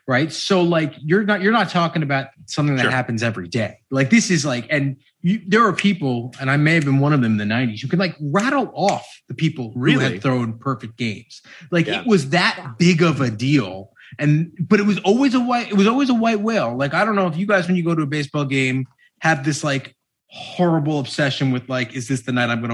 right? 0.06 0.30
So 0.30 0.60
like 0.62 0.92
you're 1.00 1.24
not 1.24 1.40
you're 1.40 1.52
not 1.52 1.70
talking 1.70 2.02
about 2.02 2.26
something 2.46 2.76
that 2.76 2.82
Sure. 2.82 2.90
happens 2.90 3.22
every 3.22 3.48
day. 3.48 3.78
Like 3.90 4.10
this 4.10 4.30
is 4.30 4.44
like, 4.44 4.66
and 4.68 4.96
you, 5.26 5.40
there 5.44 5.66
are 5.66 5.72
people, 5.72 6.32
and 6.40 6.48
I 6.52 6.56
may 6.56 6.74
have 6.74 6.84
been 6.84 7.00
one 7.00 7.12
of 7.12 7.20
them 7.20 7.32
in 7.32 7.48
the 7.48 7.52
'90s, 7.52 7.80
who 7.80 7.88
could 7.88 7.98
like 7.98 8.14
rattle 8.20 8.70
off 8.74 9.04
the 9.26 9.34
people 9.34 9.72
who 9.72 9.98
had 9.98 10.22
thrown 10.22 10.56
perfect 10.58 10.96
games. 10.96 11.42
Like 11.72 11.86
Yeah. 11.88 12.02
it 12.02 12.06
was 12.06 12.30
that 12.30 12.74
big 12.78 13.02
of 13.02 13.20
a 13.20 13.28
deal. 13.28 13.90
And 14.20 14.52
but 14.60 14.78
it 14.78 14.86
was 14.86 15.00
always 15.00 15.34
a 15.34 15.40
white. 15.40 15.68
It 15.68 15.74
was 15.74 15.88
always 15.88 16.10
a 16.10 16.14
white 16.14 16.40
whale. 16.42 16.76
Like 16.76 16.94
I 16.94 17.04
don't 17.04 17.16
know 17.16 17.26
if 17.26 17.36
you 17.36 17.44
guys, 17.44 17.66
when 17.66 17.74
you 17.74 17.82
go 17.82 17.92
to 17.92 18.02
a 18.02 18.06
baseball 18.06 18.44
game, 18.44 18.86
have 19.18 19.44
this 19.44 19.64
like 19.64 19.96
horrible 20.28 21.00
obsession 21.00 21.50
with 21.50 21.68
like, 21.68 21.92
is 21.96 22.06
this 22.06 22.22
the 22.22 22.30
night 22.30 22.48
I'm 22.48 22.60
going 22.60 22.70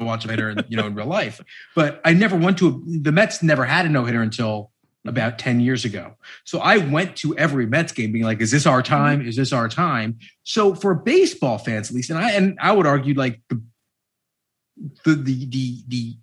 to 0.00 0.04
watch 0.04 0.24
a 0.24 0.28
hitter? 0.28 0.56
You 0.68 0.76
know, 0.76 0.88
in 0.88 0.96
real 0.96 1.06
life. 1.06 1.40
But 1.76 2.00
I 2.04 2.14
never 2.14 2.36
went 2.36 2.58
to 2.58 2.66
a, 2.68 2.98
the 3.00 3.12
Mets. 3.12 3.44
Never 3.44 3.64
had 3.64 3.86
a 3.86 3.88
no 3.88 4.04
hitter 4.04 4.22
until 4.22 4.71
about 5.06 5.38
ten 5.38 5.60
years 5.60 5.84
ago. 5.84 6.14
So 6.44 6.60
I 6.60 6.78
went 6.78 7.16
to 7.16 7.36
every 7.36 7.66
Mets 7.66 7.92
game, 7.92 8.12
being 8.12 8.24
like, 8.24 8.40
is 8.40 8.50
this 8.50 8.66
our 8.66 8.82
mm-hmm. 8.82 8.94
time? 8.94 9.26
Is 9.26 9.36
this 9.36 9.52
our 9.52 9.68
time? 9.68 10.18
So 10.44 10.74
for 10.74 10.94
baseball 10.94 11.58
fans, 11.58 11.90
at 11.90 11.94
least, 11.96 12.10
and 12.10 12.18
I 12.18 12.32
and 12.32 12.58
I 12.60 12.72
would 12.72 12.86
argue 12.86 13.14
like 13.14 13.40
the 13.48 13.62
the 15.04 15.14
the 15.14 15.46
the, 15.46 15.84
the 15.88 16.16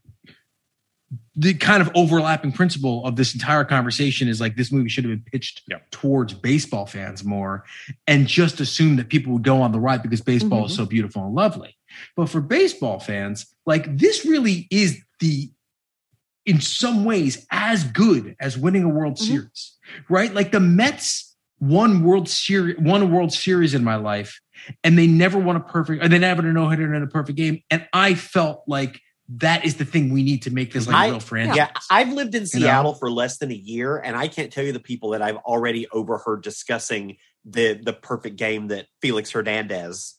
the 1.35 1.53
kind 1.53 1.81
of 1.81 1.89
overlapping 1.95 2.51
principle 2.51 3.05
of 3.05 3.15
this 3.15 3.33
entire 3.33 3.63
conversation 3.63 4.27
is 4.27 4.41
like 4.41 4.57
this 4.57 4.71
movie 4.71 4.89
should 4.89 5.05
have 5.05 5.11
been 5.11 5.23
pitched 5.31 5.61
Yeah. 5.69 5.77
towards 5.89 6.33
baseball 6.33 6.85
fans 6.85 7.23
more 7.23 7.63
and 8.07 8.27
just 8.27 8.59
assume 8.59 8.97
that 8.97 9.07
people 9.07 9.33
would 9.33 9.43
go 9.43 9.61
on 9.61 9.71
the 9.71 9.79
ride 9.79 10.03
because 10.03 10.21
baseball 10.21 10.65
is 10.65 10.73
mm-hmm. 10.73 10.83
so 10.83 10.85
beautiful 10.85 11.25
and 11.25 11.33
lovely. 11.33 11.77
But 12.17 12.29
for 12.29 12.41
baseball 12.41 12.99
fans, 12.99 13.55
like 13.65 13.97
this 13.97 14.25
really 14.25 14.67
is 14.69 15.01
the 15.19 15.49
in 16.49 16.59
some 16.59 17.05
ways 17.05 17.45
as 17.51 17.83
good 17.83 18.35
as 18.39 18.57
winning 18.57 18.83
a 18.83 18.89
World 18.89 19.13
mm-hmm. 19.13 19.33
Series, 19.33 19.77
right? 20.09 20.33
Like 20.33 20.51
the 20.51 20.59
Mets 20.59 21.37
won 21.59 22.03
World 22.03 22.27
Series, 22.27 22.75
won 22.79 23.03
a 23.03 23.05
World 23.05 23.31
Series 23.31 23.75
in 23.75 23.83
my 23.83 23.97
life, 23.97 24.41
and 24.83 24.97
they 24.97 25.05
never 25.05 25.37
won 25.37 25.55
a 25.55 25.59
perfect, 25.59 26.03
or 26.03 26.07
they 26.07 26.17
never 26.17 26.41
had 26.41 26.49
a 26.49 26.53
no 26.53 26.67
hitter 26.67 26.91
in 26.91 27.03
a 27.03 27.07
perfect 27.07 27.37
game. 27.37 27.61
And 27.69 27.87
I 27.93 28.15
felt 28.15 28.63
like 28.65 28.99
that 29.35 29.63
is 29.63 29.75
the 29.75 29.85
thing 29.85 30.11
we 30.11 30.23
need 30.23 30.41
to 30.41 30.51
make 30.51 30.73
this 30.73 30.87
like 30.87 30.95
I- 30.95 31.05
a 31.05 31.11
real 31.11 31.19
franchise. 31.19 31.55
Yeah, 31.55 31.69
I've 31.91 32.11
lived 32.11 32.33
in 32.33 32.41
know? 32.41 32.47
Seattle 32.47 32.95
for 32.95 33.11
less 33.11 33.37
than 33.37 33.51
a 33.51 33.55
year, 33.55 33.97
and 33.97 34.17
I 34.17 34.27
can't 34.27 34.51
tell 34.51 34.63
you 34.63 34.71
the 34.73 34.79
people 34.79 35.11
that 35.11 35.21
I've 35.21 35.37
already 35.37 35.87
overheard 35.91 36.41
discussing 36.41 37.17
the 37.45 37.73
the 37.75 37.93
perfect 37.93 38.37
game 38.37 38.69
that 38.69 38.87
Felix 39.03 39.29
Hernandez, 39.29 40.15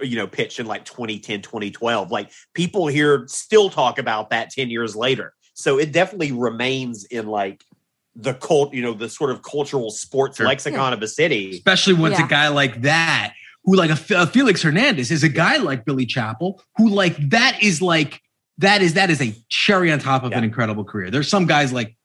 you 0.00 0.16
know, 0.16 0.26
pitched 0.26 0.58
in 0.58 0.64
like 0.64 0.86
2010, 0.86 1.42
2012. 1.42 2.10
Like 2.10 2.30
people 2.54 2.86
here 2.86 3.26
still 3.28 3.68
talk 3.68 3.98
about 3.98 4.30
that 4.30 4.48
10 4.48 4.70
years 4.70 4.96
later. 4.96 5.34
So 5.56 5.78
it 5.78 5.90
definitely 5.90 6.32
remains 6.32 7.04
in 7.04 7.26
like 7.26 7.64
the 8.14 8.34
cult, 8.34 8.72
you 8.74 8.82
know, 8.82 8.92
the 8.94 9.08
sort 9.08 9.30
of 9.30 9.42
cultural 9.42 9.90
sports 9.90 10.36
Sure. 10.36 10.46
lexicon 10.46 10.92
of 10.92 11.02
a 11.02 11.08
city. 11.08 11.50
especially 11.50 11.94
when 11.94 12.12
it's 12.12 12.20
Yeah. 12.20 12.26
a 12.26 12.28
guy 12.30 12.48
like 12.48 12.82
that 12.82 13.32
who 13.64 13.74
like 13.74 13.90
a, 13.90 14.14
a 14.22 14.26
Felix 14.26 14.62
Hernandez 14.62 15.10
is 15.10 15.22
a 15.24 15.28
guy 15.28 15.56
like 15.56 15.84
Billy 15.84 16.06
Chapel 16.06 16.62
who 16.76 16.88
like 16.90 17.16
that 17.30 17.62
is 17.62 17.82
like 17.82 18.20
that 18.58 18.80
is 18.82 18.94
that 18.94 19.10
is 19.10 19.20
a 19.20 19.34
cherry 19.48 19.90
on 19.90 19.98
top 19.98 20.24
of 20.24 20.32
an 20.32 20.44
incredible 20.44 20.84
career. 20.84 21.10
There's 21.10 21.28
some 21.28 21.46
guys 21.46 21.72
like 21.72 21.96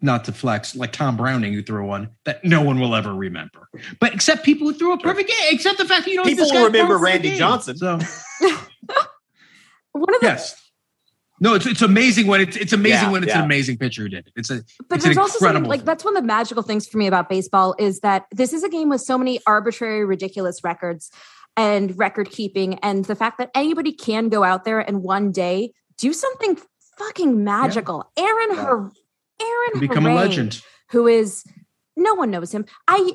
not 0.00 0.24
to 0.26 0.32
flex 0.32 0.76
like 0.76 0.92
Tom 0.92 1.16
Browning 1.16 1.52
who 1.52 1.62
threw 1.62 1.84
one 1.86 2.10
that 2.24 2.44
no 2.44 2.62
one 2.62 2.78
will 2.78 2.94
ever 2.94 3.12
remember. 3.14 3.68
But 4.00 4.14
except 4.14 4.44
people 4.44 4.68
who 4.68 4.74
threw 4.74 4.92
a 4.92 4.98
perfect 4.98 5.28
game, 5.28 5.38
except 5.50 5.78
the 5.78 5.84
fact 5.86 6.04
that 6.04 6.10
you 6.10 6.16
know 6.18 6.22
People 6.24 6.44
this 6.44 6.52
guy 6.52 6.58
will 6.60 6.66
remember 6.66 6.98
Randy. 6.98 7.36
Johnson. 7.36 7.76
So 7.76 7.98
One 9.92 10.14
of 10.14 10.20
the 10.20 10.26
yes. 10.26 10.54
No, 11.40 11.54
it's 11.54 11.66
it's 11.66 11.82
amazing 11.82 12.26
when 12.26 12.40
it's 12.40 12.56
it's 12.56 12.72
amazing 12.72 13.06
Yeah, 13.06 13.10
when 13.12 13.22
it's 13.22 13.32
an 13.32 13.44
amazing 13.44 13.78
pitcher 13.78 14.02
who 14.02 14.08
did 14.08 14.26
it. 14.26 14.32
It's 14.36 14.50
a 14.50 14.62
but 14.88 14.96
it's 14.96 15.04
an 15.04 15.10
there's 15.10 15.18
also 15.18 15.38
something 15.38 15.64
like 15.64 15.84
that's 15.84 16.04
one 16.04 16.16
of 16.16 16.22
the 16.22 16.26
magical 16.26 16.62
things 16.62 16.86
for 16.86 16.98
me 16.98 17.06
about 17.06 17.28
baseball 17.28 17.74
is 17.78 18.00
that 18.00 18.26
this 18.32 18.52
is 18.52 18.64
a 18.64 18.68
game 18.68 18.88
with 18.88 19.00
so 19.00 19.16
many 19.16 19.40
arbitrary, 19.46 20.04
ridiculous 20.04 20.64
records 20.64 21.10
and 21.56 21.96
record 21.98 22.30
keeping, 22.30 22.74
and 22.80 23.04
the 23.04 23.14
fact 23.14 23.38
that 23.38 23.50
anybody 23.54 23.92
can 23.92 24.28
go 24.28 24.44
out 24.44 24.64
there 24.64 24.80
and 24.80 25.02
one 25.02 25.30
day 25.32 25.72
do 25.96 26.12
something 26.12 26.56
fucking 26.98 27.44
magical. 27.44 28.10
Aaron, 28.16 28.48
Yeah. 28.50 28.64
her, 28.64 28.90
Aaron, 29.40 29.80
become 29.80 30.06
a 30.06 30.14
legend. 30.14 30.60
who 30.90 31.06
is 31.06 31.44
no 31.96 32.14
one 32.14 32.30
knows 32.30 32.52
him. 32.52 32.64
I 32.88 33.12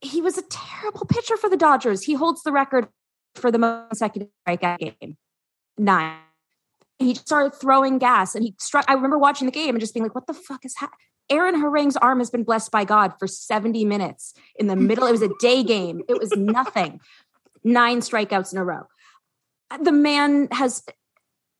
he 0.00 0.20
was 0.20 0.36
a 0.36 0.42
terrible 0.50 1.06
pitcher 1.06 1.36
for 1.36 1.48
the 1.48 1.56
Dodgers. 1.56 2.02
He 2.02 2.14
holds 2.14 2.42
the 2.42 2.52
record 2.52 2.88
for 3.34 3.50
the 3.50 3.58
most 3.58 3.88
consecutive 3.90 4.28
strikeout 4.46 4.78
game, 4.78 5.16
nine. 5.78 6.16
He 6.98 7.14
started 7.14 7.54
throwing 7.54 7.98
gas, 7.98 8.34
and 8.34 8.44
he 8.44 8.54
struck. 8.58 8.84
I 8.88 8.94
remember 8.94 9.18
watching 9.18 9.46
the 9.46 9.52
game 9.52 9.70
and 9.70 9.80
just 9.80 9.94
being 9.94 10.04
like, 10.04 10.14
"What 10.14 10.26
the 10.26 10.34
fuck 10.34 10.64
is 10.64 10.76
happening?" 10.76 10.98
Aaron 11.30 11.60
Harang's 11.60 11.96
arm 11.96 12.18
has 12.18 12.30
been 12.30 12.44
blessed 12.44 12.70
by 12.70 12.84
God 12.84 13.14
for 13.18 13.26
70 13.26 13.84
minutes 13.84 14.34
in 14.56 14.66
the 14.66 14.76
middle. 14.76 15.06
It 15.06 15.12
was 15.12 15.22
a 15.22 15.30
day 15.40 15.62
game. 15.62 16.02
It 16.08 16.18
was 16.18 16.30
nothing. 16.36 17.00
Nine 17.64 18.00
strikeouts 18.00 18.52
in 18.52 18.58
a 18.58 18.64
row. 18.64 18.82
The 19.80 19.92
man 19.92 20.48
has 20.50 20.82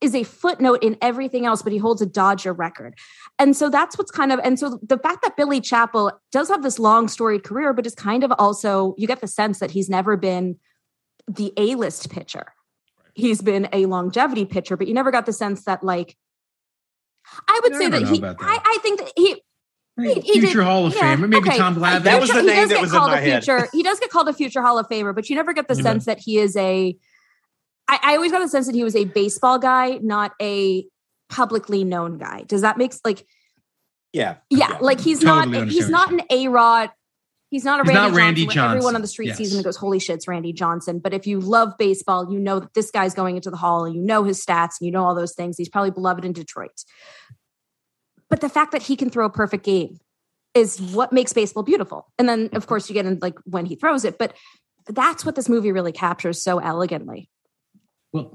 is 0.03 0.13
a 0.13 0.23
footnote 0.23 0.83
in 0.83 0.97
everything 1.01 1.45
else, 1.45 1.61
but 1.61 1.71
he 1.71 1.77
holds 1.77 2.01
a 2.01 2.05
Dodger 2.05 2.51
record. 2.51 2.93
And 3.39 3.55
so 3.55 3.69
that's 3.69 3.97
what's 3.97 4.11
kind 4.11 4.33
of, 4.33 4.39
and 4.43 4.59
so 4.59 4.77
the 4.83 4.97
fact 4.97 5.23
that 5.23 5.37
Billy 5.37 5.61
Chapel 5.61 6.11
does 6.31 6.49
have 6.49 6.61
this 6.61 6.77
long 6.77 7.07
storied 7.07 7.43
career, 7.43 7.71
but 7.73 7.87
is 7.87 7.95
kind 7.95 8.23
of 8.23 8.33
also, 8.37 8.95
you 8.97 9.07
get 9.07 9.21
the 9.21 9.27
sense 9.27 9.59
that 9.59 9.71
he's 9.71 9.89
never 9.89 10.17
been 10.17 10.57
the 11.27 11.53
A 11.55 11.75
list 11.75 12.09
pitcher. 12.09 12.52
He's 13.13 13.41
been 13.41 13.67
a 13.71 13.85
longevity 13.85 14.45
pitcher, 14.45 14.75
but 14.77 14.87
you 14.87 14.93
never 14.93 15.11
got 15.11 15.25
the 15.25 15.33
sense 15.33 15.65
that, 15.65 15.83
like, 15.83 16.17
I 17.47 17.59
would 17.63 17.73
You 17.73 17.77
say 17.79 17.89
that 17.89 18.07
he, 18.07 18.19
that. 18.19 18.37
I, 18.39 18.59
I 18.65 18.77
think 18.81 18.99
that 18.99 19.11
he, 19.15 19.35
he- 20.01 20.13
he 20.21 20.39
Future 20.41 20.57
did- 20.59 20.63
Hall 20.65 20.85
of 20.87 20.95
yeah, 20.95 21.15
Famer, 21.15 21.29
maybe 21.29 21.47
okay. 21.49 21.57
Tom 21.57 21.75
Glavine. 21.75 22.03
That 22.03 22.19
was 22.19 22.29
the 22.31 22.41
he 22.41 22.47
name 22.47 22.55
does 22.55 22.69
that 22.69 22.75
get 22.75 22.81
was 22.81 22.91
in 22.93 22.97
called 22.99 23.11
my 23.11 23.19
a 23.19 23.21
head. 23.21 23.43
future. 23.43 23.69
He 23.71 23.83
does 23.83 23.99
get 23.99 24.09
called 24.09 24.27
a 24.29 24.33
future 24.33 24.61
Hall 24.61 24.79
of 24.79 24.87
Famer, 24.89 25.13
but 25.13 25.29
you 25.29 25.35
never 25.35 25.53
get 25.53 25.67
the 25.67 25.75
Yeah. 25.75 25.81
sense 25.83 26.05
that 26.05 26.19
he 26.19 26.39
is 26.39 26.55
a. 26.57 26.97
I, 27.87 27.99
I 28.01 28.15
always 28.15 28.31
got 28.31 28.39
the 28.39 28.47
sense 28.49 28.65
that 28.65 28.75
he 28.75 28.83
was 28.83 28.95
a 28.95 29.05
baseball 29.05 29.59
guy, 29.59 29.99
not 30.01 30.31
a 30.41 30.85
publicly 31.29 31.83
known 31.83 32.17
guy. 32.17 32.43
Does 32.47 32.61
that 32.61 32.77
make 32.77 32.93
like? 33.05 33.25
Yeah. 34.13 34.37
Yeah, 34.49 34.77
like 34.81 34.99
he's 34.99 35.19
Totally 35.19 35.59
not. 35.59 35.67
He's 35.69 35.89
not 35.89 36.11
an 36.11 36.21
A 36.29 36.47
Rod. 36.47 36.89
He's 37.53 37.63
not 37.63 37.81
a 37.81 37.83
He's 37.83 37.93
Randy, 37.93 38.09
not 38.09 38.17
Randy 38.17 38.45
Johnson. 38.47 38.77
Everyone 38.77 38.95
on 38.95 39.01
the 39.03 39.07
street 39.07 39.27
Yes. 39.27 39.37
sees 39.37 39.51
him 39.51 39.57
and 39.59 39.63
goes, 39.63 39.75
"Holy 39.75 39.99
shit, 39.99 40.15
it's 40.15 40.27
Randy 40.27 40.53
Johnson!" 40.53 40.97
But 40.97 41.13
if 41.13 41.27
you 41.27 41.39
love 41.39 41.77
baseball, 41.77 42.33
you 42.33 42.39
know 42.39 42.59
that 42.59 42.73
this 42.73 42.89
guy's 42.89 43.13
going 43.13 43.35
into 43.35 43.51
the 43.51 43.57
hall, 43.57 43.85
and 43.85 43.93
you 43.93 44.01
know 44.01 44.23
his 44.23 44.43
stats, 44.43 44.79
and 44.79 44.87
you 44.87 44.91
know 44.91 45.03
all 45.03 45.13
those 45.13 45.35
things. 45.35 45.55
He's 45.55 45.69
probably 45.69 45.91
beloved 45.91 46.25
in 46.25 46.33
Detroit. 46.33 46.83
But 48.27 48.41
the 48.41 48.49
fact 48.49 48.71
that 48.71 48.81
he 48.81 48.95
can 48.95 49.11
throw 49.11 49.27
a 49.27 49.29
perfect 49.29 49.63
game 49.63 49.99
is 50.55 50.81
what 50.81 51.13
makes 51.13 51.31
baseball 51.31 51.61
beautiful. 51.61 52.11
And 52.17 52.27
then, 52.27 52.49
of 52.53 52.65
course, 52.65 52.89
you 52.89 52.95
get 52.95 53.05
in 53.05 53.19
like 53.21 53.37
when 53.45 53.67
he 53.67 53.75
throws 53.75 54.03
it. 54.03 54.17
But 54.17 54.35
that's 54.87 55.23
what 55.23 55.35
this 55.35 55.47
movie 55.47 55.71
really 55.71 55.91
captures 55.91 56.41
so 56.41 56.57
elegantly. 56.57 57.29
Well, 58.11 58.33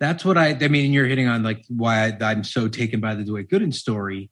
that's 0.00 0.24
what 0.24 0.38
I. 0.38 0.56
I 0.58 0.68
mean, 0.68 0.94
you're 0.94 1.04
hitting 1.06 1.28
on 1.28 1.42
like 1.42 1.66
why 1.68 2.16
I'm 2.22 2.44
so 2.44 2.66
taken 2.66 2.98
by 2.98 3.14
the 3.14 3.24
Dwight 3.24 3.48
Gooden 3.48 3.74
story 3.74 4.30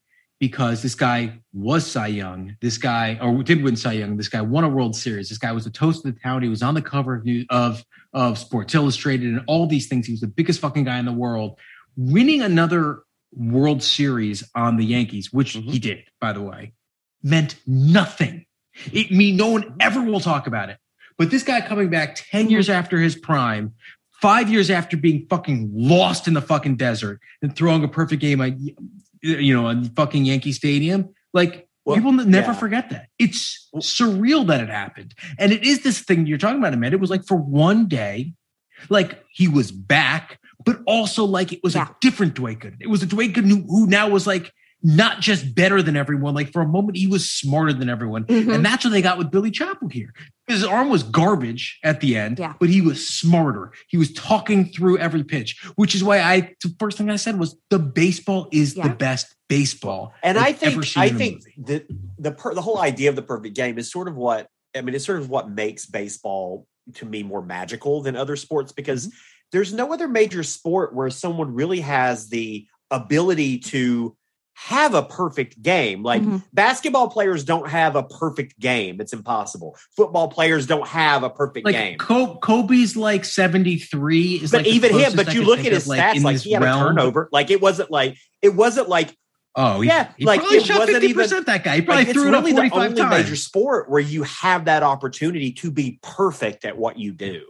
because 0.49 0.83
this 0.83 0.95
guy 0.95 1.41
was 1.55 1.91
Cy 1.91 2.09
Young. 2.09 2.55
This 2.61 2.77
guy, 2.77 3.19
or 3.23 3.43
did 3.43 3.63
win 3.63 3.77
Cy 3.77 3.93
Young. 3.93 4.19
This 4.19 4.29
guy 4.29 4.43
won 4.43 4.63
a 4.63 4.69
World 4.69 4.95
Series. 4.95 5.31
This 5.31 5.39
guy 5.39 5.53
was 5.53 5.65
the 5.65 5.71
toast 5.71 6.05
of 6.05 6.15
the 6.15 6.21
town. 6.21 6.43
He 6.43 6.51
was 6.51 6.63
on 6.63 6.75
the 6.75 6.83
cover 6.83 7.15
of 7.15 7.25
New, 7.25 7.47
of 7.49 7.83
of 8.13 8.37
Sports 8.37 8.75
Illustrated 8.75 9.29
and 9.29 9.43
all 9.47 9.67
these 9.67 9.89
things. 9.89 10.05
He 10.05 10.13
was 10.13 10.21
the 10.21 10.27
biggest 10.27 10.61
fucking 10.61 10.85
guy 10.85 10.99
in 10.99 11.07
the 11.07 11.15
world. 11.15 11.59
Winning 11.97 12.43
another 12.43 13.05
World 13.33 13.83
Series 13.83 14.45
on 14.55 14.77
the 14.77 14.85
Yankees, 14.85 15.33
which 15.33 15.55
mm-hmm. 15.55 15.71
he 15.71 15.79
did, 15.79 16.05
by 16.21 16.35
the 16.35 16.43
way, 16.43 16.75
meant 17.23 17.57
nothing. 17.67 18.45
It 18.93 19.11
mean 19.11 19.37
no 19.37 19.49
one 19.49 19.77
ever 19.81 20.03
will 20.03 20.21
talk 20.21 20.47
about 20.47 20.69
it. 20.69 20.77
But 21.17 21.31
this 21.31 21.43
guy 21.43 21.63
coming 21.63 21.89
back 21.89 22.17
10 22.17 22.51
years 22.51 22.69
after 22.69 22.99
his 22.99 23.17
prime, 23.17 23.73
five 24.21 24.51
years 24.51 24.71
after 24.71 24.99
being 24.99 25.27
fucking 25.31 25.71
lost 25.73 26.29
in 26.29 26.35
the 26.35 26.43
fucking 26.43 26.77
desert 26.77 27.21
and 27.41 27.57
throwing 27.57 27.83
a 27.83 27.89
perfect 27.89 28.21
game, 28.21 28.43
at, 28.43 28.53
you 29.25 29.55
know, 29.55 29.67
on 29.67 29.85
fucking 29.91 30.25
Yankee 30.25 30.53
Stadium, 30.53 31.09
like 31.33 31.67
Well, 31.85 31.97
people 31.97 32.13
never 32.13 32.53
yeah. 32.53 32.59
forget 32.59 32.91
that. 32.91 33.09
It's 33.19 33.69
surreal 33.77 34.47
that 34.49 34.61
it 34.61 34.69
happened. 34.69 35.15
And 35.39 35.53
it 35.53 35.65
is 35.65 35.83
this 35.83 36.01
thing 36.01 36.27
you're 36.27 36.39
talking 36.39 36.59
about, 36.59 36.75
Amanda. 36.75 36.97
It 36.97 37.01
was 37.01 37.11
like 37.11 37.25
for 37.27 37.37
one 37.37 37.87
day, 37.89 38.35
Like 38.91 39.23
he 39.33 39.49
was 39.49 39.73
back, 39.73 40.39
but 40.65 40.81
also 40.87 41.25
like 41.25 41.53
it 41.53 41.61
was 41.63 41.75
Yeah. 41.75 41.89
a 41.89 41.95
different 42.01 42.35
Dwight 42.35 42.61
Gooden. 42.61 42.79
It 42.81 42.89
was 42.91 43.03
a 43.03 43.07
Dwight 43.07 43.33
Gooden 43.33 43.49
who, 43.49 43.63
who 43.69 43.87
now 43.87 44.09
was 44.09 44.27
like 44.27 44.53
not 44.87 45.21
just 45.21 45.55
better 45.55 45.81
than 45.83 45.97
everyone. 45.97 46.35
Like 46.35 46.53
for 46.53 46.61
a 46.61 46.69
moment, 46.69 46.99
he 46.99 47.07
was 47.07 47.29
smarter 47.29 47.73
than 47.73 47.89
everyone, 47.89 48.25
Mhm. 48.27 48.55
and 48.55 48.65
that's 48.65 48.85
what 48.85 48.91
they 48.91 49.01
got 49.01 49.17
with 49.17 49.31
Billy 49.31 49.51
Chapel 49.51 49.89
here. 49.89 50.13
His 50.47 50.63
arm 50.63 50.91
was 50.91 51.03
garbage 51.03 51.79
at 51.83 52.03
the 52.03 52.17
end, 52.19 52.39
Yeah. 52.39 52.53
but 52.61 52.69
he 52.69 52.83
was 52.83 53.09
smarter. 53.09 53.73
He 53.89 53.97
was 53.97 54.13
talking 54.13 54.67
through 54.67 54.99
every 54.99 55.25
pitch, 55.25 55.57
which 55.77 55.95
is 55.95 56.05
why 56.05 56.21
I 56.21 56.53
the 56.63 56.75
first 56.79 56.99
thing 56.99 57.09
I 57.09 57.17
said 57.17 57.39
was 57.39 57.57
the 57.71 57.79
baseball 57.79 58.49
is 58.53 58.77
Yeah. 58.77 58.89
the 58.89 58.95
best 58.95 59.35
baseball. 59.49 60.13
and 60.23 60.37
I've 60.37 60.45
I 60.49 60.53
think 60.53 60.73
ever 60.75 60.83
seen 60.83 61.03
I 61.03 61.09
think 61.09 61.45
movie. 61.57 61.87
the 61.89 61.95
the 62.19 62.33
per, 62.33 62.55
the 62.55 62.63
whole 62.63 62.79
idea 62.79 63.09
of 63.09 63.17
the 63.17 63.23
perfect 63.23 63.57
game 63.57 63.79
is 63.79 63.91
sort 63.91 64.07
of 64.07 64.17
what 64.17 64.49
I 64.77 64.83
mean. 64.83 64.95
It's 64.95 65.07
sort 65.07 65.19
of 65.21 65.31
what 65.31 65.51
makes 65.51 65.87
baseball 65.87 66.67
to 66.97 67.07
me 67.07 67.23
more 67.23 67.41
magical 67.43 68.03
than 68.03 68.17
other 68.17 68.37
sports 68.37 68.71
because 68.73 69.07
Mm-hmm. 69.07 69.17
there's 69.53 69.73
no 69.73 69.93
other 69.95 70.09
major 70.09 70.43
sport 70.43 70.95
where 70.95 71.09
someone 71.09 71.55
really 71.55 71.81
has 71.81 72.29
the 72.29 72.67
ability 72.91 73.59
to 73.59 74.15
have 74.55 74.95
a 74.95 75.03
perfect 75.03 75.61
game. 75.63 76.03
Like 76.03 76.23
Mhm. 76.23 76.43
basketball 76.53 77.09
players 77.09 77.45
don't 77.45 77.69
have 77.69 77.97
a 77.97 78.03
perfect 78.03 78.59
game; 78.59 79.01
it's 79.01 79.13
impossible. 79.13 79.77
Football 79.97 80.29
players 80.29 80.67
don't 80.67 80.87
have 80.89 81.23
a 81.23 81.31
perfect 81.31 81.67
like 81.67 81.75
game. 81.75 81.99
Ko- 81.99 82.37
Kobe's 82.37 82.97
like 82.97 83.25
73 83.25 84.37
is 84.43 84.51
But 84.53 84.59
like 84.63 84.67
even 84.69 84.99
him, 84.99 85.13
but 85.17 85.29
I 85.29 85.33
you 85.33 85.43
look 85.45 85.59
at 85.61 85.73
his 85.73 85.87
of, 85.91 85.97
stats, 85.97 86.15
in 86.17 86.23
like 86.23 86.37
this 86.37 86.45
he 86.45 86.53
had 86.53 86.63
a 86.63 86.67
turnover. 86.67 87.29
Like 87.33 87.51
it 87.51 87.61
wasn't 87.61 87.91
like 87.91 88.17
it 88.43 88.55
wasn't 88.55 88.89
like 88.89 89.15
Oh, 89.57 89.83
he, 89.83 89.87
Yeah, 89.89 90.09
he 90.17 90.25
like, 90.25 90.41
probably 90.41 90.57
it 90.59 90.67
shot 90.67 90.81
wasn't 90.81 90.97
50% 91.05 91.09
even- 91.11 91.45
that 91.45 91.63
guy. 91.63 91.77
He 91.77 91.83
probably 91.83 92.01
like, 92.03 92.09
it's 92.09 92.19
threw 92.19 92.27
it 92.27 92.35
up 92.35 92.45
really 92.45 92.69
the 92.69 92.75
only 92.75 92.95
times. 92.97 93.11
major 93.25 93.37
sport 93.37 93.89
where 93.89 94.01
you 94.01 94.25
have 94.25 94.65
that 94.65 94.83
opportunity 94.83 95.53
to 95.53 95.71
be 95.71 96.01
perfect 96.03 96.65
at 96.65 96.77
what 96.77 96.99
you 96.99 97.13
do, 97.13 97.41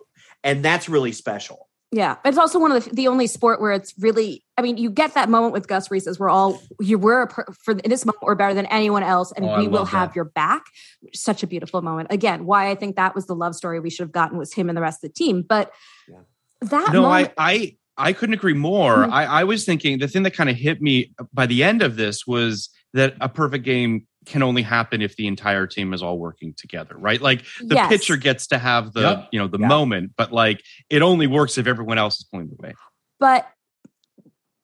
and 0.43 0.63
that's 0.63 0.87
really 0.87 1.13
special. 1.13 1.64
Yeah, 1.95 2.16
it's 2.24 2.38
also 2.38 2.59
one 2.59 2.72
of 2.72 2.84
the, 2.84 2.90
the 2.90 3.07
only 3.09 3.28
sport 3.28 3.61
where 3.61 3.70
it's 3.70 3.95
really. 4.01 4.42
I 4.59 4.62
mean, 4.62 4.78
you 4.78 4.90
get 4.90 5.14
that 5.14 5.28
moment 5.28 5.53
with 5.53 5.68
Gus 5.68 5.88
Reeses. 5.92 6.18
we're 6.18 6.28
all 6.28 6.61
you 6.80 6.99
were 6.99 7.22
a 7.22 7.26
per, 7.28 7.45
for 7.64 7.72
this 7.72 8.05
moment 8.05 8.22
we're 8.22 8.34
better 8.34 8.53
than 8.53 8.66
anyone 8.66 9.05
else, 9.05 9.32
and 9.36 9.45
Oh, 9.45 9.59
we 9.61 9.68
will 9.68 9.80
love 9.80 9.90
have 9.90 10.16
your 10.16 10.24
back. 10.24 10.64
Such 11.12 11.45
a 11.45 11.47
beautiful 11.47 11.82
moment. 11.82 12.09
Again, 12.11 12.47
why 12.47 12.68
I 12.68 12.74
think 12.74 12.97
that 12.97 13.14
was 13.14 13.26
the 13.26 13.36
love 13.36 13.55
story 13.55 13.78
we 13.78 13.90
should 13.90 14.03
have 14.03 14.12
gotten 14.12 14.36
was 14.38 14.53
him 14.53 14.68
and 14.68 14.76
the 14.76 14.82
rest 14.82 15.05
of 15.05 15.11
the 15.11 15.14
team. 15.14 15.42
But 15.42 15.72
Yeah. 16.09 16.18
that 16.62 16.92
no, 16.92 17.03
moment, 17.03 17.32
I, 17.38 17.76
I, 17.97 18.09
I 18.09 18.12
couldn't 18.12 18.34
agree 18.34 18.55
more. 18.55 18.97
Mhm. 19.07 19.12
I, 19.12 19.24
I 19.26 19.45
was 19.45 19.64
thinking 19.64 19.99
the 20.01 20.09
thing 20.09 20.24
that 20.24 20.34
kind 20.34 20.51
of 20.51 20.57
hit 20.57 20.82
me 20.82 21.12
by 21.32 21.47
the 21.47 21.62
end 21.62 21.80
of 21.80 21.95
this 21.95 22.26
was 22.26 22.70
that 22.92 23.14
a 23.20 23.28
perfect 23.28 23.64
game 23.64 24.09
can 24.27 24.43
only 24.43 24.62
happen 24.62 25.03
if 25.03 25.16
the 25.16 25.27
entire 25.27 25.66
team 25.66 25.93
is 25.95 26.03
all 26.03 26.18
working 26.18 26.55
together, 26.57 26.95
right? 26.97 27.20
Like 27.20 27.45
the 27.61 27.75
Yes. 27.75 27.89
pitcher 27.89 28.16
gets 28.16 28.47
to 28.49 28.59
have 28.59 28.93
the, 28.93 29.01
Yep. 29.01 29.29
you 29.33 29.39
know, 29.39 29.49
the 29.49 29.59
Yeah. 29.59 29.66
moment, 29.68 30.12
but 30.16 30.33
like 30.33 30.62
it 30.91 31.03
only 31.03 31.27
works 31.27 31.59
if 31.59 31.66
everyone 31.66 31.99
else 31.99 32.18
is 32.18 32.25
pulling 32.25 32.49
the 32.49 32.57
way. 32.59 32.75
but 33.20 33.49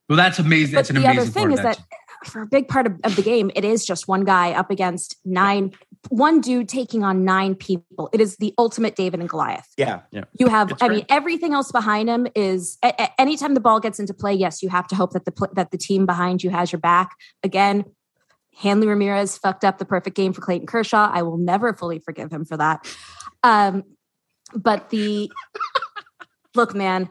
well, 0.08 0.16
that's 0.16 0.38
amazing. 0.40 0.74
but 0.74 0.78
That's 0.78 0.90
an 0.90 0.96
the 0.96 1.02
amazing 1.04 1.20
other 1.20 1.30
thing 1.30 1.52
is 1.52 1.58
of 1.60 1.64
that 1.64 1.78
for 2.24 2.42
a 2.42 2.46
big 2.46 2.68
part 2.68 2.86
of, 2.86 2.98
of 3.04 3.16
the 3.16 3.22
game, 3.22 3.50
it 3.54 3.64
is 3.64 3.86
just 3.86 4.06
one 4.08 4.24
guy 4.24 4.52
up 4.52 4.70
against 4.70 5.16
nine, 5.24 5.72
one 6.10 6.40
dude 6.40 6.68
taking 6.68 7.02
on 7.04 7.24
nine 7.24 7.54
people. 7.54 8.10
It 8.12 8.20
is 8.20 8.36
the 8.36 8.52
ultimate 8.58 8.94
David 8.96 9.20
and 9.20 9.28
Goliath. 9.28 9.68
Yeah, 9.78 10.00
yeah. 10.10 10.24
You 10.38 10.48
have, 10.48 10.72
It's 10.72 10.82
I 10.82 10.88
great. 10.88 10.96
mean, 10.96 11.06
everything 11.08 11.54
else 11.54 11.70
behind 11.72 12.08
him 12.10 12.26
is. 12.34 12.76
A, 12.82 12.88
a- 12.98 13.20
anytime 13.20 13.54
the 13.54 13.60
ball 13.60 13.80
gets 13.80 13.98
into 14.00 14.12
play, 14.12 14.34
yes, 14.34 14.62
you 14.62 14.68
have 14.68 14.86
to 14.88 14.96
hope 14.96 15.12
that 15.12 15.24
the 15.24 15.32
pl- 15.32 15.48
that 15.54 15.70
the 15.70 15.78
team 15.78 16.04
behind 16.06 16.42
you 16.42 16.50
has 16.50 16.72
your 16.72 16.80
back. 16.80 17.16
Again, 17.42 17.84
Hanley 18.56 18.86
Ramirez 18.88 19.38
fucked 19.38 19.64
up 19.64 19.78
the 19.78 19.84
perfect 19.84 20.16
game 20.16 20.32
for 20.32 20.40
Clayton 20.40 20.66
Kershaw. 20.66 21.10
I 21.12 21.22
will 21.22 21.38
never 21.38 21.72
fully 21.74 21.98
forgive 21.98 22.30
him 22.32 22.44
for 22.44 22.56
that. 22.56 22.86
Um, 23.42 23.84
but 24.54 24.90
the 24.90 25.30
look, 26.54 26.74
man. 26.74 27.08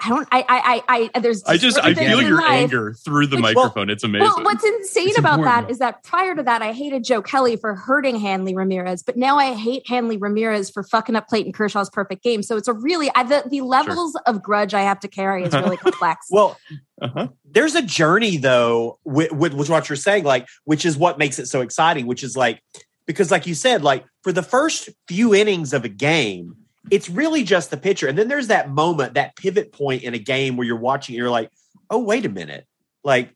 I 0.00 0.08
don't. 0.08 0.28
I. 0.32 0.44
I. 0.48 0.82
I. 0.88 1.10
I 1.14 1.20
there's. 1.20 1.42
I 1.44 1.56
just, 1.56 1.78
I 1.78 1.94
feel 1.94 2.20
your 2.20 2.38
life- 2.40 2.50
anger 2.50 2.94
through 3.04 3.28
the 3.28 3.36
Which- 3.36 3.54
microphone. 3.54 3.88
it's 3.90 4.02
amazing. 4.04 4.26
well, 4.26 4.42
what's 4.44 4.64
insane 4.64 5.08
It's 5.08 5.18
about 5.18 5.38
important. 5.38 5.68
that 5.68 5.70
is 5.72 5.78
that 5.78 6.02
prior 6.02 6.34
to 6.34 6.42
that, 6.42 6.62
I 6.62 6.72
hated 6.72 7.04
Joe 7.04 7.22
Kelly 7.22 7.56
for 7.56 7.74
hurting 7.74 8.16
Hanley 8.18 8.54
Ramirez, 8.54 9.02
but 9.02 9.16
now 9.16 9.38
I 9.38 9.54
hate 9.54 9.88
Hanley 9.88 10.16
Ramirez 10.16 10.68
for 10.68 10.82
fucking 10.82 11.14
up 11.16 11.28
Clayton 11.28 11.52
Kershaw's 11.52 11.88
perfect 11.90 12.22
game. 12.22 12.42
So 12.42 12.56
it's 12.56 12.68
a 12.68 12.72
really 12.74 13.10
I, 13.14 13.22
the 13.22 13.44
the 13.48 13.60
levels 13.62 14.16
of 14.26 14.42
grudge 14.42 14.74
I 14.74 14.80
have 14.82 14.98
to 15.00 15.08
carry 15.08 15.44
is 15.44 15.54
really 15.54 15.76
complex. 15.86 16.26
Well, 16.30 16.58
Uh-huh. 17.00 17.28
there's 17.44 17.74
a 17.74 17.82
journey 17.82 18.36
though 18.36 18.98
with, 19.04 19.32
with, 19.32 19.54
with 19.54 19.68
what 19.70 19.88
you're 19.88 19.96
saying, 19.96 20.24
like, 20.24 20.46
which 20.64 20.84
is 20.84 20.96
what 20.96 21.18
makes 21.18 21.38
it 21.38 21.46
so 21.46 21.60
exciting, 21.60 22.06
which 22.06 22.22
is 22.22 22.36
like, 22.36 22.60
because 23.06 23.30
like 23.30 23.46
you 23.46 23.54
said, 23.54 23.82
like 23.82 24.04
for 24.22 24.32
the 24.32 24.42
first 24.42 24.88
few 25.08 25.34
innings 25.34 25.72
of 25.72 25.84
a 25.84 25.88
game, 25.88 26.56
it's 26.90 27.08
really 27.08 27.44
just 27.44 27.70
the 27.70 27.76
pitcher. 27.76 28.08
And 28.08 28.18
then 28.18 28.28
there's 28.28 28.48
that 28.48 28.70
moment, 28.70 29.14
that 29.14 29.36
pivot 29.36 29.72
point 29.72 30.02
in 30.02 30.14
a 30.14 30.18
game 30.18 30.56
where 30.56 30.66
you're 30.66 30.76
watching, 30.76 31.14
you're 31.14 31.30
like, 31.30 31.50
oh, 31.90 31.98
wait 31.98 32.26
a 32.26 32.28
minute. 32.28 32.66
Like, 33.02 33.34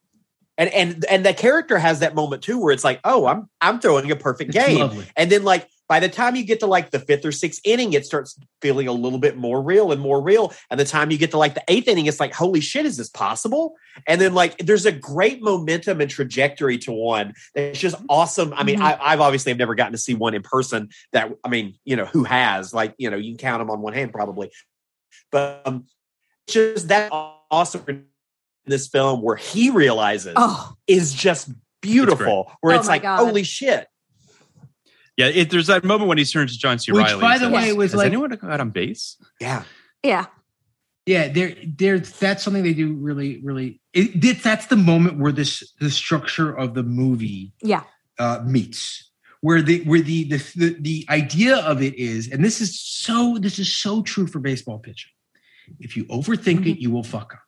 and 0.56 0.70
and 0.70 1.04
and 1.08 1.24
the 1.24 1.32
character 1.32 1.78
has 1.78 2.00
that 2.00 2.14
moment 2.14 2.42
too 2.42 2.58
where 2.60 2.72
it's 2.72 2.84
like, 2.84 3.00
oh, 3.04 3.26
I'm 3.26 3.48
I'm 3.60 3.78
throwing 3.78 4.10
a 4.10 4.16
perfect 4.16 4.54
It's 4.54 4.66
game. 4.66 4.78
lovely. 4.80 5.06
And 5.16 5.30
then 5.30 5.44
like 5.44 5.68
by 5.88 6.00
the 6.00 6.08
time 6.08 6.36
you 6.36 6.44
get 6.44 6.60
to 6.60 6.66
like 6.66 6.90
the 6.90 6.98
fifth 6.98 7.24
or 7.24 7.32
sixth 7.32 7.60
inning, 7.64 7.94
it 7.94 8.04
starts 8.04 8.38
feeling 8.60 8.88
a 8.88 8.92
little 8.92 9.18
bit 9.18 9.36
more 9.38 9.62
real 9.62 9.90
and 9.90 10.00
more 10.00 10.20
real. 10.20 10.52
And 10.70 10.78
the 10.78 10.84
time 10.84 11.10
you 11.10 11.16
get 11.16 11.30
to 11.30 11.38
like 11.38 11.54
the 11.54 11.64
eighth 11.66 11.88
inning, 11.88 12.06
it's 12.06 12.20
like, 12.20 12.34
holy 12.34 12.60
shit, 12.60 12.84
is 12.84 12.98
this 12.98 13.08
possible? 13.08 13.74
And 14.06 14.20
then 14.20 14.34
like 14.34 14.58
there's 14.58 14.84
a 14.84 14.92
great 14.92 15.42
momentum 15.42 16.00
and 16.02 16.10
trajectory 16.10 16.76
to 16.78 16.92
one 16.92 17.32
that's 17.54 17.80
just 17.80 17.96
awesome. 18.10 18.52
I 18.54 18.64
mean, 18.64 18.78
Mhm. 18.78 18.82
I, 18.82 18.98
I've 19.00 19.20
obviously 19.20 19.50
have 19.50 19.58
never 19.58 19.74
gotten 19.74 19.92
to 19.92 19.98
see 19.98 20.14
one 20.14 20.34
in 20.34 20.42
person 20.42 20.90
that 21.12 21.32
I 21.42 21.48
mean, 21.48 21.74
you 21.84 21.96
know, 21.96 22.04
who 22.04 22.24
has 22.24 22.74
like, 22.74 22.94
you 22.98 23.08
know, 23.08 23.16
you 23.16 23.32
can 23.32 23.38
count 23.38 23.60
them 23.60 23.70
on 23.70 23.80
one 23.80 23.94
hand 23.94 24.12
probably. 24.12 24.50
But 25.32 25.62
um 25.64 25.86
just 26.46 26.88
that 26.88 27.08
awesome 27.12 27.82
in 27.88 28.04
this 28.66 28.88
film 28.88 29.22
where 29.22 29.36
he 29.36 29.70
realizes 29.70 30.34
oh, 30.36 30.74
is 30.86 31.14
just 31.14 31.50
beautiful. 31.80 32.52
Where 32.60 32.74
Oh 32.74 32.78
it's 32.78 32.88
like, 32.88 33.02
God. 33.02 33.18
holy 33.18 33.42
shit. 33.42 33.86
Yeah, 35.18 35.26
it, 35.26 35.50
there's 35.50 35.66
that 35.66 35.82
moment 35.84 36.08
when 36.08 36.16
he 36.16 36.24
turns 36.24 36.52
to 36.52 36.58
John 36.58 36.78
C. 36.78 36.92
Which, 36.92 37.04
Reilly. 37.04 37.20
by 37.20 37.36
the 37.38 37.46
says, 37.46 37.52
way, 37.52 37.72
was 37.74 37.90
Has 37.90 37.98
like- 37.98 38.06
anyone 38.06 38.30
got 38.30 38.60
on 38.60 38.70
base? 38.70 39.16
Yeah. 39.40 39.64
yeah, 40.02 40.26
Yeah, 41.06 41.28
there, 41.28 41.54
there. 41.66 41.98
That's 41.98 42.42
something 42.44 42.62
they 42.62 42.72
do 42.72 42.94
really, 42.94 43.40
really. 43.42 43.80
It, 43.92 44.24
it- 44.24 44.42
that's 44.42 44.66
the 44.66 44.76
moment 44.76 45.18
where 45.18 45.32
this 45.32 45.72
the 45.80 45.90
structure 45.90 46.56
of 46.56 46.74
the 46.74 46.82
movie 46.84 47.52
yeah, 47.62 47.82
uh, 48.20 48.42
meets, 48.46 49.10
where 49.40 49.60
the 49.60 49.82
where 49.84 50.00
the, 50.02 50.24
the 50.24 50.38
the 50.56 50.76
the 50.80 51.06
idea 51.10 51.56
of 51.56 51.82
it 51.82 51.94
is, 51.96 52.30
and 52.30 52.44
this 52.44 52.60
is 52.60 52.80
so 52.80 53.38
this 53.40 53.58
is 53.58 53.74
so 53.76 54.02
true 54.02 54.26
for 54.28 54.38
baseball 54.38 54.78
pitching. 54.78 55.10
If 55.80 55.96
you 55.96 56.04
overthink 56.04 56.60
Mm-hmm. 56.60 56.68
it, 56.68 56.78
you 56.78 56.90
will 56.92 57.02
fuck 57.04 57.34
up. 57.34 57.40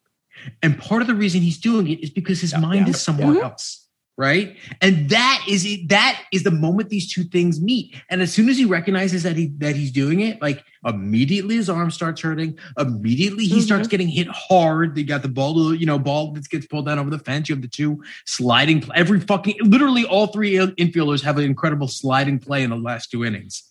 And 0.62 0.76
part 0.78 1.02
of 1.02 1.08
the 1.08 1.14
reason 1.14 1.40
he's 1.42 1.58
doing 1.58 1.86
it 1.88 2.00
is 2.02 2.10
because 2.10 2.40
his 2.40 2.56
mind 2.58 2.86
yeah, 2.86 2.94
is 2.94 3.00
somewhere 3.00 3.34
yeah. 3.34 3.42
else, 3.44 3.86
right? 4.20 4.54
And 4.82 5.08
that 5.08 5.42
is 5.48 5.64
it. 5.64 5.88
That 5.88 6.22
is 6.30 6.42
the 6.42 6.50
moment 6.50 6.90
these 6.90 7.10
two 7.10 7.24
things 7.24 7.58
meet. 7.58 7.96
And 8.10 8.20
as 8.20 8.30
soon 8.32 8.50
as 8.50 8.58
he 8.58 8.66
recognizes 8.66 9.22
that 9.22 9.34
he 9.34 9.46
that 9.58 9.74
he's 9.74 9.90
doing 9.90 10.20
it, 10.20 10.40
like 10.42 10.62
immediately 10.84 11.56
his 11.56 11.70
arm 11.70 11.90
starts 11.90 12.20
hurting. 12.20 12.58
Immediately 12.78 13.46
he 13.46 13.60
Mhm. 13.60 13.62
starts 13.62 13.88
getting 13.88 14.08
hit 14.08 14.28
hard. 14.28 14.94
They 14.94 15.04
got 15.04 15.22
the 15.22 15.28
ball, 15.28 15.74
you 15.74 15.86
know, 15.86 15.98
ball 15.98 16.32
that 16.34 16.46
gets 16.50 16.66
pulled 16.66 16.84
down 16.86 16.98
over 16.98 17.08
the 17.08 17.18
fence. 17.18 17.48
You 17.48 17.54
have 17.54 17.62
the 17.62 17.68
two 17.68 18.02
sliding. 18.26 18.84
Every 18.94 19.20
fucking 19.20 19.56
literally 19.62 20.04
all 20.04 20.26
three 20.26 20.52
infielders 20.54 21.22
have 21.22 21.38
an 21.38 21.44
incredible 21.44 21.88
sliding 21.88 22.38
play 22.38 22.62
in 22.62 22.68
the 22.68 22.76
last 22.76 23.10
two 23.10 23.24
innings. 23.24 23.62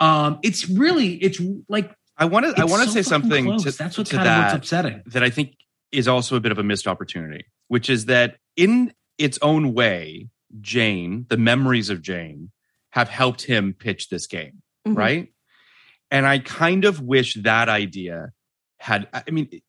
Um, 0.00 0.40
it's 0.42 0.68
really 0.68 1.14
it's 1.14 1.40
like 1.68 1.92
I 2.18 2.24
want 2.24 2.44
to. 2.46 2.60
I 2.60 2.64
want 2.64 2.82
to 2.82 2.88
so 2.88 2.94
say 2.94 3.02
something 3.02 3.44
close. 3.44 3.62
to, 3.62 3.70
That's 3.70 3.96
what 3.96 4.10
kind 4.10 4.26
of 4.28 4.42
what's 4.44 4.54
upsetting. 4.54 5.02
that 5.06 5.22
I 5.22 5.30
think 5.30 5.54
is 5.92 6.08
also 6.08 6.34
a 6.34 6.40
bit 6.40 6.50
of 6.50 6.58
a 6.58 6.62
missed 6.64 6.88
opportunity, 6.88 7.44
which 7.68 7.88
is 7.88 8.06
that 8.06 8.36
in 8.56 8.92
its 9.22 9.38
own 9.42 9.72
way, 9.74 10.28
Jane, 10.60 11.26
the 11.28 11.36
memories 11.36 11.90
of 11.90 12.02
Jane, 12.02 12.50
have 12.90 13.08
helped 13.08 13.42
him 13.42 13.72
pitch 13.72 14.08
this 14.10 14.26
game, 14.26 14.62
Mhm. 14.86 14.96
right? 14.96 15.32
And 16.10 16.26
I 16.26 16.38
kind 16.40 16.84
of 16.84 17.00
wish 17.00 17.34
that 17.34 17.68
idea 17.68 18.32
had. 18.78 19.08
I 19.14 19.30
mean, 19.30 19.48
the, 19.50 19.62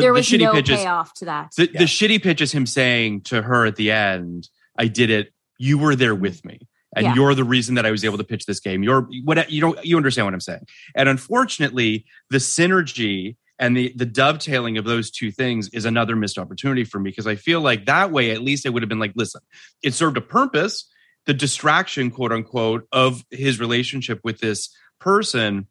there 0.00 0.10
the 0.10 0.12
was 0.12 0.26
shitty 0.26 0.40
no 0.40 0.52
pitches. 0.52 0.76
payoff 0.78 1.14
to 1.14 1.24
that. 1.26 1.52
The, 1.56 1.70
Yeah. 1.72 1.78
the 1.80 1.84
shitty 1.86 2.22
pitch 2.22 2.40
is 2.42 2.52
him 2.52 2.66
saying 2.66 3.22
to 3.22 3.40
her 3.42 3.64
at 3.64 3.76
the 3.76 3.90
end, 3.90 4.48
"I 4.78 4.88
did 4.88 5.08
it. 5.10 5.32
You 5.58 5.78
were 5.78 5.94
there 5.96 6.14
with 6.14 6.44
me, 6.44 6.58
and 6.94 7.06
Yeah. 7.06 7.14
you're 7.14 7.34
the 7.34 7.44
reason 7.44 7.76
that 7.76 7.86
I 7.86 7.90
was 7.90 8.04
able 8.04 8.18
to 8.18 8.24
pitch 8.24 8.44
this 8.46 8.60
game. 8.60 8.82
You're 8.82 9.08
what 9.24 9.50
you 9.50 9.60
don't 9.62 9.82
you 9.84 9.96
understand 9.96 10.26
what 10.26 10.34
I'm 10.34 10.40
saying." 10.40 10.66
And 10.94 11.08
unfortunately, 11.08 12.04
the 12.28 12.38
synergy 12.38 13.36
and 13.60 13.76
the 13.76 13.92
the 13.94 14.06
dovetailing 14.06 14.76
of 14.78 14.84
those 14.84 15.10
two 15.12 15.30
things 15.30 15.68
is 15.68 15.84
another 15.84 16.16
missed 16.16 16.38
opportunity 16.38 16.82
for 16.82 16.98
me 16.98 17.10
because 17.10 17.28
I 17.28 17.36
feel 17.36 17.60
like 17.60 17.86
that 17.86 18.10
way 18.10 18.32
at 18.32 18.42
least 18.42 18.66
I 18.66 18.70
would 18.70 18.82
have 18.82 18.88
been 18.88 18.98
like, 18.98 19.12
"Listen, 19.14 19.42
it 19.82 19.94
served 19.94 20.16
a 20.16 20.20
purpose." 20.20 20.90
The 21.26 21.34
distraction, 21.34 22.10
quote 22.10 22.32
unquote, 22.32 22.88
of 22.90 23.24
his 23.30 23.60
relationship 23.60 24.20
with 24.24 24.40
this 24.40 24.74
person 24.98 25.68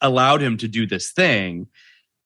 allowed 0.00 0.40
him 0.42 0.56
to 0.58 0.66
do 0.68 0.86
this 0.86 1.12
thing 1.12 1.68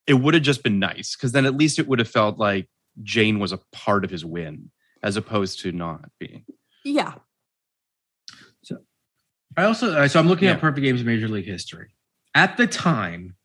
it 0.06 0.14
would 0.14 0.32
have 0.32 0.42
just 0.42 0.62
been 0.62 0.78
nice 0.78 1.14
because 1.14 1.32
then 1.32 1.44
at 1.44 1.55
least 1.55 1.78
it 1.78 1.86
would 1.86 1.98
have 1.98 2.09
felt 2.09 2.38
like 2.38 2.66
Jane 3.02 3.38
was 3.38 3.52
a 3.52 3.60
part 3.72 4.05
of 4.05 4.10
his 4.10 4.24
win 4.24 4.70
as 5.02 5.16
opposed 5.18 5.60
to 5.60 5.70
not 5.70 6.09
being. 6.18 6.44
Yeah, 6.82 7.12
So 8.62 8.78
I 9.55 9.64
also 9.64 10.06
so 10.06 10.18
I'm 10.18 10.26
looking 10.28 10.46
Yeah. 10.48 10.55
at 10.55 10.60
perfect 10.60 10.82
games 10.82 11.05
Major 11.05 11.28
League 11.28 11.44
history. 11.44 11.88
At 12.34 12.56
the 12.56 12.66
time, 12.66 13.36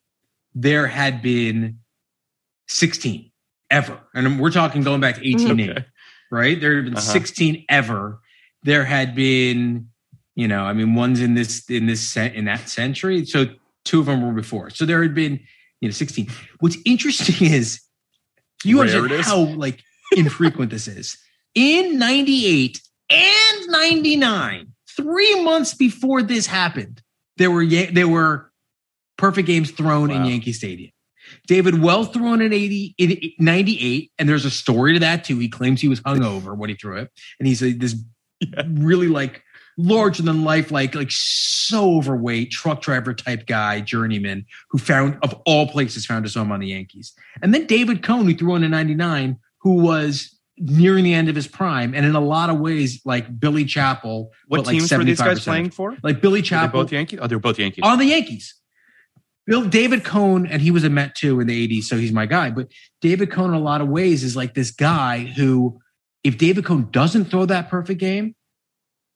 there 0.55 0.87
had 0.87 1.21
been 1.21 1.79
16 2.67 3.31
ever. 3.69 3.99
And 4.13 4.39
we're 4.39 4.51
talking 4.51 4.83
going 4.83 5.01
back 5.01 5.15
to 5.15 5.21
1880, 5.21 5.71
Okay. 5.71 5.85
right? 6.31 6.59
There 6.59 6.75
had 6.75 6.85
been 6.85 6.93
Uh-huh. 6.97 7.11
16 7.11 7.65
ever. 7.69 8.19
There 8.63 8.85
had 8.85 9.15
been, 9.15 9.89
you 10.35 10.47
know, 10.47 10.63
I 10.63 10.73
mean, 10.73 10.95
one's 10.95 11.19
in 11.21 11.33
this, 11.35 11.69
in 11.69 11.85
this, 11.87 12.15
in 12.17 12.45
that 12.45 12.69
century. 12.69 13.25
So 13.25 13.45
two 13.85 13.99
of 13.99 14.05
them 14.05 14.21
were 14.25 14.33
before. 14.33 14.69
So 14.69 14.85
there 14.85 15.01
had 15.01 15.13
been, 15.13 15.39
you 15.81 15.89
know, 15.89 15.91
16. 15.93 16.29
What's 16.59 16.77
interesting 16.85 17.47
is 17.53 17.81
you 18.63 18.81
Rare 18.81 18.95
understand 18.95 19.23
how 19.25 19.39
like 19.57 19.81
infrequent 20.15 20.71
this 20.71 20.87
is. 20.87 21.17
In 21.55 21.99
98 21.99 22.79
and 23.09 23.67
99, 23.67 24.67
three 24.95 25.43
months 25.43 25.73
before 25.73 26.21
this 26.23 26.47
happened, 26.47 27.01
there 27.37 27.51
were, 27.51 27.65
there 27.65 28.07
were 28.07 28.51
perfect 29.23 29.47
games 29.47 29.71
thrown 29.71 30.11
in 30.11 30.25
Yankee 30.25 30.51
Stadium. 30.51 30.91
David 31.47 31.81
Wells 31.81 32.09
threw 32.09 32.33
in 32.33 32.41
an 32.41 32.51
80 32.51 33.37
98, 33.39 34.11
and 34.19 34.27
there's 34.27 34.43
a 34.43 34.51
story 34.51 34.91
to 34.95 34.99
that 34.99 35.23
too. 35.23 35.39
He 35.39 35.47
claims 35.47 35.79
he 35.79 35.87
was 35.87 36.01
hungover 36.01 36.57
when 36.57 36.69
he 36.69 36.75
threw 36.75 36.97
it, 36.97 37.09
and 37.39 37.47
he's 37.47 37.63
a, 37.63 37.71
this 37.71 37.95
really 38.67 39.07
like 39.07 39.41
larger 39.77 40.23
than 40.23 40.43
life, 40.43 40.71
like 40.71 40.93
like 40.93 41.07
so 41.09 41.95
overweight 41.99 42.51
truck 42.51 42.81
driver 42.81 43.13
type 43.13 43.47
guy, 43.47 43.79
journeyman 43.79 44.45
who 44.69 44.77
found 44.77 45.17
of 45.23 45.33
all 45.45 45.69
places 45.69 46.05
found 46.05 46.25
his 46.25 46.35
home 46.35 46.51
on 46.51 46.59
the 46.59 46.67
Yankees. 46.67 47.13
And 47.41 47.53
then 47.53 47.65
David 47.65 48.03
Cone, 48.03 48.25
who 48.25 48.35
threw 48.35 48.55
in 48.55 48.63
a 48.65 48.67
99, 48.67 49.39
who 49.61 49.75
was 49.75 50.37
nearing 50.57 51.05
the 51.05 51.13
end 51.13 51.29
of 51.29 51.35
his 51.37 51.47
prime, 51.47 51.95
and 51.95 52.05
in 52.05 52.13
a 52.13 52.19
lot 52.19 52.49
of 52.49 52.59
ways 52.59 52.99
like 53.05 53.39
Billy 53.39 53.63
Chapel. 53.63 54.33
What 54.49 54.57
but 54.57 54.65
like 54.65 54.73
teams 54.79 54.91
were 54.91 55.05
these 55.05 55.21
guys 55.21 55.45
playing 55.45 55.69
for? 55.69 55.95
Like 56.03 56.19
Billy 56.19 56.41
Chapel, 56.41 56.83
both 56.83 56.91
Yankees? 56.91 57.19
Oh, 57.21 57.27
they're 57.27 57.39
both 57.39 57.57
Yankees. 57.57 57.83
on 57.85 57.99
the 57.99 58.07
Yankees. 58.07 58.59
Bill 59.45 59.65
David 59.65 60.03
Cone, 60.03 60.47
and 60.47 60.61
he 60.61 60.71
was 60.71 60.83
a 60.83 60.89
Met 60.89 61.15
too 61.15 61.39
in 61.39 61.47
the 61.47 61.67
80s, 61.67 61.83
so 61.83 61.97
he's 61.97 62.11
my 62.11 62.25
guy. 62.25 62.49
But 62.49 62.69
David 63.01 63.31
Cone, 63.31 63.49
in 63.49 63.55
a 63.55 63.59
lot 63.59 63.81
of 63.81 63.89
ways, 63.89 64.23
is 64.23 64.35
like 64.35 64.53
this 64.53 64.71
guy 64.71 65.19
who, 65.19 65.79
if 66.23 66.37
David 66.37 66.65
Cone 66.65 66.89
doesn't 66.91 67.25
throw 67.25 67.45
that 67.45 67.69
perfect 67.69 67.99
game, 67.99 68.35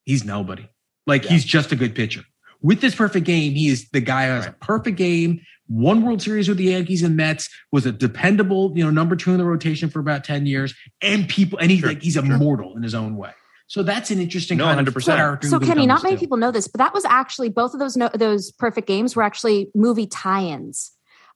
he's 0.04 0.26
nobody. 0.26 0.68
Like 1.06 1.24
he's 1.24 1.46
just 1.46 1.72
a 1.72 1.76
good 1.76 1.96
pitcher. 1.96 2.24
With 2.62 2.82
this 2.82 2.96
perfect 2.96 3.26
game, 3.26 3.54
he 3.54 3.70
is 3.70 3.90
the 3.92 4.02
guy 4.02 4.26
who 4.26 4.34
has 4.34 4.48
a 4.48 4.52
perfect 4.52 4.98
game, 4.98 5.42
one 5.68 6.02
World 6.02 6.22
Series 6.22 6.50
with 6.50 6.58
the 6.58 6.66
Yankees 6.66 7.04
and 7.04 7.16
Mets, 7.16 7.50
was 7.72 7.86
a 7.86 7.92
dependable, 7.92 8.74
you 8.76 8.84
know, 8.84 8.90
number 8.90 9.16
two 9.16 9.32
in 9.32 9.38
the 9.38 9.46
rotation 9.46 9.90
for 9.90 10.00
about 10.00 10.24
10 10.24 10.46
years, 10.46 10.74
and 11.02 11.30
people, 11.30 11.60
and 11.60 11.72
he's 11.72 11.84
like 11.84 12.02
he's 12.02 12.18
immortal 12.18 12.76
in 12.76 12.84
his 12.84 12.96
own 12.96 13.16
way. 13.16 13.32
So 13.68 13.84
that's 13.84 14.12
an 14.12 14.20
interesting 14.20 14.58
No, 14.60 14.64
kind 14.66 14.88
100%. 14.88 15.06
character 15.18 15.48
So 15.50 15.60
Kenny, 15.60 15.86
not 15.86 16.02
many 16.02 16.16
too. 16.16 16.20
people 16.22 16.38
know 16.38 16.52
this, 16.52 16.68
but 16.68 16.78
that 16.80 16.94
was 16.94 17.04
actually 17.06 17.50
both 17.50 17.74
of 17.74 17.80
those 17.80 17.98
no, 17.98 18.10
those 18.14 18.52
perfect 18.52 18.88
games 18.88 19.16
were 19.16 19.24
actually 19.24 19.70
movie 19.76 20.08
tie-ins. 20.08 20.92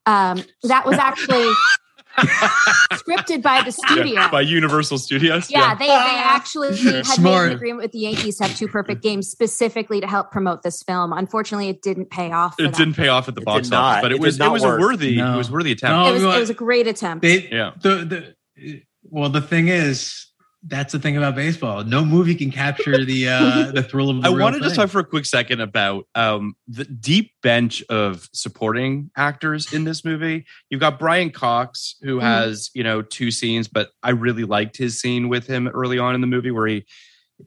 Um, 0.06 0.44
that 0.64 0.86
was 0.86 0.98
actually 0.98 1.52
scripted 2.94 3.42
by 3.42 3.62
the 3.64 3.72
studio. 3.72 4.14
Yeah, 4.14 4.32
by 4.32 4.42
Universal 4.42 4.98
Studios. 5.00 5.50
yeah, 5.52 5.76
they, 5.76 5.88
they 5.88 5.92
actually 5.94 6.76
had 6.78 7.20
made 7.22 7.34
an 7.48 7.52
agreement 7.52 7.84
with 7.84 7.92
the 7.92 8.00
Yankees 8.00 8.38
to 8.38 8.46
have 8.48 8.58
two 8.58 8.68
perfect 8.68 9.02
games 9.04 9.28
specifically 9.30 10.02
to 10.02 10.08
help 10.08 10.32
promote 10.32 10.64
this 10.64 10.82
film. 10.84 11.14
Unfortunately, 11.14 11.70
it 11.70 11.82
didn't 11.82 12.10
pay 12.10 12.32
off. 12.32 12.56
For 12.58 12.64
It 12.64 12.72
them. 12.72 12.78
didn't 12.78 12.96
pay 12.96 13.08
off 13.10 13.28
at 13.28 13.36
the 13.36 13.42
It 13.42 13.46
box 13.46 13.64
did 13.68 13.72
not. 13.72 13.84
office, 13.84 14.02
but 14.04 14.12
it, 14.12 14.16
It 14.16 14.22
was 14.22 14.40
it 14.40 14.52
was 14.52 14.64
work. 14.64 14.80
a 14.80 14.82
worthy 14.82 15.16
No. 15.18 15.34
it 15.34 15.38
was 15.38 15.52
worthy 15.52 15.72
attempt. 15.74 15.92
No. 15.92 16.10
It 16.10 16.14
was, 16.14 16.24
it 16.24 16.40
was 16.40 16.50
a 16.50 16.54
great 16.56 16.88
attempt. 16.88 17.22
They, 17.24 17.48
Yeah. 17.50 17.72
The 17.82 18.34
the 18.56 18.82
well, 19.04 19.30
the 19.30 19.42
thing 19.42 19.68
is, 19.68 20.28
that's 20.64 20.92
the 20.94 21.00
thing 21.00 21.18
about 21.18 21.34
baseball. 21.36 21.84
No 21.84 22.06
movie 22.06 22.36
can 22.36 22.52
capture 22.52 23.04
the 23.04 23.28
uh 23.30 23.72
the 23.74 23.82
thrill 23.84 24.10
of. 24.12 24.22
The 24.22 24.28
I 24.28 24.30
wanted 24.30 24.62
to 24.62 24.70
thing. 24.70 24.76
talk 24.78 24.90
for 24.90 25.00
a 25.00 25.04
quick 25.04 25.26
second 25.26 25.60
about 25.60 26.06
um, 26.14 26.56
the 26.68 26.86
deep 26.86 27.32
bench 27.42 27.84
of 27.90 28.30
supporting 28.34 29.10
actors 29.18 29.74
in 29.74 29.84
this 29.86 30.06
movie. 30.06 30.46
You've 30.70 30.80
got 30.82 31.00
Brian 31.00 31.32
Cox, 31.32 31.96
who 32.04 32.18
Mhm. 32.20 32.22
has 32.22 32.70
you 32.74 32.84
know 32.84 33.02
two 33.02 33.32
scenes, 33.32 33.68
but 33.68 33.90
I 34.04 34.12
really 34.12 34.44
liked 34.44 34.78
his 34.78 35.00
scene 35.00 35.30
with 35.30 35.48
him 35.48 35.68
early 35.68 35.98
on 35.98 36.14
in 36.16 36.22
the 36.22 36.28
movie 36.28 36.52
where 36.52 36.68
he, 36.68 36.86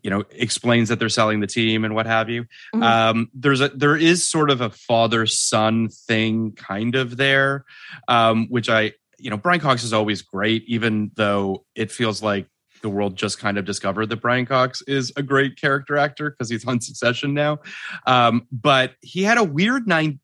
you 0.03 0.11
know, 0.11 0.25
explains 0.31 0.89
that 0.89 0.99
they're 0.99 1.09
selling 1.09 1.39
the 1.39 1.47
team 1.47 1.85
and 1.85 1.95
what 1.95 2.07
have 2.07 2.29
you. 2.29 2.47
Mhm. 2.75 2.83
Um, 2.83 3.31
there's 3.33 3.61
a 3.61 3.69
there 3.69 3.97
is 3.97 4.29
sort 4.29 4.51
of 4.51 4.61
a 4.61 4.71
father 4.71 5.25
son 5.27 5.89
thing 5.89 6.53
kind 6.57 6.97
of 6.97 7.17
there, 7.17 7.65
um, 8.09 8.49
which 8.49 8.69
I 8.69 8.95
you 9.21 9.31
know 9.31 9.37
Brian 9.37 9.61
Cox 9.61 9.85
is 9.85 9.93
always 9.93 10.21
great, 10.23 10.65
even 10.67 11.13
though 11.15 11.65
it 11.77 11.93
feels 11.93 12.21
like 12.21 12.49
the 12.85 12.91
world 12.91 13.17
just 13.17 13.39
kind 13.41 13.57
of 13.59 13.65
discovered 13.65 14.07
that 14.11 14.21
Brian 14.21 14.45
Cox 14.45 14.83
is 14.83 15.11
a 15.17 15.23
great 15.23 15.57
character 15.59 15.97
actor 15.97 16.31
because 16.31 16.51
he's 16.51 16.65
on 16.67 16.81
Succession 16.81 17.33
now. 17.33 17.59
Um, 18.07 18.47
but 18.53 18.93
he 19.01 19.23
had 19.25 19.39
a 19.39 19.43
weird 19.43 19.89
nine. 19.89 20.21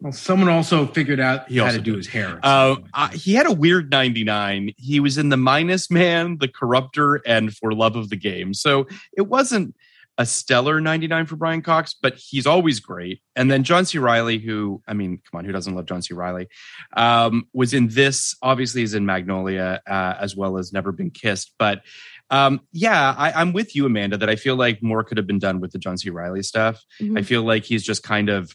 Well, 0.00 0.12
someone 0.12 0.48
also 0.48 0.86
figured 0.86 1.20
out 1.20 1.48
He 1.48 1.58
how 1.58 1.70
to 1.70 1.78
do 1.78 1.90
did. 1.92 1.96
his 1.98 2.06
hair. 2.06 2.40
Uh, 2.42 2.76
uh, 2.94 3.08
he 3.08 3.34
had 3.34 3.46
a 3.46 3.52
weird 3.52 3.90
99. 3.90 4.72
He 4.78 5.00
was 5.00 5.18
in 5.18 5.28
The 5.28 5.36
Minus 5.36 5.90
Man, 5.90 6.38
The 6.38 6.48
Corruptor, 6.48 7.18
and 7.26 7.54
For 7.54 7.72
Love 7.72 7.94
of 7.96 8.08
the 8.08 8.16
Game. 8.16 8.54
So 8.54 8.86
it 9.16 9.22
wasn't 9.22 9.74
a 10.18 10.26
stellar 10.26 10.80
99 10.80 11.26
for 11.26 11.36
Brian 11.36 11.62
Cox, 11.62 11.94
but 12.02 12.16
he's 12.16 12.46
always 12.46 12.80
great. 12.80 13.22
And 13.36 13.48
then 13.48 13.62
John 13.62 13.84
C. 13.84 13.98
Reilly, 13.98 14.38
who, 14.38 14.82
I 14.86 14.92
mean, 14.92 15.22
come 15.30 15.38
on, 15.38 15.44
who 15.44 15.52
doesn't 15.52 15.74
love 15.74 15.86
John 15.86 16.02
C. 16.02 16.12
Reilly, 16.12 16.48
um, 16.96 17.44
was 17.52 17.72
in 17.72 17.88
this, 17.88 18.34
obviously, 18.42 18.82
is 18.82 18.94
in 18.94 19.06
Magnolia, 19.06 19.80
uh, 19.86 20.14
as 20.20 20.34
well 20.34 20.58
as 20.58 20.72
Never 20.72 20.90
Been 20.90 21.10
Kissed. 21.10 21.54
But 21.56 21.82
um, 22.30 22.60
yeah, 22.72 23.14
I, 23.16 23.30
I'm 23.30 23.52
with 23.52 23.76
you, 23.76 23.86
Amanda, 23.86 24.16
that 24.18 24.28
I 24.28 24.34
feel 24.34 24.56
like 24.56 24.82
more 24.82 25.04
could 25.04 25.18
have 25.18 25.26
been 25.26 25.38
done 25.38 25.60
with 25.60 25.70
the 25.70 25.78
John 25.78 25.96
C. 25.96 26.10
Reilly 26.10 26.42
stuff. 26.42 26.82
Mhm. 27.00 27.16
I 27.16 27.22
feel 27.22 27.44
like 27.44 27.64
he's 27.64 27.84
just 27.84 28.02
kind 28.02 28.28
of, 28.28 28.54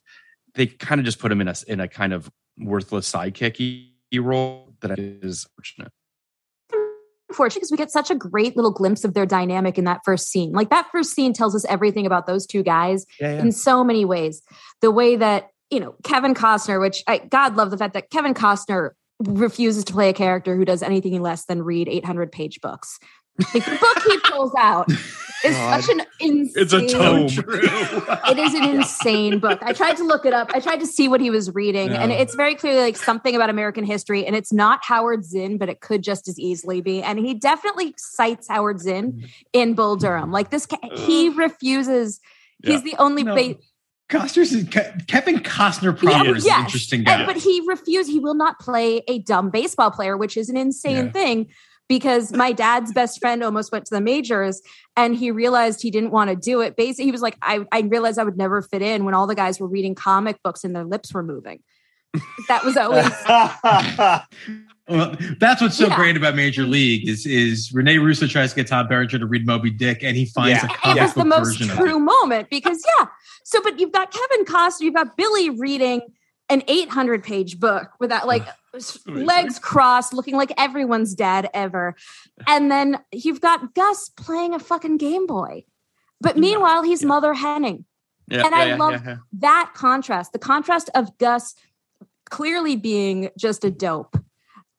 they 0.55 0.67
kind 0.67 0.99
of 0.99 1.05
just 1.05 1.19
put 1.19 1.31
him 1.31 1.39
in 1.39 1.47
a, 1.47 1.55
in 1.67 1.79
a 1.79 1.87
kind 1.87 2.11
of 2.11 2.29
worthless 2.59 3.09
sidekick 3.09 3.89
role 4.13 4.75
that 4.81 4.99
is 4.99 5.47
fortunate. 5.55 5.91
Unfortunate 7.33 7.61
because 7.61 7.71
we 7.71 7.77
get 7.77 7.91
such 7.91 8.11
a 8.11 8.15
great 8.15 8.55
little 8.55 8.71
glimpse 8.71 9.03
of 9.03 9.13
their 9.13 9.25
dynamic 9.25 9.77
in 9.77 9.85
that 9.85 10.01
first 10.05 10.29
scene. 10.29 10.51
Like 10.51 10.69
that 10.69 10.87
first 10.91 11.13
scene 11.13 11.33
tells 11.33 11.55
us 11.55 11.65
everything 11.65 12.05
about 12.05 12.27
those 12.27 12.45
two 12.45 12.61
guys 12.63 13.05
in 13.19 13.51
so 13.51 13.83
many 13.83 14.05
ways. 14.05 14.41
The 14.81 14.91
way 14.91 15.15
that, 15.15 15.49
you 15.71 15.79
know, 15.79 15.95
Kevin 16.03 16.35
Costner, 16.35 16.79
which 16.79 17.03
I 17.07 17.17
God 17.17 17.55
love 17.55 17.71
the 17.71 17.77
fact 17.77 17.95
that 17.95 18.11
Kevin 18.11 18.33
Costner 18.35 18.91
refuses 19.19 19.83
to 19.85 19.93
play 19.93 20.09
a 20.09 20.13
character 20.13 20.55
who 20.55 20.65
does 20.65 20.83
anything 20.83 21.19
less 21.21 21.45
than 21.45 21.63
read 21.63 21.87
800 21.87 22.31
page 22.31 22.61
books. 22.61 22.99
Like 23.39 23.65
the 23.65 23.77
book 23.79 24.03
he 24.05 24.19
pulls 24.31 24.53
out 24.57 24.89
is 25.43 25.55
oh, 25.57 25.81
such 25.81 25.89
an 25.89 26.01
insane 26.19 26.51
It's 26.55 26.73
a 26.73 26.87
tome. 26.87 27.25
it 28.29 28.37
is 28.37 28.53
an 28.53 28.63
insane 28.63 29.39
book. 29.39 29.59
I 29.61 29.73
tried 29.73 29.97
to 29.97 30.03
look 30.03 30.25
it 30.25 30.33
up. 30.33 30.51
I 30.53 30.59
tried 30.59 30.79
to 30.79 30.85
see 30.85 31.07
what 31.07 31.19
he 31.19 31.29
was 31.29 31.53
reading, 31.53 31.89
and 31.89 32.11
it's 32.11 32.35
very 32.35 32.55
clearly 32.55 32.81
like 32.81 32.97
something 32.97 33.35
about 33.35 33.49
American 33.49 33.83
history. 33.83 34.25
And 34.25 34.35
it's 34.35 34.53
not 34.53 34.79
Howard 34.83 35.25
Zinn, 35.25 35.57
but 35.57 35.69
it 35.69 35.81
could 35.81 36.03
just 36.03 36.27
as 36.27 36.39
easily 36.39 36.81
be. 36.81 37.01
And 37.01 37.19
he 37.19 37.33
definitely 37.33 37.93
cites 37.97 38.47
Howard 38.47 38.79
Zinn 38.79 39.13
mm-hmm. 39.13 39.25
in 39.51 39.73
Bull 39.73 39.95
Durham. 39.95 40.31
Like 40.31 40.49
this, 40.49 40.67
he 40.95 41.29
refuses. 41.29 42.19
He's 42.63 42.83
the 42.83 42.95
only. 42.99 43.23
No. 43.23 43.35
ba- 43.35 43.57
Costner's 44.09 44.53
is, 44.53 44.67
Kevin 45.07 45.39
Costner 45.39 45.97
proper 45.97 46.35
is 46.35 46.45
an 46.45 46.59
interesting 46.59 47.03
guy. 47.03 47.15
and- 47.15 47.25
but 47.25 47.37
he 47.37 47.63
refused. 47.67 48.09
He 48.09 48.19
will 48.19 48.35
not 48.35 48.59
play 48.59 49.01
a 49.07 49.19
dumb 49.19 49.49
baseball 49.49 49.91
player, 49.91 50.15
which 50.17 50.37
is 50.37 50.49
an 50.49 50.57
insane 50.57 51.05
Yeah. 51.05 51.11
thing. 51.11 51.47
Because 51.99 52.33
my 52.33 52.51
dad's 52.51 52.91
best 52.91 53.19
friend 53.19 53.43
almost 53.43 53.71
went 53.71 53.85
to 53.85 53.93
the 53.93 54.01
majors 54.01 54.61
and 54.97 55.15
he 55.15 55.29
realized 55.29 55.81
he 55.81 55.91
didn't 55.91 56.09
want 56.09 56.31
to 56.31 56.35
do 56.35 56.61
it. 56.61 56.75
Basically, 56.75 57.05
he 57.05 57.11
was 57.11 57.21
like, 57.21 57.37
I, 57.41 57.65
I 57.71 57.81
realized 57.81 58.17
I 58.17 58.23
would 58.23 58.37
never 58.37 58.61
fit 58.63 58.81
in 58.81 59.05
when 59.05 59.13
all 59.13 59.27
the 59.27 59.35
guys 59.35 59.59
were 59.59 59.67
reading 59.67 59.93
comic 59.93 60.41
books 60.43 60.63
and 60.63 60.75
their 60.75 60.85
lips 60.85 61.13
were 61.13 61.21
moving. 61.21 61.59
That 62.47 62.63
was 62.63 62.77
always 62.77 63.05
Well, 64.89 65.15
that's 65.39 65.61
what's 65.61 65.77
so 65.77 65.87
Yeah. 65.87 65.95
great 65.95 66.17
about 66.17 66.35
Major 66.35 66.63
League 66.63 67.07
is 67.07 67.25
is 67.25 67.71
Rene 67.73 67.99
Russo 67.99 68.27
tries 68.27 68.49
to 68.51 68.55
get 68.57 68.67
Tom 68.67 68.87
Berenger 68.87 69.17
to 69.19 69.25
read 69.25 69.45
Moby 69.47 69.69
Dick, 69.69 70.03
and 70.03 70.17
he 70.17 70.25
finds 70.25 70.61
Yeah. 70.61 70.69
a 70.69 70.73
it 70.73 70.77
comic 70.81 71.01
was 71.03 71.13
the 71.13 71.19
book 71.21 71.27
most 71.29 71.47
version 71.59 71.69
of 71.71 71.77
true 71.77 71.95
it. 71.97 71.99
moment 72.01 72.49
because 72.49 72.83
yeah. 72.99 73.05
So, 73.45 73.61
but 73.63 73.79
you've 73.79 73.93
got 73.93 74.11
Kevin 74.11 74.45
Costner, 74.45 74.81
you've 74.81 74.93
got 74.95 75.15
Billy 75.15 75.49
reading 75.51 76.01
an 76.49 76.63
800 76.67 77.23
page 77.23 77.59
book 77.59 77.91
with 77.99 78.09
that 78.09 78.27
like 78.27 78.45
legs 79.05 79.59
crossed, 79.59 80.13
looking 80.13 80.35
like 80.35 80.53
everyone's 80.57 81.15
dad 81.15 81.49
ever, 81.53 81.95
and 82.47 82.71
then 82.71 82.99
you've 83.11 83.41
got 83.41 83.73
Gus 83.73 84.09
playing 84.09 84.53
a 84.53 84.59
fucking 84.59 84.97
Game 84.97 85.27
Boy. 85.27 85.65
But 86.21 86.37
meanwhile, 86.37 86.83
he's 86.83 87.03
Mother 87.03 87.33
Henning. 87.33 87.85
Yeah, 88.27 88.45
and 88.45 88.51
yeah, 88.51 88.57
I 88.57 88.65
yeah, 88.65 88.75
love 88.75 88.93
yeah, 88.93 89.01
yeah. 89.05 89.15
that 89.39 89.71
contrast, 89.75 90.31
the 90.31 90.39
contrast 90.39 90.89
of 90.95 91.17
Gus 91.17 91.55
clearly 92.29 92.75
being 92.75 93.29
just 93.37 93.63
a 93.65 93.71
dope. 93.71 94.17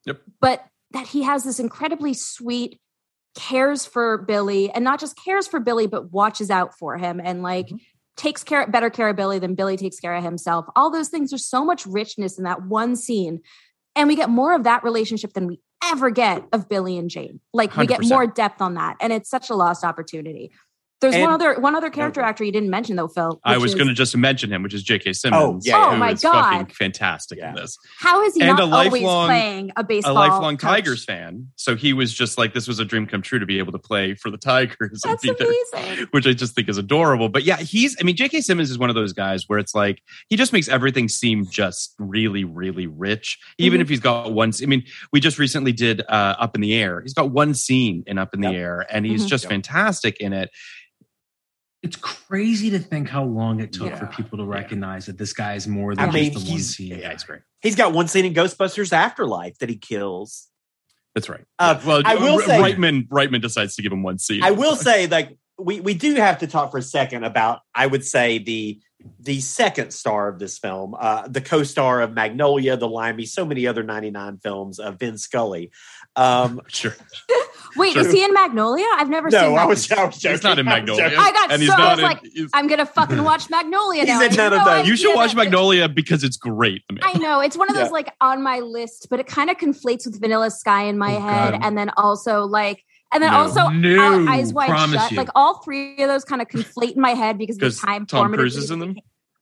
Yep. 0.07 0.21
But 0.41 0.65
that 0.93 1.07
he 1.09 1.23
has 1.23 1.45
this 1.45 1.61
incredibly 1.61 2.15
sweet 2.15 2.81
cares 3.35 3.85
for 3.85 4.19
Billy 4.19 4.71
and 4.71 4.85
not 4.85 5.01
just 5.01 5.19
cares 5.23 5.47
for 5.47 5.59
Billy 5.61 5.87
but 5.87 6.13
watches 6.13 6.51
out 6.51 6.79
for 6.79 6.97
him 6.97 7.21
and 7.23 7.43
like 7.43 7.67
Mm-hmm. 7.67 7.77
takes 8.17 8.45
care 8.45 8.67
better 8.69 8.91
care 8.91 9.09
of 9.09 9.17
Billy 9.17 9.41
than 9.41 9.57
Billy 9.57 9.77
takes 9.77 9.99
care 9.99 10.15
of 10.15 10.23
himself. 10.23 10.67
All 10.77 10.91
those 10.91 11.09
things 11.09 11.31
there's 11.31 11.45
so 11.45 11.65
much 11.65 11.85
richness 11.85 12.39
in 12.39 12.45
that 12.45 12.63
one 12.63 12.95
scene 12.95 13.41
and 13.97 14.09
we 14.09 14.17
get 14.17 14.31
more 14.31 14.55
of 14.55 14.65
that 14.65 14.85
relationship 14.85 15.33
than 15.33 15.47
we 15.47 15.61
ever 15.85 16.11
get 16.11 16.45
of 16.53 16.69
Billy 16.69 16.97
and 16.99 17.11
Jane. 17.11 17.41
Like 17.53 17.77
we 17.77 17.87
get 17.87 18.03
more 18.05 18.27
depth 18.27 18.63
on 18.63 18.75
that 18.75 18.97
and 19.01 19.13
it's 19.13 19.29
such 19.29 19.51
a 19.51 19.55
lost 19.55 19.85
opportunity. 19.85 20.51
There's 21.11 21.23
one 21.23 21.33
other 21.33 21.55
one 21.61 21.75
other 21.77 21.91
character 21.91 22.21
actor 22.21 22.45
you 22.45 22.53
didn't 22.53 22.71
mention 22.71 22.97
though, 22.97 23.09
Phil. 23.09 23.41
I 23.45 23.59
was 23.59 23.73
is- 23.73 23.75
going 23.75 23.89
to 23.89 23.95
just 23.95 24.17
mention 24.17 24.53
him, 24.53 24.63
which 24.63 24.75
is 24.75 24.83
J.K. 24.83 25.13
Simmons. 25.13 25.67
yeah, 25.67 25.77
yeah. 25.79 25.91
Oh, 25.93 25.97
my 25.97 26.11
is 26.13 26.23
fucking 26.23 26.59
God. 26.67 26.73
fantastic 26.73 27.39
Yeah. 27.39 27.51
in 27.51 27.55
this. 27.57 27.77
How 27.99 28.23
is 28.25 28.35
he 28.35 28.41
and 28.43 28.51
not 28.57 28.61
a 28.61 28.63
always 28.75 28.93
lifelong- 28.93 29.27
playing 29.27 29.73
a 29.77 29.85
baseball? 29.85 30.13
a 30.13 30.15
lifelong 30.15 30.57
coach? 30.57 30.69
Tigers 30.71 31.05
fan. 31.05 31.49
So 31.57 31.77
he 31.77 31.93
was 31.93 32.13
just 32.13 32.39
like, 32.39 32.55
this 32.55 32.67
was 32.69 32.79
a 32.79 32.85
dream 32.85 33.07
come 33.07 33.23
true 33.23 33.39
to 33.39 33.47
be 33.47 33.59
able 33.59 33.73
to 33.73 33.79
play 33.79 34.15
for 34.15 34.31
the 34.31 34.39
Tigers 34.39 35.03
and 35.05 35.13
That's 35.19 35.23
there, 35.23 35.35
amazing. 35.75 36.07
which 36.11 36.27
I 36.27 36.33
just 36.33 36.55
think 36.55 36.69
is 36.69 36.79
adorable. 36.79 37.29
But 37.29 37.45
yeah, 37.45 37.57
he's, 37.57 37.97
I 38.01 38.05
mean, 38.05 38.17
J.K. 38.17 38.41
Simmons 38.41 38.71
is 38.71 38.79
one 38.79 38.89
of 38.89 38.95
those 38.97 39.13
guys 39.13 39.45
where 39.47 39.59
it's 39.59 39.75
like, 39.75 40.01
he 40.29 40.37
just 40.37 40.53
makes 40.53 40.69
everything 40.69 41.09
seem 41.09 41.47
just 41.51 41.95
really, 41.99 42.45
really 42.45 42.87
rich. 42.87 43.39
Even 43.59 43.79
Mhm. 43.79 43.83
if 43.83 43.89
he's 43.89 44.01
got 44.01 44.33
one, 44.33 44.53
I 44.63 44.67
mean, 44.67 44.85
we 45.13 45.21
just 45.21 45.39
recently 45.39 45.73
did 45.73 46.01
uh, 46.09 46.37
Up 46.39 46.55
in 46.55 46.61
the 46.61 46.75
Air. 46.75 47.01
He's 47.03 47.15
got 47.15 47.31
one 47.31 47.55
scene 47.55 48.05
in 48.07 48.19
Up 48.19 48.35
in 48.35 48.41
the 48.41 48.49
Air 48.49 48.87
and 48.91 49.05
he's 49.07 49.25
Mhm. 49.25 49.29
just 49.29 49.45
Yep. 49.45 49.51
fantastic 49.51 50.19
in 50.21 50.33
it. 50.33 50.51
It's 51.85 51.97
crazy 51.97 52.71
to 52.71 52.79
think 52.79 53.11
how 53.11 53.25
long 53.25 53.61
it 53.61 53.71
took 53.73 53.91
Yeah. 53.91 53.99
for 53.99 54.07
people 54.07 54.39
to 54.39 54.45
recognize 54.45 55.05
that 55.07 55.19
this 55.19 55.35
guy 55.35 55.55
is 55.55 55.69
more 55.69 55.95
than 55.95 56.09
I 56.09 56.13
just 56.13 56.15
mean, 56.15 56.45
the 56.45 56.51
one 56.51 56.61
scene. 56.61 56.99
Yeah, 56.99 57.13
he's 57.13 57.25
great. 57.25 57.43
He's 57.61 57.77
got 57.77 57.93
one 57.93 58.09
scene 58.09 58.25
in 58.25 58.33
Ghostbusters 58.33 58.91
Afterlife 58.93 59.59
that 59.59 59.69
he 59.69 59.77
kills. 59.77 60.49
That's 61.15 61.29
right. 61.29 61.45
Uh, 61.59 61.79
well, 61.87 62.01
I 62.05 62.15
will 62.17 62.37
R- 62.37 62.43
say- 62.43 62.59
Reitman, 62.59 63.07
Reitman 63.09 63.43
decides 63.43 63.77
to 63.77 63.83
give 63.83 63.93
him 63.93 64.03
one 64.03 64.19
scene. 64.19 64.43
I 64.43 64.51
will 64.53 64.77
say, 64.77 65.07
like 65.07 65.37
we 65.59 65.79
we 65.81 65.93
do 65.95 66.15
have 66.15 66.39
to 66.39 66.47
talk 66.47 66.71
for 66.73 66.79
a 66.79 66.83
second 66.83 67.23
about. 67.25 67.61
I 67.75 67.87
would 67.87 68.05
say 68.05 68.39
the 68.39 68.81
the 69.21 69.41
second 69.43 69.93
star 69.93 70.29
of 70.29 70.39
this 70.39 70.57
film, 70.59 70.97
uh, 70.99 71.29
the 71.29 71.43
co-star 71.43 72.01
of 72.01 72.13
Magnolia, 72.15 72.79
The 72.79 72.89
Limey, 72.89 73.27
so 73.27 73.45
many 73.45 73.67
other 73.67 73.83
ninety 73.83 74.11
nine 74.11 74.39
films, 74.39 74.79
uh, 74.81 74.91
Vin 74.93 75.19
Scully. 75.19 75.71
Um, 76.17 76.61
Sure. 76.69 76.95
Wait, 77.77 77.97
is 77.97 78.13
he 78.13 78.23
in 78.23 78.33
Magnolia? 78.33 78.87
I've 78.95 79.09
never 79.11 79.29
seen. 79.33 79.41
no, 79.41 79.57
I 79.57 79.65
was, 79.65 79.91
I 79.91 80.05
was 80.05 80.17
joking. 80.19 80.31
He's 80.37 80.45
not 80.45 80.61
in 80.61 80.65
Magnolia. 80.67 81.07
I 81.19 81.33
got 81.33 81.51
and 81.51 81.61
he's 81.61 81.69
so- 81.73 81.77
I 81.77 81.91
was 81.91 81.99
in, 81.99 82.05
like, 82.05 82.21
he's- 82.23 82.51
I'm 82.55 82.69
gonna 82.69 82.87
fucking 82.87 83.25
watch 83.25 83.51
Magnolia 83.51 84.03
He's 84.07 84.11
in 84.31 84.37
none 84.37 84.53
of 84.53 84.61
no 84.61 84.65
those. 84.65 84.87
you 84.87 84.97
should 84.97 85.13
watch 85.17 85.31
that- 85.33 85.37
Magnolia 85.39 85.89
because 85.89 86.23
it's 86.23 86.37
great. 86.37 86.85
I 87.03 87.19
know 87.19 87.41
it's 87.41 87.57
one 87.57 87.69
of 87.69 87.75
those 87.75 87.87
Yeah. 87.87 87.91
like 87.93 88.13
on 88.21 88.45
my 88.45 88.61
list, 88.61 89.09
but 89.11 89.19
it 89.19 89.27
kind 89.27 89.51
of 89.51 89.57
conflates 89.57 90.07
with 90.07 90.21
Vanilla 90.21 90.53
Sky 90.53 90.85
in 90.85 90.99
my 90.99 91.17
Oh, 91.17 91.21
head, 91.21 91.51
God. 91.55 91.61
and 91.65 91.77
then 91.77 91.91
also 91.97 92.45
like, 92.45 92.85
and 93.13 93.21
then 93.21 93.33
No. 93.33 93.39
also 93.39 93.69
No, 93.71 94.25
Eyes 94.29 94.53
Wide 94.53 94.69
promise 94.69 95.01
Shut. 95.03 95.11
you. 95.11 95.17
Like 95.17 95.31
all 95.35 95.55
three 95.65 96.01
of 96.01 96.09
those 96.09 96.25
kind 96.25 96.41
of 96.41 96.47
conflate 96.47 96.93
in 96.95 97.01
my 97.01 97.15
head 97.15 97.39
because 97.39 97.57
of 97.57 97.61
the 97.63 97.71
time. 97.73 98.07
Tom 98.07 98.21
formative 98.21 98.39
Cruise 98.43 98.57
is 98.57 98.71
in 98.71 98.79
them. 98.79 98.95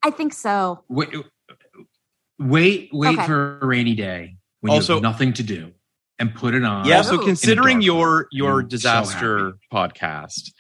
I 0.03 0.11
think 0.11 0.33
so. 0.33 0.83
Wait, 0.89 1.11
wait, 2.39 2.89
wait 2.93 3.19
Okay. 3.19 3.27
for 3.27 3.59
a 3.61 3.67
rainy 3.67 3.95
day 3.95 4.37
when 4.61 4.73
Also- 4.73 4.95
you 4.95 4.97
have 4.97 5.03
nothing 5.03 5.35
to 5.35 5.43
do 5.43 5.73
and 6.23 6.35
put 6.35 6.55
it 6.55 6.63
on. 6.65 6.87
Yeah. 6.87 7.03
So 7.03 7.19
considering 7.19 7.83
In 7.83 7.89
a 7.89 7.93
dark 7.93 8.29
your 8.33 8.51
your 8.51 8.61
I'm 8.61 8.65
so 8.65 8.69
disaster 8.69 9.53
podcast, 9.73 10.51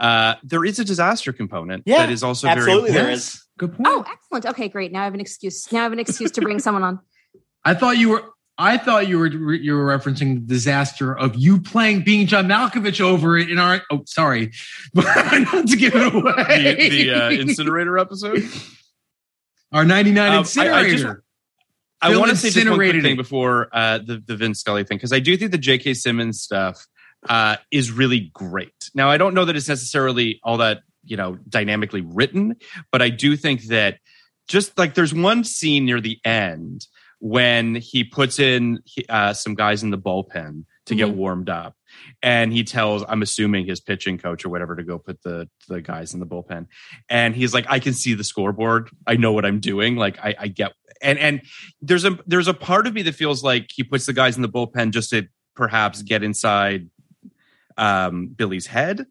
uh, 0.00 0.34
there 0.44 0.64
is 0.64 0.78
a 0.78 0.84
disaster 0.84 1.32
component 1.32 1.82
Yeah, 1.86 1.98
that 1.98 2.10
is 2.10 2.22
also 2.22 2.46
absolutely 2.48 2.92
very 2.92 2.92
there 2.92 3.10
important. 3.10 3.18
is. 3.18 3.44
Good 3.58 3.72
point. 3.74 3.86
Oh, 3.88 4.04
excellent. 4.08 4.46
Okay, 4.46 4.68
great. 4.68 4.92
Now 4.92 5.00
I 5.00 5.04
have 5.04 5.14
an 5.14 5.20
excuse. 5.20 5.70
Now 5.72 5.80
I 5.80 5.82
have 5.82 5.92
an 5.92 5.98
excuse 5.98 6.30
to 6.32 6.40
bring 6.40 6.60
someone 6.60 6.84
on. 6.84 7.00
I 7.64 7.74
thought 7.74 7.98
you 7.98 8.10
were. 8.10 8.24
I 8.60 8.76
thought 8.76 9.06
you 9.08 9.18
were 9.20 9.26
you 9.28 9.74
were 9.76 9.86
referencing 9.98 10.34
the 10.34 10.46
disaster 10.54 11.16
of 11.16 11.36
you 11.36 11.60
playing 11.60 12.02
being 12.02 12.26
John 12.26 12.46
Malkovich 12.48 13.00
over 13.00 13.36
it 13.38 13.50
in 13.50 13.58
our. 13.58 13.82
Oh, 13.90 14.02
sorry, 14.06 14.52
not 14.94 15.66
to 15.68 15.76
give 15.76 15.94
it 15.94 16.14
away. 16.14 16.74
The, 16.74 16.88
the 16.88 17.14
uh, 17.14 17.30
incinerator 17.30 17.98
episode. 17.98 18.42
our 19.72 19.84
ninety 19.84 20.10
nine 20.12 20.28
Um, 20.32 20.34
I- 20.34 20.36
I 20.38 20.40
incinerator. 20.40 20.96
just- 20.96 21.27
I 22.00 22.16
want 22.16 22.30
to 22.30 22.36
say 22.36 22.50
just 22.50 22.68
one 22.68 22.76
quick 22.78 23.02
thing 23.02 23.16
before 23.16 23.68
uh, 23.72 23.98
the 23.98 24.22
the 24.24 24.36
Vince 24.36 24.60
Scully 24.60 24.84
thing 24.84 24.98
because 24.98 25.12
I 25.12 25.20
do 25.20 25.36
think 25.36 25.50
the 25.50 25.58
J.K. 25.58 25.94
Simmons 25.94 26.40
stuff 26.40 26.86
uh, 27.28 27.56
is 27.70 27.90
really 27.90 28.30
great. 28.32 28.90
Now 28.94 29.10
I 29.10 29.16
don't 29.16 29.34
know 29.34 29.44
that 29.44 29.56
it's 29.56 29.68
necessarily 29.68 30.40
all 30.44 30.58
that 30.58 30.82
you 31.04 31.16
know 31.16 31.36
dynamically 31.48 32.02
written, 32.02 32.56
but 32.92 33.02
I 33.02 33.08
do 33.10 33.36
think 33.36 33.64
that 33.64 33.98
just 34.48 34.78
like 34.78 34.94
there's 34.94 35.12
one 35.14 35.44
scene 35.44 35.84
near 35.86 36.00
the 36.00 36.18
end 36.24 36.86
when 37.20 37.74
he 37.74 38.04
puts 38.04 38.38
in 38.38 38.78
uh, 39.08 39.32
some 39.32 39.54
guys 39.54 39.82
in 39.82 39.90
the 39.90 39.98
bullpen 39.98 40.64
to 40.86 40.94
get 40.94 41.08
Mhm. 41.08 41.14
warmed 41.16 41.48
up, 41.50 41.74
and 42.22 42.52
he 42.52 42.62
tells 42.62 43.04
I'm 43.08 43.22
assuming 43.22 43.66
his 43.66 43.80
pitching 43.80 44.18
coach 44.18 44.44
or 44.44 44.50
whatever 44.50 44.76
to 44.76 44.84
go 44.84 44.98
put 44.98 45.20
the 45.22 45.48
the 45.68 45.80
guys 45.82 46.14
in 46.14 46.20
the 46.20 46.26
bullpen, 46.26 46.66
and 47.10 47.34
he's 47.34 47.52
like 47.52 47.66
I 47.68 47.80
can 47.80 47.92
see 47.92 48.14
the 48.14 48.22
scoreboard, 48.24 48.88
I 49.06 49.16
know 49.16 49.32
what 49.32 49.44
I'm 49.44 49.58
doing, 49.58 49.96
like 49.96 50.18
I, 50.24 50.34
I 50.38 50.48
get 50.48 50.72
and 51.02 51.18
and 51.18 51.42
there's 51.80 52.04
a 52.04 52.18
there's 52.26 52.48
a 52.48 52.54
part 52.54 52.86
of 52.86 52.94
me 52.94 53.02
that 53.02 53.14
feels 53.14 53.42
like 53.42 53.70
he 53.74 53.82
puts 53.84 54.06
the 54.06 54.12
guys 54.12 54.36
in 54.36 54.42
the 54.42 54.48
bullpen 54.48 54.90
just 54.90 55.10
to 55.10 55.26
perhaps 55.54 56.02
get 56.02 56.22
inside 56.22 56.88
um, 57.76 58.28
Billy's 58.28 58.66
head, 58.66 59.06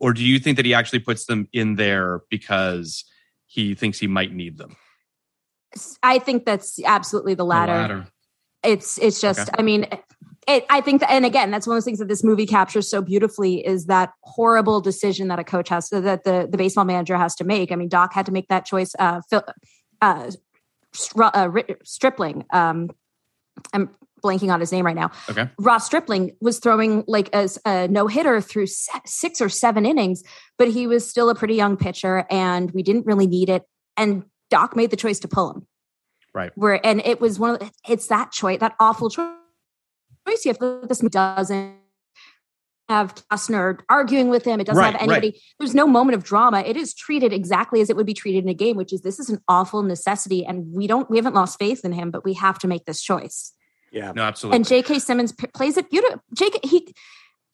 or 0.00 0.12
do 0.12 0.24
you 0.24 0.38
think 0.38 0.56
that 0.56 0.66
he 0.66 0.74
actually 0.74 1.00
puts 1.00 1.26
them 1.26 1.48
in 1.52 1.76
there 1.76 2.22
because 2.30 3.04
he 3.46 3.74
thinks 3.74 3.98
he 3.98 4.06
might 4.06 4.32
need 4.32 4.58
them? 4.58 4.76
I 6.02 6.18
think 6.18 6.44
that's 6.44 6.80
absolutely 6.84 7.34
the 7.34 7.38
The 7.38 7.44
latter. 7.46 7.72
latter. 7.72 8.06
It's 8.62 8.98
it's 8.98 9.20
just. 9.20 9.40
Okay. 9.40 9.50
I 9.58 9.62
mean. 9.62 9.86
It, 10.46 10.66
I 10.68 10.82
think, 10.82 11.00
that, 11.00 11.10
and 11.10 11.24
again, 11.24 11.50
that's 11.50 11.66
one 11.66 11.74
of 11.74 11.78
those 11.78 11.86
things 11.86 12.00
that 12.00 12.08
this 12.08 12.22
movie 12.22 12.44
captures 12.44 12.86
so 12.86 13.00
beautifully 13.00 13.66
is 13.66 13.86
that 13.86 14.12
horrible 14.24 14.82
decision 14.82 15.28
that 15.28 15.38
a 15.38 15.44
coach 15.44 15.70
has, 15.70 15.88
that 15.88 16.24
the 16.24 16.46
the 16.50 16.58
baseball 16.58 16.84
manager 16.84 17.16
has 17.16 17.34
to 17.36 17.44
make. 17.44 17.72
I 17.72 17.76
mean, 17.76 17.88
Doc 17.88 18.12
had 18.12 18.26
to 18.26 18.32
make 18.32 18.48
that 18.48 18.66
choice. 18.66 18.94
Uh, 18.98 19.22
Phil, 19.30 19.42
uh, 20.02 20.30
Str- 20.30 20.38
uh, 21.18 21.48
Ri- 21.50 21.76
Stripling, 21.84 22.44
um, 22.52 22.90
I'm 23.72 23.90
blanking 24.22 24.52
on 24.52 24.58
his 24.58 24.72
name 24.72 24.86
right 24.86 24.96
now. 24.96 25.10
Okay. 25.28 25.48
Ross 25.58 25.86
Stripling 25.86 26.32
was 26.40 26.58
throwing 26.58 27.04
like 27.06 27.28
a, 27.34 27.48
a 27.66 27.88
no 27.88 28.06
hitter 28.06 28.40
through 28.40 28.66
six 28.66 29.40
or 29.40 29.48
seven 29.48 29.84
innings, 29.84 30.22
but 30.58 30.68
he 30.68 30.86
was 30.86 31.08
still 31.08 31.28
a 31.30 31.34
pretty 31.34 31.54
young 31.54 31.76
pitcher, 31.76 32.24
and 32.30 32.70
we 32.72 32.82
didn't 32.82 33.06
really 33.06 33.26
need 33.26 33.48
it. 33.48 33.64
And 33.96 34.24
Doc 34.50 34.76
made 34.76 34.90
the 34.90 34.96
choice 34.96 35.20
to 35.20 35.28
pull 35.28 35.50
him. 35.50 35.66
Right. 36.32 36.50
Where 36.56 36.84
and 36.84 37.00
it 37.04 37.20
was 37.20 37.38
one 37.38 37.50
of 37.50 37.60
the, 37.60 37.70
it's 37.88 38.08
that 38.08 38.32
choice, 38.32 38.58
that 38.60 38.74
awful 38.80 39.08
choice. 39.10 39.28
You 40.26 40.48
have 40.48 40.58
to, 40.58 40.80
this 40.88 40.98
doesn't 40.98 41.76
have 42.88 43.14
Costner 43.30 43.80
arguing 43.88 44.28
with 44.28 44.44
him. 44.44 44.60
It 44.60 44.66
doesn't 44.66 44.80
Right, 44.80 44.92
have 44.92 45.00
anybody. 45.00 45.28
right. 45.28 45.40
There's 45.58 45.74
no 45.74 45.86
moment 45.86 46.16
of 46.16 46.24
drama. 46.24 46.60
It 46.60 46.76
is 46.76 46.92
treated 46.94 47.32
exactly 47.32 47.80
as 47.80 47.88
it 47.90 47.96
would 47.96 48.06
be 48.06 48.14
treated 48.14 48.44
in 48.44 48.48
a 48.50 48.54
game, 48.54 48.76
which 48.76 48.92
is 48.92 49.00
this 49.00 49.18
is 49.18 49.30
an 49.30 49.40
awful 49.48 49.82
necessity, 49.82 50.44
and 50.44 50.72
we 50.72 50.86
don't 50.86 51.08
we 51.10 51.16
haven't 51.16 51.34
lost 51.34 51.58
faith 51.58 51.84
in 51.84 51.92
him, 51.92 52.10
but 52.10 52.24
we 52.24 52.34
have 52.34 52.58
to 52.60 52.68
make 52.68 52.84
this 52.84 53.02
choice. 53.02 53.52
Yeah. 53.92 54.12
No, 54.14 54.22
absolutely. 54.22 54.56
And 54.56 54.66
J.K. 54.66 54.98
Simmons 54.98 55.32
p- 55.32 55.46
plays 55.54 55.76
it 55.76 55.88
beautiful. 55.90 56.20
J.K. 56.36 56.58
He, 56.64 56.92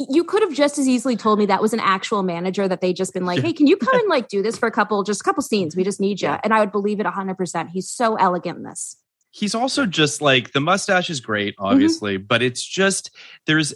you 0.08 0.24
could 0.24 0.40
have 0.42 0.54
just 0.54 0.78
as 0.78 0.88
easily 0.88 1.14
told 1.14 1.38
me 1.38 1.44
that 1.46 1.60
was 1.60 1.74
an 1.74 1.80
actual 1.80 2.22
manager 2.22 2.66
that 2.66 2.80
they 2.80 2.94
just 2.94 3.12
been 3.12 3.26
like, 3.26 3.42
hey, 3.42 3.52
can 3.52 3.66
you 3.66 3.76
come 3.76 3.94
and 4.00 4.08
like 4.08 4.28
do 4.28 4.40
this 4.42 4.56
for 4.56 4.66
a 4.66 4.70
couple, 4.70 5.02
just 5.02 5.20
a 5.20 5.24
couple 5.24 5.42
scenes? 5.42 5.76
We 5.76 5.84
just 5.84 6.00
need 6.00 6.22
you, 6.22 6.28
and 6.42 6.54
I 6.54 6.60
would 6.60 6.72
believe 6.72 6.98
it 7.00 7.06
hundred 7.06 7.36
percent. 7.36 7.68
He's 7.70 7.88
so 7.90 8.16
elegant 8.16 8.56
in 8.58 8.64
this. 8.64 8.96
He's 9.32 9.54
also 9.54 9.86
just 9.86 10.20
like 10.20 10.52
the 10.52 10.60
mustache 10.60 11.08
is 11.08 11.20
great 11.20 11.54
obviously 11.58 12.16
but 12.16 12.42
it's 12.42 12.64
just 12.66 13.10
there's 13.46 13.72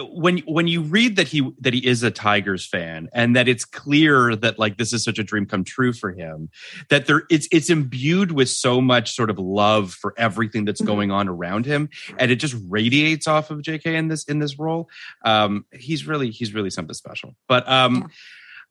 when 0.00 0.38
when 0.46 0.66
you 0.66 0.80
read 0.82 1.16
that 1.16 1.28
he 1.28 1.48
that 1.60 1.72
he 1.74 1.86
is 1.86 2.02
a 2.02 2.10
tigers 2.10 2.66
fan 2.66 3.08
and 3.12 3.36
that 3.36 3.46
it's 3.46 3.64
clear 3.64 4.34
that 4.34 4.58
like 4.58 4.78
this 4.78 4.92
is 4.92 5.04
such 5.04 5.18
a 5.18 5.22
dream 5.22 5.46
come 5.46 5.62
true 5.64 5.92
for 5.92 6.10
him 6.12 6.48
that 6.88 7.06
there 7.06 7.22
it's 7.30 7.46
it's 7.52 7.70
imbued 7.70 8.32
with 8.32 8.48
so 8.48 8.80
much 8.80 9.14
sort 9.14 9.30
of 9.30 9.38
love 9.38 9.92
for 9.92 10.12
everything 10.16 10.64
that's 10.64 10.80
Mhm. 10.80 10.86
going 10.86 11.10
on 11.10 11.28
around 11.28 11.66
him 11.66 11.88
and 12.18 12.30
it 12.30 12.36
just 12.36 12.56
radiates 12.68 13.26
off 13.28 13.50
of 13.50 13.60
jk 13.60 13.86
in 13.86 14.08
this 14.08 14.24
in 14.24 14.38
this 14.40 14.58
role. 14.58 14.88
Um 15.24 15.66
he's 15.72 16.06
really 16.06 16.30
he's 16.30 16.52
really 16.54 16.70
something 16.70 16.94
special. 16.94 17.36
But 17.46 17.68
um 17.68 18.08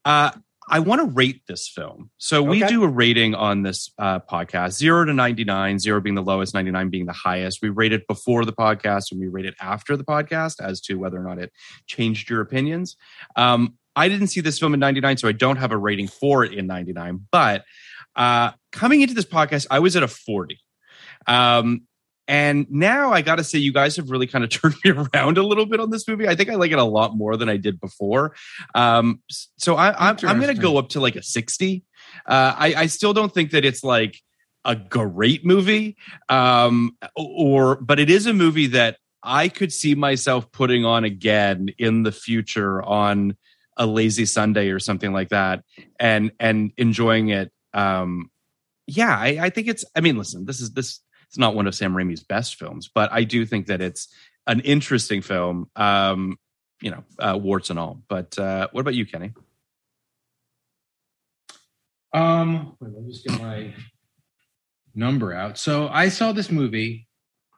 uh 0.06 0.32
I 0.70 0.80
want 0.80 1.00
to 1.02 1.08
rate 1.08 1.42
this 1.48 1.68
film. 1.70 2.10
So 2.18 2.42
we 2.42 2.64
Okay. 2.64 2.74
do 2.74 2.84
a 2.84 2.88
rating 2.88 3.36
on 3.36 3.62
this 3.62 3.92
uh, 4.00 4.20
podcast, 4.20 4.72
zero 4.72 5.06
to 5.06 5.14
99, 5.14 5.78
zero 5.78 6.02
being 6.02 6.16
the 6.16 6.24
lowest, 6.24 6.54
99 6.56 6.90
being 6.90 7.06
the 7.06 7.14
highest. 7.14 7.62
We 7.62 7.70
rate 7.70 7.94
it 7.94 8.08
before 8.08 8.46
the 8.46 8.54
podcast 8.54 9.12
and 9.12 9.20
we 9.20 9.28
rate 9.28 9.46
it 9.46 9.54
after 9.62 9.96
the 9.96 10.04
podcast 10.04 10.60
as 10.60 10.82
to 10.82 10.96
whether 10.96 11.18
or 11.20 11.24
not 11.24 11.38
it 11.40 11.52
changed 11.86 12.30
your 12.30 12.42
opinions. 12.42 12.96
Um, 13.36 13.78
I 13.96 14.10
didn't 14.10 14.28
see 14.28 14.42
this 14.42 14.58
film 14.60 14.74
in 14.74 14.80
99, 14.80 15.18
so 15.18 15.28
I 15.28 15.32
don't 15.34 15.58
have 15.58 15.72
a 15.72 15.78
rating 15.78 16.08
for 16.08 16.44
it 16.44 16.52
in 16.54 16.66
99. 16.68 17.28
But 17.32 17.64
uh, 18.16 18.52
coming 18.72 19.02
into 19.02 19.14
this 19.14 19.26
podcast, 19.26 19.68
I 19.70 19.80
was 19.80 19.96
at 19.96 20.04
a 20.04 20.08
40. 20.08 20.60
Um, 21.28 21.84
and 22.28 22.66
now 22.70 23.12
I 23.12 23.22
got 23.22 23.36
to 23.36 23.44
say, 23.44 23.60
you 23.60 23.74
guys 23.74 23.96
have 23.98 24.10
really 24.10 24.28
kind 24.28 24.44
of 24.44 24.50
turned 24.52 24.76
me 24.84 24.92
around 24.92 25.38
a 25.38 25.44
little 25.44 25.66
bit 25.66 25.80
on 25.80 25.90
this 25.90 26.08
movie. 26.08 26.28
I 26.28 26.36
think 26.36 26.50
I 26.50 26.56
like 26.56 26.72
it 26.72 26.80
a 26.80 26.84
lot 26.84 27.16
more 27.16 27.38
than 27.38 27.50
I 27.50 27.58
did 27.58 27.80
before. 27.80 28.36
Um, 28.74 29.22
so 29.30 29.76
I, 29.76 30.10
I'm, 30.10 30.18
I'm 30.24 30.40
going 30.40 30.56
to 30.56 30.62
go 30.62 30.78
up 30.78 30.90
to 30.90 31.00
like 31.00 31.16
a 31.16 31.24
60. 31.24 31.84
Uh, 32.26 32.56
I, 32.58 32.74
I 32.76 32.86
still 32.88 33.14
don't 33.14 33.34
think 33.34 33.52
that 33.52 33.66
it's 33.66 33.84
like 33.84 34.22
a 34.64 34.76
great 34.76 35.46
movie, 35.46 35.96
um, 36.28 36.98
or 37.16 37.76
but 37.76 38.00
it 38.00 38.10
is 38.10 38.26
a 38.26 38.34
movie 38.34 38.68
that 38.68 38.98
I 39.22 39.48
could 39.48 39.72
see 39.72 39.96
myself 39.96 40.52
putting 40.52 40.86
on 40.86 41.04
again 41.04 41.70
in 41.78 42.04
the 42.04 42.12
future 42.12 42.82
on 42.82 43.38
a 43.78 43.86
lazy 43.86 44.26
Sunday 44.26 44.70
or 44.70 44.80
something 44.80 45.14
like 45.14 45.30
that, 45.30 45.64
and 46.00 46.32
and 46.40 46.72
enjoying 46.78 47.30
it. 47.30 47.52
Um, 47.74 48.32
yeah, 48.88 49.18
I, 49.18 49.38
I 49.42 49.50
think 49.50 49.68
it's. 49.68 49.86
I 49.96 50.02
mean, 50.02 50.18
listen, 50.18 50.46
this 50.46 50.62
is 50.62 50.72
this. 50.72 51.00
It's 51.36 51.40
not 51.42 51.54
one 51.54 51.68
of 51.68 51.76
Sam 51.76 51.94
Raimi's 51.94 52.24
best 52.24 52.56
films, 52.56 52.88
but 52.88 53.12
I 53.12 53.26
do 53.26 53.46
think 53.46 53.68
that 53.68 53.82
it's 53.82 54.08
an 54.48 54.62
interesting 54.62 55.22
film. 55.22 55.70
Um, 55.76 56.40
you 56.82 56.92
know, 56.92 57.04
uh, 57.20 57.38
warts 57.38 57.70
and 57.70 57.78
all. 57.78 58.02
But 58.08 58.40
uh, 58.40 58.70
what 58.72 58.80
about 58.80 58.94
you, 58.94 59.06
Kenny? 59.06 59.34
Um, 62.14 62.78
wait, 62.80 62.94
let 62.94 63.04
me 63.04 63.12
just 63.12 63.26
get 63.26 63.38
my 63.38 63.74
number 64.94 65.34
out. 65.34 65.58
So 65.58 65.90
I 65.90 66.08
saw 66.08 66.32
this 66.32 66.50
movie 66.50 67.06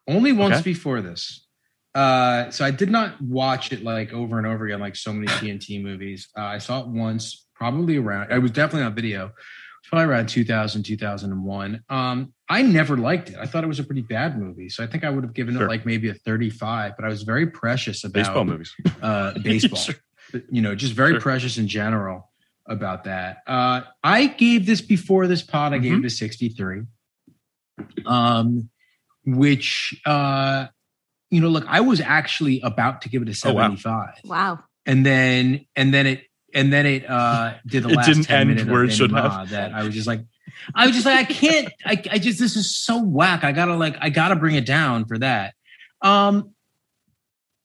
only 0.08 0.34
once 0.34 0.56
Okay. 0.56 0.64
before 0.64 1.02
this. 1.04 1.46
Uh, 1.94 2.50
so 2.50 2.66
I 2.66 2.72
did 2.72 2.90
not 2.90 3.22
watch 3.22 3.72
it 3.72 3.84
like 3.84 4.12
over 4.12 4.40
and 4.40 4.48
over 4.48 4.66
again, 4.66 4.80
like 4.80 4.96
so 4.96 5.14
many 5.14 5.28
TNT 5.28 5.84
movies. 5.84 6.30
Uh, 6.36 6.42
I 6.42 6.58
saw 6.58 6.82
it 6.82 6.88
once, 6.88 7.46
probably 7.54 7.98
around. 7.98 8.34
I 8.34 8.40
was 8.40 8.50
definitely 8.50 8.88
on 8.88 8.96
video. 8.96 9.34
It 9.84 9.90
probably 9.90 10.06
around 10.14 10.28
2000, 10.30 10.84
2001. 10.84 11.84
Um, 11.90 12.34
I 12.50 12.62
never 12.62 12.98
liked 12.98 13.30
it. 13.30 13.36
I 13.40 13.46
thought 13.46 13.64
it 13.64 13.68
was 13.68 13.80
a 13.80 13.84
pretty 13.84 14.02
bad 14.02 14.38
movie. 14.40 14.70
So 14.70 14.84
I 14.84 14.88
think 14.88 15.04
I 15.04 15.10
would 15.10 15.24
have 15.24 15.34
given 15.34 15.56
Sure. 15.56 15.66
it 15.66 15.70
like 15.70 15.86
maybe 15.86 16.10
a 16.10 16.14
35. 16.14 16.94
But 16.96 17.06
I 17.06 17.10
was 17.10 17.24
very 17.24 17.48
precious 17.48 18.04
about 18.04 18.14
Baseball 18.14 18.46
movies. 18.46 18.74
uh, 19.02 19.38
baseball. 19.44 19.80
Sure. 19.80 19.96
You 20.52 20.62
know, 20.62 20.76
just 20.76 20.94
very 20.94 21.14
Sure. 21.14 21.22
precious 21.22 21.58
in 21.58 21.68
general 21.68 22.30
about 22.66 23.06
that. 23.06 23.44
Uh, 23.48 23.82
I 24.04 24.28
gave 24.28 24.66
this 24.66 24.82
before 24.82 25.28
this 25.28 25.42
pod. 25.42 25.72
I 25.74 25.78
Mm-hmm. 25.78 25.84
gave 25.84 26.00
it 26.04 26.06
a 26.06 26.10
63. 26.10 26.82
Um, 28.06 28.70
which 29.26 30.00
uh, 30.06 30.68
you 31.30 31.42
know, 31.42 31.50
look, 31.50 31.66
I 31.68 31.82
was 31.82 32.00
actually 32.00 32.62
about 32.62 33.02
to 33.02 33.10
give 33.10 33.22
it 33.22 33.28
a 33.28 33.48
Oh, 33.50 33.54
wow. 33.54 33.62
75, 33.76 34.10
Wow. 34.24 34.60
and 34.86 35.06
then 35.06 35.66
and 35.76 35.94
then 35.94 36.08
it 36.08 36.24
and 36.58 36.74
then 36.74 36.86
it 36.86 37.10
uh 37.10 37.54
did 37.68 37.84
the 37.84 37.90
It 37.90 37.96
last 37.96 38.08
didn't 38.08 38.24
10 38.24 38.40
end 38.42 38.50
minute 38.50 38.68
where 38.68 38.84
it 38.84 38.92
should 38.92 39.12
have. 39.12 39.52
that 39.52 39.74
I 39.74 39.84
was 39.84 39.94
just 39.94 40.08
like. 40.08 40.22
I 40.74 40.88
was 40.88 40.96
just 40.96 41.06
like, 41.06 41.20
I 41.20 41.24
can't. 41.24 41.72
I, 41.86 42.02
I 42.12 42.18
just 42.18 42.40
this 42.40 42.56
is 42.56 42.76
so 42.76 43.02
whack. 43.02 43.44
I 43.44 43.52
gotta 43.52 43.76
like, 43.76 43.96
I 44.02 44.10
gotta 44.10 44.36
bring 44.36 44.56
it 44.56 44.66
down 44.66 45.06
for 45.06 45.18
that. 45.20 45.54
Um, 46.02 46.56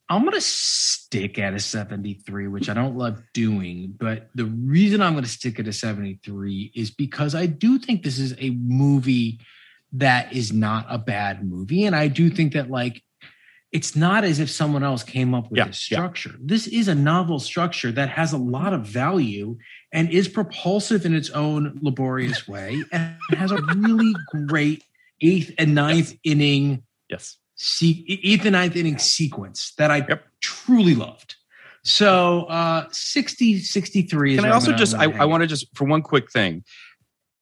I'm 0.09 0.25
gonna 0.25 0.41
stick 0.43 1.39
at 1.39 1.55
a 1.55 1.59
73, 1.59 2.49
which 2.49 2.69
I 2.69 2.75
don't 2.75 2.97
love 2.97 3.23
doing, 3.33 3.95
but 3.99 4.29
the 4.35 4.45
reason 4.45 5.01
I'm 5.01 5.15
gonna 5.15 5.27
stick 5.27 5.59
at 5.59 5.67
a 5.67 5.73
73 5.73 6.73
is 6.75 6.91
because 6.91 7.35
I 7.35 7.47
do 7.47 7.79
think 7.79 8.03
this 8.03 8.19
is 8.19 8.35
a 8.39 8.51
movie 8.51 9.41
that 9.93 10.33
is 10.35 10.53
not 10.53 10.87
a 10.91 10.99
bad 10.99 11.49
movie, 11.49 11.87
and 11.87 11.97
I 11.97 12.09
do 12.09 12.29
think 12.29 12.53
that 12.53 12.71
like 12.71 13.03
it's 13.73 13.97
not 13.97 14.23
as 14.23 14.39
if 14.39 14.51
someone 14.51 14.83
else 14.85 15.03
came 15.03 15.35
up 15.35 15.51
with 15.51 15.57
Yeah, 15.59 15.67
this 15.67 15.91
yeah. 15.91 15.97
structure. 15.97 16.35
This 16.41 16.67
is 16.67 16.89
a 16.89 16.95
novel 16.95 17.41
structure 17.41 17.91
that 17.93 18.11
has 18.11 18.33
a 18.33 18.37
lot 18.39 18.75
of 18.75 18.85
value 18.87 19.57
and 19.93 20.11
is 20.11 20.29
propulsive 20.29 21.07
in 21.07 21.15
its 21.15 21.31
own 21.31 21.79
laborious 21.83 22.47
way 22.55 22.89
and 22.93 23.17
has 23.31 23.51
a 23.51 23.59
really 23.59 24.15
great 24.27 24.85
eighth 25.23 25.53
and 25.59 25.75
ninth 25.75 26.15
inning 26.25 26.83
Yes. 27.09 27.37
se- 27.57 28.05
eighth 28.09 28.45
and 28.45 28.53
ninth 28.53 28.77
inning 28.77 28.99
sequence 28.99 29.73
that 29.79 29.91
I 29.91 29.99
Yep. 30.09 30.25
truly 30.41 30.95
loved. 30.95 31.37
So 31.85 32.43
uh 32.45 32.87
60 32.93 33.59
63 33.61 34.37
Can 34.37 34.45
I 34.45 34.51
also 34.51 34.73
just 34.73 34.95
I, 34.95 35.05
I 35.05 35.25
want 35.25 35.43
to 35.43 35.47
just 35.47 35.67
for 35.75 35.85
one 35.85 36.03
quick 36.03 36.31
thing. 36.31 36.65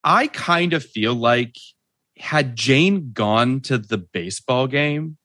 I 0.04 0.28
kind 0.28 0.72
of 0.72 0.82
feel 0.84 1.14
like 1.14 1.56
had 2.18 2.54
Jane 2.56 3.10
gone 3.12 3.60
to 3.62 3.76
the 3.78 3.98
baseball 3.98 4.66
game, 4.66 5.16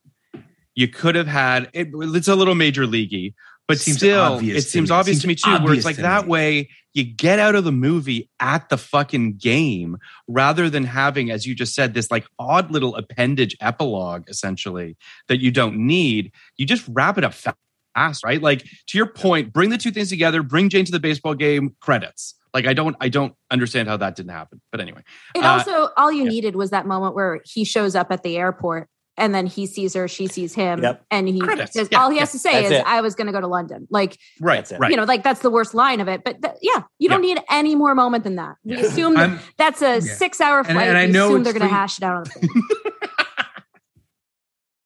you 0.75 0.87
could 0.87 1.15
have 1.15 1.27
had 1.27 1.69
it, 1.73 1.89
it's 1.93 2.27
a 2.27 2.35
little 2.35 2.55
major 2.55 2.85
leaguey, 2.85 3.33
but 3.67 3.79
Seems 3.79 3.97
still 3.97 4.39
it 4.39 4.61
seems 4.61 4.89
me. 4.89 4.95
obvious 4.95 5.21
to 5.21 5.27
me 5.27 5.35
too. 5.35 5.57
Where 5.57 5.73
it's 5.73 5.85
like 5.85 5.95
that 5.97 6.25
me. 6.25 6.29
way 6.29 6.69
you 6.93 7.03
get 7.03 7.39
out 7.39 7.55
of 7.55 7.63
the 7.63 7.71
movie 7.71 8.29
at 8.39 8.69
the 8.69 8.77
fucking 8.77 9.37
game 9.37 9.97
rather 10.27 10.69
than 10.69 10.83
having, 10.85 11.31
as 11.31 11.45
you 11.45 11.55
just 11.55 11.73
said, 11.75 11.93
this 11.93 12.09
like 12.11 12.25
odd 12.39 12.71
little 12.71 12.95
appendage 12.95 13.55
epilogue 13.59 14.29
essentially 14.29 14.95
that 15.27 15.39
you 15.41 15.51
don't 15.51 15.77
need. 15.77 16.31
You 16.57 16.65
just 16.65 16.85
wrap 16.89 17.17
it 17.17 17.23
up 17.23 17.33
fast, 17.33 18.23
right? 18.23 18.41
Like 18.41 18.65
to 18.87 18.97
your 18.97 19.07
point, 19.07 19.51
bring 19.51 19.71
the 19.71 19.77
two 19.77 19.91
things 19.91 20.09
together, 20.09 20.43
bring 20.43 20.69
Jane 20.69 20.85
to 20.85 20.91
the 20.91 20.99
baseball 20.99 21.33
game, 21.33 21.75
credits. 21.81 22.35
Like 22.53 22.67
I 22.67 22.73
don't 22.73 22.95
I 23.01 23.09
don't 23.09 23.33
understand 23.51 23.87
how 23.89 23.97
that 23.97 24.15
didn't 24.15 24.31
happen. 24.31 24.61
But 24.71 24.79
anyway. 24.79 25.01
It 25.33 25.43
Uh, 25.43 25.49
also 25.53 25.89
all 25.97 26.11
you 26.11 26.23
yeah. 26.23 26.29
needed 26.29 26.55
was 26.55 26.69
that 26.69 26.85
moment 26.85 27.15
where 27.15 27.41
he 27.45 27.65
shows 27.65 27.95
up 27.95 28.11
at 28.11 28.23
the 28.23 28.37
airport 28.37 28.89
and 29.17 29.33
then 29.33 29.45
he 29.45 29.65
sees 29.65 29.93
her, 29.93 30.07
she 30.07 30.27
sees 30.27 30.53
him, 30.53 30.81
Yep. 30.83 31.05
and 31.11 31.27
he 31.27 31.39
Credits. 31.39 31.73
says 31.73 31.87
Yeah, 31.91 32.01
all 32.01 32.09
he 32.09 32.17
has 32.19 32.29
yeah, 32.29 32.31
to 32.33 32.39
say 32.39 32.53
that's 32.53 32.65
is, 32.65 32.71
it. 32.79 32.85
"I 32.87 33.01
was 33.01 33.15
going 33.15 33.27
to 33.27 33.33
go 33.33 33.41
to 33.41 33.47
London." 33.47 33.87
Like 33.89 34.17
Right, 34.41 34.57
That's 34.57 34.71
it. 34.73 34.79
right. 34.79 34.91
you 34.91 34.97
know, 34.97 35.03
like 35.05 35.23
that's 35.23 35.41
the 35.41 35.49
worst 35.49 35.73
line 35.73 36.01
of 36.01 36.07
it. 36.07 36.23
But 36.23 36.41
th- 36.41 36.55
yeah, 36.61 36.83
you 36.99 37.09
don't 37.09 37.21
need 37.21 37.39
any 37.49 37.75
more 37.75 37.95
moment 37.95 38.23
than 38.23 38.35
that. 38.35 38.55
We 38.63 38.75
Yeah. 38.75 38.81
assume 38.85 39.13
that 39.15 39.39
that's 39.57 39.81
a 39.81 39.95
Yeah. 39.95 40.13
six-hour 40.15 40.63
flight. 40.65 40.87
and 40.87 40.97
I 40.97 41.05
we 41.05 41.11
know 41.11 41.27
assume 41.29 41.43
they're 41.43 41.53
going 41.53 41.67
to 41.67 41.73
hash 41.73 41.97
it 41.97 42.03
out 42.03 42.17
on 42.17 42.23
the 42.23 42.29
plane. 42.49 42.63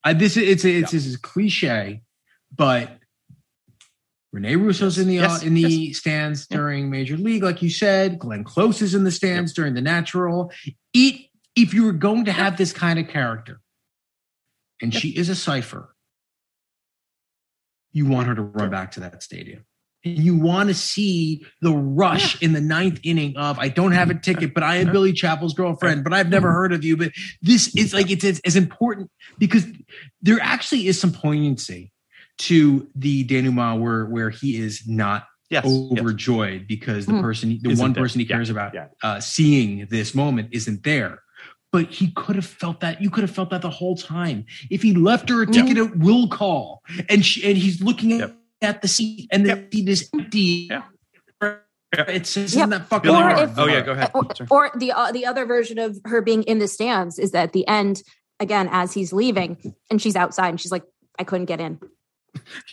I, 0.04 0.14
this 0.14 0.38
is 0.38 0.44
it's 0.48 0.66
it's, 0.66 0.94
it's, 0.94 1.18
cliche, 1.18 2.02
but 2.56 2.98
Rene 4.32 4.56
Russo's 4.56 4.98
in 4.98 5.08
the 5.08 5.16
Yes, 5.16 5.44
in 5.44 5.54
the 5.56 5.92
stands 5.94 6.48
during 6.48 6.90
Major 6.90 7.18
League, 7.18 7.44
like 7.44 7.62
you 7.62 7.70
said. 7.70 8.20
Glenn 8.20 8.44
Close 8.44 8.82
is 8.82 8.94
in 8.96 9.04
the 9.04 9.12
stands 9.12 9.54
during 9.54 9.74
the 9.74 9.82
Natural. 9.82 10.52
It, 10.94 11.26
if 11.56 11.74
you 11.74 11.84
were 11.84 11.92
going 11.94 12.26
to 12.26 12.32
have 12.32 12.56
this 12.56 12.72
kind 12.72 13.00
of 13.00 13.08
character, 13.08 13.60
and 14.82 14.94
she 14.94 15.10
is 15.10 15.30
a 15.30 15.36
cipher, 15.36 15.96
you 17.92 18.06
want 18.06 18.28
her 18.28 18.36
to 18.36 18.42
run 18.42 18.70
back 18.70 18.92
to 18.92 19.00
that 19.02 19.22
stadium. 19.24 19.66
And 20.06 20.18
you 20.18 20.38
want 20.38 20.70
to 20.70 20.74
see 20.76 21.46
the 21.62 21.74
rush 21.74 22.42
in 22.42 22.54
the 22.54 22.62
ninth 22.62 23.02
inning 23.04 23.36
of 23.36 23.60
I 23.60 23.68
don't 23.68 23.92
have 23.92 24.10
a 24.10 24.14
ticket, 24.16 24.54
but 24.54 24.64
I 24.64 24.78
am 24.78 24.92
Billy 24.94 25.12
Chapel's 25.12 25.54
girlfriend, 25.54 26.06
but 26.06 26.14
I've 26.14 26.30
never 26.30 26.54
heard 26.54 26.72
of 26.72 26.86
you. 26.86 26.96
But 26.96 27.12
this 27.42 27.76
is 27.76 27.94
like 27.94 28.10
it's 28.10 28.24
as, 28.24 28.40
as 28.46 28.56
important 28.56 29.12
because 29.38 29.66
there 30.22 30.40
actually 30.42 30.88
is 30.88 31.00
some 31.00 31.12
poignancy 31.12 31.92
to 32.40 32.90
the 32.96 33.26
denouement 33.26 33.82
where 33.82 34.06
where 34.06 34.30
he 34.30 34.56
is 34.56 34.84
not 34.88 35.26
Yes. 35.50 35.66
yes. 35.66 36.00
overjoyed 36.00 36.68
because 36.68 37.08
the 37.08 37.14
Hmm. 37.14 37.22
person 37.22 37.60
the 37.62 37.72
Isn't 37.72 37.84
one 37.84 37.94
there. 37.94 38.04
person 38.04 38.20
he 38.22 38.28
Yeah, 38.28 38.36
cares 38.36 38.50
about 38.52 38.74
yeah. 38.76 38.88
uh, 39.04 39.20
seeing 39.20 39.88
this 39.90 40.14
moment 40.16 40.50
isn't 40.52 40.84
there. 40.84 41.24
But 41.72 41.92
he 41.92 42.12
could 42.12 42.36
have 42.36 42.46
felt 42.46 42.80
that. 42.80 43.02
You 43.02 43.10
could 43.12 43.22
have 43.22 43.32
felt 43.32 43.52
that 43.52 43.62
the 43.62 43.70
whole 43.70 43.96
time. 43.96 44.46
If 44.72 44.82
he 44.82 44.94
left 44.96 45.30
her 45.30 45.44
a 45.44 45.46
ticket 45.46 45.78
at 45.78 45.98
will 45.98 46.28
call, 46.28 46.82
and 47.10 47.24
she, 47.24 47.48
and 47.48 47.58
he's 47.58 47.82
looking 47.82 48.14
at, 48.14 48.20
Yep. 48.20 48.36
at 48.62 48.82
the 48.82 48.88
seat, 48.88 49.28
and 49.32 49.46
the 49.46 49.68
seat 49.72 49.88
is 49.88 50.10
empty. 50.14 50.68
Yeah. 50.72 50.82
It's 51.92 52.34
just 52.34 52.56
Yep. 52.56 52.60
isn't 52.60 52.70
that 52.72 52.88
fucking 52.88 53.12
Or 53.12 53.30
if- 53.32 53.58
Oh 53.58 53.68
yeah, 53.68 53.82
go 53.82 53.92
ahead. 53.94 54.12
or, 54.14 54.26
or 54.50 54.72
the 54.78 54.92
uh, 54.92 55.12
the 55.12 55.26
other 55.26 55.46
version 55.46 55.80
of 55.80 55.98
her 56.06 56.22
being 56.22 56.44
in 56.44 56.60
the 56.60 56.68
stands 56.68 57.18
is 57.18 57.32
that 57.32 57.46
at 57.46 57.54
the 57.54 57.68
end 57.68 58.04
again 58.40 58.70
as 58.72 58.94
he's 58.94 59.12
leaving 59.12 59.74
and 59.90 60.00
she's 60.02 60.16
outside 60.16 60.50
and 60.50 60.62
she's 60.62 60.72
like 60.72 60.84
I 61.18 61.24
couldn't 61.24 61.46
get 61.48 61.60
in. 61.60 61.80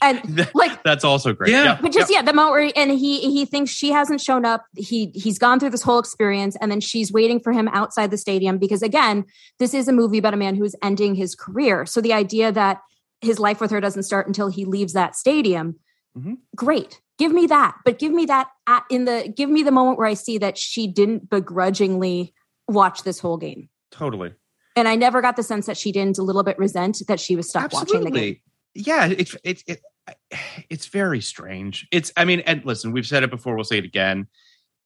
And 0.02 0.48
like 0.54 0.82
That's 0.82 1.04
also 1.04 1.32
great. 1.32 1.50
Yeah. 1.52 1.64
Yeah. 1.64 1.78
but 1.80 1.92
just 1.92 2.10
yeah 2.12 2.22
the 2.22 2.32
moment 2.32 2.52
where 2.52 2.72
and 2.76 2.90
he 2.90 3.20
he 3.32 3.44
thinks 3.44 3.70
she 3.70 3.90
hasn't 3.90 4.20
shown 4.20 4.44
up 4.44 4.64
he 4.76 5.10
he's 5.14 5.38
gone 5.38 5.58
through 5.60 5.70
this 5.70 5.82
whole 5.82 5.98
experience 5.98 6.56
and 6.60 6.70
then 6.70 6.80
she's 6.80 7.12
waiting 7.12 7.40
for 7.40 7.52
him 7.52 7.68
outside 7.68 8.10
the 8.10 8.18
stadium 8.18 8.58
because 8.58 8.82
again 8.82 9.24
this 9.58 9.74
is 9.74 9.88
a 9.88 9.92
movie 9.92 10.18
about 10.18 10.34
a 10.34 10.36
man 10.36 10.54
who's 10.54 10.74
ending 10.82 11.14
his 11.14 11.34
career 11.34 11.86
so 11.86 12.00
the 12.00 12.12
idea 12.12 12.52
that 12.52 12.80
his 13.20 13.38
life 13.38 13.60
with 13.60 13.70
her 13.70 13.80
doesn't 13.80 14.02
start 14.04 14.26
until 14.26 14.48
he 14.48 14.64
leaves 14.64 14.92
that 14.92 15.14
stadium 15.16 15.76
Mhm. 16.16 16.38
great 16.54 17.00
give 17.18 17.30
me 17.32 17.46
that 17.46 17.76
but 17.84 17.98
give 17.98 18.10
me 18.12 18.24
that 18.26 18.48
at, 18.66 18.84
in 18.90 19.04
the 19.04 19.32
give 19.36 19.50
me 19.50 19.62
the 19.62 19.70
moment 19.70 19.98
where 19.98 20.06
i 20.06 20.14
see 20.14 20.38
that 20.38 20.56
she 20.56 20.86
didn't 20.86 21.28
begrudgingly 21.28 22.32
watch 22.68 23.02
this 23.02 23.18
whole 23.18 23.36
game 23.36 23.68
Totally. 23.90 24.32
and 24.76 24.88
i 24.88 24.96
never 24.96 25.20
got 25.20 25.36
the 25.36 25.42
sense 25.42 25.66
that 25.66 25.76
she 25.76 25.92
didn't 25.92 26.16
a 26.18 26.22
little 26.22 26.42
bit 26.42 26.58
resent 26.58 27.02
that 27.08 27.20
she 27.20 27.36
was 27.36 27.48
stuck 27.50 27.70
watching 27.72 28.04
the 28.04 28.10
game 28.10 28.36
Yeah, 28.76 29.06
it's 29.06 29.36
it's 29.44 29.64
it, 29.66 29.80
it's 30.70 30.86
very 30.86 31.20
strange. 31.20 31.86
It's 31.92 32.12
I 32.16 32.24
mean, 32.24 32.40
and 32.40 32.64
listen, 32.64 32.92
we've 32.92 33.06
said 33.06 33.22
it 33.22 33.30
before, 33.30 33.54
we'll 33.54 33.64
say 33.64 33.78
it 33.78 33.84
again. 33.84 34.28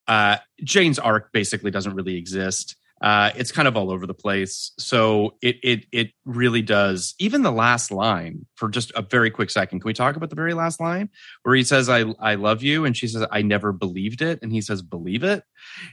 Uh 0.07 0.39
Jane's 0.63 0.99
arc 0.99 1.33
basically 1.33 1.71
doesn't 1.71 1.95
really 1.95 2.17
exist. 2.17 2.77
Uh 3.03 3.31
it's 3.37 3.53
kind 3.53 3.67
of 3.69 3.77
all 3.77 3.91
over 3.91 4.07
the 4.07 4.15
place. 4.15 4.73
So 4.79 5.37
it 5.43 5.57
it 5.63 5.87
it 5.93 6.11
really 6.25 6.63
does. 6.63 7.15
Even 7.19 7.43
the 7.43 7.53
last 7.53 7.91
line 7.91 8.47
for 8.57 8.69
just 8.69 8.93
a 8.95 9.03
very 9.03 9.31
quick 9.31 9.51
second. 9.51 9.81
Can 9.81 9.87
we 9.89 9.93
talk 9.95 10.17
about 10.17 10.31
the 10.31 10.37
very 10.37 10.55
last 10.55 10.81
line 10.81 11.11
where 11.43 11.55
he 11.55 11.63
says 11.65 11.89
I 11.89 12.05
I 12.19 12.35
love 12.37 12.63
you 12.63 12.85
and 12.85 12.97
she 12.97 13.09
says 13.09 13.27
I 13.31 13.43
never 13.43 13.73
believed 13.73 14.23
it 14.23 14.39
and 14.43 14.53
he 14.53 14.61
says 14.61 14.83
believe 14.83 15.23
it? 15.25 15.43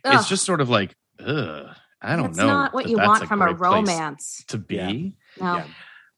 It's 0.06 0.30
just 0.30 0.46
sort 0.46 0.62
of 0.62 0.70
like 0.70 0.96
ugh, 1.20 1.68
I 2.02 2.16
don't 2.16 2.28
That's 2.28 2.38
know. 2.38 2.48
not 2.48 2.74
what 2.74 2.88
you 2.88 2.98
want 2.98 3.28
from 3.28 3.42
a 3.42 3.54
romance. 3.54 4.44
to 4.48 4.58
be. 4.58 5.16
Yeah. 5.38 5.44
No. 5.44 5.58
Yeah. 5.58 5.66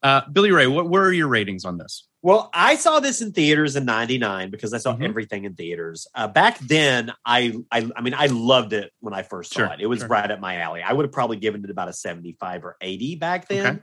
Uh, 0.02 0.22
Billy 0.32 0.52
Ray, 0.52 0.68
what 0.68 0.90
were 0.90 1.12
your 1.12 1.28
ratings 1.28 1.66
on 1.66 1.78
this? 1.78 2.08
Well, 2.22 2.50
I 2.54 2.76
saw 2.76 3.00
this 3.00 3.22
in 3.22 3.32
theaters 3.32 3.76
in 3.76 3.86
'99 3.86 4.50
because 4.50 4.74
I 4.74 4.78
saw 4.78 4.94
Mhm. 4.96 5.08
everything 5.08 5.46
in 5.46 5.56
theaters. 5.56 6.08
Uh, 6.14 6.28
back 6.28 6.58
then, 6.60 7.14
I, 7.26 7.54
I, 7.72 7.90
I 7.96 8.02
mean, 8.02 8.14
I 8.14 8.28
loved 8.28 8.74
it 8.74 8.92
when 9.00 9.14
I 9.14 9.24
first 9.24 9.54
saw 9.54 9.60
Sure, 9.62 9.74
it. 9.74 9.80
It 9.82 9.86
was 9.88 10.00
sure. 10.00 10.08
right 10.10 10.30
up 10.30 10.40
my 10.40 10.58
alley. 10.58 10.82
I 10.82 10.92
would 10.94 11.06
have 11.06 11.12
probably 11.14 11.38
given 11.38 11.64
it 11.64 11.70
about 11.70 11.88
a 11.90 11.94
75 11.94 12.66
or 12.66 12.76
80 12.82 13.16
back 13.16 13.48
then. 13.48 13.66
Okay. 13.66 13.80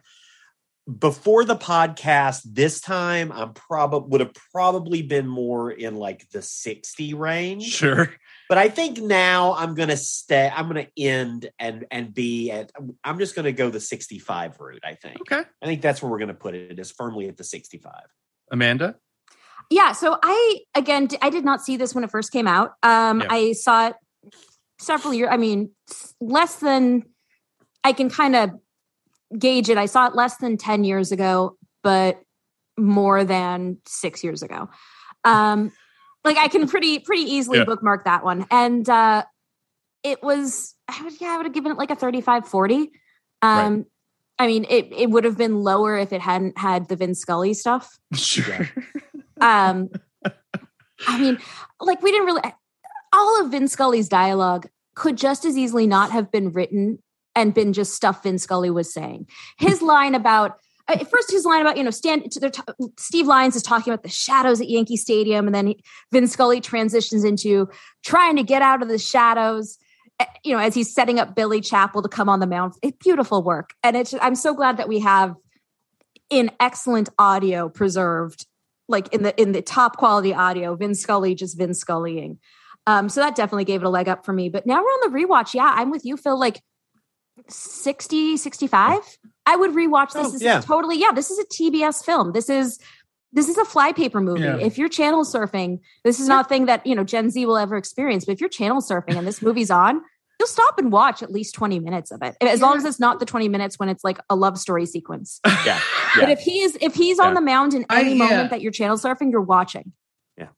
Before 0.87 1.45
the 1.45 1.57
podcast, 1.57 2.43
this 2.45 2.81
time 2.81 3.33
I'm 3.33 3.55
probably 3.55 4.09
would 4.09 4.21
have 4.21 4.35
probably 4.53 5.03
been 5.03 5.27
more 5.27 5.71
in 5.71 5.97
like 5.97 6.29
the 6.31 6.43
60 6.43 7.15
range. 7.15 7.65
Sure. 7.65 8.15
But 8.49 8.59
I 8.59 8.69
think 8.69 8.99
now 8.99 9.55
I'm 9.55 9.75
gonna 9.75 9.97
stay. 9.97 10.49
I'm 10.55 10.69
gonna 10.69 10.87
end 10.97 11.51
and 11.59 11.85
and 11.91 12.15
be 12.15 12.53
at. 12.53 12.71
I'm 13.03 13.19
just 13.19 13.35
gonna 13.35 13.51
go 13.51 13.69
the 13.69 13.81
65 13.81 14.61
route. 14.61 14.85
I 14.85 14.95
think. 14.95 15.21
Okay. 15.23 15.43
I 15.61 15.67
think 15.67 15.83
that's 15.83 16.01
where 16.01 16.11
we're 16.11 16.21
gonna 16.21 16.35
put 16.35 16.55
it. 16.55 16.79
Is 16.79 16.93
firmly 16.93 17.27
at 17.29 17.37
the 17.37 17.43
65. 17.43 17.93
Amanda? 18.53 18.95
Yeah, 19.71 19.93
so 19.93 20.17
I 20.23 20.61
again 20.77 21.09
i 21.21 21.31
did 21.31 21.45
not 21.45 21.61
see 21.61 21.77
this 21.77 21.95
when 21.95 22.05
it 22.05 22.11
first 22.11 22.31
came 22.31 22.47
out. 22.47 22.75
Um 22.85 23.21
Yeah. 23.21 23.27
I 23.31 23.53
saw 23.53 23.89
it 23.89 23.97
several 24.79 25.13
years. 25.13 25.31
I 25.33 25.37
mean, 25.37 25.71
less 26.21 26.57
than 26.57 27.03
I 27.83 27.93
can 27.93 28.11
kind 28.11 28.37
of 28.37 28.51
gauge 29.39 29.69
it. 29.69 29.79
I 29.79 29.87
saw 29.87 30.07
it 30.07 30.15
less 30.15 30.37
than 30.37 30.57
10 30.57 30.85
years 30.85 31.13
ago, 31.13 31.57
but 31.83 32.21
more 32.79 33.25
than 33.25 33.79
six 33.87 34.23
years 34.23 34.43
ago. 34.43 34.69
Um, 35.25 35.73
like 36.25 36.37
I 36.37 36.49
can 36.49 36.69
pretty, 36.69 36.99
pretty 36.99 37.23
easily 37.23 37.59
Yeah. 37.59 37.65
bookmark 37.65 38.05
that 38.05 38.25
one. 38.25 38.47
And 38.51 38.89
uh, 38.89 39.25
it 40.03 40.23
was, 40.23 40.75
I 40.89 41.03
would, 41.03 41.21
yeah, 41.21 41.29
I 41.29 41.37
would 41.39 41.47
have 41.47 41.55
given 41.55 41.73
it 41.73 41.79
like 41.79 41.91
a 41.91 41.97
35 41.97 42.47
40. 42.49 42.91
Um, 43.43 43.87
I 44.39 44.47
mean, 44.47 44.67
it, 44.69 44.93
it 44.93 45.11
would 45.11 45.25
have 45.25 45.39
been 45.39 45.63
lower 45.63 45.97
if 45.97 46.13
it 46.13 46.21
hadn't 46.21 46.59
had 46.59 46.89
the 46.89 46.97
Vin 46.97 47.15
Scully 47.15 47.55
stuff. 47.55 47.99
Sure. 48.15 48.69
Um, 49.41 49.91
I 51.07 51.19
mean, 51.21 51.39
like 51.81 52.03
we 52.03 52.11
didn't 52.11 52.27
really. 52.27 52.43
All 53.13 53.43
of 53.45 53.51
Vin 53.51 53.69
Scully's 53.69 54.09
dialogue 54.09 54.67
could 54.95 55.17
just 55.17 55.45
as 55.45 55.57
easily 55.57 55.87
not 55.87 56.11
have 56.11 56.31
been 56.31 56.53
written 56.53 57.03
and 57.37 57.55
been 57.55 57.73
just 57.73 57.95
stuff 57.95 58.25
Vin 58.25 58.39
Scully 58.39 58.71
was 58.71 58.93
saying. 58.93 59.29
His 59.59 59.83
line 59.83 60.17
about 60.17 60.59
uh, 60.89 61.05
first, 61.05 61.31
his 61.31 61.45
line 61.45 61.61
about 61.61 61.77
you 61.77 61.85
know 61.85 61.91
stand. 61.91 62.33
Steve 62.99 63.27
Lyons 63.27 63.57
is 63.57 63.63
talking 63.63 63.93
about 63.93 64.03
the 64.03 64.09
shadows 64.09 64.61
at 64.61 64.69
Yankee 64.69 64.97
Stadium, 64.97 65.47
and 65.47 65.55
then 65.55 65.69
he, 65.69 65.83
Vin 66.13 66.27
Scully 66.27 66.61
transitions 66.61 67.25
into 67.25 67.69
trying 68.05 68.37
to 68.37 68.43
get 68.43 68.63
out 68.63 68.83
of 68.83 68.89
the 68.89 68.99
shadows. 68.99 69.79
uh, 70.19 70.25
You 70.45 70.55
know, 70.55 70.61
as 70.61 70.75
he's 70.75 70.93
setting 70.93 71.19
up 71.19 71.35
Billy 71.35 71.61
Chapel 71.61 72.03
to 72.03 72.09
come 72.09 72.29
on 72.29 72.41
the 72.41 72.47
mound. 72.47 72.75
Beautiful 73.01 73.43
work, 73.43 73.71
and 73.83 73.97
it's. 73.97 74.15
I'm 74.21 74.37
so 74.37 74.55
glad 74.55 74.77
that 74.77 74.89
we 74.89 75.01
have 75.01 75.35
in 76.31 76.51
excellent 76.59 77.09
audio 77.19 77.69
preserved 77.69 78.47
like 78.89 79.13
in 79.13 79.23
the 79.23 79.41
in 79.41 79.53
the 79.53 79.63
top 79.63 79.97
quality 79.97 80.33
audio, 80.35 80.77
Vin 80.77 80.95
Scully 80.95 81.35
just 81.35 81.59
Vin 81.59 81.71
Scullying. 81.71 82.39
Um, 82.87 83.09
so 83.09 83.21
that 83.21 83.35
definitely 83.35 83.65
gave 83.65 83.83
it 83.83 83.87
a 83.87 83.91
leg 83.91 84.09
up 84.09 84.25
for 84.25 84.33
me. 84.33 84.49
But 84.49 84.67
now 84.67 84.81
we're 84.81 84.89
on 84.89 85.13
the 85.13 85.19
rewatch. 85.19 85.55
Yeah, 85.55 85.73
I'm 85.75 85.91
with 85.91 86.05
you, 86.05 86.17
Phil. 86.17 86.39
Like 86.39 86.63
60, 87.49 88.37
65. 88.37 89.01
I 89.47 89.57
would 89.57 89.71
rewatch 89.73 90.13
this. 90.13 90.27
Oh, 90.27 90.31
this 90.31 90.43
yeah. 90.43 90.59
is 90.59 90.65
totally, 90.65 90.99
yeah, 90.99 91.13
this 91.13 91.31
is 91.31 91.39
a 91.39 91.45
TBS 91.45 92.05
film. 92.05 92.33
This 92.33 92.51
is 92.51 92.79
this 93.33 93.49
is 93.49 93.59
a 93.59 93.65
flypaper 93.65 94.23
movie. 94.23 94.43
Yeah. 94.43 94.57
If 94.57 94.79
you're 94.79 94.89
channel 94.89 95.25
surfing, 95.25 95.81
this 96.05 96.21
is 96.21 96.29
not 96.29 96.47
a 96.47 96.49
thing 96.49 96.67
that 96.67 96.87
you 96.87 96.95
know 96.95 97.05
Gen 97.05 97.31
Z 97.31 97.45
will 97.45 97.59
ever 97.59 97.77
experience. 97.77 98.25
But 98.25 98.33
if 98.33 98.41
you're 98.41 98.49
channel 98.49 98.81
surfing 98.81 99.17
and 99.17 99.27
this 99.27 99.43
movie's 99.43 99.71
on, 99.71 100.01
you'll 100.41 100.47
stop 100.49 100.79
and 100.79 100.91
watch 100.91 101.23
at 101.23 101.31
least 101.31 101.55
20 101.55 101.79
minutes 101.81 102.11
of 102.11 102.23
it. 102.23 102.37
As 102.41 102.61
long 102.61 102.77
as 102.77 102.85
it's 102.85 102.99
not 102.99 103.21
the 103.21 103.27
20 103.27 103.49
minutes 103.49 103.79
when 103.79 103.89
it's 103.89 104.05
like 104.05 104.19
a 104.31 104.37
love 104.37 104.59
story 104.59 104.87
sequence. 104.87 105.41
Yeah. 105.65 105.81
But 106.15 106.31
if 106.31 106.39
he 106.39 106.61
is 106.61 106.79
if 106.81 106.95
he's 106.95 107.19
on 107.19 107.35
the 107.35 107.41
mound 107.41 107.75
in 107.75 107.85
I- 107.91 108.01
any 108.01 108.13
yeah. 108.13 108.25
moment 108.27 108.51
that 108.51 108.63
you're 108.63 108.73
channel 108.73 108.97
surfing, 108.97 109.31
you're 109.31 109.41
watching. 109.41 109.93
Yeah. 110.39 110.49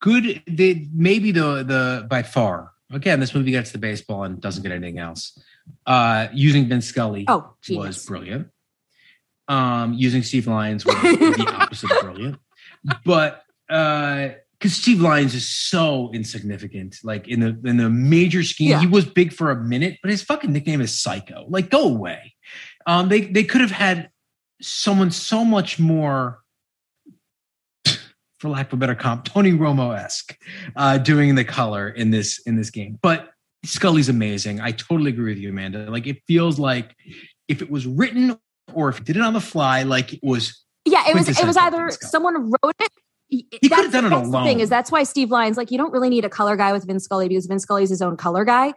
Good 0.00 0.42
the 0.46 0.88
maybe 0.92 1.30
the 1.30 1.62
the 1.62 2.06
by 2.08 2.22
far 2.22 2.71
again 2.92 3.20
this 3.20 3.34
movie 3.34 3.50
gets 3.50 3.72
the 3.72 3.78
baseball 3.78 4.24
and 4.24 4.40
doesn't 4.40 4.62
get 4.62 4.72
anything 4.72 4.98
else. 4.98 5.38
Uh 5.86 6.28
using 6.32 6.68
Vin 6.68 6.82
Scully 6.82 7.24
Oh, 7.28 7.54
was 7.70 8.04
brilliant. 8.04 8.48
Um 9.48 9.94
using 9.94 10.22
Steve 10.22 10.46
Lyons 10.46 10.84
was 10.84 10.94
the 11.00 11.54
opposite 11.56 11.90
of 11.90 12.00
brilliant. 12.02 12.36
But 13.04 13.42
uh 13.68 14.30
because 14.58 14.76
Steve 14.76 15.00
Lyons 15.00 15.34
is 15.34 15.48
so 15.48 16.10
insignificant 16.14 16.96
like 17.02 17.26
in 17.26 17.40
the 17.40 17.58
in 17.68 17.76
the 17.78 17.90
major 17.90 18.42
scheme 18.44 18.70
Yeah. 18.70 18.80
he 18.80 18.86
was 18.86 19.04
big 19.04 19.32
for 19.32 19.50
a 19.50 19.56
minute 19.56 19.98
but 20.02 20.10
his 20.10 20.22
fucking 20.22 20.52
nickname 20.52 20.80
is 20.80 21.00
Psycho. 21.00 21.46
Like 21.48 21.70
go 21.70 21.88
away. 21.88 22.34
Um 22.86 23.08
they 23.08 23.22
they 23.22 23.44
could 23.44 23.60
have 23.60 23.72
had 23.72 24.10
someone 24.60 25.10
so 25.10 25.44
much 25.44 25.78
more 25.80 26.41
for 28.42 28.48
lack 28.48 28.66
of 28.66 28.72
a 28.72 28.76
better 28.76 28.96
comp, 28.96 29.24
Tony 29.24 29.52
Romo 29.52 29.96
esque, 29.96 30.36
uh, 30.74 30.98
doing 30.98 31.36
the 31.36 31.44
color 31.44 31.88
in 31.88 32.10
this 32.10 32.40
in 32.40 32.56
this 32.56 32.70
game. 32.70 32.98
But 33.00 33.30
Scully's 33.64 34.08
amazing. 34.08 34.60
I 34.60 34.72
totally 34.72 35.10
agree 35.10 35.32
with 35.32 35.38
you, 35.38 35.50
Amanda. 35.50 35.88
Like 35.88 36.08
it 36.08 36.18
feels 36.26 36.58
like 36.58 36.96
if 37.46 37.62
it 37.62 37.70
was 37.70 37.86
written 37.86 38.36
or 38.74 38.88
if 38.88 38.98
it 38.98 39.04
did 39.04 39.16
it 39.16 39.22
on 39.22 39.32
the 39.32 39.40
fly, 39.40 39.84
like 39.84 40.12
it 40.12 40.20
was. 40.24 40.60
Yeah, 40.84 41.08
it 41.08 41.14
was 41.14 41.28
it 41.28 41.46
was 41.46 41.56
either 41.56 41.90
someone 41.92 42.50
wrote 42.50 42.74
it. 42.80 42.90
He 43.28 43.44
could 43.62 43.70
have 43.70 43.92
done 43.92 44.04
it 44.04 44.10
that's 44.10 44.26
The 44.26 44.32
thing 44.32 44.34
alone. 44.34 44.60
is 44.60 44.68
that's 44.68 44.90
why 44.90 45.04
Steve 45.04 45.30
Lyons 45.30 45.56
like 45.56 45.70
you 45.70 45.78
don't 45.78 45.92
really 45.92 46.10
need 46.10 46.24
a 46.24 46.28
color 46.28 46.56
guy 46.56 46.72
with 46.72 46.84
Vince 46.84 47.04
Scully 47.04 47.28
because 47.28 47.46
Vince 47.46 47.62
Scully's 47.62 47.90
his 47.90 48.02
own 48.02 48.16
color 48.16 48.44
guy. 48.44 48.74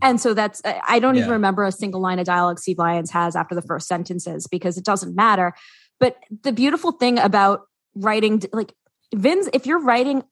And 0.00 0.18
so 0.18 0.32
that's 0.32 0.62
I 0.64 0.80
I 0.88 0.98
don't 1.00 1.16
even 1.16 1.30
remember 1.30 1.64
a 1.64 1.72
single 1.72 2.00
line 2.00 2.18
of 2.18 2.24
dialogue 2.24 2.58
Steve 2.58 2.78
Lyons 2.78 3.10
has 3.10 3.36
after 3.36 3.54
the 3.54 3.62
first 3.62 3.86
sentences 3.86 4.46
because 4.46 4.78
it 4.78 4.84
doesn't 4.84 5.14
matter. 5.14 5.52
But 6.00 6.16
the 6.42 6.52
beautiful 6.52 6.92
thing 6.92 7.18
about 7.18 7.66
writing 7.94 8.42
like 8.52 8.72
Vince, 9.14 9.48
if 9.52 9.66
you're 9.66 9.80
writing 9.80 10.22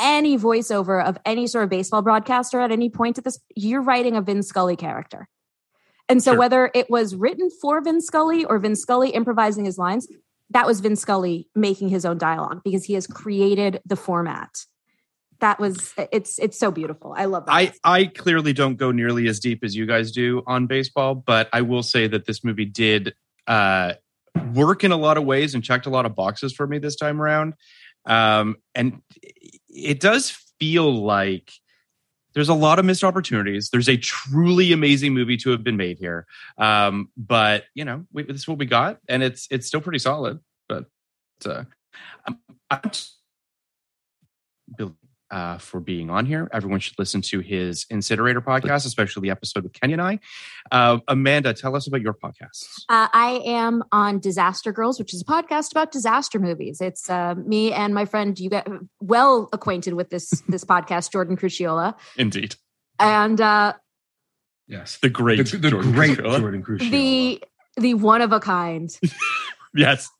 any 0.00 0.38
voiceover 0.38 1.04
of 1.04 1.18
any 1.26 1.46
sort 1.46 1.64
of 1.64 1.70
baseball 1.70 2.02
broadcaster 2.02 2.60
at 2.60 2.72
any 2.72 2.88
point 2.88 3.18
at 3.18 3.24
this, 3.24 3.38
you're 3.54 3.82
writing 3.82 4.16
a 4.16 4.22
Vince 4.22 4.48
Scully 4.48 4.76
character. 4.76 5.28
And 6.08 6.22
so 6.22 6.32
Sure. 6.32 6.38
whether 6.38 6.70
it 6.74 6.90
was 6.90 7.14
written 7.14 7.50
for 7.60 7.80
Vince 7.82 8.06
Scully 8.06 8.44
or 8.44 8.58
Vince 8.58 8.80
Scully 8.80 9.10
improvising 9.10 9.64
his 9.64 9.78
lines, 9.78 10.08
that 10.50 10.66
was 10.66 10.80
Vince 10.80 11.00
Scully 11.00 11.48
making 11.54 11.90
his 11.90 12.04
own 12.04 12.18
dialogue 12.18 12.62
because 12.64 12.84
he 12.84 12.94
has 12.94 13.06
created 13.06 13.80
the 13.84 13.94
format. 13.96 14.50
That 15.38 15.58
was 15.60 15.94
it's 16.12 16.38
it's 16.38 16.58
so 16.58 16.70
beautiful. 16.70 17.14
I 17.16 17.26
love 17.26 17.46
that. 17.46 17.52
I, 17.52 17.72
I 17.84 18.04
clearly 18.06 18.52
don't 18.52 18.76
go 18.76 18.90
nearly 18.90 19.26
as 19.28 19.40
deep 19.40 19.64
as 19.64 19.74
you 19.74 19.86
guys 19.86 20.12
do 20.12 20.42
on 20.46 20.66
baseball, 20.66 21.14
but 21.14 21.48
I 21.52 21.62
will 21.62 21.82
say 21.82 22.08
that 22.08 22.26
this 22.26 22.44
movie 22.44 22.66
did 22.66 23.14
uh, 23.46 23.94
work 24.52 24.84
in 24.84 24.92
a 24.92 24.96
lot 24.96 25.16
of 25.16 25.24
ways 25.24 25.54
and 25.54 25.64
checked 25.64 25.86
a 25.86 25.90
lot 25.90 26.04
of 26.04 26.14
boxes 26.14 26.52
for 26.52 26.66
me 26.66 26.78
this 26.78 26.96
time 26.96 27.22
around. 27.22 27.54
Um, 28.06 28.56
and 28.74 29.02
it 29.68 30.00
does 30.00 30.30
feel 30.58 30.92
like 31.04 31.52
there's 32.34 32.48
a 32.48 32.54
lot 32.54 32.78
of 32.78 32.84
missed 32.84 33.04
opportunities. 33.04 33.70
There's 33.70 33.88
a 33.88 33.96
truly 33.96 34.72
amazing 34.72 35.14
movie 35.14 35.36
to 35.38 35.50
have 35.50 35.64
been 35.64 35.76
made 35.76 35.98
here, 35.98 36.26
um, 36.58 37.10
but 37.16 37.64
you 37.74 37.84
know 37.84 38.06
we, 38.12 38.22
this 38.22 38.36
is 38.36 38.48
what 38.48 38.58
we 38.58 38.66
got, 38.66 38.98
and 39.08 39.22
it's 39.22 39.48
it's 39.50 39.66
still 39.66 39.80
pretty 39.80 39.98
solid. 39.98 40.38
But 40.68 40.86
uh, 41.44 41.64
I'm, 42.26 42.38
I'm 42.70 42.90
uh, 45.30 45.58
for 45.58 45.80
being 45.80 46.10
on 46.10 46.26
here. 46.26 46.48
Everyone 46.52 46.80
should 46.80 46.98
listen 46.98 47.20
to 47.22 47.40
his 47.40 47.86
Incinerator 47.90 48.40
podcast, 48.40 48.86
especially 48.86 49.22
the 49.22 49.30
episode 49.30 49.62
with 49.64 49.72
Kenny 49.72 49.92
and 49.94 50.02
I. 50.02 50.18
Uh, 50.70 50.98
Amanda, 51.08 51.54
tell 51.54 51.76
us 51.76 51.86
about 51.86 52.00
your 52.00 52.14
podcast. 52.14 52.64
Uh, 52.88 53.08
I 53.12 53.40
am 53.44 53.82
on 53.92 54.18
Disaster 54.18 54.72
Girls, 54.72 54.98
which 54.98 55.14
is 55.14 55.22
a 55.22 55.24
podcast 55.24 55.70
about 55.72 55.92
disaster 55.92 56.38
movies. 56.38 56.80
It's 56.80 57.08
uh, 57.08 57.34
me 57.36 57.72
and 57.72 57.94
my 57.94 58.04
friend. 58.04 58.38
You 58.38 58.50
get 58.50 58.66
well 59.00 59.48
acquainted 59.52 59.94
with 59.94 60.10
this 60.10 60.30
this 60.48 60.64
podcast, 60.64 61.12
Jordan 61.12 61.36
Crucchiola, 61.36 61.94
Indeed, 62.16 62.56
and 62.98 63.40
uh, 63.40 63.74
Yes, 64.66 64.98
the 65.02 65.08
great, 65.10 65.46
the, 65.50 65.56
the 65.58 65.70
Jordan 65.70 65.92
great 65.92 66.18
Crucchiola. 66.18 66.38
Jordan 66.38 66.62
Crucial. 66.62 66.90
the 66.90 67.42
the 67.76 67.94
one 67.94 68.22
of 68.22 68.32
a 68.32 68.40
kind. 68.40 68.90
Yes, 69.72 70.10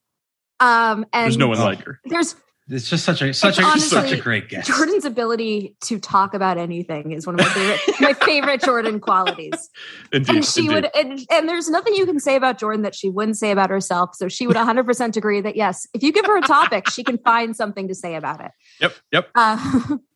Um, 0.60 1.04
and 1.12 1.24
there's 1.24 1.36
no 1.36 1.48
one 1.48 1.58
like 1.58 1.82
her. 1.84 1.98
There's 2.04 2.36
it's 2.70 2.88
just 2.88 3.04
such 3.04 3.20
a 3.20 3.34
such 3.34 3.58
It's 3.58 3.76
a 3.76 3.80
such 3.80 4.12
a 4.12 4.16
great 4.16 4.48
guest. 4.48 4.68
Jordan's 4.68 5.04
ability 5.04 5.76
to 5.82 5.98
talk 5.98 6.34
about 6.34 6.56
anything 6.56 7.12
is 7.12 7.26
one 7.26 7.38
of 7.38 7.44
my 7.46 7.52
favorite 7.52 8.00
my 8.00 8.12
favorite 8.14 8.62
Jordan 8.62 9.00
qualities. 9.00 9.68
Indeed, 10.12 10.36
and 10.36 10.44
she 10.44 10.60
indeed. 10.66 10.74
would 10.74 10.90
and, 10.96 11.26
and 11.30 11.48
there's 11.48 11.68
nothing 11.68 11.94
you 11.94 12.06
can 12.06 12.18
say 12.18 12.36
about 12.36 12.58
jordan 12.58 12.82
that 12.82 12.94
she 12.94 13.08
wouldn't 13.10 13.36
say 13.36 13.50
about 13.50 13.70
herself 13.70 14.14
so 14.14 14.28
she 14.28 14.46
would 14.46 14.56
100% 14.56 15.16
agree 15.16 15.40
that 15.40 15.56
yes 15.56 15.86
if 15.94 16.02
you 16.02 16.12
give 16.12 16.26
her 16.26 16.36
a 16.36 16.40
topic 16.42 16.88
she 16.90 17.04
can 17.04 17.18
find 17.18 17.54
something 17.56 17.88
to 17.88 17.94
say 17.94 18.14
about 18.14 18.40
it 18.40 18.50
Yep, 18.80 18.94
yep. 19.12 19.28
uh, 19.34 19.96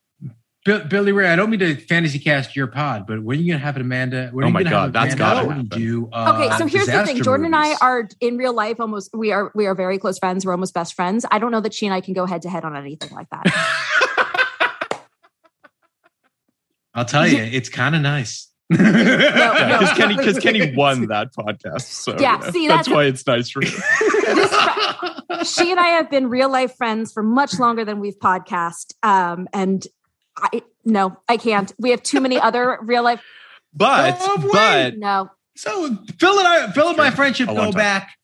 Bill, 0.65 0.83
Billy 0.83 1.11
Ray, 1.11 1.29
I 1.29 1.35
don't 1.35 1.51
mean 1.51 1.59
to 1.59 1.75
fantasy 1.75 2.17
cast 2.17 2.55
your 2.55 2.65
pod, 2.65 3.05
but 3.07 3.21
when 3.21 3.37
are 3.37 3.41
you 3.41 3.53
gonna 3.53 3.63
have 3.63 3.77
it, 3.77 3.81
Amanda? 3.81 4.29
When 4.33 4.43
are 4.43 4.45
Oh 4.45 4.49
you 4.49 4.53
my 4.53 4.63
gonna 4.63 4.75
God, 4.75 4.81
have 4.81 4.93
that's 4.93 5.13
Amanda 5.15 5.35
gotta 5.43 5.47
happen. 5.53 5.67
Do, 5.79 6.09
uh, 6.11 6.33
okay 6.35 6.57
so 6.57 6.65
here's 6.65 6.87
the 6.87 6.91
thing 6.91 7.01
disaster 7.17 7.23
jordan 7.23 7.45
and 7.45 7.55
i 7.55 7.75
are 7.81 8.09
in 8.19 8.35
real 8.37 8.53
life 8.53 8.79
almost 8.79 9.11
we 9.13 9.31
are 9.31 9.51
we 9.53 9.67
are 9.67 9.75
very 9.75 9.99
close 9.99 10.17
friends 10.17 10.43
we're 10.45 10.51
almost 10.53 10.73
best 10.73 10.95
friends 10.95 11.23
i 11.31 11.37
don't 11.37 11.51
know 11.51 11.61
that 11.61 11.73
she 11.73 11.85
and 11.85 11.93
i 11.93 12.01
can 12.01 12.13
go 12.15 12.25
head 12.25 12.41
to 12.41 12.49
head 12.49 12.65
on 12.65 12.75
anything 12.75 13.11
like 13.11 13.27
that 13.29 13.43
I'll 16.93 17.05
tell 17.05 17.27
you, 17.27 17.37
it's 17.43 17.67
kind 17.69 17.93
of 17.95 18.01
nice. 18.01 18.49
no. 18.69 18.77
Because 18.79 19.91
Kenny, 19.97 20.15
because 20.15 20.39
Kenny 20.39 20.73
won 20.75 21.07
that 21.07 21.33
podcast, 21.35 21.81
so 21.81 22.15
Yeah, 22.17 22.37
you 22.37 22.39
know, 22.45 22.51
see, 22.51 22.67
that's 22.67 22.87
that's- 22.87 22.95
why 22.95 23.03
it's 23.03 23.27
nice 23.27 23.49
for 23.49 23.61
you. 23.63 23.69
This 23.69 24.53
fr- 24.55 25.43
she 25.43 25.69
and 25.71 25.79
i 25.79 25.87
have 25.89 26.09
been 26.09 26.29
real 26.29 26.49
life 26.49 26.75
friends 26.77 27.11
for 27.11 27.21
much 27.21 27.59
longer 27.59 27.83
than 27.85 27.99
we've 27.99 28.17
podcast 28.17 28.93
um 29.03 29.47
and 29.53 29.85
i 30.37 30.61
no 30.83 31.17
i 31.29 31.37
can't 31.37 31.71
we 31.79 31.89
have 31.91 32.01
too 32.03 32.21
many 32.21 32.39
other 32.39 32.77
real 32.83 33.03
life 33.03 33.21
But 33.73 34.17
Oh, 34.19 34.49
but 34.51 34.97
no 34.97 35.29
So 35.55 35.95
Phil 36.19 36.37
and 36.39 36.47
I, 36.47 36.71
Phil 36.71 36.87
and 36.89 36.97
my 36.97 37.11
friendship 37.11 37.49
A 37.49 37.53
go 37.53 37.61
time. 37.63 37.71
back. 37.71 38.15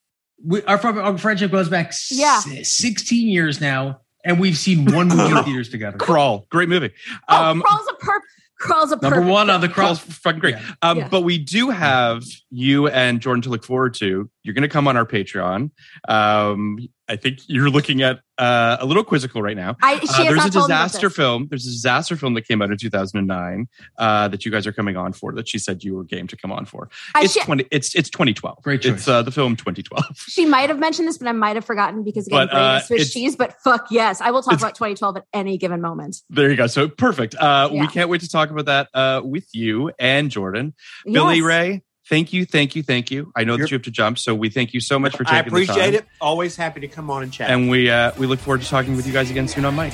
We, 0.43 0.61
our, 0.63 0.77
our 0.99 1.17
friendship 1.17 1.51
goes 1.51 1.69
back 1.69 1.87
s- 1.89 2.11
Yeah. 2.11 2.39
16 2.39 3.27
years 3.29 3.61
now, 3.61 4.01
and 4.25 4.39
we've 4.39 4.57
seen 4.57 4.91
one 4.91 5.07
movie 5.07 5.37
in 5.37 5.43
theaters 5.45 5.69
together. 5.69 5.97
crawl, 5.97 6.45
great 6.49 6.67
movie. 6.67 6.91
oh 7.29 7.43
Um, 7.51 7.61
crawls 7.61 7.87
a 7.89 8.05
perp 8.05 8.19
crawls 8.59 8.91
a 8.91 8.95
Number 8.95 9.09
perfect 9.17 9.31
one 9.31 9.49
on 9.49 9.61
the 9.61 9.69
Crawl's 9.69 9.99
fucking 9.99 10.39
great. 10.39 10.55
Yeah. 10.55 10.71
Um, 10.81 10.97
Yeah. 10.99 11.07
But 11.09 11.21
we 11.21 11.37
do 11.37 11.69
have 11.69 12.23
you 12.49 12.87
and 12.87 13.21
Jordan 13.21 13.41
to 13.43 13.49
look 13.49 13.63
forward 13.63 13.93
to 13.95 14.29
You're 14.43 14.53
going 14.53 14.63
to 14.63 14.69
come 14.69 14.87
on 14.87 14.97
our 14.97 15.05
Patreon. 15.05 15.71
Um, 16.07 16.79
I 17.07 17.17
think 17.17 17.39
you're 17.47 17.69
looking 17.69 18.01
at 18.01 18.21
uh, 18.37 18.77
a 18.79 18.85
little 18.85 19.03
quizzical 19.03 19.41
right 19.41 19.55
now. 19.57 19.75
I, 19.83 19.99
she 19.99 20.07
Uh, 20.07 20.23
there's 20.31 20.45
a 20.45 20.49
told 20.49 20.69
me 20.69 20.75
about 20.75 20.83
disaster 20.87 21.09
film. 21.09 21.47
There's 21.49 21.67
a 21.67 21.69
disaster 21.69 22.15
film 22.15 22.33
that 22.35 22.47
came 22.47 22.61
out 22.61 22.71
in 22.71 22.77
2009 22.77 23.67
uh, 23.97 24.27
that 24.29 24.45
you 24.45 24.51
guys 24.51 24.65
are 24.65 24.71
coming 24.71 24.95
on 24.95 25.11
for. 25.13 25.33
That 25.33 25.47
she 25.47 25.59
said 25.59 25.83
you 25.83 25.95
were 25.95 26.03
game 26.05 26.27
to 26.27 26.37
come 26.37 26.51
on 26.51 26.65
for. 26.65 26.89
I 27.13 27.23
it's 27.23 27.33
should- 27.33 27.43
20. 27.43 27.67
It's 27.69 27.93
it's 27.95 28.09
2012. 28.09 28.63
Great 28.63 28.81
choice. 28.81 28.91
It's 28.93 29.07
uh, 29.07 29.21
the 29.23 29.31
film 29.31 29.55
2012. 29.57 30.05
She 30.17 30.45
might 30.45 30.69
have 30.69 30.79
mentioned 30.79 31.07
this, 31.07 31.17
but 31.17 31.27
I 31.27 31.33
might 31.33 31.55
have 31.55 31.65
forgotten 31.65 32.03
because 32.03 32.27
again, 32.27 32.47
But, 32.47 32.53
uh, 32.55 32.79
Swiss 32.79 33.11
cheese. 33.13 33.35
But 33.35 33.55
fuck 33.63 33.87
yes, 33.91 34.21
I 34.21 34.31
will 34.31 34.41
talk 34.41 34.53
about 34.53 34.75
2012 34.75 35.17
at 35.17 35.23
any 35.33 35.57
given 35.57 35.81
moment. 35.81 36.17
There 36.29 36.49
you 36.49 36.55
go. 36.55 36.67
So 36.67 36.87
perfect. 36.87 37.35
Uh, 37.35 37.69
Yeah. 37.71 37.81
We 37.81 37.87
can't 37.87 38.09
wait 38.09 38.21
to 38.21 38.29
talk 38.29 38.49
about 38.49 38.65
that 38.65 38.87
uh, 38.93 39.21
with 39.23 39.47
you 39.53 39.91
and 39.99 40.31
Jordan. 40.31 40.73
Billy 41.05 41.41
Ray, 41.41 41.83
thank 42.11 42.33
you, 42.33 42.45
thank 42.45 42.75
you, 42.75 42.83
thank 42.83 43.09
you. 43.09 43.31
I 43.35 43.45
know 43.45 43.53
that 43.53 43.59
You're- 43.59 43.69
you 43.71 43.75
have 43.75 43.83
to 43.83 43.91
jump, 43.91 44.19
so 44.19 44.35
we 44.35 44.49
thank 44.49 44.73
you 44.73 44.81
so 44.81 44.99
much 44.99 45.15
for 45.15 45.23
taking 45.23 45.29
the 45.29 45.49
time. 45.49 45.55
I 45.55 45.63
appreciate 45.63 45.93
it. 45.95 46.05
Always 46.19 46.57
happy 46.57 46.81
to 46.81 46.87
come 46.87 47.09
on 47.09 47.23
and 47.23 47.31
chat. 47.31 47.49
And 47.49 47.69
we 47.69 47.89
uh, 47.89 48.11
we 48.19 48.27
look 48.27 48.39
forward 48.39 48.61
to 48.61 48.67
talking 48.67 48.95
with 48.95 49.07
you 49.07 49.13
guys 49.13 49.31
again 49.31 49.47
soon 49.47 49.65
on 49.65 49.73
Mike. 49.73 49.93